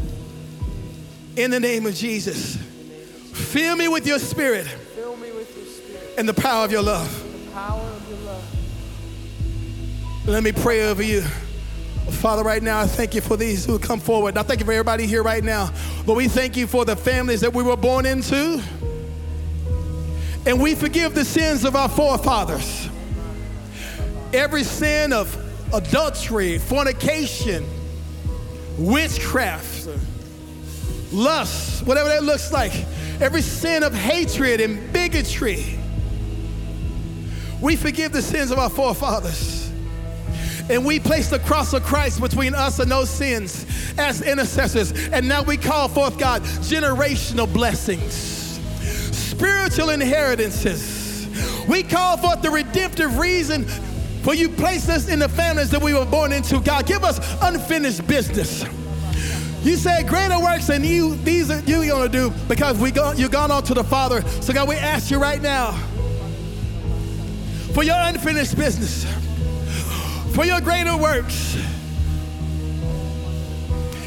In 1.36 1.50
the 1.50 1.58
name 1.58 1.84
of 1.86 1.94
Jesus. 1.96 2.54
in 2.54 2.60
the 2.60 2.94
name 2.94 3.04
of 3.04 3.24
Jesus. 3.32 3.50
Fill 3.50 3.74
me 3.74 3.88
with 3.88 4.06
your 4.06 4.20
spirit 4.20 4.66
Fill 4.94 5.16
me 5.16 5.32
with 5.32 5.56
your 5.56 5.66
spirit, 5.66 6.14
and 6.16 6.28
the 6.28 6.34
power 6.34 6.64
of 6.64 6.70
your 6.70 6.82
love. 6.82 7.10
the 7.44 7.50
power 7.50 7.80
of 7.80 8.08
your 8.08 8.18
love. 8.20 8.44
Let 10.28 10.44
me 10.44 10.52
pray 10.52 10.84
over 10.88 11.02
you. 11.02 11.22
Father, 12.22 12.44
right 12.44 12.62
now, 12.62 12.78
I 12.80 12.86
thank 12.86 13.16
you 13.16 13.20
for 13.20 13.36
these 13.36 13.64
who 13.66 13.78
come 13.80 13.98
forward. 13.98 14.36
I 14.38 14.42
thank 14.44 14.60
you 14.60 14.66
for 14.66 14.72
everybody 14.72 15.06
here 15.06 15.22
right 15.24 15.42
now. 15.42 15.72
But 16.06 16.14
we 16.14 16.28
thank 16.28 16.56
you 16.56 16.66
for 16.68 16.84
the 16.84 16.94
families 16.94 17.40
that 17.40 17.52
we 17.52 17.64
were 17.64 17.76
born 17.76 18.06
into. 18.06 18.62
And 20.46 20.60
we 20.60 20.74
forgive 20.74 21.14
the 21.14 21.24
sins 21.24 21.64
of 21.64 21.76
our 21.76 21.88
forefathers. 21.88 22.88
Every 24.32 24.64
sin 24.64 25.12
of 25.12 25.36
adultery, 25.72 26.58
fornication, 26.58 27.66
witchcraft, 28.78 29.88
lust, 31.12 31.86
whatever 31.86 32.08
that 32.08 32.22
looks 32.24 32.52
like. 32.52 32.72
Every 33.20 33.42
sin 33.42 33.82
of 33.82 33.94
hatred 33.94 34.60
and 34.60 34.92
bigotry. 34.92 35.78
We 37.60 37.76
forgive 37.76 38.12
the 38.12 38.22
sins 38.22 38.50
of 38.50 38.58
our 38.58 38.70
forefathers. 38.70 39.70
And 40.70 40.86
we 40.86 41.00
place 41.00 41.28
the 41.28 41.40
cross 41.40 41.72
of 41.72 41.82
Christ 41.82 42.20
between 42.20 42.54
us 42.54 42.78
and 42.78 42.90
those 42.90 43.10
sins 43.10 43.66
as 43.98 44.22
intercessors. 44.22 44.92
And 45.08 45.28
now 45.28 45.42
we 45.42 45.56
call 45.56 45.88
forth, 45.88 46.16
God, 46.16 46.42
generational 46.42 47.52
blessings, 47.52 48.14
spiritual 49.40 49.88
inheritances. 49.88 51.26
We 51.66 51.82
call 51.82 52.18
forth 52.18 52.42
the 52.42 52.50
redemptive 52.50 53.16
reason 53.16 53.64
for 54.22 54.34
you 54.34 54.50
placed 54.50 54.90
us 54.90 55.08
in 55.08 55.18
the 55.18 55.30
families 55.30 55.70
that 55.70 55.80
we 55.80 55.94
were 55.94 56.04
born 56.04 56.30
into. 56.30 56.60
God, 56.60 56.86
give 56.86 57.04
us 57.04 57.18
unfinished 57.40 58.06
business. 58.06 58.66
You 59.62 59.76
said 59.76 60.06
greater 60.06 60.38
works 60.38 60.66
than 60.66 60.84
you, 60.84 61.14
these 61.16 61.50
are 61.50 61.60
you 61.60 61.88
gonna 61.88 62.10
do 62.10 62.28
because 62.48 62.76
we 62.76 62.90
go, 62.90 63.12
you've 63.12 63.30
gone 63.30 63.50
on 63.50 63.62
to 63.64 63.72
the 63.72 63.82
Father. 63.82 64.20
So 64.42 64.52
God, 64.52 64.68
we 64.68 64.74
ask 64.74 65.10
you 65.10 65.18
right 65.18 65.40
now 65.40 65.72
for 67.72 67.82
your 67.82 67.96
unfinished 67.96 68.58
business 68.58 69.06
for 70.34 70.44
your 70.44 70.60
greater 70.60 70.98
works. 70.98 71.56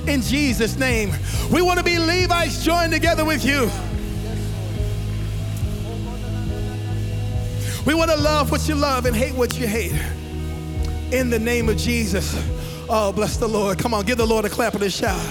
In 0.05 0.21
Jesus' 0.21 0.77
name, 0.77 1.11
we 1.51 1.63
want 1.63 1.79
to 1.79 1.83
be 1.83 1.97
Levites 1.97 2.63
joined 2.63 2.93
together 2.93 3.25
with 3.25 3.43
you. 3.43 3.71
We 7.85 7.93
want 7.93 8.11
to 8.11 8.17
love 8.17 8.49
what 8.49 8.67
you 8.67 8.75
love 8.75 9.05
and 9.05 9.15
hate 9.15 9.35
what 9.35 9.57
you 9.59 9.67
hate. 9.67 9.93
In 11.11 11.29
the 11.29 11.39
name 11.39 11.67
of 11.67 11.77
Jesus. 11.77 12.33
Oh, 12.89 13.11
bless 13.11 13.37
the 13.37 13.47
Lord. 13.47 13.77
Come 13.77 13.93
on, 13.93 14.05
give 14.05 14.17
the 14.17 14.25
Lord 14.25 14.45
a 14.45 14.49
clap 14.49 14.73
and 14.73 14.83
a 14.83 14.89
shout. 14.89 15.21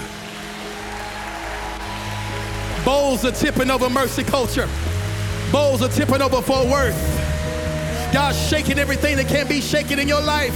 Bowls 2.85 3.25
are 3.25 3.31
tipping 3.31 3.71
over 3.71 3.89
mercy 3.89 4.23
culture. 4.23 4.69
Bowls 5.51 5.81
are 5.81 5.89
tipping 5.89 6.21
over 6.21 6.41
Fort 6.41 6.67
Worth. 6.67 6.95
God's 8.13 8.37
shaking 8.47 8.77
everything 8.77 9.17
that 9.17 9.27
can't 9.27 9.49
be 9.49 9.59
shaken 9.59 9.97
in 9.97 10.07
your 10.07 10.21
life. 10.21 10.53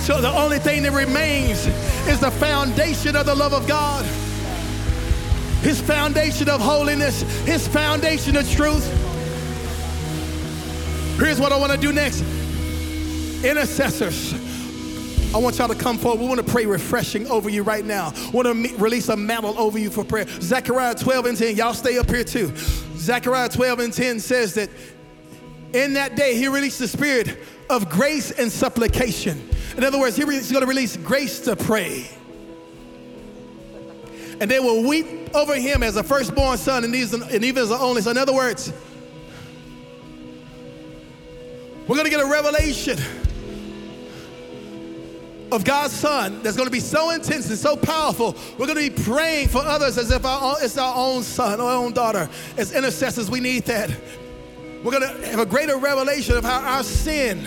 So 0.00 0.20
the 0.20 0.30
only 0.30 0.58
thing 0.58 0.82
that 0.82 0.92
remains 0.92 1.66
is 2.08 2.18
the 2.18 2.30
foundation 2.32 3.14
of 3.14 3.26
the 3.26 3.34
love 3.34 3.52
of 3.52 3.68
God, 3.68 4.04
His 5.62 5.80
foundation 5.80 6.48
of 6.48 6.60
holiness, 6.60 7.22
His 7.44 7.68
foundation 7.68 8.36
of 8.36 8.50
truth. 8.50 9.09
Here's 11.20 11.38
what 11.38 11.52
I 11.52 11.58
want 11.58 11.70
to 11.70 11.78
do 11.78 11.92
next. 11.92 12.22
Intercessors, 13.44 14.32
I 15.34 15.38
want 15.38 15.58
y'all 15.58 15.68
to 15.68 15.74
come 15.74 15.98
forward. 15.98 16.20
We 16.20 16.26
want 16.26 16.44
to 16.44 16.50
pray 16.50 16.64
refreshing 16.64 17.26
over 17.28 17.50
you 17.50 17.62
right 17.62 17.84
now. 17.84 18.12
I 18.16 18.30
want 18.30 18.48
to 18.48 18.76
release 18.76 19.10
a 19.10 19.16
mantle 19.16 19.56
over 19.58 19.78
you 19.78 19.90
for 19.90 20.02
prayer. 20.02 20.26
Zechariah 20.40 20.94
12 20.94 21.26
and 21.26 21.38
10, 21.38 21.56
y'all 21.56 21.74
stay 21.74 21.98
up 21.98 22.08
here 22.08 22.24
too. 22.24 22.52
Zechariah 22.96 23.50
12 23.50 23.78
and 23.80 23.92
10 23.92 24.18
says 24.18 24.54
that 24.54 24.70
in 25.74 25.92
that 25.92 26.16
day, 26.16 26.36
he 26.36 26.48
released 26.48 26.78
the 26.78 26.88
spirit 26.88 27.38
of 27.68 27.88
grace 27.88 28.30
and 28.30 28.50
supplication. 28.50 29.48
In 29.76 29.84
other 29.84 30.00
words, 30.00 30.16
he's 30.16 30.50
going 30.50 30.64
to 30.64 30.68
release 30.68 30.96
grace 30.96 31.38
to 31.40 31.54
pray. 31.54 32.10
And 34.40 34.50
they 34.50 34.58
will 34.58 34.88
weep 34.88 35.34
over 35.36 35.54
him 35.54 35.82
as 35.82 35.96
a 35.96 36.02
firstborn 36.02 36.56
son 36.56 36.82
and 36.82 36.94
even 36.94 37.22
as 37.22 37.70
an 37.70 37.78
only 37.78 38.02
son. 38.02 38.16
In 38.16 38.22
other 38.22 38.34
words, 38.34 38.72
we're 41.90 41.96
going 41.96 42.04
to 42.04 42.10
get 42.10 42.20
a 42.20 42.26
revelation 42.26 42.96
of 45.50 45.64
God's 45.64 45.92
son 45.92 46.40
that's 46.40 46.56
going 46.56 46.68
to 46.68 46.70
be 46.72 46.78
so 46.78 47.10
intense 47.10 47.48
and 47.48 47.58
so 47.58 47.74
powerful. 47.74 48.36
We're 48.56 48.68
going 48.68 48.78
to 48.78 48.94
be 48.94 49.02
praying 49.02 49.48
for 49.48 49.58
others 49.58 49.98
as 49.98 50.12
if 50.12 50.24
our 50.24 50.40
own, 50.40 50.56
it's 50.62 50.78
our 50.78 50.94
own 50.94 51.24
son 51.24 51.60
our 51.60 51.72
own 51.72 51.92
daughter. 51.92 52.30
As 52.56 52.70
intercessors, 52.70 53.28
we 53.28 53.40
need 53.40 53.64
that. 53.64 53.90
We're 54.84 54.92
going 54.92 55.02
to 55.02 55.26
have 55.30 55.40
a 55.40 55.46
greater 55.46 55.78
revelation 55.78 56.36
of 56.36 56.44
how 56.44 56.60
our 56.60 56.84
sin 56.84 57.44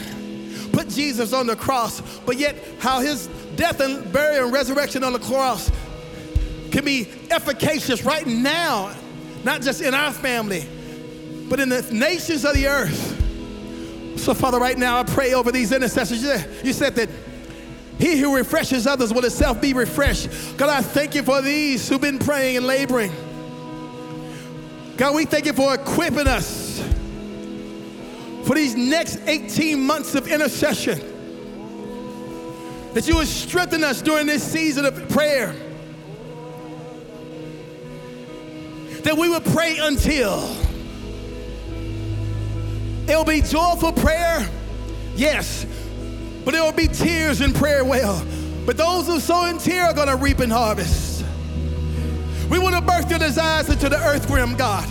put 0.74 0.90
Jesus 0.90 1.32
on 1.32 1.48
the 1.48 1.56
cross, 1.56 2.02
but 2.26 2.36
yet 2.36 2.58
how 2.80 3.00
his 3.00 3.28
death 3.56 3.80
and 3.80 4.12
burial 4.12 4.44
and 4.44 4.54
resurrection 4.54 5.06
on 5.06 5.14
the 5.14 5.20
cross 5.20 5.72
can 6.70 6.84
be 6.84 7.08
efficacious 7.32 8.04
right 8.04 8.28
now, 8.28 8.94
not 9.46 9.62
just 9.62 9.80
in 9.80 9.94
our 9.94 10.12
family, 10.12 10.68
but 11.48 11.62
in 11.62 11.70
the 11.70 11.82
nations 11.94 12.44
of 12.44 12.56
the 12.56 12.68
earth. 12.68 13.23
So, 14.16 14.34
Father, 14.34 14.60
right 14.60 14.78
now 14.78 15.00
I 15.00 15.04
pray 15.04 15.34
over 15.34 15.52
these 15.52 15.72
intercessors. 15.72 16.22
You 16.64 16.74
said- 16.74 16.96
that 16.96 17.10
he 18.00 18.18
who 18.18 18.36
refreshes 18.36 18.88
others 18.88 19.14
will 19.14 19.22
himself 19.22 19.62
be 19.62 19.74
refreshed. 19.74 20.30
God, 20.58 20.70
I 20.70 20.82
thank 20.82 21.16
you 21.16 21.24
for 21.24 21.42
these 21.42 21.88
who've 21.88 22.02
been 22.02 22.20
praying 22.20 22.58
and 22.58 22.68
laboring. 22.68 23.12
God, 24.98 25.16
we 25.16 25.26
thank 25.26 25.46
you 25.46 25.54
for 25.54 25.74
equipping 25.74 26.28
us 26.28 26.82
for 28.44 28.56
these 28.56 28.76
next 28.76 29.20
18 29.26 29.80
months 29.80 30.16
of 30.16 30.28
intercession. 30.28 31.00
That 32.94 33.08
you 33.08 33.16
would 33.16 33.28
strengthen 33.28 33.84
us 33.84 34.02
during 34.02 34.28
this 34.28 34.44
season 34.44 34.86
of 34.86 35.10
prayer. 35.10 35.56
That 39.04 39.18
we 39.18 39.30
would 39.30 39.46
pray 39.46 39.78
until 39.78 40.63
it 43.08 43.16
will 43.16 43.26
be 43.26 43.42
joyful 43.42 43.92
prayer, 43.92 44.48
yes, 45.16 45.66
but 46.46 46.54
it'll 46.54 46.72
be 46.72 46.88
tears 46.88 47.42
in 47.42 47.54
prayer 47.54 47.84
well. 47.84 48.26
But 48.66 48.78
those 48.78 49.08
who 49.08 49.20
sow 49.20 49.46
in 49.46 49.58
tears 49.58 49.90
are 49.90 49.94
going 49.94 50.08
to 50.08 50.16
reap 50.16 50.40
in 50.40 50.50
harvest. 50.50 51.26
We 52.50 52.60
want 52.60 52.76
to 52.76 52.82
birth 52.82 53.10
your 53.10 53.20
desires 53.20 53.70
into 53.70 53.90
the 53.90 53.98
earth 53.98 54.30
realm, 54.30 54.56
God. 54.56 54.90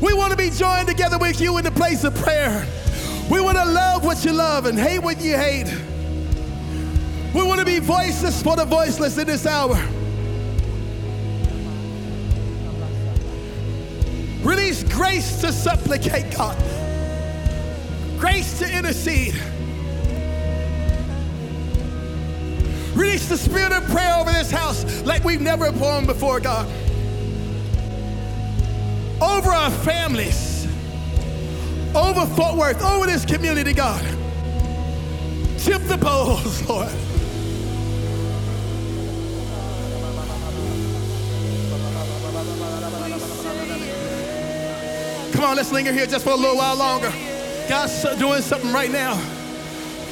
We 0.00 0.12
want 0.12 0.30
to 0.30 0.36
be 0.36 0.50
joined 0.50 0.88
together 0.88 1.18
with 1.18 1.40
you 1.40 1.56
in 1.58 1.64
the 1.64 1.70
place 1.70 2.04
of 2.04 2.14
prayer. 2.14 2.66
We 3.30 3.40
want 3.40 3.56
to 3.56 3.64
love 3.64 4.04
what 4.04 4.24
you 4.24 4.32
love 4.32 4.66
and 4.66 4.78
hate 4.78 5.00
what 5.00 5.20
you 5.20 5.36
hate. 5.36 5.72
We 7.34 7.42
want 7.42 7.60
to 7.60 7.66
be 7.66 7.78
voiceless 7.78 8.42
for 8.42 8.56
the 8.56 8.64
voiceless 8.64 9.18
in 9.18 9.26
this 9.26 9.46
hour. 9.46 9.76
Release 14.46 14.84
grace 14.84 15.40
to 15.40 15.50
supplicate, 15.50 16.32
God. 16.36 16.56
Grace 18.16 18.60
to 18.60 18.72
intercede. 18.72 19.34
Release 22.94 23.28
the 23.28 23.36
spirit 23.36 23.72
of 23.72 23.82
prayer 23.88 24.14
over 24.14 24.30
this 24.30 24.52
house 24.52 25.02
like 25.04 25.24
we've 25.24 25.40
never 25.40 25.72
performed 25.72 26.06
before, 26.06 26.38
God. 26.38 26.66
Over 29.20 29.50
our 29.50 29.72
families, 29.72 30.68
over 31.96 32.24
Fort 32.36 32.54
Worth, 32.54 32.80
over 32.84 33.06
this 33.06 33.24
community, 33.24 33.72
God. 33.72 34.00
Tip 35.58 35.82
the 35.88 35.98
bowls, 36.00 36.62
Lord. 36.68 36.92
On, 45.46 45.56
let's 45.56 45.70
linger 45.70 45.92
here 45.92 46.06
just 46.06 46.24
for 46.24 46.32
a 46.32 46.36
little 46.36 46.56
while 46.56 46.76
longer. 46.76 47.12
God's 47.68 48.02
doing 48.18 48.42
something 48.42 48.72
right 48.72 48.90
now. 48.90 49.14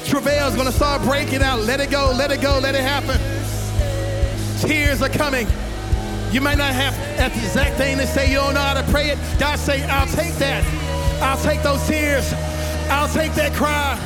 Travail's 0.05 0.55
gonna 0.55 0.71
start 0.71 1.01
breaking 1.01 1.41
out. 1.41 1.59
Let 1.61 1.79
it 1.81 1.91
go, 1.91 2.13
let 2.15 2.31
it 2.31 2.41
go, 2.41 2.59
let 2.59 2.73
it 2.73 2.81
happen. 2.81 3.19
Tears 4.61 5.01
are 5.01 5.09
coming. 5.09 5.47
You 6.31 6.41
might 6.41 6.57
not 6.57 6.73
have 6.73 6.95
that 7.17 7.35
exact 7.35 7.75
thing 7.77 7.97
to 7.97 8.07
say, 8.07 8.29
you 8.29 8.35
don't 8.35 8.53
know 8.53 8.61
how 8.61 8.73
to 8.73 8.91
pray 8.91 9.09
it. 9.09 9.19
God 9.39 9.59
say, 9.59 9.83
I'll 9.83 10.07
take 10.07 10.33
that. 10.35 10.63
I'll 11.21 11.37
take 11.37 11.61
those 11.63 11.85
tears. 11.87 12.33
I'll 12.89 13.09
take 13.09 13.33
that 13.33 13.53
cry. 13.53 13.99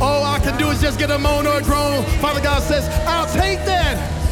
All 0.00 0.24
I 0.24 0.38
can 0.40 0.58
do 0.58 0.68
is 0.70 0.80
just 0.80 0.98
get 0.98 1.10
a 1.10 1.18
moan 1.18 1.46
or 1.46 1.58
a 1.58 1.62
groan. 1.62 2.04
Father 2.20 2.40
God 2.40 2.62
says, 2.62 2.86
I'll 3.06 3.26
take 3.26 3.64
that. 3.64 4.23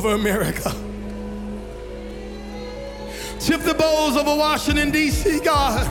Over 0.00 0.14
America. 0.14 0.70
Tip 3.38 3.60
the 3.60 3.74
bowls 3.74 4.16
over 4.16 4.34
Washington, 4.34 4.90
D.C., 4.90 5.40
God. 5.40 5.86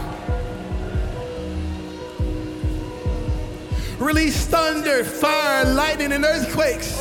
Release 3.99 4.47
thunder, 4.47 5.03
fire, 5.03 5.65
lightning, 5.75 6.11
and 6.11 6.25
earthquakes. 6.25 6.97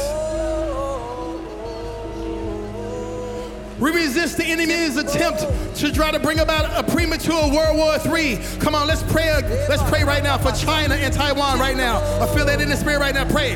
We 3.80 3.90
resist 3.92 4.36
the 4.36 4.44
enemy's 4.44 4.98
attempt 4.98 5.46
to 5.76 5.90
try 5.90 6.10
to 6.10 6.18
bring 6.18 6.40
about 6.40 6.66
a 6.78 6.92
premature 6.92 7.50
World 7.50 7.78
War 7.78 7.96
III. 8.04 8.38
Come 8.58 8.74
on, 8.74 8.86
let's 8.86 9.02
pray. 9.04 9.32
Let's 9.68 9.82
pray 9.88 10.04
right 10.04 10.22
now 10.22 10.36
for 10.36 10.52
China 10.52 10.94
and 10.94 11.14
Taiwan 11.14 11.58
right 11.58 11.76
now. 11.76 12.00
I 12.20 12.26
feel 12.34 12.44
that 12.44 12.60
in 12.60 12.68
the 12.68 12.76
spirit 12.76 12.98
right 12.98 13.14
now. 13.14 13.24
Pray. 13.30 13.54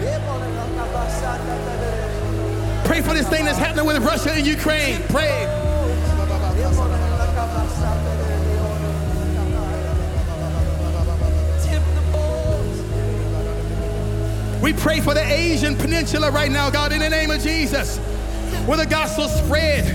Pray 2.93 3.01
for 3.01 3.15
this 3.15 3.27
thing 3.27 3.47
that's 3.47 3.57
happening 3.57 3.87
with 3.87 4.05
Russia 4.05 4.33
and 4.33 4.47
Ukraine. 4.47 5.01
Pray. 5.05 5.47
We 14.61 14.75
pray 14.75 15.01
for 15.01 15.15
the 15.15 15.25
Asian 15.25 15.75
Peninsula 15.75 16.31
right 16.31 16.51
now, 16.51 16.69
God, 16.69 16.93
in 16.93 16.99
the 16.99 17.09
name 17.09 17.31
of 17.31 17.41
Jesus. 17.41 17.97
Where 18.67 18.77
the 18.77 18.85
gospel 18.85 19.27
spread. 19.27 19.87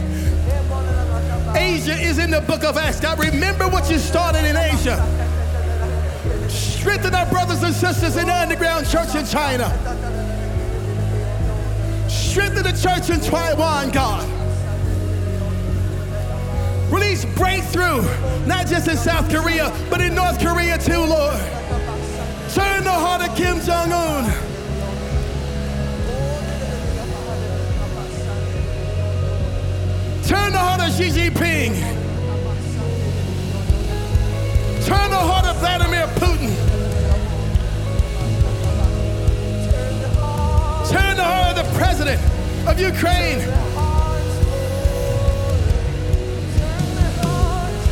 Asia 1.55 1.93
is 2.01 2.17
in 2.17 2.31
the 2.31 2.41
book 2.41 2.63
of 2.63 2.77
Acts. 2.77 2.99
God, 2.99 3.19
remember 3.19 3.67
what 3.67 3.91
you 3.91 3.99
started 3.99 4.43
in 4.43 4.57
Asia. 4.57 4.97
Strengthen 6.49 7.13
our 7.13 7.29
brothers 7.29 7.61
and 7.61 7.75
sisters 7.75 8.17
in 8.17 8.25
the 8.25 8.33
underground 8.33 8.89
church 8.89 9.13
in 9.13 9.23
China. 9.23 9.96
Strengthen 12.37 12.65
the 12.65 12.79
church 12.79 13.09
in 13.09 13.19
Taiwan, 13.19 13.89
God. 13.89 14.23
Release 16.93 17.25
breakthrough, 17.25 18.03
not 18.45 18.67
just 18.67 18.87
in 18.87 18.95
South 18.95 19.27
Korea, 19.27 19.75
but 19.89 20.01
in 20.01 20.13
North 20.13 20.39
Korea 20.39 20.77
too, 20.77 20.99
Lord. 20.99 21.35
Turn 22.53 22.83
the 22.83 22.91
heart 22.91 23.27
of 23.27 23.35
Kim 23.35 23.59
Jong 23.61 23.91
Un. 23.91 24.25
Turn 30.27 30.51
the 30.51 30.59
heart 30.59 30.81
of 30.81 30.95
Xi 30.95 31.09
Jinping. 31.09 32.06
Of 42.77 42.95
Ukraine. 42.95 43.39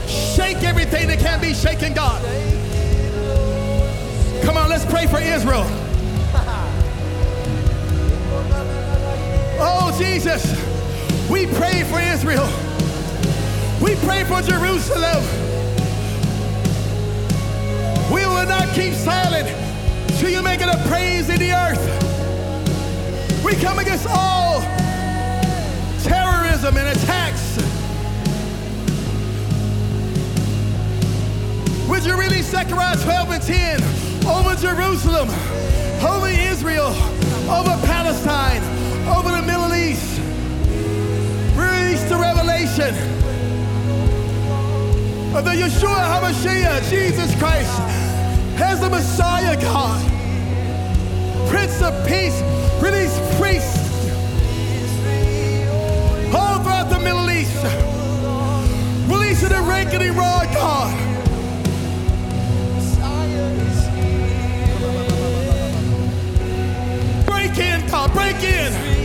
Shake 0.08 0.64
everything 0.64 1.08
that 1.08 1.20
can 1.20 1.42
be 1.42 1.54
shaken, 1.54 1.94
God. 1.94 2.22
Come 4.44 4.58
on, 4.58 4.70
let's 4.70 4.86
pray 4.86 5.08
for 5.08 5.20
Israel. 5.20 5.66
Oh, 9.58 9.96
Jesus, 9.98 10.44
we 11.30 11.48
pray 11.48 11.84
for 11.84 12.00
Israel. 12.00 12.48
We 13.82 13.96
pray 14.06 14.24
for 14.24 14.42
Jerusalem. 14.42 15.24
We 18.14 18.26
will 18.26 18.46
not 18.46 18.74
keep 18.76 18.94
silent 18.94 19.48
till 20.20 20.30
you 20.30 20.42
make 20.42 20.62
it 20.62 20.68
a 20.68 20.78
praise 20.88 21.30
in 21.30 21.40
the 21.40 21.54
earth. 21.54 21.96
We 23.44 23.54
come 23.56 23.80
against 23.80 24.08
all 24.08 24.45
terrorism 26.66 26.78
and 26.78 26.98
attacks. 26.98 27.58
Would 31.88 32.06
you 32.06 32.18
release 32.20 32.50
Zechariah 32.50 32.98
12 32.98 33.30
and 33.32 33.44
10 33.44 33.84
over 34.28 34.56
Jerusalem, 34.56 35.30
over 36.04 36.28
Israel, 36.28 36.88
over 37.50 37.78
Palestine, 37.86 38.62
over 39.08 39.30
the 39.30 39.42
Middle 39.42 39.74
East? 39.76 40.20
Release 41.56 42.04
the 42.10 42.18
revelation 42.18 42.96
of 45.36 45.46
the 45.46 45.52
Yeshua 45.52 46.02
HaMashiach, 46.20 46.90
Jesus 46.90 47.36
Christ, 47.38 47.80
as 48.60 48.80
the 48.80 48.90
Messiah 48.90 49.60
God, 49.62 50.02
Prince 51.50 51.82
of 51.82 51.94
Peace, 52.08 52.42
release 52.82 53.18
priests 53.40 53.85
all 56.34 56.60
throughout 56.60 56.90
the 56.90 57.00
Middle 57.00 57.30
East. 57.30 57.56
Release 59.10 59.42
the 59.42 59.62
ranking 59.68 60.16
rod, 60.16 60.48
God. 60.54 60.94
Break 67.26 67.58
in, 67.58 67.88
God, 67.88 68.14
break 68.14 68.44
in. 68.44 69.05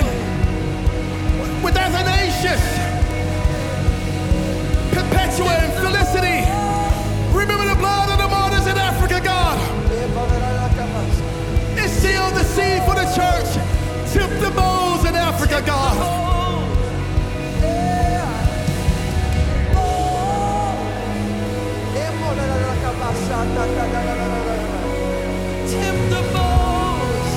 Eunice, 1.63 2.77
Perpetua, 4.91 5.53
and 5.63 5.73
Felicity. 5.79 6.39
Remember 7.33 7.65
the 7.65 7.75
blood 7.75 8.09
of 8.09 8.17
the 8.17 8.27
martyrs 8.27 8.67
in 8.67 8.77
Africa, 8.77 9.21
God. 9.23 9.57
It's 11.77 11.93
sealed 11.93 12.33
the 12.33 12.43
seed 12.43 12.83
for 12.83 12.95
the 12.95 13.05
church. 13.15 13.55
Tip 14.11 14.29
the 14.41 14.51
bowls 14.51 15.05
in 15.05 15.15
Africa, 15.15 15.61
God. 15.65 15.95
Tip 25.67 26.09
the 26.09 26.21
bowls. 26.33 27.31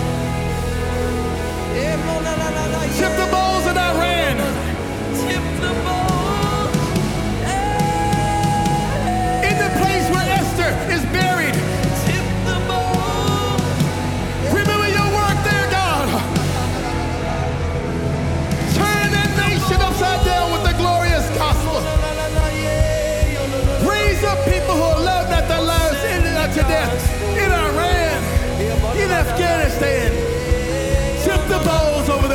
Tip 2.99 3.17
the 3.17 3.29
bowls 3.31 3.54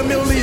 bowls 0.09 0.38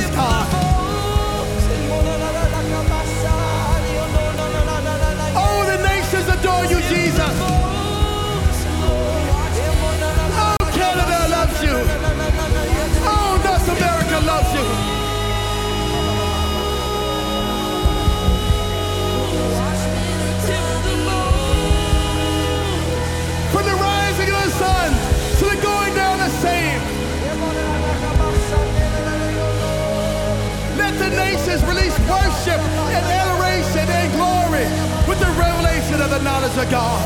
nations 31.27 31.61
release 31.65 31.97
worship 32.07 32.59
and 32.95 33.05
adoration 33.21 33.85
and 33.99 34.07
glory 34.17 34.67
with 35.09 35.19
the 35.19 35.31
revelation 35.35 35.99
of 36.01 36.09
the 36.09 36.21
knowledge 36.27 36.57
of 36.63 36.69
God. 36.71 37.03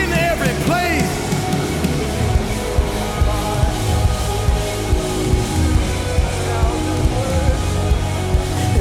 In 0.00 0.10
every 0.30 0.54
place. 0.68 1.12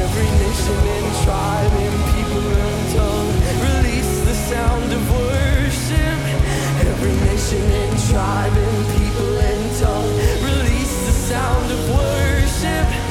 Every 0.05 0.29
nation 0.45 0.79
and 0.95 1.09
tribe 1.23 1.73
and 1.85 1.97
people 2.15 2.47
and 2.65 2.81
tongue 2.95 3.31
release 3.67 4.13
the 4.29 4.35
sound 4.51 4.89
of 4.97 5.03
worship. 5.11 6.19
Every 6.91 7.15
nation 7.27 7.63
and 7.81 7.93
tribe 8.09 8.55
and 8.65 8.77
people 8.97 9.31
and 9.51 9.63
tongue 9.81 10.13
release 10.49 10.95
the 11.07 11.15
sound 11.31 11.71
of 11.71 11.81
worship. 11.89 12.24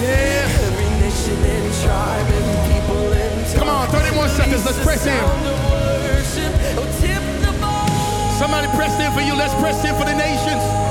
Yeah. 0.03 0.67
Every 0.69 0.91
nation 1.01 1.39
and 1.39 1.69
tribe 1.83 2.29
and 2.39 2.49
people 2.73 3.13
and 3.13 3.47
tongue. 3.47 3.59
Come 3.59 3.69
on, 3.69 3.89
31 3.89 4.29
seconds. 4.31 4.65
Let's 4.65 4.83
press 4.83 5.07
in. 5.07 5.15
Worship. 5.15 6.53
Oh. 7.63 8.37
Somebody 8.39 8.69
press 8.77 8.99
in 9.01 9.13
for 9.13 9.21
you. 9.21 9.35
Let's 9.35 9.55
press 9.63 9.85
in 9.85 9.95
for 9.95 10.05
the 10.05 10.15
nations. 10.15 10.84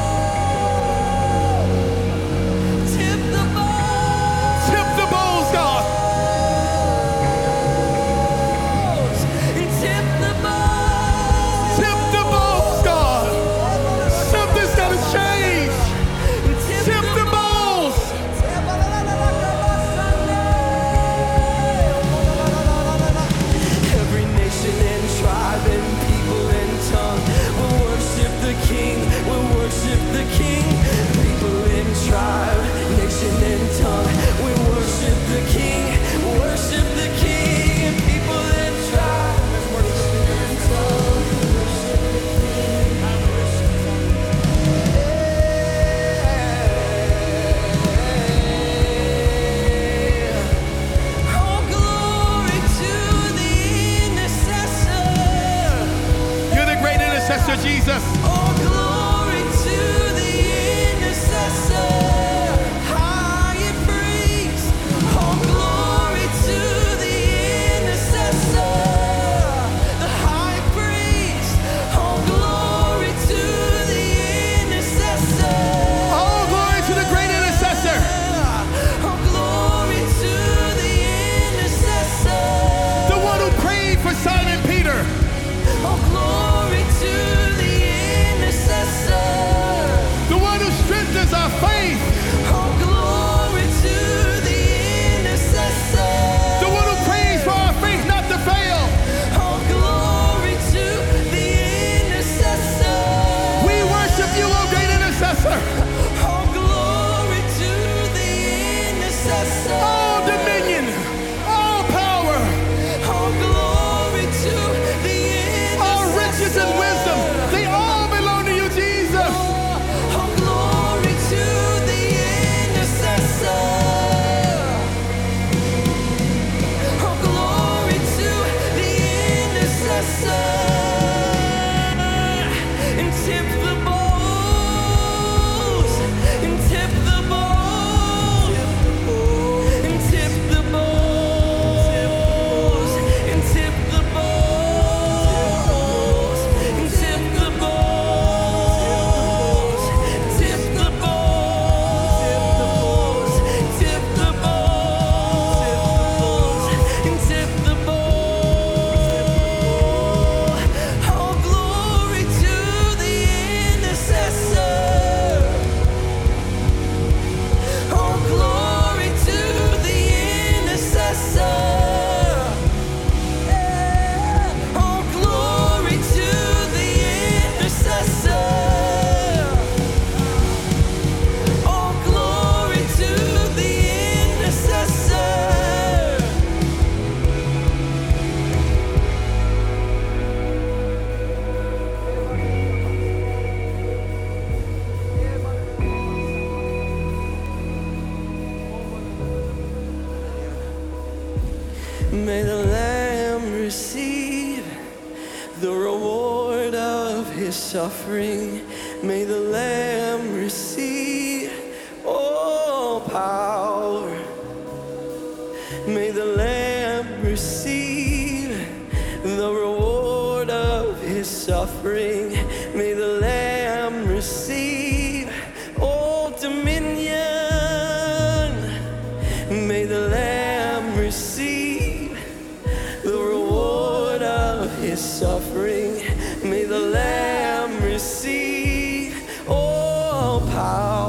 Receive 238.03 239.15
all 239.47 240.41
power. 240.51 241.02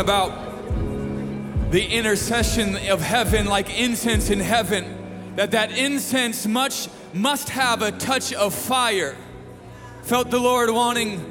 About 0.00 1.70
the 1.70 1.86
intercession 1.86 2.76
of 2.88 3.00
heaven 3.00 3.46
like 3.46 3.78
incense 3.78 4.30
in 4.30 4.40
heaven 4.40 5.32
that 5.36 5.52
that 5.52 5.76
incense 5.78 6.46
much 6.46 6.88
must 7.12 7.50
have 7.50 7.82
a 7.82 7.92
touch 7.92 8.32
of 8.32 8.52
fire. 8.52 9.16
Felt 10.02 10.30
the 10.30 10.40
lord 10.40 10.70
wanting 10.70 11.26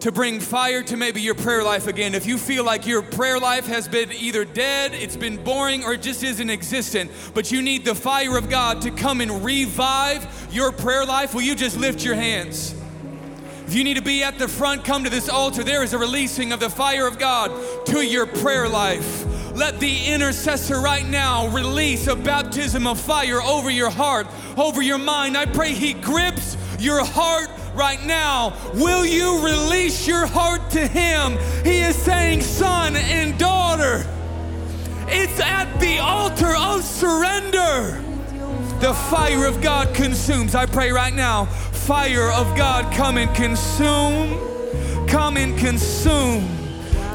to 0.00 0.10
bring 0.10 0.40
fire 0.40 0.82
to 0.82 0.96
maybe 0.96 1.20
your 1.20 1.34
prayer 1.34 1.62
life 1.62 1.86
again. 1.86 2.14
If 2.14 2.26
you 2.26 2.36
feel 2.36 2.64
like 2.64 2.86
your 2.86 3.02
prayer 3.02 3.38
life 3.38 3.66
has 3.66 3.86
been 3.86 4.10
either 4.12 4.44
dead 4.44 4.92
it's 4.92 5.16
been 5.16 5.42
boring 5.42 5.84
or 5.84 5.94
it 5.94 6.02
just 6.02 6.22
isn't 6.24 6.50
existent 6.50 7.10
but 7.32 7.52
you 7.52 7.62
need 7.62 7.84
the 7.84 7.94
fire 7.94 8.36
of 8.36 8.50
god 8.50 8.82
to 8.82 8.90
come 8.90 9.20
and 9.20 9.44
revive 9.44 10.48
your 10.52 10.72
prayer 10.72 11.04
life 11.04 11.34
will 11.34 11.42
you 11.42 11.54
just 11.54 11.78
lift 11.78 12.04
your 12.04 12.14
hands 12.14 12.74
if 13.66 13.74
you 13.74 13.82
need 13.82 13.96
to 13.96 14.02
be 14.02 14.22
at 14.22 14.38
the 14.38 14.46
front, 14.46 14.84
come 14.84 15.04
to 15.04 15.10
this 15.10 15.28
altar. 15.28 15.64
There 15.64 15.82
is 15.82 15.94
a 15.94 15.98
releasing 15.98 16.52
of 16.52 16.60
the 16.60 16.68
fire 16.68 17.06
of 17.06 17.18
God 17.18 17.50
to 17.86 18.02
your 18.02 18.26
prayer 18.26 18.68
life. 18.68 19.24
Let 19.54 19.80
the 19.80 20.06
intercessor 20.06 20.80
right 20.80 21.06
now 21.06 21.48
release 21.48 22.06
a 22.06 22.16
baptism 22.16 22.86
of 22.86 23.00
fire 23.00 23.40
over 23.40 23.70
your 23.70 23.90
heart, 23.90 24.26
over 24.56 24.82
your 24.82 24.98
mind. 24.98 25.36
I 25.36 25.46
pray 25.46 25.72
He 25.72 25.94
grips 25.94 26.56
your 26.78 27.04
heart 27.04 27.48
right 27.74 28.04
now. 28.04 28.56
Will 28.74 29.06
you 29.06 29.44
release 29.44 30.06
your 30.06 30.26
heart 30.26 30.70
to 30.70 30.86
Him? 30.86 31.38
He 31.64 31.80
is 31.80 31.96
saying, 31.96 32.42
Son 32.42 32.96
and 32.96 33.38
daughter, 33.38 34.06
it's 35.08 35.40
at 35.40 35.78
the 35.80 35.98
altar 35.98 36.54
of 36.56 36.84
surrender. 36.84 38.02
The 38.84 38.92
fire 38.92 39.46
of 39.46 39.62
God 39.62 39.94
consumes. 39.94 40.54
I 40.54 40.66
pray 40.66 40.92
right 40.92 41.14
now, 41.14 41.46
fire 41.46 42.30
of 42.30 42.54
God 42.54 42.92
come 42.92 43.16
and 43.16 43.34
consume, 43.34 45.08
come 45.08 45.38
and 45.38 45.58
consume 45.58 46.46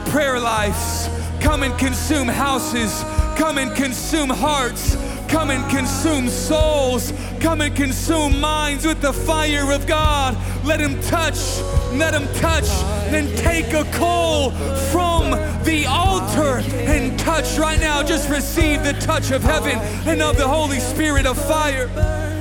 prayer 0.07 0.39
lives, 0.39 1.07
come 1.39 1.61
and 1.61 1.77
consume 1.77 2.27
houses, 2.27 3.03
come 3.37 3.59
and 3.59 3.75
consume 3.75 4.31
hearts, 4.31 4.95
come 5.29 5.51
and 5.51 5.69
consume 5.69 6.27
souls, 6.27 7.13
come 7.39 7.61
and 7.61 7.75
consume 7.75 8.39
minds 8.39 8.85
with 8.85 8.99
the 9.01 9.13
fire 9.13 9.71
of 9.71 9.85
God. 9.87 10.35
Let 10.65 10.79
Him 10.79 10.99
touch, 11.03 11.61
let 11.93 12.13
Him 12.13 12.27
touch, 12.39 12.67
then 13.11 13.33
take 13.37 13.73
a 13.73 13.83
coal 13.91 14.51
from 14.91 15.31
the 15.63 15.85
altar 15.87 16.59
and 16.67 17.17
touch 17.19 17.57
right 17.57 17.79
now. 17.79 18.03
Just 18.03 18.29
receive 18.29 18.83
the 18.83 18.93
touch 18.93 19.31
of 19.31 19.43
heaven 19.43 19.77
and 20.07 20.21
of 20.21 20.37
the 20.37 20.47
Holy 20.47 20.79
Spirit 20.79 21.25
of 21.25 21.37
fire. 21.37 22.38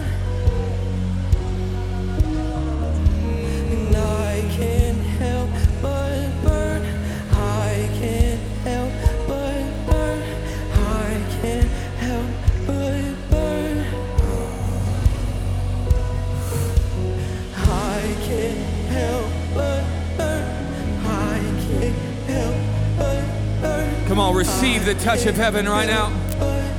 On, 24.20 24.34
receive 24.34 24.84
the 24.84 24.94
touch 24.94 25.26
of 25.26 25.36
heaven 25.36 25.68
right 25.68 25.86
now. 25.86 26.10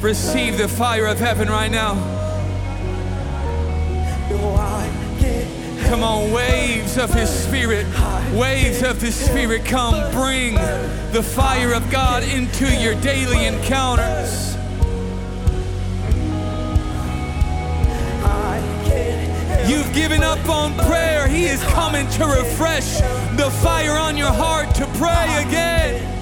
Receive 0.02 0.58
the 0.58 0.68
fire 0.68 1.06
of 1.06 1.20
heaven 1.20 1.48
right 1.48 1.70
now. 1.70 1.94
Come 5.88 6.04
on, 6.04 6.32
waves 6.32 6.98
of 6.98 7.14
His 7.14 7.30
Spirit, 7.30 7.86
waves 8.34 8.84
of 8.84 9.02
His 9.02 9.16
Spirit, 9.16 9.66
come 9.66 10.12
bring 10.12 10.56
the 11.14 11.24
fire 11.24 11.74
of 11.74 11.90
God 11.90 12.24
into 12.24 12.66
your 12.76 12.94
daily 13.02 13.46
encounters. 13.46 14.56
You've 19.70 19.94
given 19.94 20.24
up 20.24 20.50
on 20.50 20.74
prayer. 20.86 21.28
He 21.28 21.46
is 21.46 21.64
coming 21.66 22.08
to 22.10 22.26
refresh 22.26 23.02
the 23.38 23.52
fire 23.62 23.98
on 23.98 24.18
your 24.18 24.32
heart 24.32 24.74
to 24.76 24.86
pray 24.98 25.46
again. 25.46 26.19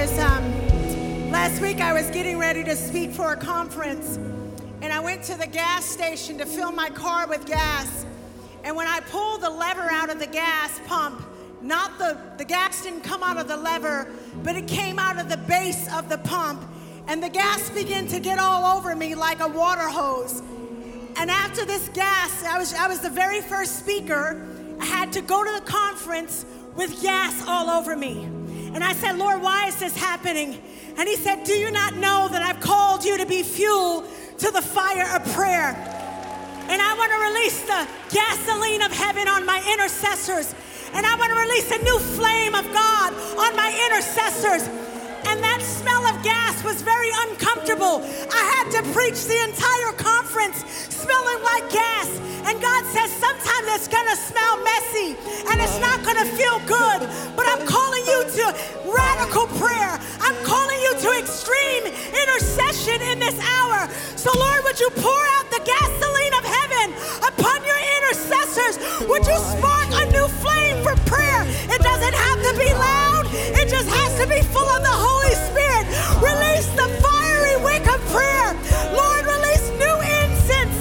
Was 0.00 0.18
um, 0.20 1.32
last 1.32 1.60
week 1.60 1.80
I 1.80 1.92
was 1.92 2.08
getting 2.10 2.38
ready 2.38 2.62
to 2.62 2.76
speak 2.76 3.10
for 3.10 3.32
a 3.32 3.36
conference, 3.36 4.16
and 4.80 4.92
I 4.92 5.00
went 5.00 5.24
to 5.24 5.36
the 5.36 5.48
gas 5.48 5.84
station 5.84 6.38
to 6.38 6.46
fill 6.46 6.70
my 6.70 6.88
car 6.88 7.26
with 7.26 7.44
gas. 7.46 8.06
And 8.62 8.76
when 8.76 8.86
I 8.86 9.00
pulled 9.00 9.40
the 9.40 9.50
lever 9.50 9.90
out 9.90 10.08
of 10.08 10.20
the 10.20 10.28
gas 10.28 10.80
pump, 10.86 11.20
not 11.60 11.98
the 11.98 12.16
the 12.36 12.44
gas 12.44 12.84
didn't 12.84 13.00
come 13.00 13.24
out 13.24 13.38
of 13.38 13.48
the 13.48 13.56
lever, 13.56 14.06
but 14.44 14.54
it 14.54 14.68
came 14.68 15.00
out 15.00 15.18
of 15.18 15.28
the 15.28 15.36
base 15.36 15.92
of 15.92 16.08
the 16.08 16.18
pump, 16.18 16.62
and 17.08 17.20
the 17.20 17.28
gas 17.28 17.68
began 17.70 18.06
to 18.06 18.20
get 18.20 18.38
all 18.38 18.78
over 18.78 18.94
me 18.94 19.16
like 19.16 19.40
a 19.40 19.48
water 19.48 19.88
hose. 19.88 20.42
And 21.16 21.28
after 21.28 21.64
this 21.64 21.88
gas, 21.88 22.44
I 22.44 22.56
was, 22.56 22.72
I 22.72 22.86
was 22.86 23.00
the 23.00 23.10
very 23.10 23.40
first 23.40 23.80
speaker. 23.80 24.46
I 24.78 24.84
had 24.84 25.12
to 25.14 25.22
go 25.22 25.42
to 25.42 25.58
the 25.58 25.66
conference 25.68 26.46
with 26.76 27.02
gas 27.02 27.44
all 27.48 27.68
over 27.68 27.96
me. 27.96 28.37
And 28.78 28.84
I 28.84 28.92
said, 28.92 29.18
Lord, 29.18 29.42
why 29.42 29.66
is 29.66 29.74
this 29.80 29.96
happening? 29.96 30.56
And 30.96 31.08
He 31.08 31.16
said, 31.16 31.42
Do 31.42 31.52
you 31.52 31.72
not 31.72 31.96
know 31.96 32.28
that 32.30 32.42
I've 32.42 32.60
called 32.60 33.04
you 33.04 33.18
to 33.18 33.26
be 33.26 33.42
fuel 33.42 34.06
to 34.38 34.50
the 34.52 34.62
fire 34.62 35.16
of 35.16 35.24
prayer? 35.34 35.74
And 36.70 36.80
I 36.80 36.94
want 36.94 37.10
to 37.10 37.18
release 37.26 37.60
the 37.62 37.88
gasoline 38.14 38.82
of 38.82 38.92
heaven 38.92 39.26
on 39.26 39.44
my 39.44 39.58
intercessors. 39.72 40.54
And 40.94 41.04
I 41.04 41.16
want 41.16 41.32
to 41.32 41.38
release 41.40 41.68
a 41.72 41.82
new 41.82 41.98
flame 41.98 42.54
of 42.54 42.72
God 42.72 43.14
on 43.34 43.56
my 43.56 43.74
intercessors. 43.90 44.62
Gas 46.22 46.64
was 46.64 46.82
very 46.82 47.10
uncomfortable. 47.28 48.02
I 48.32 48.42
had 48.58 48.66
to 48.74 48.82
preach 48.90 49.26
the 49.26 49.38
entire 49.46 49.92
conference 49.94 50.64
smelling 50.90 51.42
like 51.44 51.70
gas. 51.70 52.10
And 52.42 52.60
God 52.60 52.82
says 52.90 53.12
sometimes 53.12 53.66
it's 53.70 53.86
going 53.86 54.08
to 54.08 54.16
smell 54.16 54.58
messy 54.64 55.14
and 55.46 55.60
it's 55.60 55.78
not 55.78 56.02
going 56.02 56.18
to 56.18 56.26
feel 56.34 56.58
good. 56.66 57.06
But 57.36 57.46
I'm 57.46 57.62
calling 57.66 58.02
you 58.06 58.24
to 58.24 58.44
radical 58.82 59.46
prayer. 59.62 59.94
I'm 60.18 60.34
calling 60.42 60.80
you 60.80 60.98
to 61.06 61.08
extreme 61.22 61.86
intercession 61.86 62.98
in 63.14 63.20
this 63.20 63.38
hour. 63.38 63.86
So, 64.16 64.34
Lord, 64.34 64.64
would 64.64 64.80
you 64.80 64.90
pour 64.98 65.22
out 65.38 65.46
the 65.54 65.62
gasoline 65.62 66.34
of 66.34 66.44
heaven 66.44 66.86
upon 67.30 67.62
your 67.62 67.78
intercessors? 68.00 68.74
Would 69.06 69.22
you 69.22 69.38
spark 69.38 69.88
a 69.94 70.10
new 70.10 70.26
flame 70.42 70.82
for 70.82 70.96
prayer? 71.06 71.46
It 71.70 71.80
doesn't 71.80 72.14
have 72.14 72.38
to 72.42 72.52
be 72.58 72.70
loud, 72.74 73.24
it 73.54 73.68
just 73.68 73.88
has 73.88 74.18
to 74.18 74.26
be 74.26 74.42
full 74.50 74.66
of 74.66 74.82
the 74.82 74.90
Holy 74.90 75.34
Spirit. 75.46 75.67
Release 76.20 76.66
the 76.74 76.88
fiery 77.02 77.56
wick 77.62 77.86
of 77.86 78.00
prayer. 78.10 78.50
Lord, 78.92 79.24
release 79.24 79.70
new 79.78 79.96
incense. 80.18 80.78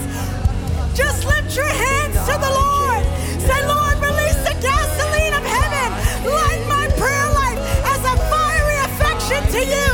Just 0.98 1.26
lift 1.26 1.56
your 1.56 1.66
hands 1.70 2.16
to 2.26 2.34
the 2.42 2.52
Lord. 2.52 3.04
Say, 3.46 3.60
Lord, 3.68 3.98
release 4.02 4.40
the 4.42 4.58
gasoline 4.60 5.34
of 5.38 5.44
heaven. 5.46 5.90
Light 6.26 6.64
my 6.68 6.88
prayer 6.98 7.30
life 7.38 7.60
as 7.94 8.02
a 8.02 8.16
fiery 8.34 8.78
affection 8.90 9.42
to 9.54 9.62
you, 9.62 9.87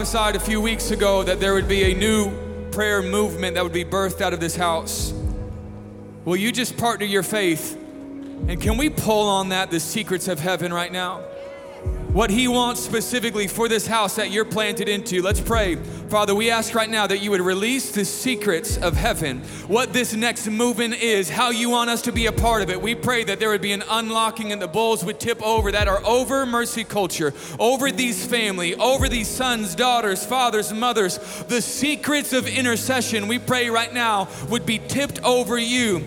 prophesied 0.00 0.34
a 0.34 0.40
few 0.40 0.62
weeks 0.62 0.92
ago 0.92 1.22
that 1.22 1.40
there 1.40 1.52
would 1.52 1.68
be 1.68 1.92
a 1.92 1.94
new 1.94 2.32
prayer 2.70 3.02
movement 3.02 3.54
that 3.54 3.62
would 3.62 3.70
be 3.70 3.84
birthed 3.84 4.22
out 4.22 4.32
of 4.32 4.40
this 4.40 4.56
house. 4.56 5.12
Will 6.24 6.36
you 6.36 6.52
just 6.52 6.78
partner 6.78 7.04
your 7.04 7.22
faith? 7.22 7.76
And 8.48 8.58
can 8.58 8.78
we 8.78 8.88
pull 8.88 9.28
on 9.28 9.50
that, 9.50 9.70
the 9.70 9.78
secrets 9.78 10.26
of 10.26 10.40
heaven, 10.40 10.72
right 10.72 10.90
now? 10.90 11.22
What 12.12 12.30
He 12.30 12.48
wants 12.48 12.80
specifically 12.80 13.46
for 13.46 13.68
this 13.68 13.86
house 13.86 14.16
that 14.16 14.32
you're 14.32 14.44
planted 14.44 14.88
into. 14.88 15.22
Let's 15.22 15.40
pray. 15.40 15.76
Father, 15.76 16.34
we 16.34 16.50
ask 16.50 16.74
right 16.74 16.90
now 16.90 17.06
that 17.06 17.18
you 17.18 17.30
would 17.30 17.40
release 17.40 17.92
the 17.92 18.04
secrets 18.04 18.76
of 18.76 18.96
heaven, 18.96 19.42
what 19.68 19.92
this 19.92 20.12
next 20.12 20.48
movement 20.48 20.94
is, 20.94 21.30
how 21.30 21.50
you 21.50 21.70
want 21.70 21.88
us 21.88 22.02
to 22.02 22.12
be 22.12 22.26
a 22.26 22.32
part 22.32 22.62
of 22.62 22.70
it. 22.70 22.82
We 22.82 22.96
pray 22.96 23.22
that 23.24 23.38
there 23.38 23.50
would 23.50 23.62
be 23.62 23.70
an 23.70 23.84
unlocking 23.88 24.50
and 24.50 24.60
the 24.60 24.66
bowls 24.66 25.04
would 25.04 25.20
tip 25.20 25.40
over 25.40 25.70
that 25.70 25.86
are 25.86 26.04
over 26.04 26.44
mercy 26.46 26.82
culture, 26.82 27.32
over 27.60 27.92
these 27.92 28.26
family, 28.26 28.74
over 28.74 29.08
these 29.08 29.28
sons, 29.28 29.76
daughters, 29.76 30.26
fathers, 30.26 30.72
mothers. 30.72 31.18
The 31.44 31.62
secrets 31.62 32.32
of 32.32 32.48
intercession, 32.48 33.28
we 33.28 33.38
pray 33.38 33.70
right 33.70 33.94
now, 33.94 34.28
would 34.48 34.66
be 34.66 34.78
tipped 34.78 35.22
over 35.22 35.56
you 35.56 36.04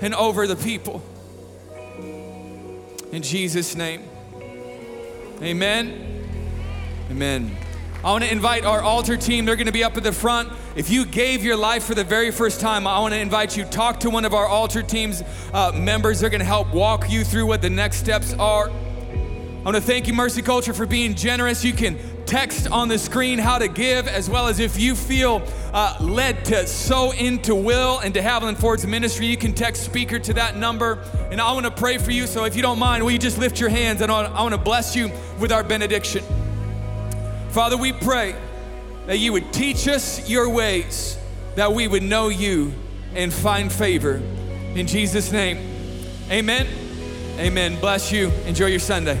and 0.00 0.12
over 0.12 0.48
the 0.48 0.56
people. 0.56 1.02
In 3.12 3.22
Jesus' 3.22 3.76
name. 3.76 4.11
Amen. 5.42 6.24
Amen. 7.10 7.56
I 8.04 8.12
want 8.12 8.22
to 8.22 8.30
invite 8.30 8.64
our 8.64 8.80
altar 8.80 9.16
team. 9.16 9.44
They're 9.44 9.56
going 9.56 9.66
to 9.66 9.72
be 9.72 9.82
up 9.82 9.96
at 9.96 10.04
the 10.04 10.12
front. 10.12 10.52
If 10.76 10.88
you 10.88 11.04
gave 11.04 11.42
your 11.42 11.56
life 11.56 11.82
for 11.82 11.96
the 11.96 12.04
very 12.04 12.30
first 12.30 12.60
time, 12.60 12.86
I 12.86 13.00
want 13.00 13.12
to 13.12 13.18
invite 13.18 13.56
you 13.56 13.64
talk 13.64 13.98
to 14.00 14.10
one 14.10 14.24
of 14.24 14.34
our 14.34 14.46
altar 14.46 14.84
team's 14.84 15.20
uh, 15.52 15.72
members. 15.74 16.20
They're 16.20 16.30
going 16.30 16.40
to 16.40 16.44
help 16.44 16.72
walk 16.72 17.10
you 17.10 17.24
through 17.24 17.46
what 17.46 17.60
the 17.60 17.70
next 17.70 17.96
steps 17.96 18.32
are. 18.34 18.70
I 18.70 19.64
want 19.64 19.74
to 19.74 19.82
thank 19.82 20.06
you, 20.06 20.14
Mercy 20.14 20.42
Culture, 20.42 20.72
for 20.72 20.86
being 20.86 21.16
generous. 21.16 21.64
You 21.64 21.72
can 21.72 21.98
text 22.32 22.66
on 22.70 22.88
the 22.88 22.98
screen 22.98 23.38
how 23.38 23.58
to 23.58 23.68
give, 23.68 24.08
as 24.08 24.30
well 24.30 24.48
as 24.48 24.58
if 24.58 24.80
you 24.80 24.94
feel 24.94 25.46
uh, 25.74 25.94
led 26.00 26.42
to 26.46 26.66
sow 26.66 27.10
into 27.10 27.54
Will 27.54 27.98
and 27.98 28.14
to 28.14 28.22
Haviland 28.22 28.56
Ford's 28.56 28.86
ministry, 28.86 29.26
you 29.26 29.36
can 29.36 29.52
text 29.52 29.84
speaker 29.84 30.18
to 30.18 30.32
that 30.32 30.56
number. 30.56 31.04
And 31.30 31.42
I 31.42 31.52
want 31.52 31.66
to 31.66 31.70
pray 31.70 31.98
for 31.98 32.10
you. 32.10 32.26
So 32.26 32.46
if 32.46 32.56
you 32.56 32.62
don't 32.62 32.78
mind, 32.78 33.04
will 33.04 33.10
you 33.10 33.18
just 33.18 33.36
lift 33.36 33.60
your 33.60 33.68
hands 33.68 34.00
and 34.00 34.10
I 34.10 34.40
want 34.40 34.54
to 34.54 34.58
bless 34.58 34.96
you 34.96 35.10
with 35.38 35.52
our 35.52 35.62
benediction. 35.62 36.24
Father, 37.50 37.76
we 37.76 37.92
pray 37.92 38.34
that 39.04 39.18
you 39.18 39.34
would 39.34 39.52
teach 39.52 39.86
us 39.86 40.26
your 40.26 40.48
ways, 40.48 41.18
that 41.56 41.70
we 41.70 41.86
would 41.86 42.02
know 42.02 42.30
you 42.30 42.72
and 43.14 43.30
find 43.30 43.70
favor. 43.70 44.22
In 44.74 44.86
Jesus' 44.86 45.32
name, 45.32 45.58
amen. 46.30 46.66
Amen. 47.38 47.78
Bless 47.78 48.10
you. 48.10 48.30
Enjoy 48.46 48.68
your 48.68 48.80
Sunday. 48.80 49.20